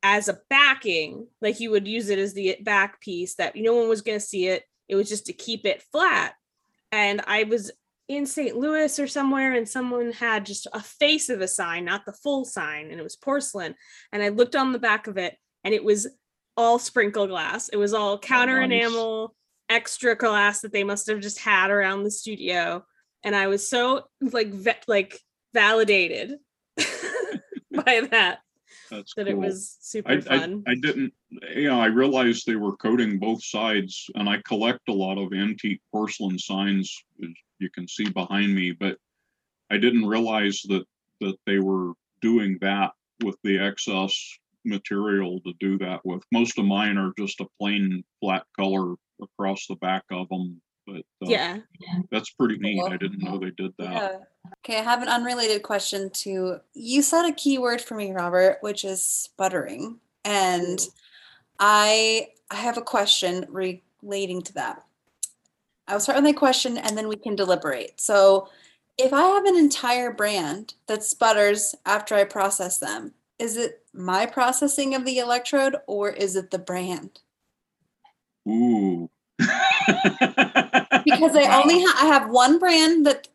as 0.03 0.29
a 0.29 0.39
backing, 0.51 1.27
like 1.41 1.59
you 1.59 1.71
would 1.71 1.89
use 1.89 2.09
it 2.09 2.19
as 2.19 2.35
the 2.35 2.57
back 2.63 3.01
piece 3.01 3.35
that 3.37 3.57
no 3.57 3.75
one 3.75 3.89
was 3.89 4.03
going 4.03 4.19
to 4.19 4.25
see 4.25 4.47
it. 4.47 4.63
It 4.89 4.95
was 4.95 5.09
just 5.09 5.27
to 5.27 5.33
keep 5.33 5.65
it 5.67 5.83
flat. 5.91 6.35
And 6.93 7.23
I 7.27 7.45
was 7.45 7.73
in 8.09 8.27
St. 8.27 8.57
Louis 8.57 8.99
or 8.99 9.07
somewhere, 9.07 9.55
and 9.55 9.69
someone 9.69 10.13
had 10.13 10.47
just 10.47 10.67
a 10.73 10.81
face 10.81 11.29
of 11.29 11.41
a 11.41 11.49
sign, 11.49 11.85
not 11.85 12.05
the 12.05 12.13
full 12.13 12.45
sign, 12.45 12.91
and 12.91 13.01
it 13.01 13.03
was 13.03 13.17
porcelain. 13.17 13.75
And 14.13 14.23
I 14.23 14.29
looked 14.29 14.57
on 14.57 14.73
the 14.73 14.79
back 14.79 15.07
of 15.07 15.17
it, 15.17 15.37
and 15.63 15.73
it 15.73 15.85
was 15.85 16.07
all 16.57 16.79
sprinkle 16.79 17.27
glass. 17.27 17.69
It 17.69 17.77
was 17.77 17.95
all 17.95 18.15
oh, 18.15 18.19
counter 18.19 18.61
enamel, 18.61 19.35
extra 19.69 20.15
glass 20.15 20.61
that 20.61 20.73
they 20.73 20.85
must 20.85 21.07
have 21.09 21.21
just 21.21 21.41
had 21.41 21.71
around 21.71 22.05
the 22.05 22.11
studio. 22.11 22.85
And 23.23 23.35
I 23.35 23.47
was 23.47 23.69
so 23.69 24.05
like 24.21 24.53
ve- 24.53 24.73
like 24.87 25.19
validated 25.55 26.35
by 26.77 28.07
that 28.11 28.41
That's 28.95 29.15
that 29.15 29.29
it 29.29 29.33
cool. 29.33 29.43
was 29.43 29.77
super 29.81 30.13
I, 30.13 30.15
I, 30.15 30.21
fun. 30.21 30.63
I 30.67 30.75
didn't, 30.75 31.13
you 31.55 31.69
know, 31.69 31.81
I 31.81 31.87
realized 31.87 32.47
they 32.47 32.57
were 32.57 32.77
coating 32.77 33.19
both 33.19 33.45
sides 33.45 34.09
and 34.15 34.29
I 34.29 34.41
collect 34.47 34.89
a 34.89 34.93
lot 34.93 35.19
of 35.19 35.33
antique 35.33 35.81
porcelain 35.93 36.39
signs, 36.39 36.97
as 37.23 37.31
you 37.59 37.71
can 37.71 37.89
see 37.89 38.09
behind 38.09 38.55
me, 38.55 38.73
but 38.73 38.99
I 39.71 39.79
didn't 39.79 40.07
realize 40.07 40.63
that, 40.69 40.85
that 41.21 41.37
they 41.47 41.59
were 41.59 41.93
doing 42.21 42.59
that 42.61 42.93
with 43.23 43.37
the 43.43 43.59
excess 43.59 44.15
material 44.65 45.41
to 45.41 45.53
do 45.61 45.79
that 45.79 46.01
with. 46.05 46.23
Most 46.33 46.59
of 46.59 46.65
mine 46.65 46.99
are 46.99 47.13
just 47.19 47.41
a 47.41 47.47
plain 47.61 48.05
flat 48.21 48.45
color 48.59 48.95
across 49.21 49.67
the 49.67 49.77
back 49.77 50.05
of 50.11 50.29
them, 50.29 50.61
but 50.87 51.05
uh, 51.23 51.29
yeah. 51.29 51.59
that's 52.11 52.31
pretty 52.31 52.59
neat. 52.59 52.83
I 52.83 52.97
didn't 52.97 53.23
know 53.23 53.39
they 53.39 53.51
did 53.51 53.73
that. 53.79 53.93
Yeah. 53.93 54.19
Okay, 54.65 54.79
I 54.79 54.83
have 54.83 55.03
an 55.03 55.09
unrelated 55.09 55.63
question 55.63 56.11
to 56.11 56.59
you 56.75 57.03
said 57.03 57.27
a 57.27 57.33
key 57.33 57.59
word 57.59 57.81
for 57.81 57.95
me, 57.95 58.13
Robert, 58.13 58.59
which 58.61 58.85
is 58.85 59.03
sputtering. 59.03 59.99
And 60.25 60.81
I 61.59 62.29
I 62.51 62.57
have 62.57 62.79
a 62.79 62.83
question 62.83 63.47
relating 63.49 64.43
to 64.43 64.55
that. 64.55 64.83
I'll 65.89 66.01
start 66.01 66.17
with 66.17 66.25
my 66.25 66.33
question 66.33 66.79
and 66.79 66.97
then 66.97 67.09
we 67.09 67.17
can 67.17 67.37
deliberate. 67.37 68.01
So 68.01 68.49
if 68.97 69.13
I 69.13 69.23
have 69.23 69.45
an 69.45 69.57
entire 69.57 70.13
brand 70.13 70.75
that 70.87 71.03
sputters 71.03 71.75
after 71.85 72.15
I 72.15 72.25
process 72.25 72.79
them, 72.79 73.13
is 73.39 73.57
it 73.57 73.83
my 73.93 74.25
processing 74.25 74.95
of 74.95 75.05
the 75.05 75.19
electrode 75.19 75.77
or 75.87 76.11
is 76.11 76.37
it 76.37 76.51
the 76.51 76.59
brand? 76.59 77.21
Ooh. 78.49 79.11
because 79.39 81.37
I 81.37 81.61
only 81.61 81.83
ha- 81.83 81.99
I 82.03 82.07
have 82.07 82.31
one 82.31 82.59
brand 82.59 83.05
that 83.07 83.29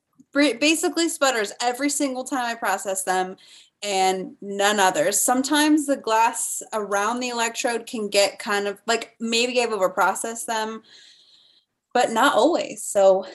basically 0.59 1.09
sputters 1.09 1.53
every 1.61 1.89
single 1.89 2.23
time 2.23 2.45
I 2.45 2.55
process 2.55 3.03
them 3.03 3.37
and 3.81 4.35
none 4.41 4.79
others. 4.79 5.19
Sometimes 5.19 5.85
the 5.85 5.97
glass 5.97 6.61
around 6.73 7.19
the 7.19 7.29
electrode 7.29 7.85
can 7.85 8.09
get 8.09 8.39
kind 8.39 8.67
of 8.67 8.79
like 8.87 9.15
maybe 9.19 9.61
I've 9.61 9.69
overprocessed 9.69 10.45
them, 10.45 10.83
but 11.93 12.11
not 12.11 12.35
always. 12.35 12.83
So 12.83 13.25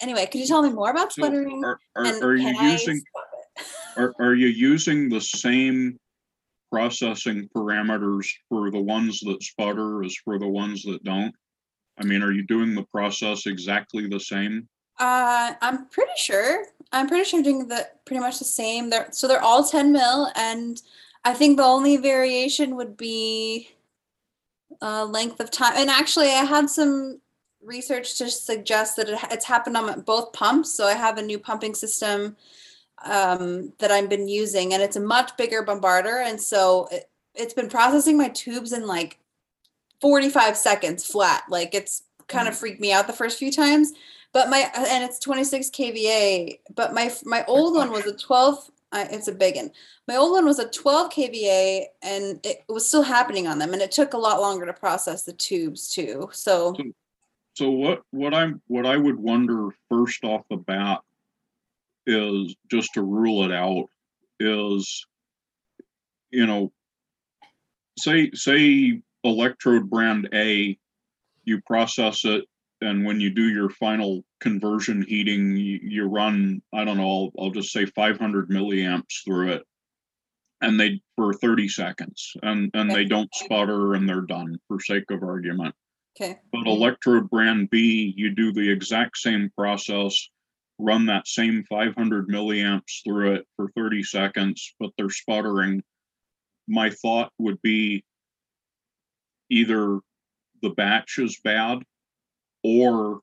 anyway, 0.00 0.26
could 0.26 0.40
you 0.40 0.46
tell 0.46 0.62
me 0.62 0.70
more 0.70 0.90
about 0.90 1.12
So 1.12 1.22
sputtering? 1.22 1.64
Are, 1.64 1.80
are, 1.96 2.04
and 2.04 2.22
are 2.22 2.36
you 2.36 2.60
using, 2.60 3.02
are, 3.96 4.14
are 4.20 4.34
you 4.34 4.48
using 4.48 5.08
the 5.08 5.20
same 5.20 5.98
processing 6.70 7.48
parameters 7.56 8.28
for 8.48 8.70
the 8.70 8.80
ones 8.80 9.20
that 9.20 9.42
sputter 9.42 10.04
as 10.04 10.14
for 10.24 10.38
the 10.38 10.48
ones 10.48 10.82
that 10.82 11.02
don't? 11.02 11.34
I 11.98 12.04
mean, 12.04 12.22
are 12.22 12.32
you 12.32 12.46
doing 12.46 12.74
the 12.74 12.84
process 12.92 13.46
exactly 13.46 14.06
the 14.06 14.20
same? 14.20 14.68
Uh, 14.98 15.54
I'm 15.60 15.86
pretty 15.86 16.12
sure. 16.16 16.66
I'm 16.92 17.08
pretty 17.08 17.24
sure 17.24 17.42
doing 17.42 17.68
the 17.68 17.88
pretty 18.04 18.20
much 18.20 18.38
the 18.38 18.44
same. 18.44 18.90
They're 18.90 19.08
so 19.12 19.28
they're 19.28 19.42
all 19.42 19.64
10 19.64 19.92
mil, 19.92 20.30
and 20.34 20.80
I 21.24 21.34
think 21.34 21.56
the 21.56 21.64
only 21.64 21.96
variation 21.98 22.76
would 22.76 22.96
be 22.96 23.70
uh, 24.82 25.04
length 25.04 25.40
of 25.40 25.50
time. 25.50 25.74
And 25.76 25.90
actually, 25.90 26.28
I 26.28 26.44
had 26.44 26.68
some 26.70 27.20
research 27.62 28.16
to 28.18 28.30
suggest 28.30 28.96
that 28.96 29.08
it, 29.08 29.18
it's 29.30 29.44
happened 29.44 29.76
on 29.76 30.00
both 30.02 30.32
pumps. 30.32 30.72
So 30.74 30.86
I 30.86 30.94
have 30.94 31.18
a 31.18 31.22
new 31.22 31.38
pumping 31.38 31.74
system 31.74 32.36
um, 33.04 33.72
that 33.78 33.90
I've 33.92 34.08
been 34.08 34.28
using, 34.28 34.74
and 34.74 34.82
it's 34.82 34.96
a 34.96 35.00
much 35.00 35.36
bigger 35.36 35.62
bombarder, 35.62 36.24
and 36.26 36.40
so 36.40 36.88
it, 36.90 37.08
it's 37.34 37.54
been 37.54 37.68
processing 37.68 38.16
my 38.16 38.28
tubes 38.30 38.72
in 38.72 38.86
like 38.86 39.18
45 40.00 40.56
seconds 40.56 41.04
flat. 41.04 41.44
Like 41.48 41.74
it's 41.74 42.02
kind 42.26 42.48
of 42.48 42.56
freaked 42.56 42.80
me 42.80 42.92
out 42.92 43.06
the 43.06 43.12
first 43.12 43.38
few 43.38 43.52
times 43.52 43.92
but 44.32 44.50
my 44.50 44.70
and 44.74 45.04
it's 45.04 45.18
26 45.18 45.70
kVA. 45.70 46.58
But 46.74 46.94
my 46.94 47.12
my 47.24 47.44
old 47.46 47.74
one 47.74 47.90
was 47.90 48.06
a 48.06 48.16
12. 48.16 48.70
Uh, 48.90 49.04
it's 49.10 49.28
a 49.28 49.32
big 49.32 49.56
one. 49.56 49.70
My 50.06 50.16
old 50.16 50.32
one 50.32 50.46
was 50.46 50.58
a 50.58 50.68
12 50.68 51.12
kVA, 51.12 51.84
and 52.02 52.40
it 52.44 52.64
was 52.68 52.88
still 52.88 53.02
happening 53.02 53.46
on 53.46 53.58
them, 53.58 53.74
and 53.74 53.82
it 53.82 53.92
took 53.92 54.14
a 54.14 54.18
lot 54.18 54.40
longer 54.40 54.64
to 54.64 54.72
process 54.72 55.24
the 55.24 55.34
tubes 55.34 55.90
too. 55.90 56.30
So 56.32 56.74
So 57.58 57.72
what, 57.72 58.02
what 58.12 58.34
I'm, 58.34 58.62
what 58.68 58.86
I 58.86 58.96
would 58.96 59.18
wonder 59.18 59.70
first 59.90 60.22
off 60.22 60.42
the 60.48 60.56
bat 60.56 61.00
is 62.06 62.54
just 62.70 62.94
to 62.94 63.02
rule 63.02 63.42
it 63.44 63.52
out 63.52 63.90
is, 64.38 65.04
you 66.30 66.46
know, 66.46 66.72
say, 67.98 68.30
say 68.30 69.02
electrode 69.24 69.90
brand 69.90 70.28
A, 70.32 70.78
you 71.42 71.60
process 71.62 72.24
it 72.24 72.44
and 72.80 73.04
when 73.04 73.20
you 73.20 73.30
do 73.30 73.48
your 73.48 73.70
final 73.70 74.24
conversion 74.40 75.04
heating, 75.06 75.56
you, 75.56 75.80
you 75.82 76.04
run, 76.04 76.62
I 76.72 76.84
don't 76.84 76.96
know, 76.96 77.30
I'll, 77.38 77.44
I'll 77.44 77.50
just 77.50 77.72
say 77.72 77.86
500 77.86 78.50
milliamps 78.50 79.24
through 79.24 79.52
it. 79.52 79.62
And 80.60 80.78
they, 80.78 81.00
for 81.14 81.32
30 81.32 81.68
seconds 81.68 82.32
and, 82.42 82.68
and 82.74 82.90
they 82.90 83.04
don't 83.04 83.32
sputter 83.32 83.94
and 83.94 84.08
they're 84.08 84.22
done 84.22 84.58
for 84.66 84.80
sake 84.80 85.08
of 85.10 85.22
argument 85.22 85.72
Okay. 86.20 86.38
But 86.52 86.66
electrode 86.66 87.30
brand 87.30 87.70
B, 87.70 88.12
you 88.16 88.34
do 88.34 88.52
the 88.52 88.68
exact 88.68 89.18
same 89.18 89.50
process, 89.56 90.28
run 90.78 91.06
that 91.06 91.28
same 91.28 91.64
500 91.68 92.28
milliamps 92.28 93.04
through 93.04 93.34
it 93.34 93.46
for 93.56 93.70
30 93.76 94.02
seconds, 94.02 94.74
but 94.80 94.90
they're 94.96 95.10
sputtering. 95.10 95.82
My 96.66 96.90
thought 96.90 97.32
would 97.38 97.62
be 97.62 98.04
either 99.48 100.00
the 100.60 100.70
batch 100.70 101.18
is 101.18 101.40
bad 101.44 101.84
or 102.62 103.20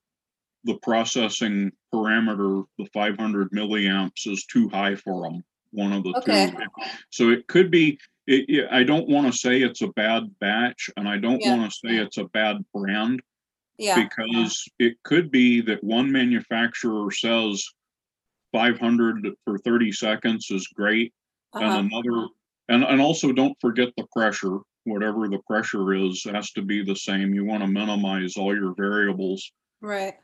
the 0.64 0.78
processing 0.82 1.72
parameter, 1.94 2.64
the 2.78 2.88
500 2.94 3.52
milliamps, 3.52 4.28
is 4.28 4.45
too 4.45 4.68
high 4.70 4.95
for 4.95 5.24
them. 5.24 5.44
One 5.72 5.94
of 5.94 6.03
the 6.03 6.14
Okay. 6.18 6.48
two. 6.48 6.57
So 7.10 7.30
it 7.30 7.48
could 7.48 7.70
be. 7.72 7.99
It, 8.28 8.68
I 8.72 8.84
don't 8.84 9.07
want 9.07 9.32
to 9.32 9.38
say 9.38 9.62
it's 9.62 9.84
a 9.84 9.90
bad 9.90 10.24
batch, 10.40 10.90
and 10.98 11.07
I 11.07 11.18
don't 11.20 11.41
Yeah. 11.41 11.56
want 11.56 11.72
to 11.72 11.78
say 11.78 11.98
it's 11.98 12.18
a 12.18 12.26
bad 12.26 12.57
brand 12.74 13.22
Yeah. 13.78 14.03
because 14.03 14.66
it 14.80 14.98
could 15.03 15.30
be 15.30 15.62
that 15.62 15.84
one 15.84 16.12
manufacturer 16.12 17.12
says 17.12 17.64
500 18.52 19.28
for 19.44 19.60
30 19.60 19.91
seconds 19.91 20.49
is 20.49 20.68
great 20.68 21.14
Uh-huh. 21.53 21.66
and 21.66 21.91
another 21.91 22.28
and 22.70 22.84
and 22.84 22.99
also 23.02 23.32
don't 23.32 23.56
forget 23.60 23.90
the 23.98 24.07
pressure 24.12 24.60
whatever 24.86 25.28
the 25.28 25.40
pressure 25.40 25.94
is 25.94 26.24
has 26.24 26.52
to 26.52 26.62
be 26.62 26.84
the 26.84 26.95
same. 26.95 27.34
You 27.34 27.44
want 27.44 27.64
to 27.64 27.68
minimize 27.68 28.38
all 28.38 28.56
your 28.56 28.74
variables. 28.76 29.52
Right. 29.82 30.16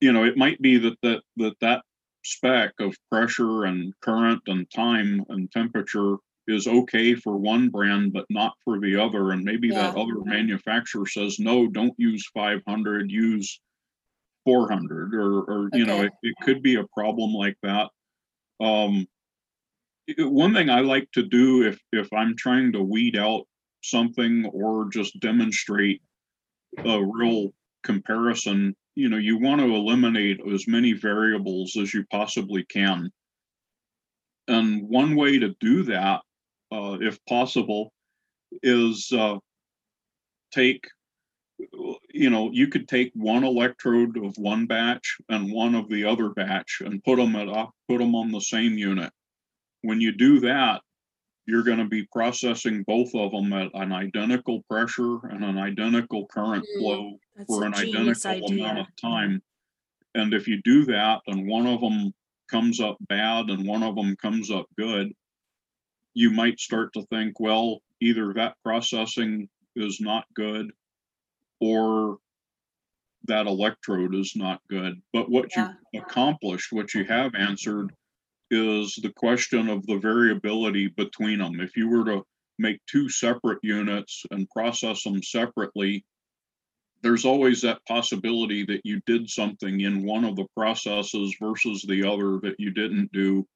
you 0.00 0.12
know 0.12 0.24
it 0.24 0.36
might 0.36 0.60
be 0.62 0.78
that 0.78 0.96
that 1.02 1.22
that 1.36 1.54
that 1.60 1.82
spec 2.24 2.72
of 2.80 2.96
pressure 3.10 3.64
and 3.64 3.92
current 4.00 4.42
and 4.46 4.70
time 4.70 5.22
and 5.28 5.50
temperature 5.52 6.16
is 6.46 6.66
okay 6.66 7.14
for 7.14 7.36
one 7.36 7.68
brand 7.68 8.12
but 8.12 8.26
not 8.30 8.54
for 8.64 8.80
the 8.80 8.96
other. 8.96 9.32
And 9.32 9.44
maybe 9.44 9.70
that 9.70 9.96
other 9.96 10.20
manufacturer 10.24 11.06
says 11.06 11.38
no 11.38 11.66
don't 11.66 11.94
use 11.98 12.26
500 12.34 13.10
use 13.10 13.60
400 14.44 15.14
or 15.14 15.42
or 15.42 15.68
you 15.72 15.86
know 15.86 16.02
it, 16.02 16.12
it 16.22 16.34
could 16.42 16.62
be 16.62 16.76
a 16.76 16.86
problem 16.94 17.32
like 17.32 17.56
that. 17.62 17.90
Um 18.60 19.06
one 20.18 20.52
thing 20.52 20.68
i 20.68 20.80
like 20.80 21.10
to 21.12 21.22
do 21.22 21.66
if 21.66 21.80
if 21.92 22.12
i'm 22.12 22.36
trying 22.36 22.72
to 22.72 22.82
weed 22.82 23.16
out 23.16 23.46
something 23.84 24.46
or 24.52 24.88
just 24.90 25.18
demonstrate 25.20 26.02
a 26.84 27.02
real 27.04 27.52
comparison 27.84 28.74
you 28.94 29.08
know 29.08 29.16
you 29.16 29.38
want 29.38 29.60
to 29.60 29.74
eliminate 29.74 30.40
as 30.52 30.68
many 30.68 30.92
variables 30.92 31.76
as 31.76 31.92
you 31.92 32.04
possibly 32.10 32.64
can. 32.64 33.10
And 34.46 34.88
one 34.88 35.16
way 35.16 35.38
to 35.38 35.54
do 35.60 35.82
that 35.84 36.20
uh, 36.70 36.98
if 37.00 37.18
possible 37.26 37.92
is 38.62 39.10
uh, 39.12 39.38
take 40.52 40.86
you 42.12 42.30
know 42.30 42.50
you 42.52 42.68
could 42.68 42.88
take 42.88 43.10
one 43.14 43.44
electrode 43.44 44.16
of 44.16 44.36
one 44.36 44.66
batch 44.66 45.16
and 45.28 45.52
one 45.52 45.74
of 45.74 45.88
the 45.88 46.04
other 46.04 46.30
batch 46.30 46.82
and 46.84 47.02
put 47.02 47.16
them 47.16 47.34
at 47.36 47.48
put 47.88 47.98
them 47.98 48.14
on 48.14 48.30
the 48.30 48.40
same 48.40 48.78
unit. 48.78 49.12
When 49.82 50.00
you 50.00 50.12
do 50.12 50.40
that 50.40 50.82
you're 51.46 51.62
going 51.62 51.78
to 51.78 51.84
be 51.88 52.06
processing 52.12 52.82
both 52.86 53.14
of 53.14 53.32
them 53.32 53.52
at 53.52 53.70
an 53.74 53.92
identical 53.92 54.62
pressure 54.68 55.18
and 55.26 55.44
an 55.44 55.58
identical 55.58 56.26
current 56.26 56.64
Mm. 56.76 56.78
flow 56.78 57.18
for 57.46 57.64
an 57.64 57.74
identical 57.74 58.46
amount 58.46 58.78
of 58.78 58.86
time. 58.96 59.42
And 60.14 60.32
if 60.32 60.46
you 60.48 60.62
do 60.62 60.84
that 60.86 61.20
and 61.26 61.46
one 61.46 61.66
of 61.66 61.80
them 61.80 62.14
comes 62.48 62.80
up 62.80 62.96
bad 63.08 63.50
and 63.50 63.66
one 63.66 63.82
of 63.82 63.94
them 63.96 64.16
comes 64.16 64.50
up 64.50 64.66
good, 64.78 65.12
you 66.14 66.30
might 66.30 66.60
start 66.60 66.92
to 66.94 67.02
think, 67.06 67.40
well, 67.40 67.82
either 68.00 68.32
that 68.34 68.56
processing 68.62 69.48
is 69.76 70.00
not 70.00 70.24
good 70.34 70.70
or 71.60 72.18
that 73.24 73.46
electrode 73.46 74.14
is 74.14 74.36
not 74.36 74.60
good. 74.68 75.00
But 75.12 75.30
what 75.30 75.50
Yeah. 75.56 75.74
you 75.92 76.00
accomplished, 76.00 76.72
what 76.72 76.94
you 76.94 77.04
have 77.04 77.34
answered 77.34 77.92
is 78.50 78.94
the 79.02 79.12
question 79.16 79.68
of 79.68 79.86
the 79.86 79.98
variability 79.98 80.88
between 80.88 81.38
them. 81.38 81.60
If 81.60 81.76
you 81.76 81.88
were 81.88 82.04
to 82.04 82.24
make 82.58 82.80
two 82.86 83.08
separate 83.08 83.58
units 83.62 84.24
and 84.30 84.48
process 84.50 85.02
them 85.02 85.22
separately, 85.22 86.04
there's 87.02 87.24
always 87.24 87.60
that 87.62 87.84
possibility 87.86 88.64
that 88.64 88.80
you 88.84 89.00
did 89.06 89.28
something 89.28 89.80
in 89.80 90.06
one 90.06 90.24
of 90.24 90.36
the 90.36 90.46
processes 90.56 91.36
versus 91.40 91.82
the 91.82 92.02
other 92.02 92.38
that 92.42 92.56
you 92.58 92.70
didn't 92.70 93.12
do. 93.12 93.46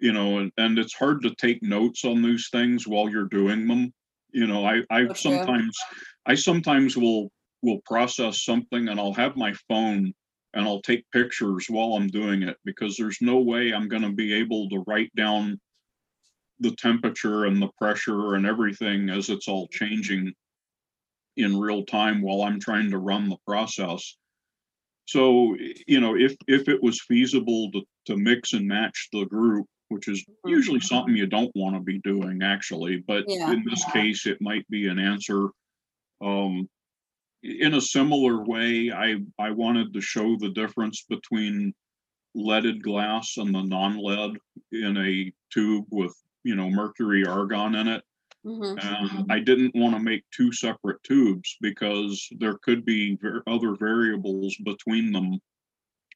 You 0.00 0.12
know, 0.12 0.38
and, 0.38 0.50
and 0.56 0.78
it's 0.78 0.94
hard 0.94 1.22
to 1.22 1.34
take 1.36 1.62
notes 1.62 2.04
on 2.04 2.20
these 2.22 2.48
things 2.50 2.86
while 2.86 3.08
you're 3.08 3.28
doing 3.28 3.68
them. 3.68 3.92
You 4.32 4.48
know, 4.48 4.66
I, 4.66 4.82
I 4.90 5.02
Okay. 5.02 5.14
sometimes, 5.14 5.78
I 6.26 6.34
sometimes 6.34 6.96
will, 6.96 7.30
will 7.62 7.80
process 7.84 8.44
something 8.44 8.88
and 8.88 8.98
I'll 8.98 9.14
have 9.14 9.36
my 9.36 9.52
phone 9.68 10.12
and 10.54 10.66
I'll 10.66 10.82
take 10.82 11.10
pictures 11.10 11.66
while 11.68 11.94
I'm 11.94 12.08
doing 12.08 12.42
it 12.42 12.56
because 12.64 12.96
there's 12.96 13.18
no 13.20 13.38
way 13.38 13.72
I'm 13.72 13.88
gonna 13.88 14.12
be 14.12 14.32
able 14.34 14.68
to 14.70 14.84
write 14.86 15.14
down 15.14 15.60
the 16.60 16.74
temperature 16.76 17.44
and 17.46 17.60
the 17.60 17.70
pressure 17.78 18.34
and 18.34 18.46
everything 18.46 19.10
as 19.10 19.28
it's 19.28 19.48
all 19.48 19.68
changing 19.68 20.32
in 21.36 21.58
real 21.58 21.84
time 21.84 22.22
while 22.22 22.42
I'm 22.42 22.60
trying 22.60 22.90
to 22.90 22.98
run 22.98 23.28
the 23.28 23.36
process. 23.46 24.16
So, 25.06 25.56
you 25.86 26.00
know, 26.00 26.16
if, 26.16 26.36
if 26.46 26.68
it 26.68 26.82
was 26.82 27.02
feasible 27.02 27.70
to, 27.72 27.82
to 28.06 28.16
mix 28.16 28.52
and 28.52 28.66
match 28.66 29.08
the 29.12 29.24
group, 29.24 29.66
which 29.88 30.08
is 30.08 30.24
usually 30.46 30.80
something 30.80 31.16
you 31.16 31.26
don't 31.26 31.54
want 31.54 31.76
to 31.76 31.80
be 31.80 31.98
doing 32.00 32.42
actually, 32.42 32.98
but 32.98 33.24
Yeah. 33.28 33.52
in 33.52 33.64
this 33.68 33.84
case, 33.86 34.26
it 34.26 34.40
might 34.40 34.66
be 34.70 34.86
an 34.86 34.98
answer. 34.98 35.48
Um, 36.22 36.68
in 37.44 37.74
a 37.74 37.80
similar 37.80 38.42
way, 38.42 38.90
I, 38.90 39.16
I 39.38 39.50
wanted 39.50 39.92
to 39.92 40.00
show 40.00 40.36
the 40.36 40.48
difference 40.48 41.04
between 41.08 41.74
leaded 42.34 42.82
glass 42.82 43.36
and 43.36 43.54
the 43.54 43.62
non-lead 43.62 44.38
in 44.72 44.96
a 44.96 45.32
tube 45.52 45.84
with, 45.90 46.14
you 46.42 46.54
know, 46.56 46.70
mercury 46.70 47.26
argon 47.26 47.74
in 47.74 47.88
it. 47.88 48.02
Mhm. 48.44 48.78
And 48.82 49.32
I 49.32 49.40
didn't 49.40 49.74
want 49.74 49.94
to 49.94 50.02
make 50.02 50.24
two 50.30 50.52
separate 50.52 51.02
tubes 51.02 51.56
because 51.60 52.28
there 52.38 52.58
could 52.58 52.84
be 52.84 53.16
ver- 53.16 53.42
other 53.46 53.74
variables 53.76 54.56
between 54.64 55.12
them. 55.12 55.38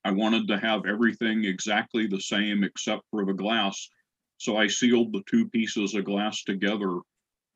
I 0.04 0.10
wanted 0.10 0.48
to 0.48 0.58
have 0.58 0.86
everything 0.86 1.44
exactly 1.44 2.06
the 2.06 2.20
same 2.20 2.64
except 2.64 3.02
for 3.10 3.24
the 3.24 3.32
glass. 3.34 3.88
So 4.38 4.56
I 4.56 4.66
sealed 4.66 5.12
the 5.12 5.22
two 5.28 5.48
pieces 5.48 5.94
of 5.94 6.04
glass 6.04 6.42
together 6.44 7.00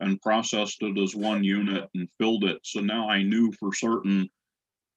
and 0.02 0.20
processed 0.20 0.82
it 0.82 0.98
as 0.98 1.14
one 1.14 1.42
unit 1.42 1.88
and 1.94 2.08
filled 2.18 2.44
it. 2.44 2.58
So 2.64 2.80
now 2.80 3.08
I 3.08 3.22
knew 3.22 3.52
for 3.58 3.72
certain 3.74 4.28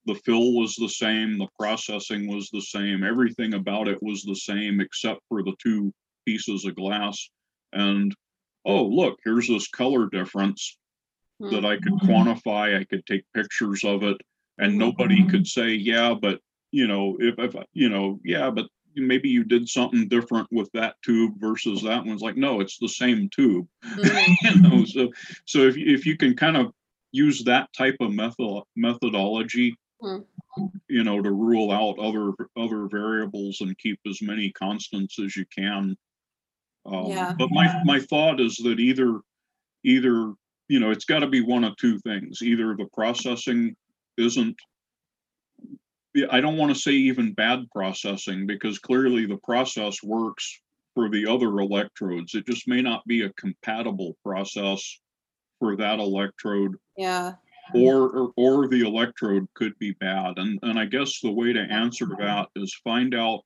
the 0.05 0.15
fill 0.15 0.53
was 0.53 0.75
the 0.75 0.89
same, 0.89 1.37
the 1.37 1.47
processing 1.57 2.27
was 2.27 2.49
the 2.51 2.61
same, 2.61 3.03
everything 3.03 3.53
about 3.53 3.87
it 3.87 4.03
was 4.03 4.21
the 4.23 4.35
same 4.35 4.81
except 4.81 5.21
for 5.29 5.41
the 5.41 5.55
two 5.63 5.93
pieces 6.25 6.65
of 6.65 6.75
glass. 6.75 7.29
And 7.71 8.13
oh, 8.65 8.83
look, 8.83 9.17
here's 9.23 9.47
this 9.47 9.67
color 9.69 10.09
difference 10.09 10.77
Hmm. 11.39 11.51
that 11.51 11.65
I 11.65 11.77
could 11.77 11.93
quantify. 11.93 12.79
I 12.79 12.85
could 12.85 13.05
take 13.05 13.25
pictures 13.33 13.83
of 13.83 14.03
it, 14.03 14.17
and 14.57 14.77
nobody 14.77 15.27
could 15.27 15.47
say, 15.47 15.73
yeah, 15.73 16.13
but 16.13 16.39
you 16.71 16.87
know, 16.87 17.17
if, 17.19 17.35
if 17.37 17.55
you 17.73 17.89
know, 17.89 18.19
yeah, 18.23 18.49
but 18.49 18.67
maybe 18.95 19.29
you 19.29 19.43
did 19.43 19.67
something 19.69 20.07
different 20.07 20.47
with 20.51 20.69
that 20.73 20.95
tube 21.03 21.33
versus 21.37 21.81
that 21.83 22.05
one's 22.05 22.21
like, 22.21 22.37
no, 22.37 22.59
it's 22.61 22.77
the 22.77 22.87
same 22.87 23.29
tube. 23.29 23.67
Mhm. 23.83 24.35
you 24.55 24.61
know, 24.61 24.85
so 24.85 25.11
so 25.45 25.59
if 25.67 25.77
you- 25.77 25.93
if 25.93 26.05
you 26.05 26.17
can 26.17 26.35
kind 26.35 26.57
of 26.57 26.73
use 27.11 27.43
that 27.43 27.69
type 27.73 27.95
of 28.01 28.11
method 28.13 28.63
methodology, 28.75 29.75
Hmm. 30.01 30.17
you 30.89 31.03
know, 31.05 31.21
to 31.21 31.31
rule 31.31 31.71
out 31.71 31.97
other 31.99 32.33
other 32.57 32.87
variables 32.87 33.61
and 33.61 33.77
keep 33.77 33.99
as 34.07 34.21
many 34.21 34.51
constants 34.51 35.17
as 35.19 35.35
you 35.35 35.45
can. 35.57 35.95
Um, 36.85 37.05
Yeah. 37.07 37.33
But 37.37 37.49
my 37.51 37.81
my 37.85 37.99
thought 37.99 38.39
is 38.41 38.55
that 38.57 38.79
either 38.79 39.21
either 39.83 40.33
you 40.67 40.79
know 40.79 40.91
it's 40.91 41.05
got 41.05 41.19
to 41.19 41.27
be 41.27 41.41
one 41.41 41.63
of 41.63 41.75
two 41.77 41.97
things. 41.99 42.41
Either 42.41 42.75
the 42.75 42.87
processing 42.93 43.75
isn't. 44.17 44.57
I 46.31 46.39
don't 46.41 46.57
want 46.57 46.73
to 46.73 46.79
say 46.79 46.91
even 46.91 47.33
bad 47.33 47.65
processing 47.71 48.47
because 48.47 48.79
clearly 48.79 49.25
the 49.25 49.37
process 49.37 50.01
works 50.03 50.59
for 50.93 51.09
the 51.09 51.27
other 51.27 51.59
electrodes. 51.59 52.35
It 52.35 52.45
just 52.47 52.67
may 52.67 52.81
not 52.81 53.05
be 53.05 53.23
a 53.23 53.33
compatible 53.33 54.15
process 54.23 54.99
for 55.59 55.75
that 55.77 55.99
electrode 55.99 56.75
Yeah. 56.97 57.33
or, 57.73 58.09
or 58.09 58.33
or 58.37 58.67
the 58.67 58.81
electrode 58.81 59.47
could 59.55 59.73
be 59.79 59.93
bad 59.93 60.37
and 60.37 60.59
and 60.61 60.77
i 60.77 60.85
guess 60.85 61.19
the 61.19 61.31
way 61.31 61.51
to 61.51 61.61
answer 61.61 62.05
that 62.19 62.47
is 62.55 62.79
find 62.83 63.15
out 63.15 63.41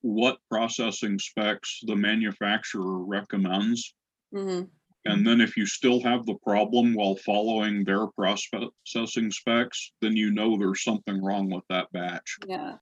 what 0.00 0.38
processing 0.50 1.18
specs 1.18 1.80
the 1.86 1.94
manufacturer 1.94 3.04
recommends 3.04 3.94
Mhm. 4.34 4.68
And 5.12 5.26
then 5.26 5.40
if 5.40 5.56
you 5.56 5.66
still 5.66 6.00
have 6.02 6.26
the 6.26 6.34
problem 6.42 6.94
while 6.94 7.16
following 7.16 7.84
their 7.84 8.06
processing 8.08 9.30
specs 9.30 9.92
then 10.00 10.16
you 10.16 10.30
know 10.30 10.56
there's 10.56 10.82
something 10.82 11.22
wrong 11.22 11.50
with 11.50 11.64
that 11.68 11.90
batch 11.92 12.38
Yeah. 12.46 12.74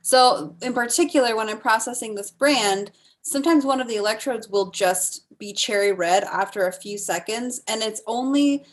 So, 0.00 0.56
in 0.62 0.72
particular, 0.72 1.36
when 1.36 1.50
I'm 1.50 1.58
processing 1.58 2.14
this 2.14 2.30
brand, 2.30 2.92
sometimes 3.20 3.64
one 3.64 3.80
of 3.80 3.88
the 3.88 3.96
electrodes 3.96 4.48
will 4.48 4.70
just 4.70 5.26
be 5.38 5.52
cherry 5.52 5.92
red 5.92 6.24
after 6.24 6.66
a 6.66 6.72
few 6.72 6.96
seconds, 6.96 7.60
and 7.68 7.82
it's 7.82 8.00
only 8.06 8.64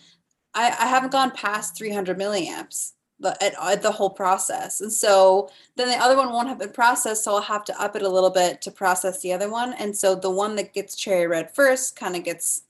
I, 0.54 0.68
I 0.68 0.88
haven't 0.88 1.12
gone 1.12 1.32
past 1.32 1.78
300 1.78 2.18
milliamps 2.18 2.92
at, 3.42 3.54
at 3.60 3.82
the 3.82 3.92
whole 3.92 4.10
process. 4.10 4.82
And 4.82 4.92
so 4.92 5.50
then 5.76 5.88
the 5.88 5.98
other 5.98 6.16
one 6.16 6.32
won't 6.32 6.48
have 6.48 6.60
been 6.60 6.72
processed. 6.72 7.24
So 7.24 7.36
I'll 7.36 7.42
have 7.42 7.64
to 7.66 7.82
up 7.82 7.96
it 7.96 8.02
a 8.02 8.10
little 8.10 8.30
bit 8.30 8.62
to 8.64 8.72
process 8.72 9.22
the 9.22 9.34
other 9.34 9.50
one. 9.50 9.74
And 9.74 9.96
so 9.96 10.16
the 10.16 10.30
one 10.30 10.56
that 10.58 10.74
gets 10.74 10.96
cherry 10.96 11.28
red 11.28 11.54
first 11.56 11.96
kind 11.96 12.16
of 12.16 12.24
gets 12.24 12.64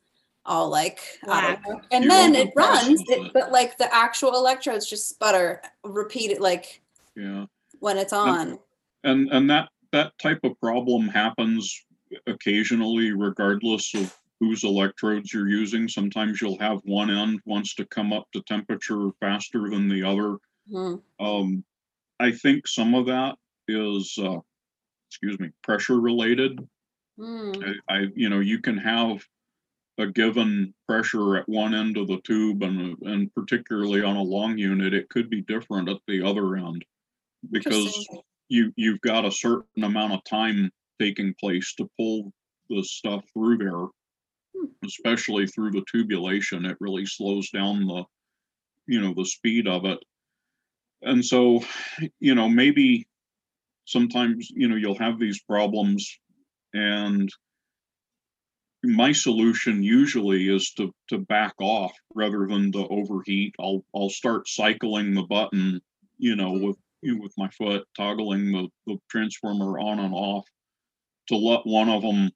all 0.46 0.70
like, 0.70 1.00
out 1.28 1.44
of 1.44 1.60
Whack. 1.60 1.68
whack. 1.68 1.84
and 1.92 2.04
You 2.04 2.10
then 2.10 2.36
it 2.36 2.52
runs, 2.56 3.02
it. 3.08 3.10
it, 3.10 3.34
but 3.34 3.52
like 3.52 3.78
the 3.78 3.94
actual 3.94 4.36
electrodes 4.36 4.90
just 4.90 5.10
sputter, 5.10 5.62
repeat 5.84 6.32
it 6.32 6.42
like 6.42 6.82
Yeah. 7.16 7.46
when 7.80 7.98
it's 7.98 8.14
on. 8.14 8.60
And, 9.04 9.30
and 9.32 9.50
that, 9.50 9.70
that 9.92 10.18
type 10.20 10.40
of 10.44 10.60
problem 10.60 11.08
happens 11.08 11.86
occasionally 12.28 13.12
regardless 13.12 13.94
of 13.96 14.16
whose 14.40 14.64
electrodes 14.64 15.34
you're 15.34 15.48
using. 15.50 15.88
Sometimes 15.88 16.42
you'll 16.42 16.60
have 16.60 16.80
one 16.84 17.10
end 17.10 17.40
wants 17.46 17.76
to 17.76 17.86
come 17.86 18.12
up 18.12 18.28
to 18.34 18.42
temperature 18.44 19.10
faster 19.22 19.70
than 19.70 19.88
the 19.88 20.04
other. 20.04 20.38
Mhm. 20.72 21.02
Um, 21.20 21.64
I 22.20 22.32
think 22.32 22.68
some 22.68 22.94
of 22.96 23.06
that 23.08 23.38
is, 23.68 24.18
uh, 24.22 24.40
excuse 25.10 25.40
me, 25.40 25.52
pressure 25.62 26.00
related. 26.00 26.60
Mm. 27.20 27.76
I, 27.88 27.96
I, 27.96 28.08
you 28.16 28.30
know, 28.30 28.40
you 28.40 28.60
can 28.60 28.78
have 28.78 29.26
a 29.98 30.08
given 30.08 30.74
pressure 30.88 31.38
at 31.38 31.48
one 31.48 31.76
end 31.76 31.98
of 31.98 32.08
the 32.08 32.20
tube 32.22 32.64
and, 32.64 32.98
and 33.02 33.34
particularly 33.36 34.02
on 34.02 34.16
a 34.16 34.22
long 34.22 34.58
unit, 34.58 34.94
it 34.94 35.10
could 35.10 35.30
be 35.30 35.42
different 35.42 35.90
at 35.90 36.00
the 36.08 36.24
other 36.24 36.56
end. 36.56 36.84
Because 37.52 38.08
you, 38.50 38.72
you've 38.76 39.02
got 39.02 39.26
a 39.26 39.32
certain 39.32 39.84
amount 39.84 40.14
of 40.14 40.24
time 40.24 40.72
taking 41.00 41.36
place 41.40 41.74
to 41.76 41.90
pull 42.00 42.32
the 42.70 42.84
stuff 42.84 43.24
through 43.34 43.58
there. 43.58 43.88
Hmm. 44.58 44.66
Especially 44.86 45.48
through 45.48 45.72
the 45.72 45.84
tubulation, 45.92 46.66
it 46.66 46.78
really 46.80 47.06
slows 47.06 47.50
down 47.50 47.86
the, 47.86 48.04
you 48.88 49.02
know, 49.02 49.14
the 49.16 49.26
speed 49.26 49.68
of 49.68 49.86
it. 49.86 50.00
And 51.02 51.24
so, 51.24 51.64
you 52.20 52.34
know, 52.34 52.48
maybe 52.48 53.06
sometimes, 53.86 54.50
you 54.50 54.68
know, 54.68 54.76
you'll 54.76 54.98
have 54.98 55.20
these 55.20 55.42
problems 55.44 56.18
and 56.74 57.30
my 58.84 59.14
solution 59.14 59.82
usually 59.82 60.50
is 60.50 60.72
to 60.72 60.94
to 61.08 61.18
back 61.18 61.54
off 61.60 61.94
rather 62.14 62.46
than 62.48 62.72
to 62.74 62.88
overheat. 62.88 63.56
I'll 63.60 63.84
I'll 63.96 64.10
start 64.10 64.48
cycling 64.48 65.14
the 65.14 65.24
button, 65.24 65.82
you 66.18 66.36
know, 66.36 66.52
with 66.52 66.78
with 67.04 67.34
my 67.38 67.50
foot, 67.50 67.86
toggling 67.98 68.52
the, 68.52 68.68
the 68.88 68.98
transformer 69.10 69.80
on 69.80 70.00
and 70.00 70.14
off 70.14 70.46
to 71.28 71.36
let 71.36 71.66
one 71.66 71.90
of 71.90 72.02
them, 72.02 72.30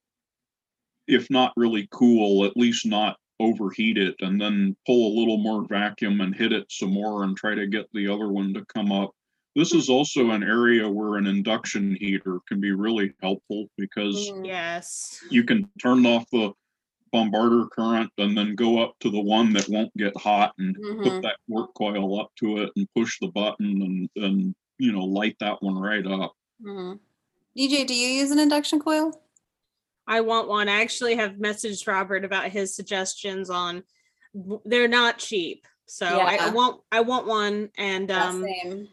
if 1.07 1.29
not 1.29 1.53
really 1.55 1.87
cool, 1.91 2.45
at 2.45 2.57
least 2.57 2.85
not 2.85 3.17
overheat 3.39 3.97
it, 3.97 4.15
and 4.19 4.41
then 4.41 4.75
pull 4.85 5.07
a 5.07 5.17
little 5.17 5.37
more 5.37 5.65
vacuum 5.67 6.21
and 6.21 6.35
hit 6.35 6.51
it 6.51 6.65
some 6.69 6.91
more 6.91 7.23
and 7.23 7.37
try 7.37 7.55
to 7.55 7.67
get 7.67 7.85
the 7.93 8.07
other 8.07 8.29
one 8.29 8.53
to 8.53 8.65
come 8.65 8.91
up. 8.91 9.11
This 9.57 9.73
is 9.73 9.89
also 9.89 10.29
an 10.29 10.43
area 10.43 10.87
where 10.87 11.17
an 11.17 11.25
induction 11.25 11.97
heater 11.99 12.37
can 12.47 12.61
be 12.61 12.73
really 12.73 13.13
helpful 13.23 13.65
because 13.75 14.31
Mm. 14.31 14.45
Yes. 14.45 15.19
you 15.31 15.43
can 15.43 15.67
turn 15.81 16.05
off 16.05 16.29
the 16.29 16.53
bombarder 17.11 17.67
current 17.71 18.11
and 18.19 18.37
then 18.37 18.53
go 18.53 18.77
up 18.77 18.93
to 18.99 19.09
the 19.09 19.19
one 19.19 19.53
that 19.53 19.67
won't 19.67 19.91
get 19.97 20.15
hot 20.15 20.53
and 20.59 20.75
Mhm. 20.77 21.03
put 21.03 21.21
that 21.23 21.37
work 21.47 21.73
coil 21.73 22.19
up 22.21 22.29
to 22.35 22.57
it 22.61 22.71
and 22.75 22.87
push 22.93 23.17
the 23.19 23.29
button 23.29 23.81
and 23.81 24.09
and 24.23 24.55
you 24.77 24.91
know 24.91 25.03
light 25.03 25.35
that 25.39 25.59
one 25.63 25.75
right 25.75 26.05
up. 26.05 26.35
Mhm. 26.61 26.99
DJ, 27.55 27.83
do 27.83 27.95
you 27.95 28.09
use 28.09 28.29
an 28.29 28.37
induction 28.37 28.79
coil? 28.79 29.23
I 30.05 30.21
want 30.21 30.47
one. 30.47 30.69
I 30.69 30.81
actually 30.81 31.15
have 31.15 31.31
messaged 31.37 31.87
Robert 31.87 32.23
about 32.23 32.51
his 32.51 32.75
suggestions 32.75 33.49
on 33.49 33.83
they're 34.65 34.87
not 34.87 35.17
cheap. 35.17 35.65
So 35.87 36.05
I, 36.05 36.35
I 36.35 36.49
want 36.51 36.83
I 36.91 36.99
want 37.01 37.25
one 37.25 37.71
and 37.75 38.09
Yeah, 38.09 38.29
um 38.29 38.43
same. 38.43 38.89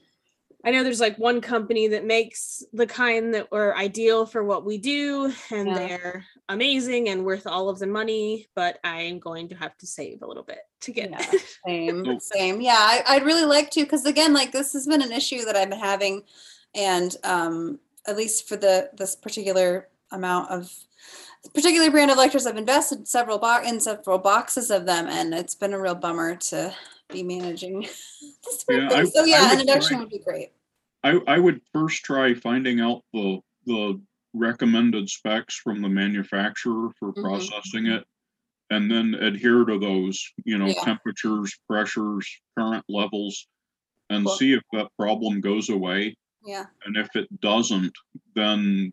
I 0.65 0.71
know 0.71 0.83
there's 0.83 1.01
like 1.01 1.19
one 1.19 1.41
company 1.43 1.89
that 1.89 2.07
makes 2.07 2.63
the 2.73 2.87
kind 2.87 3.35
that 3.35 3.53
were 3.53 3.77
ideal 3.77 4.25
for 4.25 4.43
what 4.43 4.65
we 4.65 4.79
do, 4.79 5.33
and 5.51 5.69
Yeah. 5.69 5.75
they're 5.75 6.25
amazing 6.49 7.11
and 7.11 7.25
worth 7.25 7.47
all 7.47 7.69
of 7.69 7.79
the 7.79 7.87
money, 7.87 8.49
but 8.55 8.79
I 8.83 9.03
am 9.03 9.19
going 9.19 9.49
to 9.51 9.55
have 9.57 9.77
to 9.79 9.87
save 9.87 10.23
a 10.23 10.27
little 10.27 10.43
bit 10.43 10.61
to 10.81 10.93
get 10.93 11.11
Yeah. 11.11 11.27
it. 11.33 11.43
Same, 11.67 12.21
same. 12.21 12.61
Yeah, 12.61 12.77
I, 12.79 13.03
I'd 13.07 13.25
really 13.25 13.45
like 13.45 13.71
to 13.73 13.83
because 13.83 14.07
again, 14.07 14.33
like 14.33 14.53
this 14.53 14.73
has 14.73 14.87
been 14.87 15.03
an 15.03 15.13
issue 15.13 15.45
that 15.45 15.55
I've 15.57 15.71
been 15.71 15.79
having, 15.79 16.23
and 16.75 17.15
um, 17.25 17.79
at 18.07 18.17
least 18.17 18.49
for 18.49 18.57
the 18.57 18.91
this 18.97 19.15
particular 19.17 19.89
amount 20.13 20.51
of 20.51 20.71
particular 21.55 21.91
brand 21.91 22.11
of 22.11 22.17
electors, 22.17 22.47
I've 22.47 22.57
invested 22.57 23.07
several 23.07 23.39
bo- 23.39 23.63
in 23.63 23.81
several 23.81 24.19
boxes 24.19 24.71
of 24.71 24.87
them, 24.87 25.07
and 25.09 25.35
it's 25.35 25.55
been 25.55 25.75
a 25.75 25.81
real 25.81 25.95
bummer 25.95 26.37
to 26.37 26.75
be 27.09 27.23
managing 27.23 27.81
this 27.83 28.65
Yeah, 28.69 28.89
thing. 28.89 28.99
I- 28.99 29.05
So 29.05 29.25
yeah, 29.25 29.53
an 29.53 29.61
induction 29.61 29.97
try- 29.97 30.01
would 30.01 30.11
be 30.11 30.19
great. 30.19 30.51
I 31.03 31.21
I 31.27 31.39
would 31.39 31.61
first 31.73 32.03
try 32.05 32.35
finding 32.35 32.81
out 32.81 33.03
the 33.13 33.41
the 33.67 34.01
recommended 34.35 35.09
specs 35.09 35.55
from 35.57 35.81
the 35.81 35.89
manufacturer 35.89 36.91
for 36.99 37.13
Mhm. 37.13 37.23
processing 37.23 37.87
it 37.87 38.05
and 38.71 38.91
then 38.91 39.15
adhere 39.15 39.65
to 39.65 39.79
those, 39.79 40.21
you 40.45 40.59
know, 40.59 40.67
Yeah. 40.67 40.83
temperatures, 40.83 41.57
pressures, 41.69 42.27
current 42.59 42.85
levels 42.89 43.47
and 44.11 44.25
Well- 44.25 44.37
see 44.37 44.53
if 44.53 44.63
that 44.73 44.91
problem 44.99 45.41
goes 45.41 45.69
away. 45.69 46.17
Yeah. 46.45 46.67
And 46.85 46.97
if 46.97 47.15
it 47.15 47.41
doesn't, 47.41 47.93
then, 48.35 48.93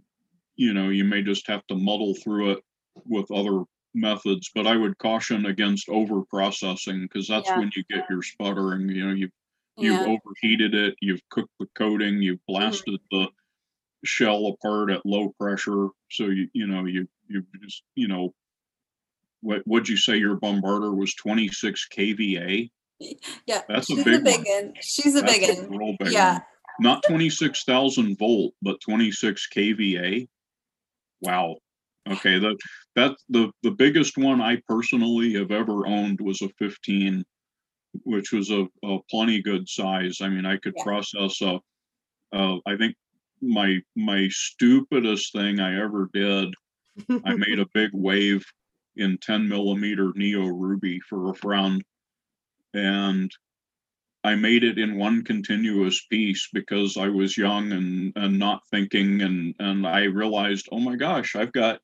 you 0.55 0.73
know, 0.73 0.89
you 0.89 1.03
may 1.05 1.21
just 1.21 1.47
have 1.47 1.65
to 1.67 1.75
muddle 1.75 2.13
through 2.15 2.51
it 2.51 2.63
with 3.05 3.29
other 3.31 3.63
methods. 3.93 4.49
But 4.53 4.67
I 4.67 4.75
would 4.75 4.97
caution 4.97 5.45
against 5.45 5.89
over 5.89 6.21
processing 6.23 7.03
because 7.03 7.27
that's 7.27 7.47
Yeah. 7.49 7.59
when 7.59 7.71
you 7.75 7.83
get 7.89 8.09
your 8.09 8.21
sputtering. 8.23 8.89
You 8.89 9.07
know, 9.07 9.13
you've 9.13 9.31
you've 9.77 9.93
Yeah. 9.93 10.03
Mm-hmm. 10.05 10.11
overheated 10.25 10.75
it, 10.75 10.95
you've 11.01 11.21
cooked 11.29 11.53
the 11.59 11.67
coating, 11.75 12.21
you've 12.21 12.45
blasted 12.47 12.99
the 13.11 13.27
shell 14.03 14.47
apart 14.47 14.89
at 14.91 15.05
low 15.05 15.29
pressure. 15.39 15.87
So 16.11 16.25
you 16.27 16.49
you 16.53 16.67
know, 16.67 16.85
you 16.85 17.07
you 17.27 17.45
just, 17.61 17.83
you 17.95 18.07
know, 18.07 18.33
what 19.41 19.61
what'd 19.65 19.89
you 19.89 19.97
say 19.97 20.17
your 20.17 20.37
bombarder 20.37 20.95
was 20.95 21.13
26 21.15 21.87
kVA? 21.89 22.69
Yeah. 23.47 23.61
That's 23.67 23.89
a 23.89 23.95
big 23.95 24.07
a 24.07 24.19
big 24.19 24.45
one. 24.45 24.65
one. 24.67 24.73
She's 24.81 25.15
a 25.15 25.21
That's 25.21 25.37
big 25.39 25.49
a 25.49 25.61
one. 25.67 25.95
big 25.99 26.11
Yeah. 26.11 26.33
one. 26.33 26.41
Not 26.79 27.03
26,000 27.07 28.17
volt, 28.17 28.53
but 28.61 28.79
26 28.81 29.47
kVA. 29.55 30.27
Wow. 31.21 31.57
Okay, 32.09 32.39
that 32.39 32.57
that's 32.95 33.23
the 33.29 33.51
the 33.63 33.71
biggest 33.71 34.17
one 34.17 34.41
I 34.41 34.61
personally 34.67 35.33
have 35.33 35.51
ever 35.51 35.85
owned 35.87 36.19
was 36.19 36.41
a 36.41 36.49
15, 36.57 37.23
which 38.03 38.31
was 38.31 38.49
a, 38.51 38.67
a 38.83 38.99
plenty 39.09 39.41
good 39.41 39.69
size. 39.69 40.17
I 40.21 40.29
mean, 40.29 40.45
I 40.45 40.57
could 40.57 40.75
Yeah. 40.75 40.83
process 40.83 41.41
a, 41.41 41.59
uh, 42.33 42.57
I 42.65 42.77
think 42.77 42.95
my 43.41 43.79
my 43.95 44.27
stupidest 44.29 45.33
thing 45.33 45.59
I 45.59 45.81
ever 45.81 46.09
did, 46.13 46.53
I 47.25 47.33
made 47.35 47.59
a 47.59 47.67
big 47.73 47.91
wave 47.93 48.45
in 48.97 49.17
10 49.19 49.49
millimeter 49.49 50.11
Neo 50.15 50.47
Ruby 50.47 50.99
for 51.09 51.31
a 51.31 51.35
friend, 51.35 51.83
and 52.73 53.31
I 54.23 54.35
made 54.35 54.63
it 54.63 54.77
in 54.79 54.97
one 54.97 55.23
continuous 55.23 56.05
piece 56.07 56.47
because 56.53 56.97
I 56.97 57.09
was 57.09 57.37
young 57.37 57.71
and 57.71 58.13
and 58.15 58.39
not 58.39 58.61
thinking 58.71 59.21
and 59.21 59.55
and 59.59 59.85
I 59.87 60.03
realized, 60.05 60.69
oh 60.71 60.79
my 60.79 60.95
gosh, 60.95 61.35
I've 61.35 61.51
got, 61.53 61.81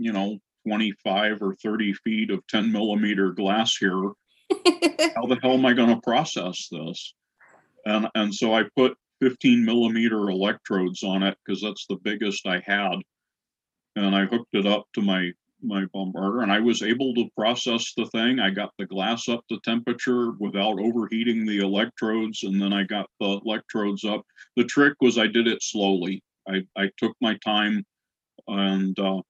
you 0.00 0.12
know, 0.12 0.38
25 0.66 1.42
or 1.42 1.54
30 1.54 1.92
feet 1.92 2.30
of 2.30 2.46
10 2.48 2.72
millimeter 2.72 3.32
glass 3.32 3.76
here. 3.76 4.12
How 5.14 5.26
the 5.26 5.38
hell 5.42 5.52
am 5.52 5.66
I 5.66 5.74
going 5.74 5.94
to 5.94 6.00
process 6.00 6.68
this? 6.70 7.14
And 7.86 8.08
and 8.14 8.34
so 8.34 8.54
I 8.54 8.64
put 8.76 8.96
15 9.20 9.64
millimeter 9.64 10.30
electrodes 10.30 11.02
on 11.02 11.22
it 11.22 11.36
because 11.44 11.62
that's 11.62 11.86
the 11.86 11.96
biggest 11.96 12.46
I 12.46 12.62
had. 12.64 12.96
And 13.96 14.14
I 14.14 14.24
hooked 14.24 14.54
it 14.54 14.66
up 14.66 14.86
to 14.94 15.02
my 15.02 15.32
my 15.62 15.84
bombarder 15.94 16.42
and 16.42 16.50
I 16.50 16.58
was 16.58 16.82
able 16.82 17.14
to 17.14 17.28
process 17.36 17.92
the 17.94 18.06
thing. 18.06 18.40
I 18.40 18.48
got 18.48 18.72
the 18.78 18.86
glass 18.86 19.28
up 19.28 19.44
to 19.48 19.60
temperature 19.60 20.32
without 20.38 20.80
overheating 20.80 21.44
the 21.44 21.58
electrodes 21.58 22.44
and 22.44 22.60
then 22.60 22.72
I 22.72 22.84
got 22.84 23.10
the 23.20 23.40
electrodes 23.44 24.04
up. 24.04 24.22
The 24.56 24.64
trick 24.64 24.94
was 25.02 25.18
I 25.18 25.26
did 25.26 25.46
it 25.46 25.62
slowly. 25.62 26.22
I, 26.48 26.62
I 26.76 26.90
took 26.96 27.14
my 27.20 27.36
time 27.44 27.84
and 28.48 28.98
uh, 28.98 29.20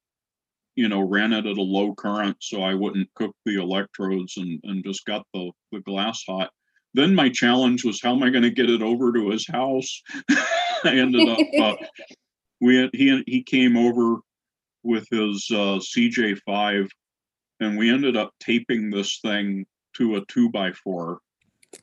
you 0.81 0.89
know 0.89 1.03
ran 1.03 1.35
it 1.35 1.45
at 1.45 1.59
a 1.59 1.63
low 1.63 1.95
current 1.95 2.39
so 2.41 2.63
I 2.63 2.73
wouldn't 2.73 3.13
cook 3.15 3.37
the 3.45 3.61
electrodes 3.61 4.39
and, 4.39 4.59
and 4.65 4.83
just 4.83 5.05
got 5.05 5.27
the, 5.35 5.51
the 5.73 5.81
glass 5.81 6.25
hot. 6.27 6.49
Then 6.95 7.15
my 7.15 7.29
challenge 7.29 7.85
was 7.85 8.01
how 8.03 8.15
am 8.15 8.23
I 8.23 8.31
going 8.31 8.45
to 8.45 8.51
get 8.51 8.71
it 8.71 8.81
over 8.81 9.13
to 9.13 9.29
his 9.29 9.47
house? 9.47 10.03
I 10.31 10.95
ended 10.97 11.29
up 11.29 11.39
uh, 11.61 11.77
we 12.63 12.77
had, 12.77 12.91
he 12.95 13.23
he 13.27 13.43
came 13.43 13.77
over 13.77 14.21
with 14.83 15.07
his 15.11 15.47
uh, 15.51 15.79
CJ5, 15.79 16.89
and 17.61 17.77
we 17.77 17.93
ended 17.93 18.17
up 18.17 18.33
taping 18.41 18.89
this 18.89 19.19
thing 19.21 19.67
to 19.99 20.17
a 20.17 20.25
two 20.29 20.49
by 20.49 20.73
four, 20.73 21.19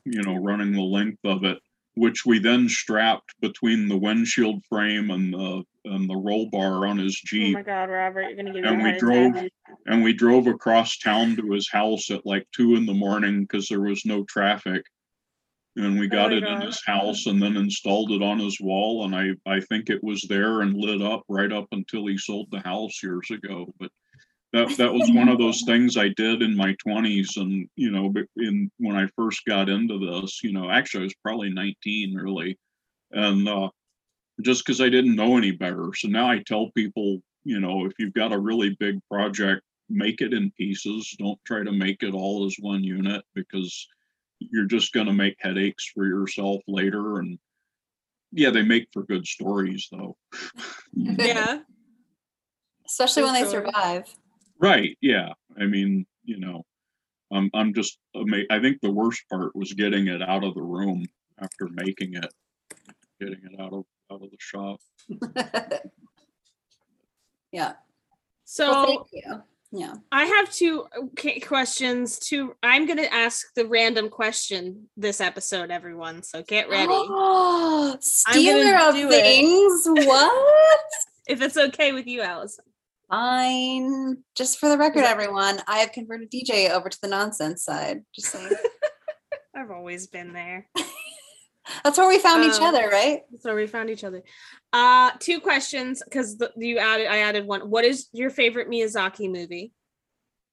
you 0.04 0.22
know, 0.22 0.34
running 0.34 0.72
the 0.72 0.82
length 0.82 1.20
of 1.24 1.44
it 1.44 1.58
which 1.98 2.24
we 2.24 2.38
then 2.38 2.68
strapped 2.68 3.34
between 3.40 3.88
the 3.88 3.96
windshield 3.96 4.64
frame 4.68 5.10
and 5.10 5.32
the 5.32 5.62
and 5.84 6.08
the 6.08 6.16
roll 6.16 6.48
bar 6.50 6.86
on 6.86 6.98
his 6.98 7.20
oh 7.24 7.26
jeep. 7.26 7.56
Oh 7.56 7.58
my 7.58 7.62
God, 7.62 7.90
Robert, 7.90 8.22
you're 8.22 8.36
gonna 8.36 8.52
give 8.52 8.64
And 8.64 8.82
we 8.82 8.92
drove- 8.98 9.48
and 9.86 10.02
we 10.02 10.12
drove 10.12 10.46
across 10.46 10.98
town 10.98 11.36
to 11.36 11.52
his 11.52 11.68
house 11.70 12.10
at 12.10 12.26
like 12.26 12.46
two 12.54 12.74
in 12.76 12.86
the 12.86 12.94
morning 12.94 13.42
because 13.42 13.68
there 13.68 13.80
was 13.80 14.04
no 14.04 14.24
traffic. 14.24 14.82
And 15.76 15.98
we 15.98 16.06
oh 16.06 16.10
got 16.10 16.30
my 16.30 16.38
it 16.38 16.42
in 16.44 16.60
his 16.60 16.84
house 16.84 17.26
and 17.26 17.40
then 17.40 17.56
installed 17.56 18.10
it 18.10 18.22
on 18.22 18.38
his 18.38 18.60
wall. 18.60 19.04
And 19.04 19.14
I, 19.14 19.30
I 19.50 19.60
think 19.60 19.88
it 19.88 20.02
was 20.02 20.22
there 20.28 20.60
and 20.62 20.76
lit 20.76 21.00
up 21.00 21.22
right 21.28 21.52
up 21.52 21.68
until 21.72 22.06
he 22.06 22.18
sold 22.18 22.48
the 22.50 22.60
house 22.60 23.00
years 23.02 23.30
ago. 23.30 23.72
But 23.78 23.90
that, 24.52 24.76
that 24.78 24.92
was 24.92 25.10
one 25.12 25.28
of 25.28 25.38
those 25.38 25.62
things 25.62 25.96
I 25.96 26.08
did 26.08 26.42
in 26.42 26.56
my 26.56 26.74
twenties. 26.82 27.36
And, 27.36 27.68
you 27.76 27.90
know, 27.90 28.12
in, 28.36 28.70
when 28.78 28.96
I 28.96 29.06
first 29.16 29.44
got 29.44 29.68
into 29.68 29.98
this, 29.98 30.42
you 30.42 30.52
know, 30.52 30.70
actually 30.70 31.02
I 31.02 31.04
was 31.04 31.14
probably 31.22 31.50
nineteen 31.50 32.14
really. 32.14 32.58
And, 33.10 33.48
uh, 33.48 33.68
just 34.40 34.64
because 34.64 34.80
I 34.80 34.88
didn't 34.88 35.16
know 35.16 35.36
any 35.36 35.50
better. 35.50 35.90
So 35.94 36.08
now 36.08 36.30
I 36.30 36.42
tell 36.46 36.70
people, 36.70 37.20
you 37.44 37.60
know, 37.60 37.86
if 37.86 37.92
you've 37.98 38.14
got 38.14 38.32
a 38.32 38.38
really 38.38 38.76
big 38.78 39.00
project, 39.10 39.62
make 39.88 40.20
it 40.20 40.32
in 40.32 40.52
pieces. 40.52 41.14
Don't 41.18 41.38
try 41.44 41.62
to 41.64 41.72
make 41.72 42.02
it 42.02 42.14
all 42.14 42.46
as 42.46 42.56
one 42.60 42.84
unit 42.84 43.24
because 43.34 43.88
you're 44.38 44.66
just 44.66 44.92
going 44.92 45.06
to 45.06 45.12
make 45.12 45.36
headaches 45.40 45.90
for 45.94 46.06
yourself 46.06 46.62
later. 46.68 47.18
And 47.18 47.38
yeah, 48.32 48.50
they 48.50 48.62
make 48.62 48.88
for 48.92 49.02
good 49.04 49.26
stories 49.26 49.88
though. 49.90 50.16
Yeah. 50.94 51.60
Especially 52.86 53.22
when 53.22 53.34
they 53.34 53.44
survive. 53.44 54.06
Right. 54.58 54.96
Yeah. 55.00 55.32
I 55.58 55.66
mean, 55.66 56.06
you 56.24 56.38
know, 56.38 56.64
I'm, 57.32 57.50
I'm 57.54 57.74
just, 57.74 57.98
ama- 58.14 58.44
I 58.50 58.60
think 58.60 58.80
the 58.80 58.90
worst 58.90 59.22
part 59.30 59.54
was 59.54 59.72
getting 59.72 60.08
it 60.08 60.22
out 60.22 60.44
of 60.44 60.54
the 60.54 60.62
room 60.62 61.04
after 61.40 61.68
making 61.70 62.14
it, 62.14 62.32
getting 63.20 63.40
it 63.52 63.60
out 63.60 63.72
of, 63.72 63.84
out 64.10 64.22
of 64.22 64.30
the 64.30 64.36
shop. 64.38 64.80
yeah. 67.52 67.74
So 68.44 68.70
Well, 68.70 68.86
thank 68.86 69.06
you. 69.12 69.42
Yeah. 69.70 69.94
I 70.10 70.24
have 70.24 70.50
two 70.50 70.86
okay, 70.96 71.40
questions. 71.40 72.18
Two. 72.18 72.56
I'm 72.62 72.86
gonna 72.86 73.02
ask 73.02 73.52
the 73.54 73.66
random 73.66 74.08
question 74.08 74.88
this 74.96 75.20
episode, 75.20 75.70
everyone. 75.70 76.22
So 76.22 76.42
get 76.42 76.70
ready. 76.70 76.86
Oh, 76.90 77.96
stealer 78.00 78.76
of 78.76 78.94
do 78.94 79.08
it. 79.08 79.22
things. 79.22 79.82
What? 80.06 80.82
if 81.28 81.40
it's 81.42 81.56
okay 81.56 81.92
with 81.92 82.06
you, 82.06 82.22
Allison. 82.22 82.64
Fine. 83.10 84.18
Just 84.36 84.58
for 84.58 84.68
the 84.68 84.78
record, 84.78 85.02
that- 85.02 85.10
everyone, 85.12 85.60
I 85.66 85.78
have 85.78 85.92
converted 85.92 86.30
DJ 86.30 86.70
over 86.70 86.88
to 86.88 86.98
the 87.00 87.08
nonsense 87.08 87.64
side. 87.64 88.02
Just 88.14 88.28
saying. 88.32 88.50
I've 89.54 89.70
always 89.70 90.06
been 90.06 90.32
there. 90.32 90.68
That's 91.84 91.98
where 91.98 92.08
we 92.08 92.18
found 92.18 92.44
each 92.44 92.60
Um, 92.60 92.74
other, 92.74 92.88
right? 92.88 93.22
That's 93.30 93.44
where 93.44 93.54
we 93.54 93.66
found 93.66 93.90
each 93.90 94.04
other. 94.04 94.22
Uh, 94.72 95.10
two 95.18 95.40
questions 95.40 96.02
because 96.04 96.42
you 96.56 96.78
added. 96.78 97.08
I 97.08 97.18
added 97.18 97.46
one. 97.46 97.62
What 97.68 97.84
is 97.84 98.08
your 98.12 98.30
favorite 98.30 98.70
Miyazaki 98.70 99.30
movie? 99.30 99.72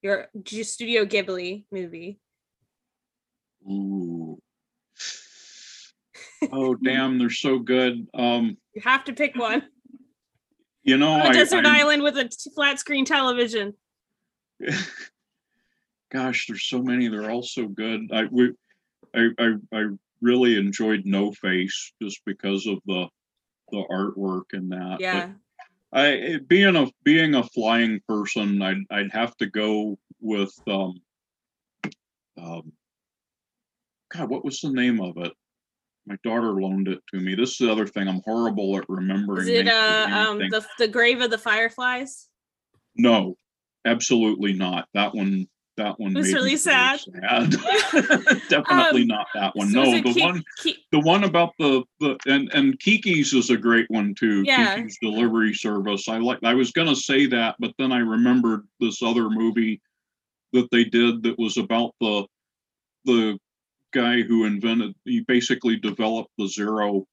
Your 0.02 0.28
G- 0.44 0.64
Studio 0.64 1.06
Ghibli 1.06 1.66
movie. 1.72 2.20
Ooh. 3.70 4.40
Oh, 6.52 6.76
damn. 6.76 7.18
They're 7.18 7.30
so 7.32 7.58
good. 7.58 8.08
Um, 8.14 8.58
You 8.76 8.82
have 8.84 9.04
to 9.06 9.14
pick 9.14 9.36
one. 9.36 9.64
You 10.86 10.98
know, 10.98 11.14
On 11.14 11.22
a 11.22 11.30
I, 11.30 11.34
desert 11.34 11.66
I'm- 11.66 11.76
island 11.76 12.04
with 12.04 12.18
a 12.18 12.30
t- 12.30 12.52
flat 12.56 12.80
screen 12.80 13.04
television. 13.04 13.74
gosh, 16.12 16.48
there's 16.48 16.64
so 16.64 16.82
many. 16.82 17.08
They're 17.10 17.30
all 17.30 17.44
so 17.44 17.68
good. 17.68 18.10
I 18.14 18.26
we, 18.32 18.54
I, 19.14 19.30
I, 19.38 19.54
I 19.74 19.86
really 20.22 20.58
enjoyed 20.58 21.02
No 21.06 21.32
Face 21.34 21.94
just 22.02 22.22
because 22.26 22.66
of 22.68 22.80
the 22.86 23.08
the 23.72 23.84
artwork 23.92 24.54
and 24.54 24.72
that. 24.72 24.98
Yeah. 25.02 25.32
But 25.92 26.00
I 26.00 26.40
being 26.48 26.76
a 26.76 26.88
being 27.04 27.36
a 27.36 27.44
flying 27.44 28.00
person, 28.08 28.62
I'd 28.62 28.84
I'd 28.90 29.12
have 29.12 29.36
to 29.38 29.48
go 29.48 29.98
with 30.22 30.54
um 30.68 31.02
um 32.38 32.72
God, 34.14 34.30
what 34.30 34.46
was 34.46 34.62
the 34.62 34.72
name 34.72 35.02
of 35.02 35.18
it? 35.18 35.34
My 36.08 36.18
daughter 36.24 36.52
loaned 36.52 36.88
it 36.88 37.00
to 37.14 37.20
me. 37.20 37.34
This 37.36 37.52
is 37.52 37.58
the 37.58 37.72
other 37.72 37.88
thing. 37.88 38.08
I'm 38.08 38.22
horrible 38.26 38.78
at 38.78 38.88
remembering. 38.88 39.42
Is 39.42 39.48
it 39.50 39.68
uh 39.68 40.08
um 40.12 40.38
the 40.40 40.66
the 40.78 40.88
grave 40.88 41.22
of 41.22 41.32
the 41.32 41.38
fireflies? 41.38 42.28
No, 42.96 43.38
absolutely 43.86 44.54
not. 44.54 44.88
That 44.94 45.14
one. 45.16 45.48
That 45.78 46.00
one 46.00 46.16
It 46.16 46.20
was 46.20 46.34
really 46.34 46.56
sad. 46.56 47.02
sad. 47.02 47.50
Definitely 48.50 49.02
Um, 49.02 49.08
not 49.08 49.28
that 49.34 49.54
one. 49.58 49.70
So 49.72 49.84
no, 49.84 49.92
the 50.02 50.14
Ki- 50.14 50.22
one, 50.22 50.44
Ki- 50.64 50.78
the 50.94 51.00
one 51.02 51.26
about 51.26 51.54
the 51.60 51.84
the 52.00 52.18
and 52.28 52.50
and 52.54 52.80
Kiki's 52.80 53.34
is 53.34 53.50
a 53.50 53.58
great 53.58 53.86
one 53.90 54.16
too. 54.16 54.44
Yeah. 54.44 54.76
Kiki's 54.78 54.98
delivery 55.02 55.54
service. 55.54 56.08
I 56.08 56.20
like. 56.20 56.40
I 56.44 56.54
was 56.54 56.72
gonna 56.72 56.96
say 56.96 57.26
that, 57.26 57.56
but 57.60 57.74
then 57.78 57.92
I 57.92 57.98
remembered 57.98 58.66
this 58.80 59.02
other 59.04 59.30
movie 59.30 59.82
that 60.54 60.70
they 60.72 60.86
did 60.86 61.24
that 61.24 61.38
was 61.38 61.58
about 61.58 61.94
the 62.00 62.26
the 63.04 63.38
guy 63.96 64.22
who 64.22 64.46
invented. 64.46 64.94
He 65.06 65.22
basically 65.22 65.78
developed 65.78 66.32
the 66.38 66.48
zero 66.48 67.08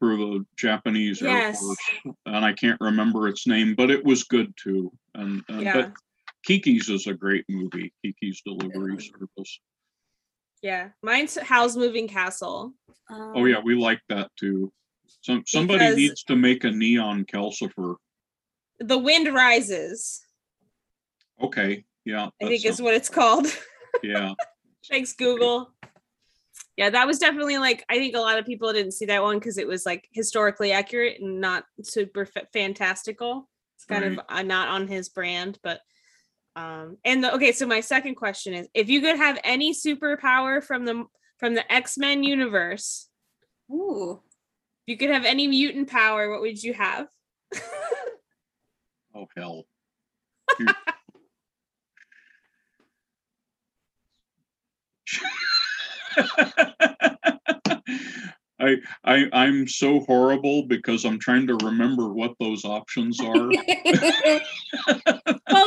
for 0.00 0.16
the 0.16 0.44
Japanese 0.56 1.22
Air 1.22 1.54
Force, 1.54 1.78
and 2.26 2.44
I 2.44 2.52
can't 2.52 2.80
remember 2.80 3.28
its 3.28 3.46
name, 3.46 3.74
but 3.74 3.90
it 3.90 4.04
was 4.04 4.24
good 4.24 4.52
too. 4.56 4.90
And, 5.14 5.42
and 5.48 5.62
Yeah. 5.62 5.74
but 5.74 5.92
Kiki's 6.44 6.88
is 6.88 7.06
a 7.06 7.14
great 7.14 7.44
movie. 7.48 7.92
Kiki's 8.04 8.42
Delivery 8.44 8.98
Service. 9.00 9.60
yeah. 10.62 10.88
Mine's 11.02 11.38
Howl's 11.38 11.76
Moving 11.76 12.08
Castle. 12.08 12.72
Oh 13.10 13.44
yeah, 13.44 13.58
um, 13.58 13.64
we 13.64 13.74
like 13.74 14.00
that 14.08 14.30
too. 14.36 14.72
Some 15.22 15.44
somebody 15.46 15.94
needs 15.94 16.24
to 16.24 16.36
make 16.36 16.64
a 16.64 16.70
neon 16.70 17.24
calcifer. 17.24 17.96
The 18.78 18.98
Wind 18.98 19.32
Rises, 19.34 20.22
Okay, 21.42 21.84
yeah. 22.04 22.28
I 22.42 22.46
think 22.46 22.64
is 22.64 22.82
what 22.82 22.94
it's 22.94 23.08
called. 23.10 23.46
yeah. 24.02 24.32
Thanks, 24.88 25.12
Google. 25.12 25.72
Yeah, 26.76 26.90
that 26.90 27.06
was 27.06 27.18
definitely 27.18 27.58
like 27.58 27.84
I 27.88 27.96
think 27.96 28.14
a 28.14 28.20
lot 28.20 28.38
of 28.38 28.46
people 28.46 28.72
didn't 28.72 28.92
see 28.92 29.06
that 29.06 29.22
one 29.22 29.38
because 29.38 29.58
it 29.58 29.66
was 29.66 29.84
like 29.84 30.08
historically 30.12 30.72
accurate 30.72 31.20
and 31.20 31.40
not 31.40 31.64
super 31.82 32.24
fa- 32.24 32.46
fantastical. 32.52 33.48
It's 33.76 33.84
kind 33.84 34.04
of 34.04 34.20
uh, 34.28 34.42
not 34.42 34.68
on 34.68 34.88
his 34.88 35.08
brand, 35.08 35.58
but 35.62 35.80
um 36.56 36.96
and 37.04 37.22
the 37.22 37.34
okay, 37.34 37.52
so 37.52 37.66
my 37.66 37.80
second 37.80 38.14
question 38.14 38.54
is 38.54 38.68
if 38.74 38.88
you 38.88 39.00
could 39.00 39.16
have 39.16 39.38
any 39.44 39.74
superpower 39.74 40.62
from 40.62 40.84
the 40.84 41.04
from 41.38 41.54
the 41.54 41.70
X-Men 41.72 42.22
universe, 42.22 43.08
Ooh. 43.70 44.12
if 44.12 44.92
you 44.92 44.96
could 44.96 45.10
have 45.10 45.24
any 45.24 45.46
mutant 45.48 45.88
power, 45.88 46.30
what 46.30 46.40
would 46.40 46.62
you 46.62 46.74
have? 46.74 47.06
Oh 49.12 49.26
hell. 49.36 49.66
I 58.60 58.76
I 59.04 59.26
I'm 59.32 59.66
so 59.66 60.00
horrible 60.00 60.66
because 60.66 61.04
I'm 61.04 61.18
trying 61.18 61.46
to 61.46 61.56
remember 61.64 62.12
what 62.12 62.32
those 62.38 62.64
options 62.64 63.18
are. 63.24 63.30
well, 63.30 63.52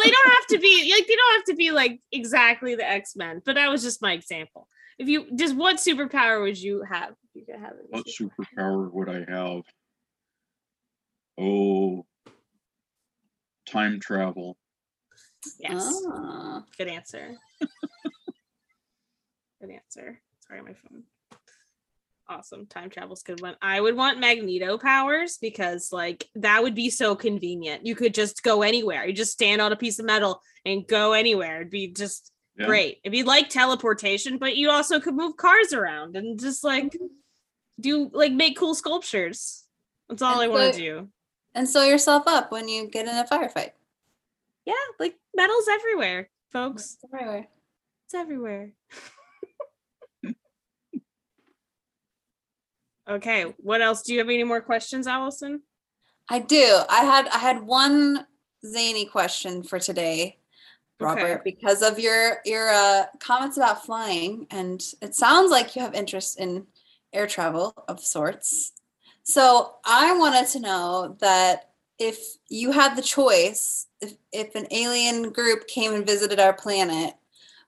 they 0.03 0.11
don't 0.11 0.31
have 0.31 0.47
to 0.49 0.59
be 0.59 0.93
like 0.95 1.07
they 1.07 1.15
don't 1.15 1.35
have 1.35 1.45
to 1.45 1.55
be 1.55 1.71
like 1.71 1.99
exactly 2.11 2.75
the 2.75 2.87
X-Men, 2.87 3.41
but 3.45 3.55
that 3.55 3.69
was 3.69 3.81
just 3.81 4.01
my 4.01 4.13
example. 4.13 4.67
If 4.99 5.07
you 5.07 5.35
just 5.35 5.55
what 5.55 5.77
superpower 5.77 6.41
would 6.43 6.61
you 6.61 6.83
have? 6.83 7.11
If 7.11 7.35
you 7.35 7.45
could 7.45 7.59
have 7.59 7.73
any 7.79 7.89
what 7.89 8.05
superpower 8.05 8.91
would 8.91 9.09
I 9.09 9.25
have? 9.29 9.63
Oh, 11.39 12.05
time 13.65 13.99
travel. 13.99 14.57
Yes. 15.59 16.03
Ah. 16.07 16.63
Good 16.77 16.87
answer. 16.87 17.35
Good 19.65 19.73
answer. 19.73 20.19
Sorry, 20.47 20.61
my 20.61 20.73
phone. 20.73 21.03
Awesome. 22.29 22.65
Time 22.67 22.89
travel's 22.89 23.21
a 23.21 23.25
good 23.25 23.41
one. 23.41 23.55
I 23.61 23.79
would 23.81 23.95
want 23.95 24.19
Magneto 24.19 24.77
powers 24.77 25.37
because 25.37 25.91
like 25.91 26.29
that 26.35 26.63
would 26.63 26.73
be 26.75 26.89
so 26.89 27.15
convenient. 27.15 27.85
You 27.85 27.95
could 27.95 28.13
just 28.13 28.43
go 28.43 28.61
anywhere. 28.61 29.05
You 29.05 29.13
just 29.13 29.33
stand 29.33 29.61
on 29.61 29.71
a 29.73 29.75
piece 29.75 29.99
of 29.99 30.05
metal 30.05 30.41
and 30.65 30.87
go 30.87 31.13
anywhere. 31.13 31.57
It'd 31.57 31.69
be 31.69 31.87
just 31.87 32.31
Yeah. 32.57 32.65
great. 32.67 32.99
It'd 33.03 33.11
be 33.11 33.23
like 33.23 33.49
teleportation, 33.49 34.37
but 34.37 34.55
you 34.55 34.69
also 34.69 34.99
could 34.99 35.15
move 35.15 35.35
cars 35.37 35.73
around 35.73 36.15
and 36.15 36.39
just 36.39 36.63
like 36.63 36.85
mhm. 36.93 37.09
do 37.79 38.09
like 38.13 38.31
make 38.31 38.57
cool 38.57 38.75
sculptures. 38.75 39.65
That's 40.07 40.21
all 40.21 40.39
And 40.39 40.43
I 40.43 40.47
want 40.47 40.73
to 40.75 40.79
do. 40.79 41.09
and 41.53 41.67
sew 41.67 41.83
yourself 41.83 42.23
up 42.27 42.51
when 42.51 42.69
you 42.69 42.87
get 42.89 43.07
in 43.07 43.15
a 43.15 43.25
firefight. 43.25 43.71
Yeah, 44.65 44.73
like 44.99 45.17
metal's 45.35 45.67
everywhere, 45.67 46.29
folks. 46.51 46.93
It's 46.95 47.13
everywhere. 47.13 47.47
It's 48.05 48.13
everywhere. 48.13 48.71
okay, 53.09 53.53
what 53.57 53.81
else? 53.81 54.01
Do 54.01 54.13
you 54.13 54.19
have 54.19 54.29
any 54.29 54.43
more 54.43 54.61
questions, 54.61 55.07
Allison? 55.07 55.61
I 56.29 56.39
do. 56.39 56.79
I 56.89 57.03
had 57.03 57.27
I 57.27 57.37
had 57.37 57.63
one 57.63 58.25
zany 58.65 59.05
question 59.05 59.63
for 59.63 59.79
today, 59.79 60.37
Robert, 60.99 61.41
Okay. 61.41 61.41
because 61.43 61.81
of 61.81 61.99
your 61.99 62.37
your 62.45 62.69
uh, 62.69 63.05
comments 63.19 63.57
about 63.57 63.85
flying, 63.85 64.47
and 64.51 64.81
it 65.01 65.15
sounds 65.15 65.51
like 65.51 65.75
you 65.75 65.81
have 65.81 65.93
interest 65.93 66.39
in 66.39 66.65
air 67.11 67.27
travel 67.27 67.73
of 67.87 67.99
sorts. 67.99 68.71
So 69.23 69.75
I 69.85 70.17
wanted 70.17 70.47
to 70.49 70.59
know 70.59 71.17
that 71.19 71.69
if 71.99 72.17
you 72.49 72.71
had 72.71 72.95
the 72.95 73.01
choice, 73.01 73.87
if, 74.01 74.15
if 74.31 74.55
an 74.55 74.67
alien 74.71 75.31
group 75.31 75.67
came 75.67 75.93
and 75.93 76.05
visited 76.05 76.39
our 76.39 76.53
planet, 76.53 77.13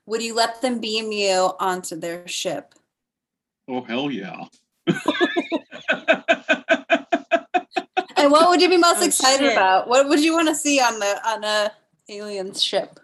would 0.04 0.22
you 0.22 0.34
let 0.34 0.60
them 0.60 0.80
beam 0.80 1.12
you 1.12 1.52
onto 1.58 1.96
their 1.96 2.26
ship? 2.28 2.74
Oh, 3.68 3.82
hell 3.82 4.10
yeah. 4.10 4.44
And 8.18 8.32
what 8.32 8.48
would 8.48 8.60
you 8.62 8.68
be 8.68 8.76
most 8.76 9.02
Oh, 9.02 9.06
excited 9.06 9.44
shit. 9.46 9.52
about? 9.52 9.88
What 9.88 10.08
would 10.08 10.20
you 10.20 10.32
want 10.32 10.48
to 10.48 10.54
see 10.54 10.80
on 10.80 10.98
the 10.98 11.20
on 11.28 11.44
a 11.44 11.70
alien's 12.08 12.62
ship? 12.62 12.98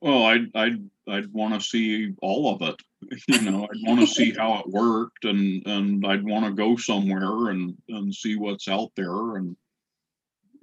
Well, 0.00 0.24
I'd, 0.24 0.54
I'd, 0.54 0.90
I'd 1.08 1.32
want 1.32 1.54
to 1.54 1.60
see 1.60 2.12
all 2.20 2.54
of 2.54 2.62
it. 2.62 2.80
You 3.28 3.40
know, 3.42 3.64
I'd 3.64 3.88
want 3.88 4.00
to 4.00 4.06
see 4.06 4.32
how 4.32 4.60
it 4.60 4.68
worked 4.68 5.24
and, 5.26 5.66
and 5.66 6.06
I'd 6.06 6.24
want 6.24 6.46
to 6.46 6.52
go 6.52 6.76
somewhere 6.76 7.50
and, 7.50 7.76
and 7.88 8.14
see 8.14 8.36
what's 8.36 8.66
out 8.68 8.92
there 8.96 9.36
and, 9.36 9.56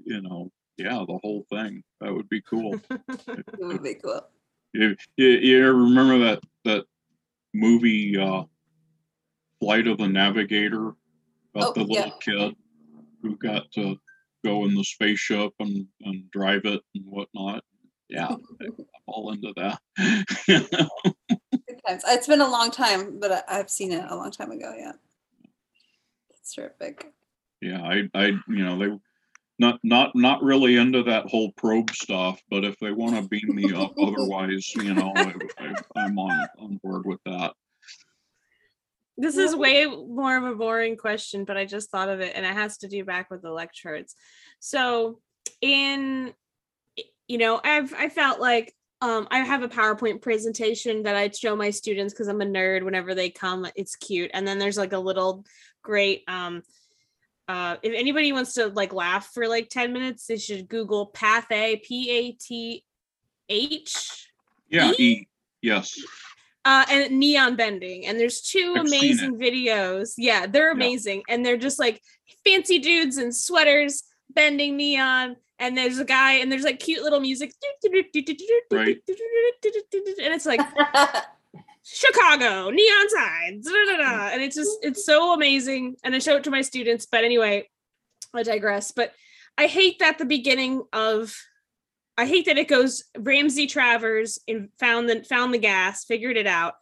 you 0.05 0.21
know, 0.21 0.51
yeah, 0.77 1.03
the 1.07 1.19
whole 1.21 1.45
thing. 1.51 1.83
That 1.99 2.13
would 2.13 2.29
be 2.29 2.41
cool. 2.41 2.79
It 2.89 3.45
would 3.59 3.83
be 3.83 3.93
cool. 3.95 4.21
You, 4.73 4.95
you, 5.17 5.27
you 5.27 5.67
remember 5.71 6.17
that, 6.25 6.39
that 6.65 6.85
movie, 7.53 8.17
uh, 8.17 8.43
Flight 9.61 9.87
of 9.87 9.97
the 9.99 10.07
Navigator? 10.07 10.95
About 11.53 11.69
Oh, 11.69 11.73
the 11.73 11.83
little 11.83 12.11
kid 12.19 12.55
who 13.21 13.35
got 13.37 13.71
to 13.73 13.97
go 14.43 14.65
in 14.65 14.73
the 14.73 14.83
spaceship 14.83 15.53
and, 15.59 15.85
and 16.01 16.29
drive 16.31 16.65
it 16.65 16.81
and 16.95 17.05
whatnot. 17.05 17.63
Yeah, 18.09 18.27
I'm 18.61 18.87
all 19.07 19.31
into 19.31 19.53
that. 19.55 19.79
It's 22.07 22.27
been 22.27 22.41
a 22.41 22.49
long 22.49 22.71
time, 22.71 23.19
but 23.19 23.31
I, 23.31 23.59
I've 23.59 23.69
seen 23.69 23.91
it 23.91 24.03
a 24.09 24.15
long 24.15 24.31
time 24.31 24.51
ago. 24.51 24.73
Yeah, 24.77 24.93
it's 26.31 26.53
terrific. 26.53 27.11
yeah, 27.61 27.81
I, 27.81 28.09
I, 28.13 28.25
you 28.47 28.65
know, 28.65 28.77
they 28.79 28.97
not, 29.59 29.79
not, 29.83 30.15
not 30.15 30.41
really 30.41 30.77
into 30.77 31.03
that 31.03 31.27
whole 31.27 31.51
probe 31.51 31.91
stuff, 31.91 32.41
but 32.49 32.63
if 32.63 32.77
they 32.79 32.91
want 32.91 33.15
to 33.15 33.21
beam 33.29 33.53
me 33.55 33.71
up, 33.73 33.93
otherwise, 34.01 34.73
you 34.75 34.93
know, 34.93 35.13
I, 35.15 35.33
I, 35.63 35.75
I'm 35.95 36.17
on, 36.17 36.49
on 36.57 36.79
board 36.83 37.05
with 37.05 37.19
that. 37.25 37.53
This 39.17 39.37
is 39.37 39.55
way 39.55 39.85
more 39.85 40.37
of 40.37 40.43
a 40.43 40.55
boring 40.55 40.97
question, 40.97 41.45
but 41.45 41.57
I 41.57 41.65
just 41.65 41.91
thought 41.91 42.09
of 42.09 42.21
it 42.21 42.33
and 42.35 42.45
it 42.45 42.53
has 42.53 42.77
to 42.79 42.87
do 42.87 43.03
back 43.03 43.29
with 43.29 43.43
electrodes. 43.43 44.15
So 44.59 45.19
in 45.61 46.33
you 47.27 47.37
know, 47.37 47.61
I've 47.63 47.93
I 47.93 48.09
felt 48.09 48.39
like 48.39 48.73
um 49.01 49.27
I 49.31 49.39
have 49.39 49.63
a 49.63 49.69
PowerPoint 49.69 50.21
presentation 50.21 51.03
that 51.03 51.15
I 51.15 51.29
show 51.29 51.55
my 51.55 51.69
students 51.69 52.13
because 52.13 52.27
I'm 52.27 52.41
a 52.41 52.45
nerd 52.45 52.83
whenever 52.83 53.13
they 53.13 53.29
come. 53.29 53.67
It's 53.75 53.95
cute. 53.95 54.31
And 54.33 54.47
then 54.47 54.59
there's 54.59 54.77
like 54.77 54.93
a 54.93 54.99
little 54.99 55.45
great 55.83 56.23
um 56.27 56.61
uh 57.47 57.77
if 57.83 57.93
anybody 57.93 58.31
wants 58.31 58.53
to 58.53 58.67
like 58.67 58.93
laugh 58.93 59.31
for 59.33 59.47
like 59.47 59.69
10 59.69 59.93
minutes, 59.93 60.25
they 60.25 60.37
should 60.37 60.67
Google 60.67 61.11
Pathé 61.11 61.81
P 61.83 62.09
A 62.09 62.31
T 62.31 62.83
H 63.49 64.27
Yeah, 64.69 64.91
E? 64.91 65.03
E, 65.03 65.27
yes, 65.61 65.99
uh 66.65 66.85
and 66.89 67.19
neon 67.19 67.55
bending 67.55 68.05
and 68.05 68.19
there's 68.19 68.41
2 68.41 68.75
I've 68.77 68.85
amazing 68.85 69.35
videos. 69.39 70.13
Yeah 70.17 70.45
they're 70.45 70.67
Yeah. 70.67 70.73
amazing 70.73 71.23
and 71.29 71.45
they're 71.45 71.57
just 71.57 71.79
like 71.79 72.01
fancy 72.45 72.79
dudes 72.79 73.17
in 73.17 73.31
sweaters 73.31 74.03
bending 74.29 74.77
neon 74.77 75.35
and 75.59 75.77
there's 75.77 75.99
a 75.99 76.05
guy 76.05 76.33
and 76.33 76.51
there's 76.51 76.63
like 76.63 76.79
cute 76.79 77.03
little 77.03 77.19
music. 77.19 77.53
Right. 78.71 78.97
and 79.07 80.33
it's 80.33 80.45
like 80.45 80.61
chicago 81.83 82.69
neon 82.69 83.09
signs 83.09 83.67
and 84.33 84.41
it's 84.41 84.55
just 84.55 84.77
it's 84.83 85.03
so 85.03 85.33
amazing 85.33 85.95
and 86.03 86.13
i 86.13 86.19
show 86.19 86.35
it 86.37 86.43
to 86.43 86.51
my 86.51 86.61
students 86.61 87.07
but 87.07 87.23
anyway 87.23 87.67
i 88.35 88.43
digress. 88.43 88.91
But 88.91 89.13
i 89.57 89.65
hate 89.67 89.99
that 89.99 90.17
the 90.19 90.25
beginning 90.25 90.83
of 90.93 91.35
I 92.17 92.25
hate 92.25 92.45
that 92.45 92.57
it 92.57 92.67
goes 92.67 93.03
Ramsay 93.17 93.67
Travers 93.67 94.39
and 94.47 94.69
found 94.79 95.09
the 95.09 95.23
found 95.23 95.53
the 95.53 95.57
gas, 95.57 96.05
figured 96.05 96.37
it 96.37 96.47
out. 96.47 96.73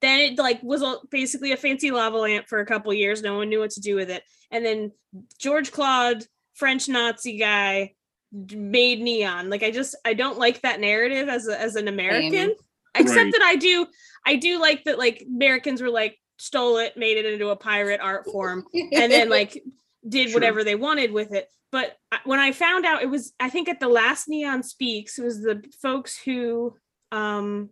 Then 0.00 0.20
it 0.20 0.38
like 0.38 0.62
was 0.62 0.82
a, 0.82 0.96
basically 1.10 1.52
a 1.52 1.56
fancy 1.56 1.90
lava 1.90 2.18
lamp 2.18 2.48
for 2.48 2.58
a 2.58 2.66
couple 2.66 2.92
years. 2.92 3.22
No 3.22 3.36
one 3.36 3.48
knew 3.48 3.60
what 3.60 3.70
to 3.72 3.80
do 3.80 3.94
with 3.94 4.10
it. 4.10 4.24
And 4.50 4.64
then 4.64 4.92
George 5.38 5.70
Claude, 5.70 6.26
French 6.54 6.88
Nazi 6.88 7.38
guy, 7.38 7.94
made 8.32 9.00
neon. 9.00 9.48
Like 9.48 9.62
I 9.62 9.70
just 9.70 9.94
I 10.04 10.14
don't 10.14 10.38
like 10.38 10.62
that 10.62 10.80
narrative 10.80 11.28
as 11.28 11.46
a, 11.48 11.58
as 11.60 11.76
an 11.76 11.88
American. 11.88 12.54
Except 12.94 13.16
Right. 13.16 13.32
that 13.32 13.42
I 13.42 13.56
do 13.56 13.86
I 14.26 14.36
do 14.36 14.60
like 14.60 14.84
that 14.84 14.98
like 14.98 15.24
Americans 15.26 15.80
were 15.80 15.90
like 15.90 16.18
stole 16.38 16.78
it, 16.78 16.96
made 16.96 17.16
it 17.16 17.26
into 17.26 17.48
a 17.50 17.56
pirate 17.56 18.00
art 18.02 18.26
form 18.26 18.66
and 18.74 19.12
then 19.12 19.28
like 19.28 19.62
did 20.08 20.28
Sure. 20.30 20.36
whatever 20.36 20.64
they 20.64 20.74
wanted 20.74 21.12
with 21.12 21.32
it. 21.32 21.48
But 21.70 21.96
when 22.24 22.38
I 22.38 22.52
found 22.52 22.84
out, 22.84 23.02
it 23.02 23.10
was 23.10 23.32
I 23.40 23.48
think 23.48 23.68
at 23.68 23.80
the 23.80 23.88
last 23.88 24.28
Neon 24.28 24.62
Speaks, 24.62 25.18
it 25.18 25.24
was 25.24 25.40
the 25.42 25.62
folks 25.80 26.16
who 26.18 26.76
um 27.10 27.70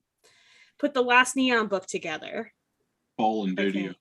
put 0.79 0.95
the 0.95 1.03
last 1.03 1.37
Neon 1.37 1.67
book 1.67 1.87
together. 1.87 2.53
Paul 3.19 3.45
and 3.47 3.57
Didier. 3.57 3.95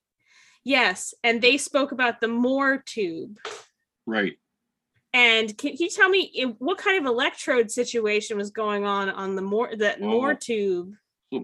Yes, 0.63 1.13
and 1.23 1.41
they 1.41 1.57
spoke 1.57 1.91
about 1.91 2.21
the 2.21 2.27
Moore 2.27 2.83
tube. 2.85 3.37
right. 4.05 4.37
And 5.11 5.57
can, 5.57 5.75
you 5.75 5.89
tell 5.89 6.07
me 6.07 6.53
what 6.59 6.77
kind 6.77 6.99
of 6.99 7.05
electrode 7.11 7.71
situation 7.71 8.37
was 8.37 8.51
going 8.51 8.85
on 8.85 9.09
on 9.09 9.35
the 9.35 9.41
Moore 9.41 9.71
that 9.75 9.99
Moore 9.99 10.33
Oh. 10.33 10.35
tube? 10.39 10.93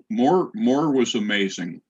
Moore, 0.09 0.51
Moore 0.53 0.91
was 0.91 1.15
amazing. 1.15 1.81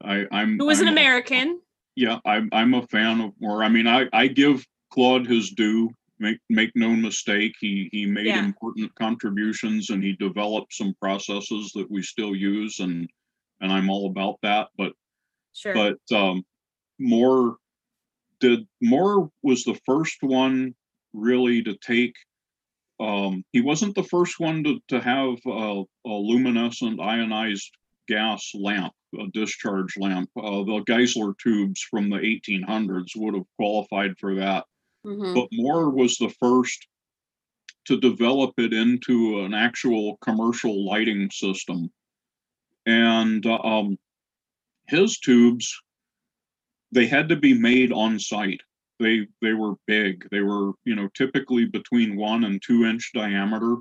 I, 0.00 0.26
I'm. 0.30 0.58
Who 0.58 0.66
was 0.66 0.80
an 0.80 0.86
I'm 0.88 0.96
a- 0.96 1.00
American? 1.00 1.60
Yeah, 1.96 2.18
I'm 2.24 2.48
I'm 2.52 2.74
a 2.74 2.86
fan 2.88 3.20
of 3.20 3.32
Moore. 3.40 3.62
I 3.64 3.68
mean, 3.68 3.86
I 3.86 4.06
I 4.12 4.26
give 4.28 4.66
Claude 4.90 5.26
his 5.26 5.50
due. 5.50 5.90
Make 6.20 6.38
make 6.48 6.70
no 6.76 6.90
mistake, 6.94 7.54
he 7.60 7.88
he 7.92 8.06
made 8.06 8.26
Yeah. 8.26 8.44
important 8.44 8.94
contributions 8.94 9.90
and 9.90 10.02
he 10.02 10.12
developed 10.12 10.72
some 10.72 10.94
processes 11.00 11.72
that 11.74 11.90
we 11.90 12.02
still 12.02 12.34
use 12.36 12.78
and 12.80 13.08
and 13.60 13.72
I'm 13.72 13.90
all 13.90 14.06
about 14.06 14.38
that. 14.42 14.68
But 14.76 14.92
Sure. 15.54 15.74
but 15.74 16.16
um, 16.16 16.44
Moore 16.98 17.56
did 18.40 18.66
Moore 18.80 19.30
was 19.42 19.64
the 19.64 19.78
first 19.86 20.22
one 20.22 20.74
really 21.12 21.62
to 21.64 21.76
take. 21.78 22.14
Um, 23.00 23.44
he 23.52 23.60
wasn't 23.60 23.96
the 23.96 24.04
first 24.04 24.38
one 24.38 24.62
to 24.64 24.80
to 24.88 25.00
have 25.00 25.36
a, 25.46 25.82
a 26.06 26.08
luminescent 26.12 27.00
ionized 27.00 27.72
gas 28.06 28.52
lamp, 28.54 28.92
a 29.18 29.26
discharge 29.32 29.96
lamp. 29.96 30.30
Uh, 30.36 30.64
the 30.64 30.84
Geissler 30.88 31.34
tubes 31.38 31.80
from 31.80 32.10
the 32.10 32.18
1800s 32.18 33.16
would 33.16 33.34
have 33.34 33.46
qualified 33.56 34.18
for 34.18 34.34
that. 34.36 34.66
Mhm. 35.04 35.34
But 35.34 35.48
Moore 35.52 35.90
was 35.90 36.16
the 36.16 36.30
first 36.40 36.86
to 37.86 38.00
develop 38.00 38.54
it 38.58 38.72
into 38.72 39.40
an 39.40 39.52
actual 39.54 40.16
commercial 40.18 40.84
lighting 40.86 41.30
system. 41.30 41.92
And 42.86 43.44
um, 43.46 43.98
his 44.88 45.18
tubes, 45.18 45.82
they 46.92 47.06
had 47.06 47.28
to 47.28 47.36
be 47.36 47.54
made 47.54 47.92
on 47.92 48.18
site. 48.18 48.60
They 49.00 49.26
they 49.42 49.52
were 49.52 49.74
big. 49.86 50.28
They 50.30 50.40
were 50.40 50.72
you 50.84 50.94
know 50.94 51.08
typically 51.14 51.64
between 51.64 52.16
one 52.16 52.44
and 52.44 52.62
two 52.62 52.84
inch 52.84 53.10
diameter, 53.12 53.76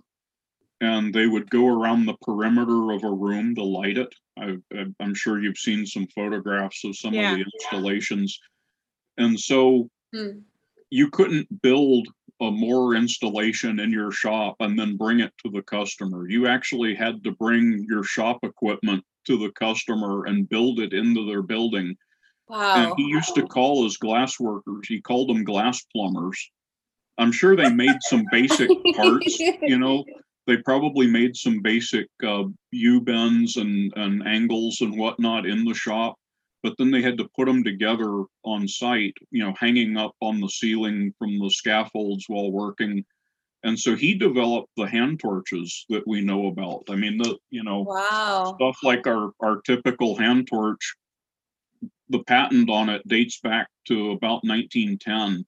and 0.84 1.14
they 1.14 1.28
would 1.28 1.50
go 1.50 1.68
around 1.68 2.06
the 2.06 2.18
perimeter 2.22 2.92
of 2.92 3.06
a 3.06 3.12
room 3.12 3.56
to 3.56 3.64
light 3.64 3.98
it. 3.98 4.14
I, 4.38 4.58
I'm 5.00 5.16
sure 5.16 5.42
you've 5.42 5.58
seen 5.58 5.86
some 5.86 6.08
photographs 6.08 6.84
of 6.84 6.98
some 6.98 7.14
Yeah. 7.14 7.32
of 7.32 7.38
the 7.38 7.46
installations, 7.54 8.38
and 9.18 9.40
so 9.40 9.90
Hmm. 10.14 10.40
you 10.90 11.10
couldn't 11.10 11.62
build 11.62 12.10
a 12.42 12.52
Moore 12.52 12.96
installation 12.96 13.80
in 13.80 13.92
your 13.92 14.12
shop 14.12 14.58
and 14.60 14.78
then 14.78 14.98
bring 14.98 15.22
it 15.22 15.34
to 15.44 15.50
the 15.50 15.62
customer. 15.62 16.28
You 16.28 16.48
actually 16.48 16.94
had 16.96 17.24
to 17.24 17.32
bring 17.32 17.86
your 17.88 18.04
shop 18.04 18.40
equipment 18.44 19.06
to 19.26 19.38
the 19.38 19.52
customer 19.52 20.26
and 20.26 20.50
build 20.50 20.80
it 20.80 20.92
into 20.92 21.26
their 21.26 21.42
building. 21.42 21.96
Wow. 22.50 22.74
And 22.76 22.94
he 22.98 23.04
used 23.06 23.36
to 23.36 23.48
call 23.48 23.86
his 23.86 23.96
glass 23.96 24.38
workers, 24.38 24.88
he 24.88 25.00
called 25.00 25.30
them 25.30 25.46
glass 25.46 25.82
plumbers. 25.96 26.52
I'm 27.18 27.32
sure 27.32 27.56
they 27.56 27.70
made 27.70 27.96
some 28.02 28.26
basic 28.32 28.70
parts, 28.96 29.40
you 29.40 29.78
know, 29.78 30.04
they 30.46 30.58
probably 30.58 31.08
made 31.08 31.36
some 31.36 31.62
basic 31.62 32.08
uh, 32.26 32.44
U 32.72 33.02
bends 33.02 33.58
and, 33.58 33.94
and 33.96 34.28
angles 34.28 34.82
and 34.82 34.98
whatnot 34.98 35.46
in 35.46 35.64
the 35.64 35.74
shop, 35.74 36.16
but 36.64 36.76
then 36.78 36.92
they 36.92 37.02
had 37.02 37.18
to 37.18 37.30
put 37.36 37.46
them 37.46 37.64
together 37.64 38.24
on 38.44 38.68
site, 38.68 39.16
you 39.32 39.44
know, 39.44 39.54
hanging 39.58 39.96
up 39.98 40.14
on 40.22 40.40
the 40.42 40.50
ceiling 40.50 41.14
from 41.18 41.40
the 41.40 41.50
scaffolds 41.50 42.26
while 42.28 42.52
working. 42.52 43.04
And 43.64 43.80
so 43.80 43.96
he 43.96 44.14
developed 44.14 44.72
the 44.76 44.86
hand 44.86 45.22
torches 45.22 45.86
that 45.90 46.06
we 46.06 46.20
know 46.22 46.48
about. 46.48 46.84
I 46.90 46.96
mean, 46.96 47.18
the 47.18 47.38
you 47.50 47.64
know 47.64 47.84
Wow. 47.84 48.56
stuff 48.56 48.78
like 48.84 49.08
our 49.08 49.32
our 49.40 49.62
typical 49.62 50.18
hand 50.18 50.48
torch. 50.48 50.96
The 52.10 52.24
patent 52.24 52.70
on 52.70 52.90
it 52.90 53.08
dates 53.08 53.40
back 53.40 53.70
to 53.88 54.12
about 54.12 54.44
1910. 54.44 55.46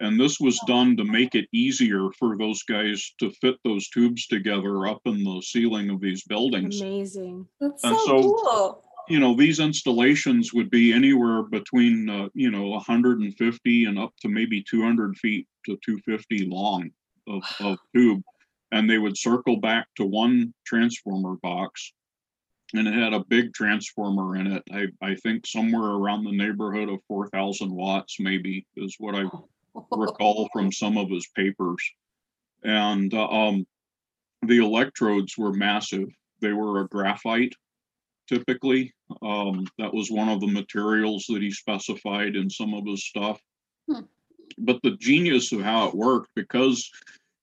And 0.00 0.20
this 0.20 0.38
was 0.38 0.60
done 0.66 0.96
to 0.98 1.04
make 1.04 1.34
it 1.34 1.48
easier 1.52 2.10
for 2.18 2.36
those 2.36 2.62
guys 2.64 3.14
to 3.18 3.30
fit 3.30 3.56
those 3.64 3.88
tubes 3.88 4.26
together 4.26 4.86
up 4.86 5.00
in 5.06 5.24
the 5.24 5.40
ceiling 5.42 5.88
of 5.88 6.00
these 6.00 6.22
buildings. 6.24 6.80
Amazing. 6.80 7.46
That's 7.60 7.82
And 7.82 7.96
so, 8.00 8.04
so- 8.04 8.34
cool. 8.34 8.84
you 9.08 9.20
know, 9.20 9.34
these 9.34 9.58
installations 9.58 10.52
would 10.52 10.68
be 10.68 10.92
anywhere 10.92 11.44
between, 11.44 12.10
uh, 12.10 12.28
you 12.34 12.50
know, 12.50 12.78
hundred 12.78 13.20
and 13.20 13.34
fifty 13.38 13.86
and 13.86 13.98
up 13.98 14.12
to 14.20 14.28
maybe 14.28 14.62
two 14.62 14.82
hundred 14.82 15.16
feet 15.16 15.46
to 15.64 15.78
two 15.84 15.98
fifty 16.04 16.44
long 16.46 16.90
of, 17.26 17.42
of 17.60 17.78
tube. 17.94 18.20
And 18.72 18.90
they 18.90 18.98
would 18.98 19.16
circle 19.16 19.56
back 19.58 19.86
to 19.96 20.04
one 20.04 20.52
transformer 20.66 21.36
box. 21.42 21.92
And 22.74 22.86
it 22.88 22.94
had 22.94 23.14
a 23.14 23.24
big 23.24 23.54
transformer 23.54 24.36
in 24.36 24.48
it. 24.48 24.62
I, 24.72 24.88
I 25.00 25.14
think 25.14 25.46
somewhere 25.46 25.92
around 25.92 26.24
the 26.24 26.32
neighborhood 26.32 26.88
of 26.90 26.98
four 27.08 27.28
thousand 27.28 27.70
watts 27.70 28.16
maybe 28.20 28.66
is 28.76 28.96
what 28.98 29.14
I 29.14 29.22
recall 29.90 30.48
from 30.52 30.72
some 30.72 30.98
of 30.98 31.10
his 31.10 31.26
papers. 31.34 31.82
And 32.64 33.12
uh, 33.14 33.28
um, 33.28 33.66
the 34.42 34.58
electrodes 34.58 35.36
were 35.36 35.52
massive. 35.52 36.08
They 36.40 36.52
were 36.52 36.80
a 36.80 36.88
graphite 36.88 37.54
typically. 38.28 38.92
Um, 39.22 39.66
that 39.78 39.92
was 39.92 40.10
one 40.10 40.28
of 40.28 40.40
the 40.40 40.46
materials 40.46 41.26
that 41.28 41.42
he 41.42 41.50
specified 41.50 42.36
in 42.36 42.50
some 42.50 42.74
of 42.74 42.86
his 42.86 43.04
stuff. 43.04 43.40
Hmm. 43.88 44.00
But 44.58 44.80
the 44.82 44.96
genius 44.96 45.52
of 45.52 45.60
how 45.60 45.88
it 45.88 45.94
worked, 45.94 46.30
because 46.34 46.90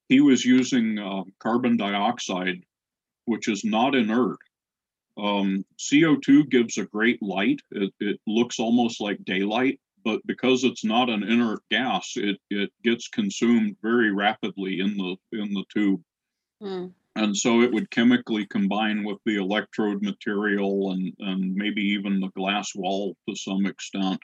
he 0.09 0.19
was 0.19 0.45
using 0.45 0.99
uh, 0.99 1.23
carbon 1.39 1.77
dioxide, 1.77 2.63
which 3.25 3.47
is 3.47 3.63
not 3.63 3.95
inert. 3.95 4.37
Um, 5.17 5.63
CO2 5.77 6.49
gives 6.49 6.77
a 6.77 6.85
great 6.85 7.21
light. 7.21 7.61
It, 7.71 7.93
it 7.99 8.19
looks 8.25 8.59
almost 8.59 8.99
like 8.99 9.23
daylight, 9.25 9.79
but 10.03 10.25
because 10.25 10.63
it's 10.63 10.83
not 10.83 11.09
an 11.09 11.23
inert 11.23 11.61
gas, 11.69 12.13
it, 12.15 12.37
it 12.49 12.71
gets 12.83 13.07
consumed 13.07 13.77
very 13.81 14.11
rapidly 14.11 14.79
in 14.79 14.97
the 14.97 15.15
in 15.31 15.53
the 15.53 15.63
tube. 15.73 16.01
Hmm. 16.61 16.87
And 17.15 17.37
so 17.37 17.61
it 17.61 17.71
would 17.71 17.91
chemically 17.91 18.45
combine 18.47 19.03
with 19.03 19.19
the 19.25 19.35
electrode 19.35 20.01
material 20.01 20.91
and, 20.91 21.13
and 21.19 21.53
maybe 21.53 21.81
even 21.81 22.19
the 22.19 22.29
glass 22.29 22.73
wall 22.73 23.15
to 23.29 23.35
some 23.35 23.67
extent. 23.67 24.19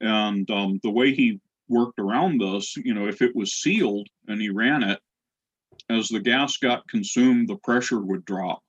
And 0.00 0.48
um, 0.50 0.78
the 0.84 0.90
way 0.90 1.12
he 1.12 1.40
worked 1.68 1.98
around 1.98 2.40
this, 2.40 2.76
you 2.76 2.94
know, 2.94 3.08
if 3.08 3.22
it 3.22 3.34
was 3.34 3.54
sealed 3.54 4.06
and 4.28 4.40
he 4.40 4.50
ran 4.50 4.84
it, 4.84 5.00
as 5.88 6.08
the 6.08 6.20
gas 6.20 6.56
got 6.58 6.86
consumed, 6.88 7.48
the 7.48 7.56
pressure 7.56 8.00
would 8.00 8.24
drop. 8.24 8.62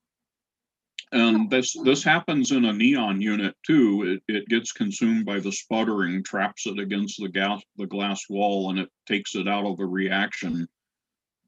And 1.13 1.49
this 1.49 1.75
this 1.83 2.03
happens 2.03 2.51
in 2.51 2.63
a 2.63 2.71
neon 2.71 3.21
unit 3.21 3.55
too. 3.65 4.21
It, 4.27 4.33
it 4.33 4.47
gets 4.47 4.71
consumed 4.71 5.25
by 5.25 5.39
the 5.39 5.51
sputtering, 5.51 6.23
traps 6.23 6.65
it 6.67 6.79
against 6.79 7.19
the 7.19 7.27
gas 7.27 7.61
the 7.75 7.85
glass 7.85 8.29
wall, 8.29 8.69
and 8.69 8.79
it 8.79 8.89
takes 9.05 9.35
it 9.35 9.47
out 9.47 9.65
of 9.65 9.77
the 9.77 9.85
reaction. 9.85 10.67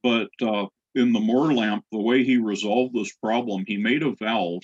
But 0.02 0.30
uh, 0.42 0.66
in 0.96 1.14
the 1.14 1.22
Moore 1.22 1.54
lamp, 1.54 1.86
the 1.92 2.02
way 2.02 2.26
he 2.26 2.38
resolved 2.38 2.94
this 2.94 3.14
problem, 3.16 3.64
he 3.66 3.78
made 3.78 4.04
a 4.04 4.12
valve 4.12 4.64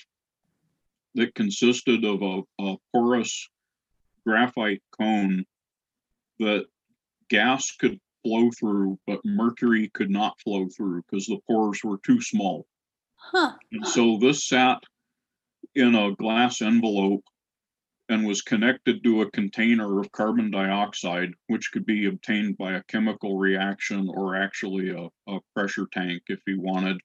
that 1.14 1.34
consisted 1.34 2.04
of 2.04 2.22
a, 2.22 2.42
a 2.60 2.76
porous 2.92 3.48
graphite 4.26 4.82
cone 4.98 5.44
that 6.38 6.66
gas 7.28 7.74
could 7.78 7.98
flow 8.22 8.50
through, 8.50 8.98
but 9.06 9.24
mercury 9.24 9.88
could 9.88 10.10
not 10.10 10.38
flow 10.40 10.68
through 10.68 11.02
because 11.02 11.26
the 11.26 11.40
pores 11.46 11.82
were 11.82 11.98
too 12.04 12.20
small. 12.20 12.66
Huh. 13.20 13.52
And 13.70 13.86
so 13.86 14.18
this 14.18 14.46
sat 14.46 14.82
in 15.74 15.94
a 15.94 16.14
glass 16.16 16.62
envelope 16.62 17.22
and 18.08 18.26
was 18.26 18.42
connected 18.42 19.04
to 19.04 19.22
a 19.22 19.30
container 19.30 20.00
of 20.00 20.10
carbon 20.10 20.50
dioxide, 20.50 21.32
which 21.46 21.70
could 21.72 21.86
be 21.86 22.06
obtained 22.06 22.58
by 22.58 22.72
a 22.72 22.82
chemical 22.84 23.38
reaction 23.38 24.08
or 24.08 24.34
actually 24.34 24.90
a, 24.90 25.08
a 25.32 25.38
pressure 25.54 25.86
tank 25.92 26.22
if 26.26 26.40
he 26.44 26.54
wanted. 26.56 27.00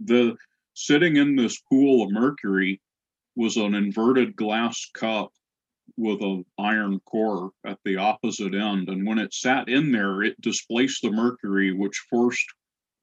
The 0.00 0.36
sitting 0.74 1.16
in 1.16 1.36
this 1.36 1.58
pool 1.70 2.02
of 2.02 2.12
mercury 2.12 2.82
was 3.34 3.56
an 3.56 3.74
inverted 3.74 4.36
glass 4.36 4.90
cup 4.92 5.32
with 5.96 6.20
an 6.20 6.44
iron 6.58 7.00
core 7.00 7.50
at 7.64 7.78
the 7.84 7.96
opposite 7.96 8.54
end. 8.54 8.88
And 8.88 9.06
when 9.06 9.18
it 9.18 9.32
sat 9.32 9.68
in 9.68 9.90
there, 9.90 10.22
it 10.22 10.40
displaced 10.40 11.02
the 11.02 11.10
mercury, 11.10 11.72
which 11.72 12.04
forced 12.10 12.46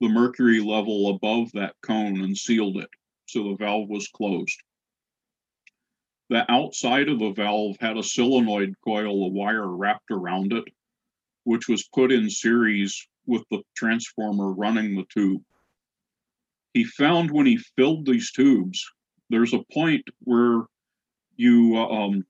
the 0.00 0.08
mercury 0.08 0.60
level 0.60 1.10
above 1.10 1.50
that 1.52 1.74
cone 1.82 2.20
and 2.22 2.36
sealed 2.36 2.76
it. 2.76 2.90
So 3.26 3.44
the 3.44 3.56
valve 3.56 3.88
was 3.88 4.08
closed. 4.08 4.56
The 6.30 6.50
outside 6.50 7.08
of 7.08 7.18
the 7.18 7.32
valve 7.32 7.76
had 7.80 7.96
a 7.96 8.02
solenoid 8.02 8.74
coil 8.84 9.26
of 9.26 9.32
wire 9.32 9.66
wrapped 9.66 10.10
around 10.10 10.52
it, 10.52 10.64
which 11.44 11.68
was 11.68 11.88
put 11.94 12.12
in 12.12 12.28
series 12.28 13.08
with 13.26 13.42
the 13.50 13.62
transformer 13.76 14.52
running 14.52 14.94
the 14.94 15.06
tube. 15.12 15.42
He 16.74 16.84
found 16.84 17.30
when 17.30 17.46
he 17.46 17.58
filled 17.76 18.06
these 18.06 18.30
tubes, 18.30 18.84
there's 19.30 19.54
a 19.54 19.64
point 19.72 20.04
where 20.20 20.62
you 21.36 21.76
uh, 21.76 21.88
um, 21.88 22.24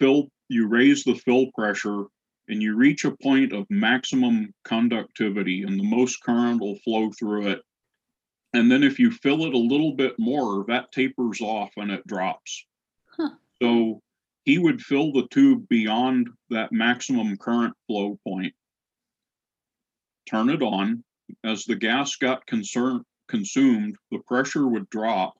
fill, 0.00 0.28
you 0.48 0.68
raise 0.68 1.04
the 1.04 1.14
fill 1.14 1.46
pressure 1.54 2.04
and 2.48 2.62
you 2.62 2.76
reach 2.76 3.04
a 3.04 3.16
point 3.16 3.52
of 3.52 3.66
maximum 3.70 4.52
conductivity 4.64 5.62
and 5.62 5.78
the 5.78 5.84
most 5.84 6.22
current 6.22 6.60
will 6.60 6.76
flow 6.76 7.10
through 7.10 7.48
it. 7.48 7.62
And 8.52 8.70
then 8.70 8.82
if 8.82 8.98
you 8.98 9.10
fill 9.10 9.46
it 9.46 9.54
a 9.54 9.58
little 9.58 9.92
bit 9.92 10.18
more, 10.18 10.64
that 10.68 10.92
tapers 10.92 11.40
off 11.40 11.70
and 11.76 11.90
it 11.90 12.06
drops. 12.06 12.66
Huh. 13.16 13.30
So 13.62 14.02
he 14.44 14.58
would 14.58 14.82
fill 14.82 15.12
the 15.12 15.28
tube 15.28 15.68
beyond 15.68 16.28
that 16.50 16.72
maximum 16.72 17.36
current 17.36 17.74
flow 17.86 18.18
point, 18.26 18.52
turn 20.28 20.50
it 20.50 20.62
on. 20.62 21.04
As 21.44 21.64
the 21.64 21.76
gas 21.76 22.16
got 22.16 22.46
concerned, 22.46 23.04
consumed, 23.28 23.96
the 24.10 24.18
pressure 24.26 24.66
would 24.66 24.90
drop, 24.90 25.34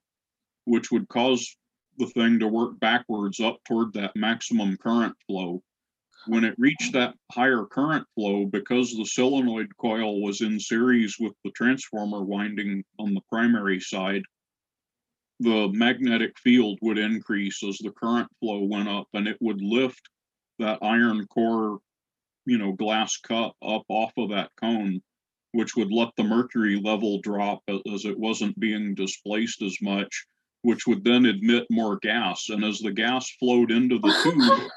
which 0.64 0.90
would 0.90 1.08
cause 1.08 1.56
the 1.98 2.06
thing 2.06 2.38
to 2.38 2.48
work 2.48 2.78
backwards 2.80 3.40
up 3.40 3.58
toward 3.64 3.92
that 3.92 4.16
maximum 4.16 4.76
current 4.78 5.14
flow. 5.26 5.62
When 6.26 6.44
it 6.44 6.54
reached 6.58 6.92
that 6.92 7.14
higher 7.32 7.64
current 7.64 8.06
flow, 8.14 8.44
because 8.46 8.92
the 8.92 9.04
solenoid 9.04 9.76
coil 9.76 10.20
was 10.20 10.40
in 10.40 10.60
series 10.60 11.16
with 11.18 11.32
the 11.44 11.50
transformer 11.50 12.22
winding 12.22 12.84
on 12.98 13.14
the 13.14 13.22
primary 13.28 13.80
side, 13.80 14.22
the 15.40 15.68
magnetic 15.72 16.38
field 16.38 16.78
would 16.82 16.98
increase 16.98 17.62
as 17.64 17.78
the 17.78 17.90
current 17.90 18.28
flow 18.38 18.60
went 18.62 18.88
up 18.88 19.08
and 19.14 19.26
it 19.26 19.36
would 19.40 19.60
lift 19.60 20.08
that 20.58 20.78
iron 20.82 21.26
core, 21.26 21.80
you 22.46 22.58
know, 22.58 22.72
glass 22.72 23.16
cup 23.16 23.56
up 23.62 23.82
off 23.88 24.12
of 24.16 24.30
that 24.30 24.50
cone, 24.60 25.02
which 25.50 25.74
would 25.74 25.90
let 25.90 26.10
the 26.16 26.22
mercury 26.22 26.80
level 26.80 27.20
drop 27.20 27.60
as 27.68 28.04
it 28.04 28.18
wasn't 28.18 28.58
being 28.60 28.94
displaced 28.94 29.62
as 29.62 29.76
much, 29.82 30.26
which 30.62 30.86
would 30.86 31.02
then 31.02 31.26
admit 31.26 31.66
more 31.70 31.98
gas. 31.98 32.48
And 32.48 32.64
as 32.64 32.78
the 32.78 32.92
gas 32.92 33.28
flowed 33.40 33.72
into 33.72 33.98
the 33.98 34.12
tube, 34.22 34.70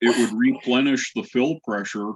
it 0.00 0.16
would 0.16 0.38
replenish 0.38 1.12
the 1.14 1.22
fill 1.22 1.58
pressure 1.66 2.12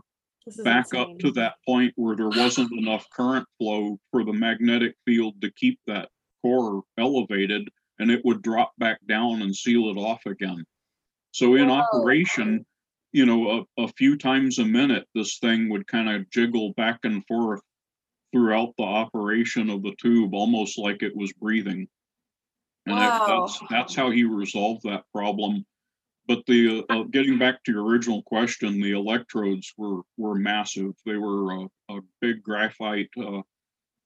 back 0.64 0.92
up 0.94 1.18
to 1.20 1.30
that 1.32 1.54
point 1.66 1.92
where 1.96 2.16
there 2.16 2.28
wasn't 2.28 2.72
enough 2.72 3.06
current 3.12 3.46
flow 3.58 3.98
for 4.10 4.24
the 4.24 4.32
magnetic 4.32 4.94
field 5.04 5.40
to 5.40 5.50
keep 5.52 5.78
that 5.86 6.08
core 6.42 6.82
elevated 6.98 7.68
and 7.98 8.10
it 8.10 8.24
would 8.24 8.42
drop 8.42 8.72
back 8.78 8.98
down 9.06 9.42
and 9.42 9.54
seal 9.54 9.88
it 9.90 9.96
off 9.96 10.24
again. 10.26 10.64
So 11.30 11.54
in 11.54 11.68
Whoa. 11.68 11.76
operation, 11.80 12.66
you 13.12 13.26
know, 13.26 13.66
a, 13.78 13.82
a 13.84 13.88
few 13.96 14.16
times 14.16 14.58
a 14.58 14.64
minute, 14.64 15.06
this 15.14 15.38
thing 15.38 15.68
would 15.68 15.86
kind 15.86 16.08
of 16.10 16.28
jiggle 16.30 16.72
back 16.72 17.00
and 17.04 17.24
forth 17.26 17.60
throughout 18.32 18.74
the 18.78 18.84
operation 18.84 19.70
of 19.70 19.82
the 19.82 19.94
tube, 20.00 20.34
almost 20.34 20.78
like 20.78 21.02
it 21.02 21.16
was 21.16 21.32
breathing. 21.34 21.86
And 22.86 22.98
that- 22.98 23.26
that's, 23.26 23.60
that's 23.70 23.94
how 23.94 24.10
he 24.10 24.24
resolved 24.24 24.82
that 24.84 25.04
problem. 25.14 25.64
But 26.28 26.46
the, 26.46 26.84
uh, 26.88 27.02
getting 27.04 27.38
back 27.38 27.64
to 27.64 27.72
your 27.72 27.84
original 27.84 28.22
question, 28.22 28.80
the 28.80 28.92
electrodes 28.92 29.72
were, 29.76 30.02
were 30.16 30.36
massive. 30.36 30.92
They 31.04 31.16
were 31.16 31.52
a, 31.52 31.68
a 31.90 32.00
big 32.20 32.42
graphite, 32.42 33.10
uh, 33.20 33.42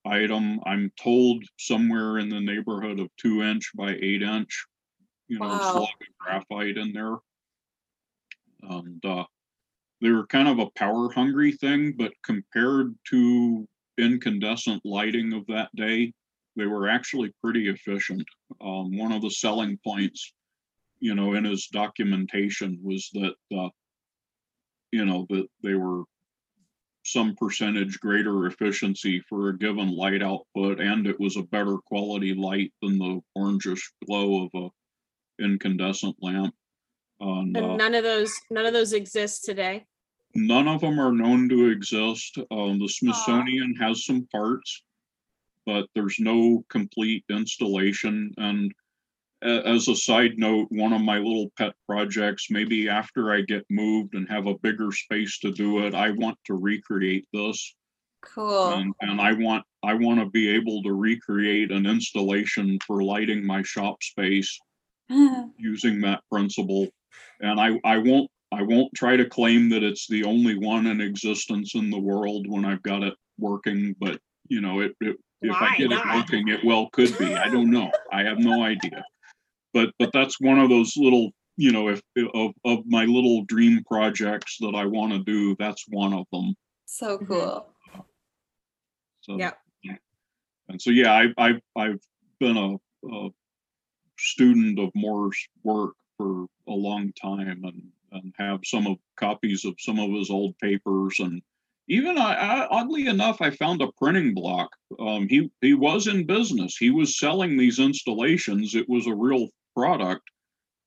item. 0.05 0.61
I'm 0.65 0.93
told 0.99 1.45
somewhere 1.59 2.19
in 2.19 2.29
the 2.29 2.41
neighborhood 2.41 3.01
of 3.01 3.09
two 3.17 3.43
inch 3.43 3.71
by 3.75 3.97
eight 4.01 4.23
inch, 4.23 4.67
you 5.29 5.39
know, 5.39 5.49
Wow. 5.49 5.59
slug 5.59 5.89
of 6.01 6.19
graphite 6.19 6.79
in 6.79 6.93
there. 6.93 7.17
And, 8.63 9.05
uh, 9.05 9.25
they 10.01 10.11
were 10.11 10.27
kind 10.27 10.49
of 10.49 10.59
a 10.59 10.71
power 10.71 11.11
hungry 11.13 11.53
thing, 11.53 11.93
but 11.97 12.13
compared 12.23 12.95
to 13.11 13.67
incandescent 13.99 14.83
lighting 14.85 15.33
of 15.33 15.47
that 15.47 15.75
day, 15.75 16.13
they 16.55 16.67
were 16.67 16.89
actually 16.89 17.33
pretty 17.43 17.69
efficient. 17.69 18.25
Um, 18.61 18.97
one 18.97 19.13
of 19.13 19.23
the 19.23 19.31
selling 19.31 19.79
points, 19.83 20.33
you 21.01 21.15
know, 21.15 21.35
in 21.35 21.45
his 21.45 21.67
documentation 21.67 22.79
was 22.83 23.11
that, 23.15 23.35
uh, 23.57 23.69
you 24.93 25.05
know, 25.05 25.27
that 25.31 25.47
they 25.63 25.75
were 25.75 26.05
some 27.05 27.37
percentage 27.37 28.01
greater 28.01 28.47
efficiency 28.47 29.21
for 29.29 29.49
a 29.49 29.59
given 29.59 29.95
light 29.95 30.23
output, 30.23 30.81
and 30.81 31.07
it 31.07 31.19
was 31.21 31.37
a 31.37 31.43
better 31.43 31.77
quality 31.87 32.35
light 32.35 32.73
than 32.83 32.99
the 32.99 33.21
orangish 33.39 33.83
glow 34.07 34.45
of 34.45 34.51
a 34.55 35.43
incandescent 35.43 36.17
lamp. 36.21 36.55
And, 37.21 37.57
uh, 37.57 37.61
And 37.61 37.79
none 37.79 37.95
of 37.95 38.03
those, 38.03 38.33
none 38.51 38.67
of 38.67 38.73
those 38.73 38.93
exist 38.93 39.45
today. 39.45 39.87
None 40.35 40.69
of 40.69 40.81
them 40.81 40.99
are 40.99 41.13
known 41.13 41.49
to 41.49 41.71
exist. 41.71 42.39
Um, 42.51 42.79
the 42.79 42.89
Smithsonian 42.89 43.75
has 43.77 44.05
some 44.05 44.27
parts, 44.27 44.83
but 45.65 45.87
there's 45.95 46.19
no 46.19 46.65
complete 46.69 47.25
installation. 47.31 48.33
And 48.37 48.73
a- 49.43 49.69
as 49.69 49.89
a 49.89 49.97
side 49.97 50.39
note, 50.39 50.69
one 50.71 50.93
of 50.93 51.01
my 51.01 51.19
little 51.19 51.51
pet 51.59 51.75
projects, 51.87 52.51
maybe 52.51 52.89
after 52.89 53.33
I 53.33 53.43
get 53.43 53.65
moved 53.71 54.15
and 54.15 54.29
have 54.29 54.47
a 54.47 54.59
bigger 54.59 54.93
space 54.93 55.39
to 55.41 55.53
do 55.53 55.87
it, 55.87 55.95
I 55.95 56.11
want 56.11 56.39
to 56.47 56.55
recreate 56.55 57.27
this. 57.33 57.75
Cool. 58.23 58.73
And, 58.73 58.95
and 59.01 59.21
I 59.21 59.33
want, 59.35 59.65
I 59.85 59.95
want 59.95 60.21
to 60.21 60.27
be 60.27 60.49
able 60.49 60.83
to 60.83 60.93
recreate 60.93 61.71
an 61.71 61.87
installation 61.87 62.79
for 62.87 63.03
lighting 63.03 63.47
my 63.47 63.63
shop 63.63 64.03
space 64.03 64.59
using 65.09 66.01
that 66.01 66.23
principle. 66.31 66.89
And 67.41 67.61
I, 67.61 67.79
I 67.85 67.99
won't, 67.99 68.31
I 68.53 68.63
won't 68.63 68.95
try 68.95 69.17
to 69.17 69.29
claim 69.29 69.69
that 69.71 69.83
it's 69.83 70.07
the 70.07 70.25
only 70.25 70.57
one 70.57 70.87
in 70.87 71.01
existence 71.01 71.75
in 71.75 71.91
the 71.91 71.99
world 71.99 72.47
when 72.49 72.65
I've 72.65 72.83
got 72.83 73.03
it 73.03 73.15
working, 73.39 73.95
but 74.01 74.19
you 74.49 74.61
know, 74.61 74.81
it, 74.81 74.97
it, 75.01 75.17
if 75.43 75.55
I 75.55 75.77
get 75.77 75.91
not? 75.91 76.07
it 76.07 76.19
working, 76.19 76.49
it 76.49 76.65
well 76.65 76.89
could 76.93 77.17
be. 77.19 77.35
I 77.35 77.49
don't 77.49 77.71
know. 77.71 77.91
I 78.13 78.23
have 78.23 78.39
no 78.39 78.63
idea. 78.63 79.05
But, 79.73 79.91
but 79.99 80.11
that's 80.13 80.41
one 80.41 80.59
of 80.59 80.69
those 80.71 80.97
little, 80.97 81.33
you 81.57 81.73
know, 81.73 81.89
if, 81.89 82.01
of, 82.35 82.53
of 82.65 82.79
my 82.87 83.05
little 83.05 83.45
dream 83.45 83.83
projects 83.85 84.57
that 84.61 84.75
I 84.75 84.87
want 84.87 85.13
to 85.13 85.19
do, 85.21 85.55
that's 85.59 85.85
one 85.89 86.13
of 86.13 86.27
them. 86.33 86.55
so 86.87 87.19
Mhm. 87.19 87.27
cool. 87.29 87.67
So. 89.21 89.39
Yep. 89.39 89.59
And 90.69 90.83
so, 90.83 90.91
yeah, 90.91 91.13
I, 91.13 91.27
I, 91.39 91.61
I've 91.77 92.01
been 92.41 92.57
a, 92.57 92.75
a 93.09 93.29
student 94.19 94.81
of 94.81 94.91
Moore's 94.97 95.39
work 95.63 95.95
for 96.17 96.47
a 96.67 96.73
long 96.73 97.13
time 97.13 97.63
and, 97.65 97.83
and 98.11 98.35
have 98.37 98.61
some 98.65 98.87
of 98.89 98.97
copies 99.17 99.65
of 99.65 99.75
some 99.79 100.01
of 100.01 100.11
his 100.11 100.29
old 100.29 100.59
papers 100.59 101.21
and 101.21 101.41
even 101.89 102.19
I, 102.19 102.35
I 102.35 102.67
oddly 102.69 103.07
enough, 103.07 103.41
I 103.41 103.51
found 103.51 103.81
a 103.83 103.93
printing 103.99 104.35
block. 104.35 104.71
Um, 104.99 105.29
he, 105.29 105.51
he 105.61 105.75
was 105.75 106.07
in 106.09 106.27
business. 106.27 106.77
He 106.77 106.91
was 106.91 107.19
selling 107.19 107.57
these 107.57 107.79
installations. 107.79 108.75
It 108.75 108.89
was 108.89 109.07
a 109.07 109.15
real 109.15 109.49
product. 109.75 110.23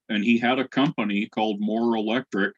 And 0.10 0.24
he 0.24 0.38
had 0.38 0.60
a 0.60 0.68
company 0.68 1.28
called 1.34 1.62
Moore 1.62 1.96
Electric. 1.96 2.54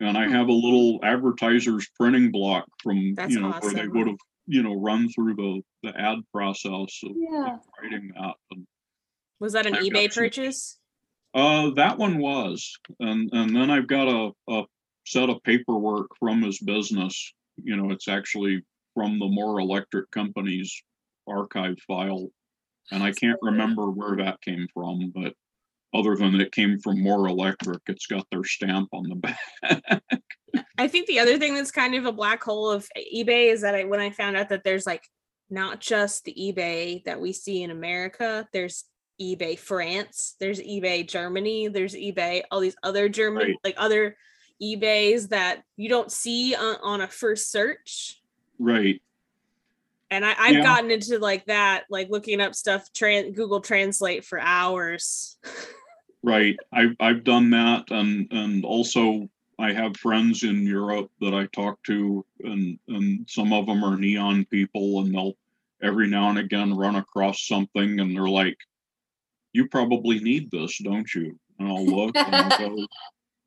And 0.00 0.18
I 0.18 0.26
Hmm. 0.26 0.32
have 0.32 0.48
a 0.48 0.52
little 0.52 0.98
advertiser's 1.04 1.88
printing 1.98 2.32
block 2.32 2.66
from, 2.82 3.14
That's 3.14 3.32
you 3.32 3.40
know, 3.40 3.52
where 3.52 3.72
they 3.72 3.86
would 3.86 4.08
have, 4.08 4.18
you 4.46 4.62
know, 4.62 4.74
run 4.74 5.08
through 5.10 5.34
the, 5.36 5.62
the 5.84 5.98
ad 6.00 6.18
process 6.32 7.00
of, 7.04 7.10
of 7.12 7.60
writing 7.80 8.12
that. 8.16 8.34
And 8.50 8.66
Was 9.38 9.52
that 9.52 9.66
an 9.66 9.74
I've 9.76 9.82
got 9.82 9.92
eBay 9.92 10.12
some- 10.12 10.22
purchase? 10.24 10.78
uh, 11.34 11.70
that 11.70 11.98
one 11.98 12.18
was, 12.18 12.76
and 13.00 13.28
and 13.32 13.54
then 13.56 13.68
I've 13.68 13.88
got 13.88 14.06
a 14.08 14.30
a 14.48 14.64
set 15.04 15.28
of 15.30 15.42
paperwork 15.42 16.06
from 16.18 16.42
his 16.42 16.58
business. 16.60 17.32
You 17.62 17.76
know, 17.76 17.90
it's 17.90 18.08
actually 18.08 18.62
from 18.94 19.18
the 19.18 19.26
Moore 19.26 19.60
Electric 19.60 20.10
Company's 20.10 20.82
archive 21.26 21.78
file, 21.86 22.28
and 22.90 23.02
I 23.02 23.12
can't 23.12 23.38
remember 23.42 23.90
where 23.90 24.16
that 24.16 24.40
came 24.40 24.66
from, 24.74 25.12
but 25.14 25.34
other 25.94 26.16
than 26.16 26.40
it 26.40 26.52
came 26.52 26.78
from 26.80 27.02
Moore 27.02 27.28
Electric, 27.28 27.80
it's 27.86 28.06
got 28.06 28.26
their 28.30 28.44
stamp 28.44 28.88
on 28.92 29.08
the 29.08 29.14
back. 29.14 30.02
I 30.76 30.88
think 30.88 31.06
the 31.06 31.20
other 31.20 31.38
thing 31.38 31.54
that's 31.54 31.70
kind 31.70 31.94
of 31.94 32.04
a 32.04 32.12
black 32.12 32.42
hole 32.42 32.70
of 32.70 32.88
eBay 32.96 33.52
is 33.52 33.62
that 33.62 33.74
I, 33.74 33.84
when 33.84 34.00
I 34.00 34.10
found 34.10 34.36
out 34.36 34.48
that 34.48 34.64
there's 34.64 34.86
like 34.86 35.04
not 35.50 35.80
just 35.80 36.24
the 36.24 36.34
eBay 36.34 37.04
that 37.04 37.20
we 37.20 37.32
see 37.32 37.62
in 37.62 37.70
America, 37.70 38.46
there's 38.52 38.84
eBay 39.20 39.56
France, 39.56 40.34
there's 40.40 40.60
eBay 40.60 41.08
Germany, 41.08 41.68
there's 41.68 41.94
eBay 41.94 42.42
all 42.50 42.60
these 42.60 42.76
other 42.82 43.08
German 43.08 43.46
Right. 43.46 43.56
like 43.62 43.74
other 43.76 44.16
eBays 44.62 45.28
that 45.30 45.62
you 45.76 45.88
don't 45.88 46.10
see 46.12 46.54
on, 46.54 46.76
on 46.82 47.00
a 47.00 47.08
first 47.08 47.50
search. 47.50 48.20
right. 48.58 49.00
And 50.10 50.24
I, 50.24 50.34
I've 50.38 50.54
Yeah. 50.56 50.62
gotten 50.62 50.90
into 50.92 51.18
like 51.18 51.44
that, 51.46 51.84
like 51.90 52.08
looking 52.08 52.40
up 52.40 52.54
stuff, 52.54 52.92
tran 52.92 53.34
Google 53.34 53.60
Translate 53.60 54.24
for 54.24 54.38
hours. 54.40 55.36
Right. 56.22 56.56
I've 56.72 56.96
I've 57.00 57.22
done 57.22 57.50
that 57.50 57.90
and 57.90 58.26
and 58.32 58.64
also 58.64 59.28
I 59.58 59.72
have 59.74 59.94
friends 59.98 60.42
in 60.42 60.64
Europe 60.66 61.10
that 61.20 61.34
I 61.34 61.44
talk 61.52 61.82
to 61.82 62.24
and 62.40 62.78
and 62.88 63.28
some 63.28 63.52
of 63.52 63.66
them 63.66 63.84
are 63.84 63.98
neon 63.98 64.46
people 64.46 65.00
and 65.00 65.14
they'll 65.14 65.36
every 65.82 66.08
now 66.08 66.30
and 66.30 66.38
again 66.38 66.74
run 66.74 66.96
across 66.96 67.46
something 67.46 68.00
and 68.00 68.16
they're 68.16 68.26
like, 68.26 68.56
You 69.52 69.68
probably 69.68 70.18
need 70.20 70.50
this, 70.50 70.78
don't 70.78 71.12
you? 71.14 71.38
And 71.58 71.68
I'll 71.68 71.84
look 71.86 72.14
and 72.16 72.34
I'll 72.34 72.50
go, 72.58 72.86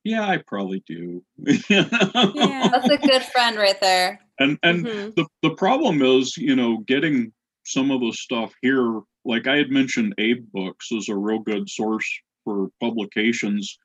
Yeah, 0.07 0.25
I 0.25 0.37
probably 0.37 0.81
do. 0.87 1.21
Yeah. 1.69 2.69
That's 2.71 2.89
a 2.89 2.97
good 2.97 3.23
friend 3.23 3.57
right 3.57 3.79
there. 3.81 4.21
And 4.39 4.57
and 4.63 4.85
Mhm. 4.85 5.15
the 5.15 5.25
the 5.41 5.55
problem 5.55 6.01
is, 6.01 6.37
you 6.37 6.55
know, 6.55 6.77
getting 6.87 7.33
some 7.65 7.91
of 7.91 7.99
the 7.99 8.13
stuff 8.13 8.53
here, 8.61 9.01
like 9.25 9.47
I 9.47 9.57
had 9.57 9.69
mentioned, 9.69 10.15
AbeBooks 10.17 10.91
is 10.91 11.09
a 11.09 11.15
real 11.17 11.39
good 11.39 11.69
source 11.69 12.07
for 12.45 12.69
publications. 12.79 13.77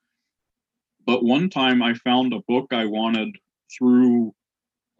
But 1.04 1.24
one 1.24 1.50
time 1.50 1.82
I 1.82 1.94
found 1.94 2.32
a 2.32 2.42
book 2.46 2.72
I 2.72 2.84
wanted 2.86 3.34
through 3.76 4.32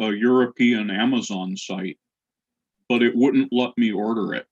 a 0.01 0.11
European 0.11 0.91
Amazon 0.91 1.57
site, 1.57 2.01
but 2.89 3.01
it 3.05 3.15
wouldn't 3.15 3.53
let 3.53 3.79
me 3.79 3.93
order 3.93 4.35
it. 4.35 4.47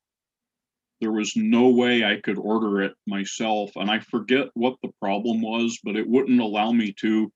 There 1.00 1.12
was 1.12 1.34
no 1.36 1.68
way 1.68 2.04
I 2.04 2.20
could 2.20 2.38
order 2.38 2.82
it 2.82 2.92
myself. 3.06 3.70
And 3.76 3.90
I 3.90 4.00
forget 4.00 4.48
what 4.54 4.76
the 4.82 4.90
problem 5.00 5.40
was, 5.40 5.78
but 5.82 5.96
it 5.96 6.08
wouldn't 6.08 6.40
allow 6.40 6.72
me 6.72 6.92
to. 7.00 7.32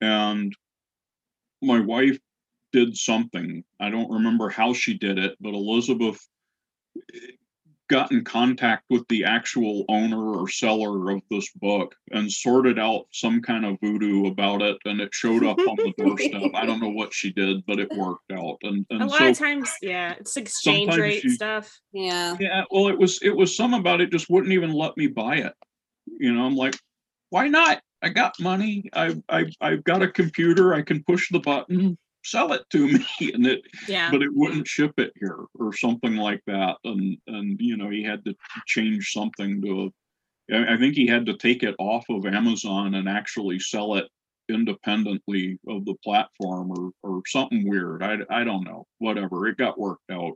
And 0.00 0.52
my 1.62 1.80
wife 1.80 2.18
did 2.72 2.96
something. 2.96 3.64
I 3.80 3.90
don't 3.90 4.10
remember 4.10 4.48
how 4.48 4.74
she 4.74 4.96
did 4.96 5.18
it, 5.18 5.36
but 5.40 5.54
Elizabeth 5.54 6.20
got 7.88 8.12
in 8.12 8.22
contact 8.22 8.84
with 8.90 9.06
the 9.08 9.24
actual 9.24 9.84
owner 9.88 10.38
or 10.38 10.48
seller 10.48 11.10
of 11.10 11.22
this 11.30 11.50
book 11.56 11.94
and 12.12 12.30
sorted 12.30 12.78
out 12.78 13.06
some 13.12 13.40
kind 13.40 13.64
of 13.64 13.76
voodoo 13.82 14.26
about 14.26 14.62
it 14.62 14.76
and 14.84 15.00
it 15.00 15.12
showed 15.12 15.44
up 15.44 15.58
on 15.58 15.76
the 15.76 15.92
doorstep. 15.98 16.50
I 16.54 16.66
don't 16.66 16.80
know 16.80 16.90
what 16.90 17.12
she 17.14 17.32
did, 17.32 17.64
but 17.66 17.78
it 17.80 17.90
worked 17.96 18.30
out. 18.32 18.58
And 18.62 18.84
A 18.90 19.06
lot 19.06 19.18
so 19.18 19.28
of 19.28 19.38
times, 19.38 19.70
yeah, 19.82 20.14
it's 20.20 20.36
exchange 20.36 20.96
rate 20.96 21.24
you- 21.24 21.30
stuff. 21.30 21.78
Yeah. 21.92 22.36
yeah, 22.38 22.64
well 22.70 22.88
it 22.88 22.98
was 22.98 23.18
it 23.22 23.34
was 23.34 23.56
some 23.56 23.74
about 23.74 24.00
it 24.00 24.12
just 24.12 24.28
wouldn't 24.30 24.52
even 24.52 24.72
let 24.72 24.96
me 24.96 25.06
buy 25.06 25.36
it. 25.36 25.54
You 26.06 26.32
know, 26.34 26.44
I'm 26.44 26.56
like, 26.56 26.76
why 27.30 27.48
not? 27.48 27.80
I 28.02 28.10
got 28.10 28.38
money. 28.38 28.88
I 28.92 29.16
I 29.28 29.46
I've 29.60 29.82
got 29.84 30.02
a 30.02 30.08
computer. 30.08 30.72
I 30.74 30.82
can 30.82 31.02
push 31.04 31.28
the 31.30 31.40
button, 31.40 31.98
sell 32.30 32.52
it 32.52 32.62
to 32.70 32.86
me. 32.92 33.32
And 33.32 33.46
it 33.46 33.62
Yeah. 33.88 34.10
but 34.10 34.22
it 34.22 34.30
wouldn't 34.34 34.66
ship 34.66 34.92
it 34.98 35.12
here 35.18 35.44
or 35.54 35.72
something 35.72 36.16
like 36.16 36.42
that 36.46 36.76
and 36.84 37.16
and 37.26 37.60
you 37.60 37.76
know 37.76 37.90
he 37.90 38.02
had 38.02 38.24
to 38.24 38.34
change 38.66 39.12
something 39.12 39.62
to 39.62 39.92
I 40.52 40.74
I 40.74 40.76
think 40.78 40.94
he 40.94 41.06
had 41.06 41.26
to 41.26 41.36
take 41.36 41.62
it 41.62 41.74
off 41.78 42.04
of 42.08 42.26
Amazon 42.26 42.94
and 42.94 43.08
actually 43.08 43.58
sell 43.58 43.94
it 43.96 44.06
independently 44.48 45.58
of 45.68 45.84
the 45.84 45.94
platform 46.04 46.72
or 46.72 46.90
or 47.02 47.22
something 47.26 47.68
weird 47.68 48.02
I 48.02 48.18
I 48.30 48.44
don't 48.44 48.64
know 48.64 48.86
whatever 48.98 49.46
it 49.48 49.56
got 49.56 49.78
worked 49.78 50.10
out 50.10 50.34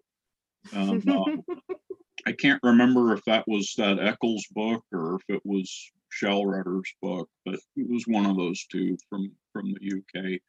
and, 0.72 1.08
um, 1.08 1.44
I 2.26 2.32
can't 2.32 2.62
remember 2.62 3.14
if 3.14 3.24
that 3.24 3.44
was 3.48 3.74
that 3.78 3.98
Eccles 3.98 4.46
book 4.52 4.84
or 4.92 5.16
if 5.16 5.22
it 5.36 5.42
was 5.44 5.90
Shellrudder's 6.12 6.92
book 7.00 7.28
but 7.44 7.54
it 7.76 7.88
was 7.88 8.04
one 8.06 8.26
of 8.26 8.36
those 8.36 8.64
two 8.66 8.96
from 9.08 9.32
from 9.52 9.72
the 9.74 9.80
UK 9.98 10.40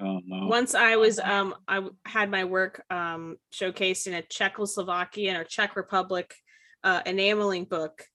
um, 0.00 0.22
uh, 0.32 0.46
Once 0.46 0.74
I 0.74 0.96
was 0.96 1.18
um 1.18 1.54
I 1.68 1.86
had 2.04 2.30
my 2.30 2.44
work 2.44 2.82
um 2.90 3.36
showcased 3.52 4.06
in 4.06 4.14
a 4.14 4.22
Czechoslovakian 4.22 5.38
or 5.38 5.44
Czech 5.44 5.76
Republic 5.76 6.34
uh 6.82 7.00
enameling 7.06 7.64
book 7.64 8.06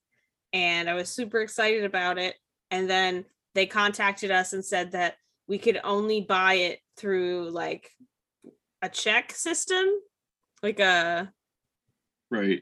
and 0.54 0.90
I 0.90 0.94
was 0.94 1.10
super 1.10 1.41
excited 1.41 1.84
about 1.84 2.18
it. 2.18 2.36
And 2.72 2.90
then 2.90 3.26
they 3.56 3.66
contacted 3.66 4.32
us 4.32 4.54
and 4.54 4.64
said 4.64 4.91
that 4.91 5.16
we 5.48 5.58
could 5.58 5.80
only 5.84 6.22
buy 6.22 6.54
it 6.56 6.80
through 6.98 7.50
like 7.50 7.90
a 8.82 8.90
check 8.90 9.32
system 9.32 9.86
like 10.64 10.80
a 10.80 11.32
right. 12.30 12.62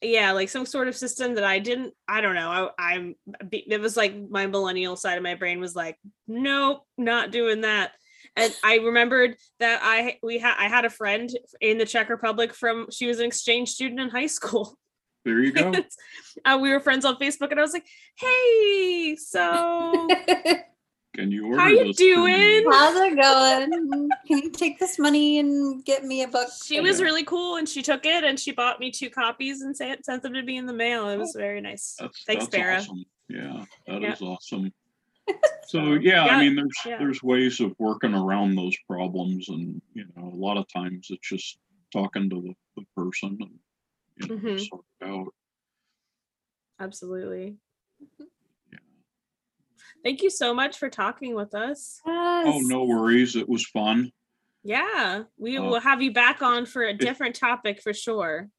yeah 0.00 0.32
like 0.32 0.48
some 0.48 0.66
sort 0.66 0.88
of 0.88 0.96
system 0.96 1.34
that 1.34 1.44
i 1.44 1.58
didn't 1.58 1.94
i 2.06 2.20
don't 2.20 2.34
know 2.34 2.70
I, 2.78 2.94
i'm 2.94 3.14
it 3.50 3.80
was 3.80 3.96
like 3.96 4.14
my 4.30 4.46
millennial 4.46 4.96
side 4.96 5.16
of 5.16 5.24
my 5.24 5.34
brain 5.34 5.60
was 5.60 5.74
like 5.74 5.96
nope 6.28 6.82
not 6.96 7.32
doing 7.32 7.62
that 7.62 7.92
and 8.36 8.54
i 8.62 8.76
remembered 8.76 9.36
that 9.58 9.80
i 9.82 10.18
we 10.22 10.38
had 10.38 10.54
i 10.58 10.68
had 10.68 10.84
a 10.84 10.90
friend 10.90 11.30
in 11.60 11.78
the 11.78 11.86
czech 11.86 12.08
republic 12.08 12.54
from 12.54 12.86
she 12.90 13.06
was 13.06 13.18
an 13.18 13.26
exchange 13.26 13.70
student 13.70 14.00
in 14.00 14.08
high 14.08 14.26
school 14.26 14.78
there 15.24 15.40
you 15.40 15.52
go 15.52 15.72
uh, 16.44 16.58
we 16.60 16.70
were 16.70 16.80
friends 16.80 17.04
on 17.04 17.16
facebook 17.16 17.50
and 17.50 17.58
i 17.58 17.62
was 17.62 17.72
like 17.72 17.86
hey 18.16 19.16
so 19.16 20.08
Can 21.14 21.30
you 21.30 21.46
order 21.46 21.60
How 21.60 21.68
you 21.68 21.84
this 21.86 21.96
for 21.96 22.02
doing? 22.02 22.64
How's 22.70 22.94
it 22.96 23.16
going? 23.16 23.70
Can 24.26 24.36
you 24.38 24.50
take 24.50 24.78
this 24.78 24.98
money 24.98 25.38
and 25.38 25.82
get 25.82 26.04
me 26.04 26.22
a 26.22 26.28
book? 26.28 26.48
she 26.62 26.78
was 26.78 27.00
really 27.00 27.24
cool 27.24 27.56
and 27.56 27.66
she 27.66 27.80
took 27.80 28.04
it 28.04 28.22
and 28.22 28.38
she 28.38 28.52
bought 28.52 28.80
me 28.80 28.90
two 28.90 29.08
copies 29.08 29.62
and 29.62 29.74
sent, 29.74 30.04
sent 30.04 30.22
them 30.22 30.34
to 30.34 30.42
me 30.42 30.58
in 30.58 30.66
the 30.66 30.74
mail 30.74 31.08
it 31.08 31.16
was 31.16 31.34
very 31.34 31.62
nice 31.62 31.96
That's 31.98 32.22
Thanks, 32.24 32.44
that's 32.48 32.54
Farah. 32.54 32.76
awesome. 32.80 33.04
Yeah, 33.30 33.64
that 33.86 34.02
is 34.02 34.20
Yeah. 34.20 34.28
awesome. 34.28 34.74
So, 35.68 35.80
So 35.80 35.92
yeah, 35.94 36.24
yeah, 36.26 36.36
I 36.36 36.40
mean, 36.40 36.54
there's 36.54 36.78
yeah. 36.86 36.98
there's 36.98 37.22
ways 37.24 37.58
of 37.60 37.74
working 37.78 38.14
around 38.14 38.54
those 38.54 38.76
problems, 38.88 39.48
and 39.48 39.82
you 39.94 40.04
know, 40.14 40.28
a 40.28 40.36
lot 40.36 40.56
of 40.56 40.66
times 40.72 41.08
it's 41.10 41.28
just 41.28 41.58
talking 41.92 42.30
to 42.30 42.40
the, 42.40 42.54
the 42.76 42.86
person 42.96 43.36
and 43.40 43.58
you 44.16 44.28
know, 44.28 44.36
Mhm. 44.36 44.68
sort 44.68 44.84
it 45.00 45.06
out. 45.08 45.34
Absolutely. 46.78 47.56
Yeah. 48.72 48.78
Thank 50.04 50.22
you 50.22 50.30
so 50.30 50.54
much 50.54 50.78
for 50.78 50.88
talking 50.88 51.34
with 51.34 51.54
us. 51.54 52.00
Oh, 52.06 52.60
no 52.62 52.84
worries. 52.84 53.34
It 53.34 53.48
was 53.48 53.66
fun. 53.66 54.12
Yeah, 54.62 55.24
we 55.38 55.58
Uh, 55.58 55.62
will 55.62 55.80
have 55.80 56.02
you 56.02 56.12
back 56.12 56.42
on 56.42 56.66
for 56.66 56.82
a 56.84 56.94
different 56.94 57.34
topic 57.34 57.82
for 57.82 57.92
sure. 57.94 58.50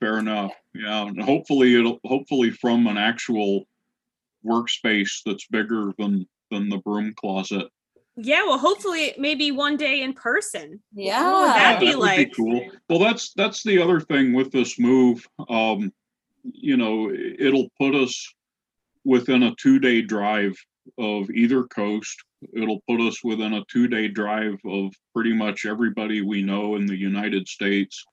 Fair 0.00 0.18
enough. 0.18 0.52
Yeah, 0.74 1.06
and 1.06 1.22
hopefully 1.22 1.74
it'll 1.76 2.00
hopefully 2.04 2.50
from 2.50 2.86
an 2.88 2.98
actual 2.98 3.66
workspace 4.44 5.20
that's 5.24 5.46
bigger 5.46 5.92
than 5.98 6.26
than 6.50 6.68
the 6.68 6.78
broom 6.78 7.14
closet. 7.16 7.68
Yeah, 8.16 8.42
well, 8.44 8.58
hopefully, 8.58 9.14
maybe 9.16 9.52
one 9.52 9.76
day 9.76 10.02
in 10.02 10.12
person. 10.12 10.82
Yeah. 10.94 11.24
What 11.24 11.40
would 11.40 11.56
that 11.56 11.80
be 11.80 11.86
would 11.86 11.98
like? 11.98 12.36
cool. 12.36 12.70
Well, 12.88 12.98
that's 12.98 13.32
that's 13.34 13.62
the 13.62 13.78
other 13.78 14.00
thing 14.00 14.34
with 14.34 14.52
this 14.52 14.78
move. 14.78 15.26
Um, 15.48 15.92
you 16.44 16.76
know, 16.76 17.10
it'll 17.10 17.68
put 17.80 17.94
us 17.94 18.34
within 19.04 19.44
a 19.44 19.54
two 19.54 19.78
day 19.78 20.02
drive 20.02 20.54
of 20.98 21.30
either 21.30 21.64
coast. 21.64 22.22
It'll 22.52 22.82
put 22.88 23.00
us 23.00 23.22
within 23.24 23.54
a 23.54 23.64
two 23.70 23.88
day 23.88 24.08
drive 24.08 24.58
of 24.66 24.92
pretty 25.14 25.32
much 25.32 25.64
everybody 25.64 26.20
we 26.20 26.42
know 26.42 26.76
in 26.76 26.86
the 26.86 26.96
United 26.96 27.48
States. 27.48 28.04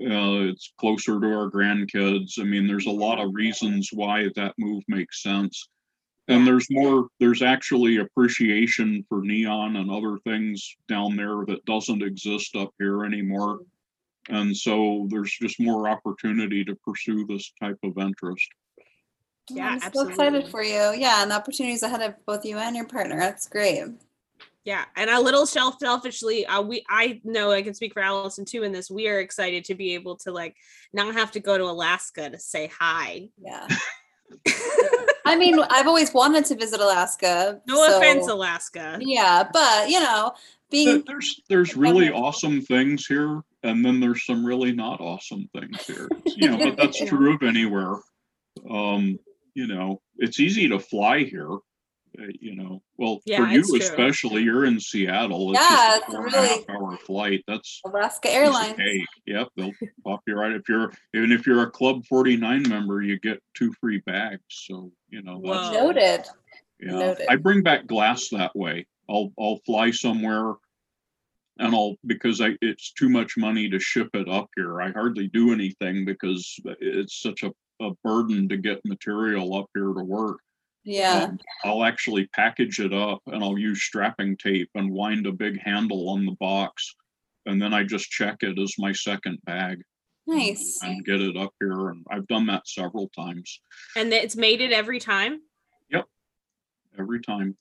Uh, 0.00 0.48
it's 0.48 0.72
closer 0.78 1.20
to 1.20 1.26
our 1.26 1.50
grandkids. 1.50 2.38
I 2.38 2.44
mean, 2.44 2.66
there's 2.66 2.86
a 2.86 2.90
lot 2.90 3.20
of 3.20 3.34
reasons 3.34 3.90
why 3.92 4.28
that 4.34 4.54
move 4.58 4.82
makes 4.88 5.22
sense. 5.22 5.68
And 6.28 6.46
there's 6.46 6.68
more, 6.70 7.08
there's 7.18 7.42
actually 7.42 7.96
appreciation 7.96 9.04
for 9.08 9.20
neon 9.20 9.76
and 9.76 9.90
other 9.90 10.16
things 10.24 10.76
down 10.88 11.16
there 11.16 11.44
that 11.46 11.64
doesn't 11.64 12.02
exist 12.02 12.54
up 12.54 12.70
here 12.78 13.04
anymore. 13.04 13.58
And 14.28 14.56
so 14.56 15.08
there's 15.10 15.32
just 15.32 15.58
more 15.58 15.88
opportunity 15.88 16.64
to 16.64 16.76
pursue 16.76 17.26
this 17.26 17.52
type 17.60 17.78
of 17.82 17.98
interest. 17.98 18.48
Yeah, 19.48 19.78
I'm 19.82 19.92
so 19.92 20.06
excited 20.06 20.46
for 20.48 20.62
you. 20.62 20.92
Yeah, 20.96 21.22
and 21.22 21.32
the 21.32 21.34
opportunities 21.34 21.82
ahead 21.82 22.02
of 22.02 22.14
both 22.26 22.44
you 22.44 22.58
and 22.58 22.76
your 22.76 22.86
partner. 22.86 23.18
That's 23.18 23.48
great. 23.48 23.86
Yeah, 24.64 24.84
and 24.94 25.08
a 25.08 25.18
little 25.20 25.46
self 25.46 25.78
selfishly, 25.80 26.44
uh, 26.46 26.60
we 26.60 26.84
I 26.88 27.20
know 27.24 27.50
I 27.50 27.62
can 27.62 27.72
speak 27.74 27.94
for 27.94 28.02
Allison 28.02 28.44
too 28.44 28.62
in 28.62 28.72
this. 28.72 28.90
We 28.90 29.08
are 29.08 29.18
excited 29.20 29.64
to 29.66 29.74
be 29.74 29.94
able 29.94 30.16
to 30.18 30.32
like 30.32 30.56
not 30.92 31.14
have 31.14 31.30
to 31.32 31.40
go 31.40 31.56
to 31.56 31.64
Alaska 31.64 32.28
to 32.28 32.38
say 32.38 32.70
hi. 32.78 33.28
Yeah. 33.42 33.66
I 35.26 35.36
mean, 35.36 35.58
I've 35.58 35.86
always 35.86 36.12
wanted 36.12 36.44
to 36.46 36.56
visit 36.56 36.80
Alaska. 36.80 37.60
no 37.66 37.86
so- 37.86 37.98
offense, 37.98 38.28
Alaska. 38.28 38.98
Yeah, 39.00 39.48
but 39.52 39.88
you 39.88 40.00
know, 40.00 40.32
There- 40.70 40.84
being 40.84 41.04
There's 41.06 41.40
there's 41.48 41.76
really 41.76 42.10
awesome 42.10 42.60
things 42.60 43.06
here, 43.06 43.42
and 43.62 43.84
then 43.84 43.98
there's 43.98 44.24
some 44.26 44.44
really 44.44 44.72
not 44.72 45.00
awesome 45.00 45.48
things 45.58 45.86
here. 45.86 46.08
You 46.26 46.50
know, 46.50 46.58
but 46.58 46.76
that's 46.76 47.00
Yeah. 47.00 47.06
true 47.08 47.34
of 47.34 47.42
anywhere. 47.42 47.96
Um, 48.68 49.18
you 49.54 49.66
know, 49.66 50.00
it's 50.18 50.38
easy 50.38 50.68
to 50.68 50.78
fly 50.78 51.24
here. 51.24 51.50
Uh, 52.18 52.24
You 52.40 52.56
know, 52.56 52.82
well, 52.96 53.20
Yeah, 53.24 53.38
for 53.44 53.46
you 53.52 53.60
it's 53.60 53.68
true. 53.70 53.78
especially, 53.78 54.42
you're 54.42 54.64
in 54.64 54.80
Seattle. 54.80 55.52
Yeah, 55.54 55.96
it's 55.96 56.06
four 56.06 56.26
and 56.26 56.34
a 56.34 56.38
really- 56.40 56.64
hour 56.68 56.96
flight. 56.98 57.44
That's 57.46 57.80
Alaska 57.84 58.30
Airlines. 58.30 58.76
cake. 58.76 59.04
Yep, 59.26 59.48
they'll 59.56 59.72
pop 60.04 60.20
you 60.26 60.34
right. 60.34 60.52
If 60.52 60.68
you're 60.68 60.92
even 61.14 61.32
if 61.32 61.46
you're 61.46 61.62
a 61.62 61.70
Club 61.70 62.04
49 62.06 62.68
member, 62.68 63.02
you 63.02 63.18
get 63.18 63.42
two 63.54 63.72
free 63.80 63.98
bags. 64.06 64.42
So 64.48 64.90
you 65.08 65.22
know 65.22 65.40
that's 65.44 65.68
Whoa. 65.68 65.72
Noted. 65.86 66.24
yeah. 66.80 66.90
Noted. 66.92 67.26
I 67.28 67.36
bring 67.36 67.62
back 67.62 67.86
glass 67.86 68.28
that 68.30 68.54
way. 68.56 68.86
I'll 69.08 69.32
I'll 69.38 69.60
fly 69.66 69.90
somewhere 69.90 70.54
and 71.58 71.74
I'll 71.74 71.96
because 72.06 72.40
I 72.40 72.56
it's 72.62 72.92
too 72.92 73.08
much 73.08 73.36
money 73.36 73.68
to 73.68 73.78
ship 73.78 74.08
it 74.14 74.28
up 74.28 74.48
here. 74.56 74.80
I 74.80 74.90
hardly 74.92 75.28
do 75.28 75.52
anything 75.52 76.04
because 76.04 76.58
it's 76.80 77.20
such 77.20 77.42
a, 77.42 77.52
a 77.82 77.90
burden 78.04 78.48
to 78.48 78.56
get 78.56 78.80
material 78.84 79.54
up 79.56 79.66
here 79.74 79.92
to 79.92 80.04
work. 80.04 80.38
Yeah. 80.90 81.24
Um, 81.24 81.38
I'll 81.64 81.84
actually 81.84 82.26
package 82.34 82.80
it 82.80 82.92
up 82.92 83.20
and 83.26 83.42
I'll 83.42 83.58
use 83.58 83.82
strapping 83.82 84.36
tape 84.36 84.70
and 84.74 84.90
wind 84.92 85.26
a 85.26 85.32
big 85.32 85.60
handle 85.60 86.08
on 86.10 86.26
the 86.26 86.36
box. 86.40 86.94
And 87.46 87.60
then 87.62 87.72
I 87.72 87.84
just 87.84 88.10
check 88.10 88.38
it 88.42 88.58
as 88.58 88.74
my 88.78 88.92
second 88.92 89.38
bag 89.44 89.82
Nice. 90.26 90.78
and 90.82 91.04
get 91.04 91.20
it 91.20 91.36
up 91.36 91.52
here. 91.60 91.88
And 91.90 92.04
I've 92.10 92.26
done 92.26 92.46
that 92.46 92.66
several 92.68 93.08
times. 93.16 93.60
And 93.96 94.12
it's 94.12 94.36
made 94.36 94.60
it 94.60 94.72
every 94.72 94.98
time. 94.98 95.40
Yep. 95.90 96.06
Every 96.98 97.20
time. 97.20 97.56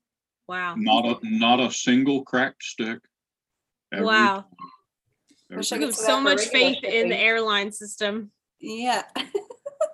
Wow. 0.47 0.75
Not 0.75 1.05
a 1.05 1.17
not 1.23 1.59
a 1.59 1.71
single 1.71 2.23
cracked 2.23 2.63
stick. 2.63 2.99
Every 3.93 4.05
Wow. 4.05 4.35
time. 4.37 5.57
Wish 5.57 5.71
I 5.71 5.75
Every 5.75 5.87
have 5.87 5.95
so 5.95 6.19
much 6.19 6.39
regular 6.39 6.51
faith 6.73 6.83
in 6.83 7.09
the 7.09 7.17
airline 7.17 7.71
system. 7.71 8.31
Yeah. 8.59 9.03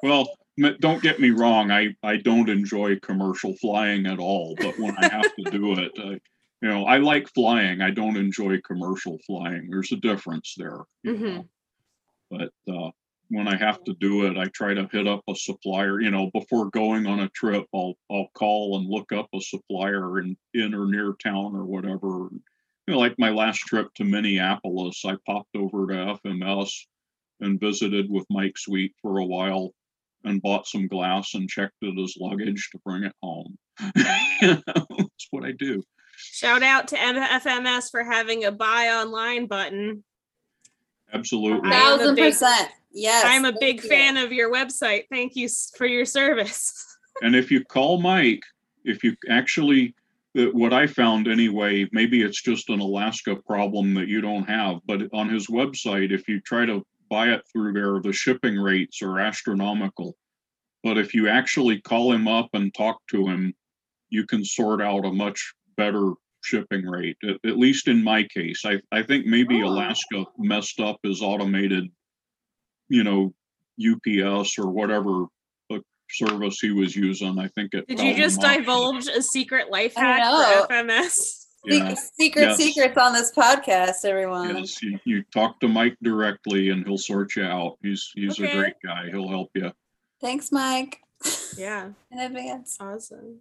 Well, 0.04 0.22
m- 0.22 0.26
don't 0.58 1.02
get 1.02 1.20
me 1.20 1.32
wrong. 1.32 1.72
I, 1.72 1.96
I 2.04 2.18
don't 2.18 2.50
enjoy 2.50 3.00
commercial 3.00 3.56
flying 3.56 4.06
at 4.06 4.20
all, 4.20 4.56
but 4.58 4.78
when 4.80 4.96
I 4.98 5.10
have 5.10 5.36
to 5.36 5.52
do 5.52 5.74
it, 5.74 5.92
I, 5.98 6.20
you 6.62 6.70
know, 6.70 6.86
I 6.86 6.98
like 6.98 7.28
flying. 7.34 7.82
I 7.82 7.92
don't 7.92 8.18
enjoy 8.18 8.62
commercial 8.62 9.20
flying. 9.26 9.70
There's 9.70 9.92
a 9.92 9.98
difference 9.98 10.56
there. 10.58 10.82
Mhm. 11.06 11.48
But 12.32 12.52
uh, 12.68 12.92
when 13.30 13.48
I 13.48 13.58
have 13.58 13.84
to 13.84 13.94
do 13.96 14.26
it, 14.28 14.38
I 14.38 14.46
try 14.46 14.74
to 14.74 14.88
hit 14.92 15.08
up 15.08 15.24
a 15.28 15.36
supplier. 15.36 16.00
You 16.00 16.12
know, 16.12 16.32
before 16.34 16.70
going 16.70 17.06
on 17.06 17.20
a 17.20 17.30
trip, 17.30 17.66
I'll 17.74 17.96
I'll 18.10 18.30
call 18.34 18.78
and 18.78 18.90
look 18.90 19.12
up 19.12 19.28
a 19.34 19.42
supplier 19.42 20.20
in 20.20 20.38
in 20.54 20.74
or 20.74 20.86
near 20.88 21.14
town 21.22 21.56
or 21.56 21.66
whatever. 21.66 22.30
You 22.88 22.94
know, 22.94 23.00
like 23.00 23.20
my 23.20 23.30
last 23.30 23.60
trip 23.60 23.94
to 23.96 24.04
Minneapolis, 24.04 25.04
I 25.06 25.18
popped 25.26 25.56
over 25.56 25.88
to 25.88 26.20
FMS 26.24 26.72
and 27.42 27.60
visited 27.60 28.10
with 28.10 28.26
Mike 28.30 28.58
Sweet 28.58 28.94
for 29.02 29.20
a 29.20 29.26
while 29.26 29.74
and 30.26 30.42
bought 30.42 30.68
some 30.68 30.88
glass 30.88 31.34
and 31.34 31.50
checked 31.50 31.76
it 31.82 32.00
as 32.02 32.16
luggage 32.20 32.70
to 32.72 32.80
bring 32.86 33.04
it 33.04 33.14
home. 33.22 33.58
That's 33.96 35.28
what 35.32 35.46
I 35.46 35.52
do. 35.52 35.84
Shout 36.18 36.64
out 36.64 36.88
to 36.90 36.96
FMS 36.98 37.92
for 37.92 38.04
having 38.04 38.46
a 38.46 38.52
buy 38.52 38.88
online 38.90 39.48
button. 39.48 40.04
Absolutely. 41.14 41.70
I 41.70 41.78
a 41.78 41.80
Thousand 41.98 42.16
big- 42.16 42.34
percent. 42.34 42.70
Yes. 42.92 43.26
I'm 43.28 43.46
a 43.46 43.54
big 43.60 43.84
you. 43.84 43.90
fan 43.90 44.18
of 44.18 44.32
your 44.32 44.52
website. 44.52 45.04
Thank 45.12 45.36
you 45.36 45.50
for 45.78 45.86
your 45.86 46.06
service. 46.06 46.74
And 47.22 47.34
if 47.34 47.50
you 47.50 47.64
call 47.64 48.02
Mike, 48.02 48.42
if 48.84 49.02
you 49.02 49.16
actually, 49.30 49.96
uh, 50.38 50.48
what 50.48 50.74
I 50.74 50.86
found 50.86 51.30
anyway, 51.30 51.88
maybe 51.94 52.22
it's 52.22 52.42
just 52.42 52.68
an 52.68 52.82
Alaska 52.82 53.38
problem 53.38 53.94
that 53.94 54.10
you 54.10 54.20
don't 54.20 54.44
have, 54.50 54.82
but 54.86 55.04
on 55.14 55.30
his 55.30 55.48
website, 55.48 56.12
if 56.12 56.28
you 56.28 56.42
try 56.42 56.66
to 56.66 56.86
buy 57.10 57.30
it 57.30 57.42
through 57.52 57.74
there, 57.74 58.00
the 58.02 58.14
shipping 58.14 58.58
rates 58.58 59.02
are 59.02 59.20
astronomical. 59.20 60.16
But 60.84 60.98
if 60.98 61.14
you 61.14 61.28
actually 61.28 61.82
call 61.82 62.12
him 62.12 62.28
up 62.28 62.50
and 62.54 62.74
talk 62.74 63.00
to 63.12 63.28
him, 63.28 63.54
you 64.10 64.26
can 64.26 64.46
sort 64.46 64.82
out 64.82 65.06
a 65.06 65.12
much 65.12 65.54
better 65.78 66.14
shipping 66.42 66.86
rate, 66.86 67.18
at, 67.28 67.38
at 67.50 67.58
least 67.58 67.88
in 67.88 68.04
my 68.04 68.24
case. 68.24 68.64
I, 68.66 68.80
I 68.92 69.02
think 69.04 69.26
maybe 69.26 69.62
Oh. 69.64 69.68
Alaska 69.68 70.26
messed 70.38 70.80
up 70.80 71.00
his 71.04 71.22
automated, 71.22 71.90
you 72.90 73.04
know, 73.04 73.34
UPS 73.80 74.58
or 74.60 74.70
whatever 74.70 75.26
service 76.12 76.60
he 76.60 76.72
was 76.72 76.96
using. 76.96 77.40
I 77.40 77.48
think 77.50 77.74
it. 77.74 77.88
Did 77.88 78.00
you 78.00 78.16
just 78.16 78.40
divulge 78.42 79.08
a 79.08 79.22
secret 79.22 79.70
life 79.72 79.96
hack 79.96 80.68
for 80.68 80.74
FMS? 80.74 81.45
Se- 81.70 81.78
Yeah. 81.78 81.94
Secret 81.94 82.42
Yes. 82.44 82.58
secrets 82.58 82.98
on 82.98 83.14
this 83.14 83.32
podcast, 83.32 84.06
everyone. 84.06 84.56
Yes, 84.58 84.82
you, 84.84 85.00
you 85.06 85.24
talk 85.34 85.60
to 85.62 85.68
Mike 85.68 85.98
directly 86.04 86.70
and 86.70 86.86
he'll 86.86 86.98
sort 86.98 87.36
you 87.36 87.44
out. 87.44 87.78
He's 87.82 88.12
he's 88.16 88.40
Okay. 88.40 88.52
a 88.52 88.56
great 88.60 88.76
guy. 88.84 89.10
He'll 89.12 89.28
help 89.30 89.50
you. 89.56 89.72
Thanks, 90.22 90.52
Mike. 90.52 91.00
Yeah, 91.58 91.90
In 92.12 92.20
advance. 92.20 92.78
awesome. 92.80 93.40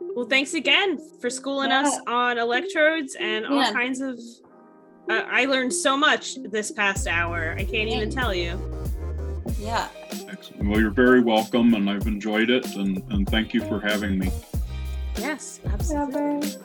Well, 0.00 0.26
thanks 0.26 0.54
again 0.54 0.98
for 1.20 1.28
schooling 1.30 1.70
us 1.70 1.96
on 2.06 2.38
electrodes 2.38 3.14
and 3.20 3.46
all 3.46 3.56
Yeah. 3.60 3.72
kinds 3.72 4.00
of. 4.00 4.18
Uh, 5.10 5.22
I 5.28 5.44
learned 5.44 5.72
so 5.72 5.96
much 5.96 6.36
this 6.44 6.70
past 6.72 7.06
hour. 7.06 7.54
I 7.58 7.64
can't 7.64 7.88
even 7.90 8.10
tell 8.10 8.32
you. 8.34 8.58
Yeah. 9.58 9.88
Excellent. 10.28 10.68
Well, 10.68 10.80
you're 10.80 10.90
very 10.90 11.20
welcome, 11.22 11.74
and 11.74 11.88
I've 11.90 12.06
enjoyed 12.06 12.50
it. 12.50 12.64
And 12.76 13.02
and 13.12 13.28
thank 13.28 13.52
you 13.54 13.60
for 13.60 13.80
having 13.80 14.18
me. 14.18 14.30
Yes, 15.18 15.60
absolutely. 15.66 16.56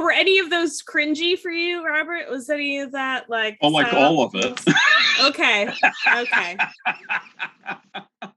Were 0.00 0.12
any 0.12 0.38
of 0.38 0.50
those 0.50 0.82
cringy 0.82 1.38
for 1.38 1.50
you, 1.50 1.84
Robert? 1.84 2.30
Was 2.30 2.48
any 2.48 2.78
of 2.78 2.92
that 2.92 3.28
like? 3.28 3.58
Oh, 3.60 3.68
like 3.68 3.92
all 3.92 4.22
of 4.24 4.34
it. 4.34 4.60
Okay. 5.20 5.68
Okay. 6.14 6.56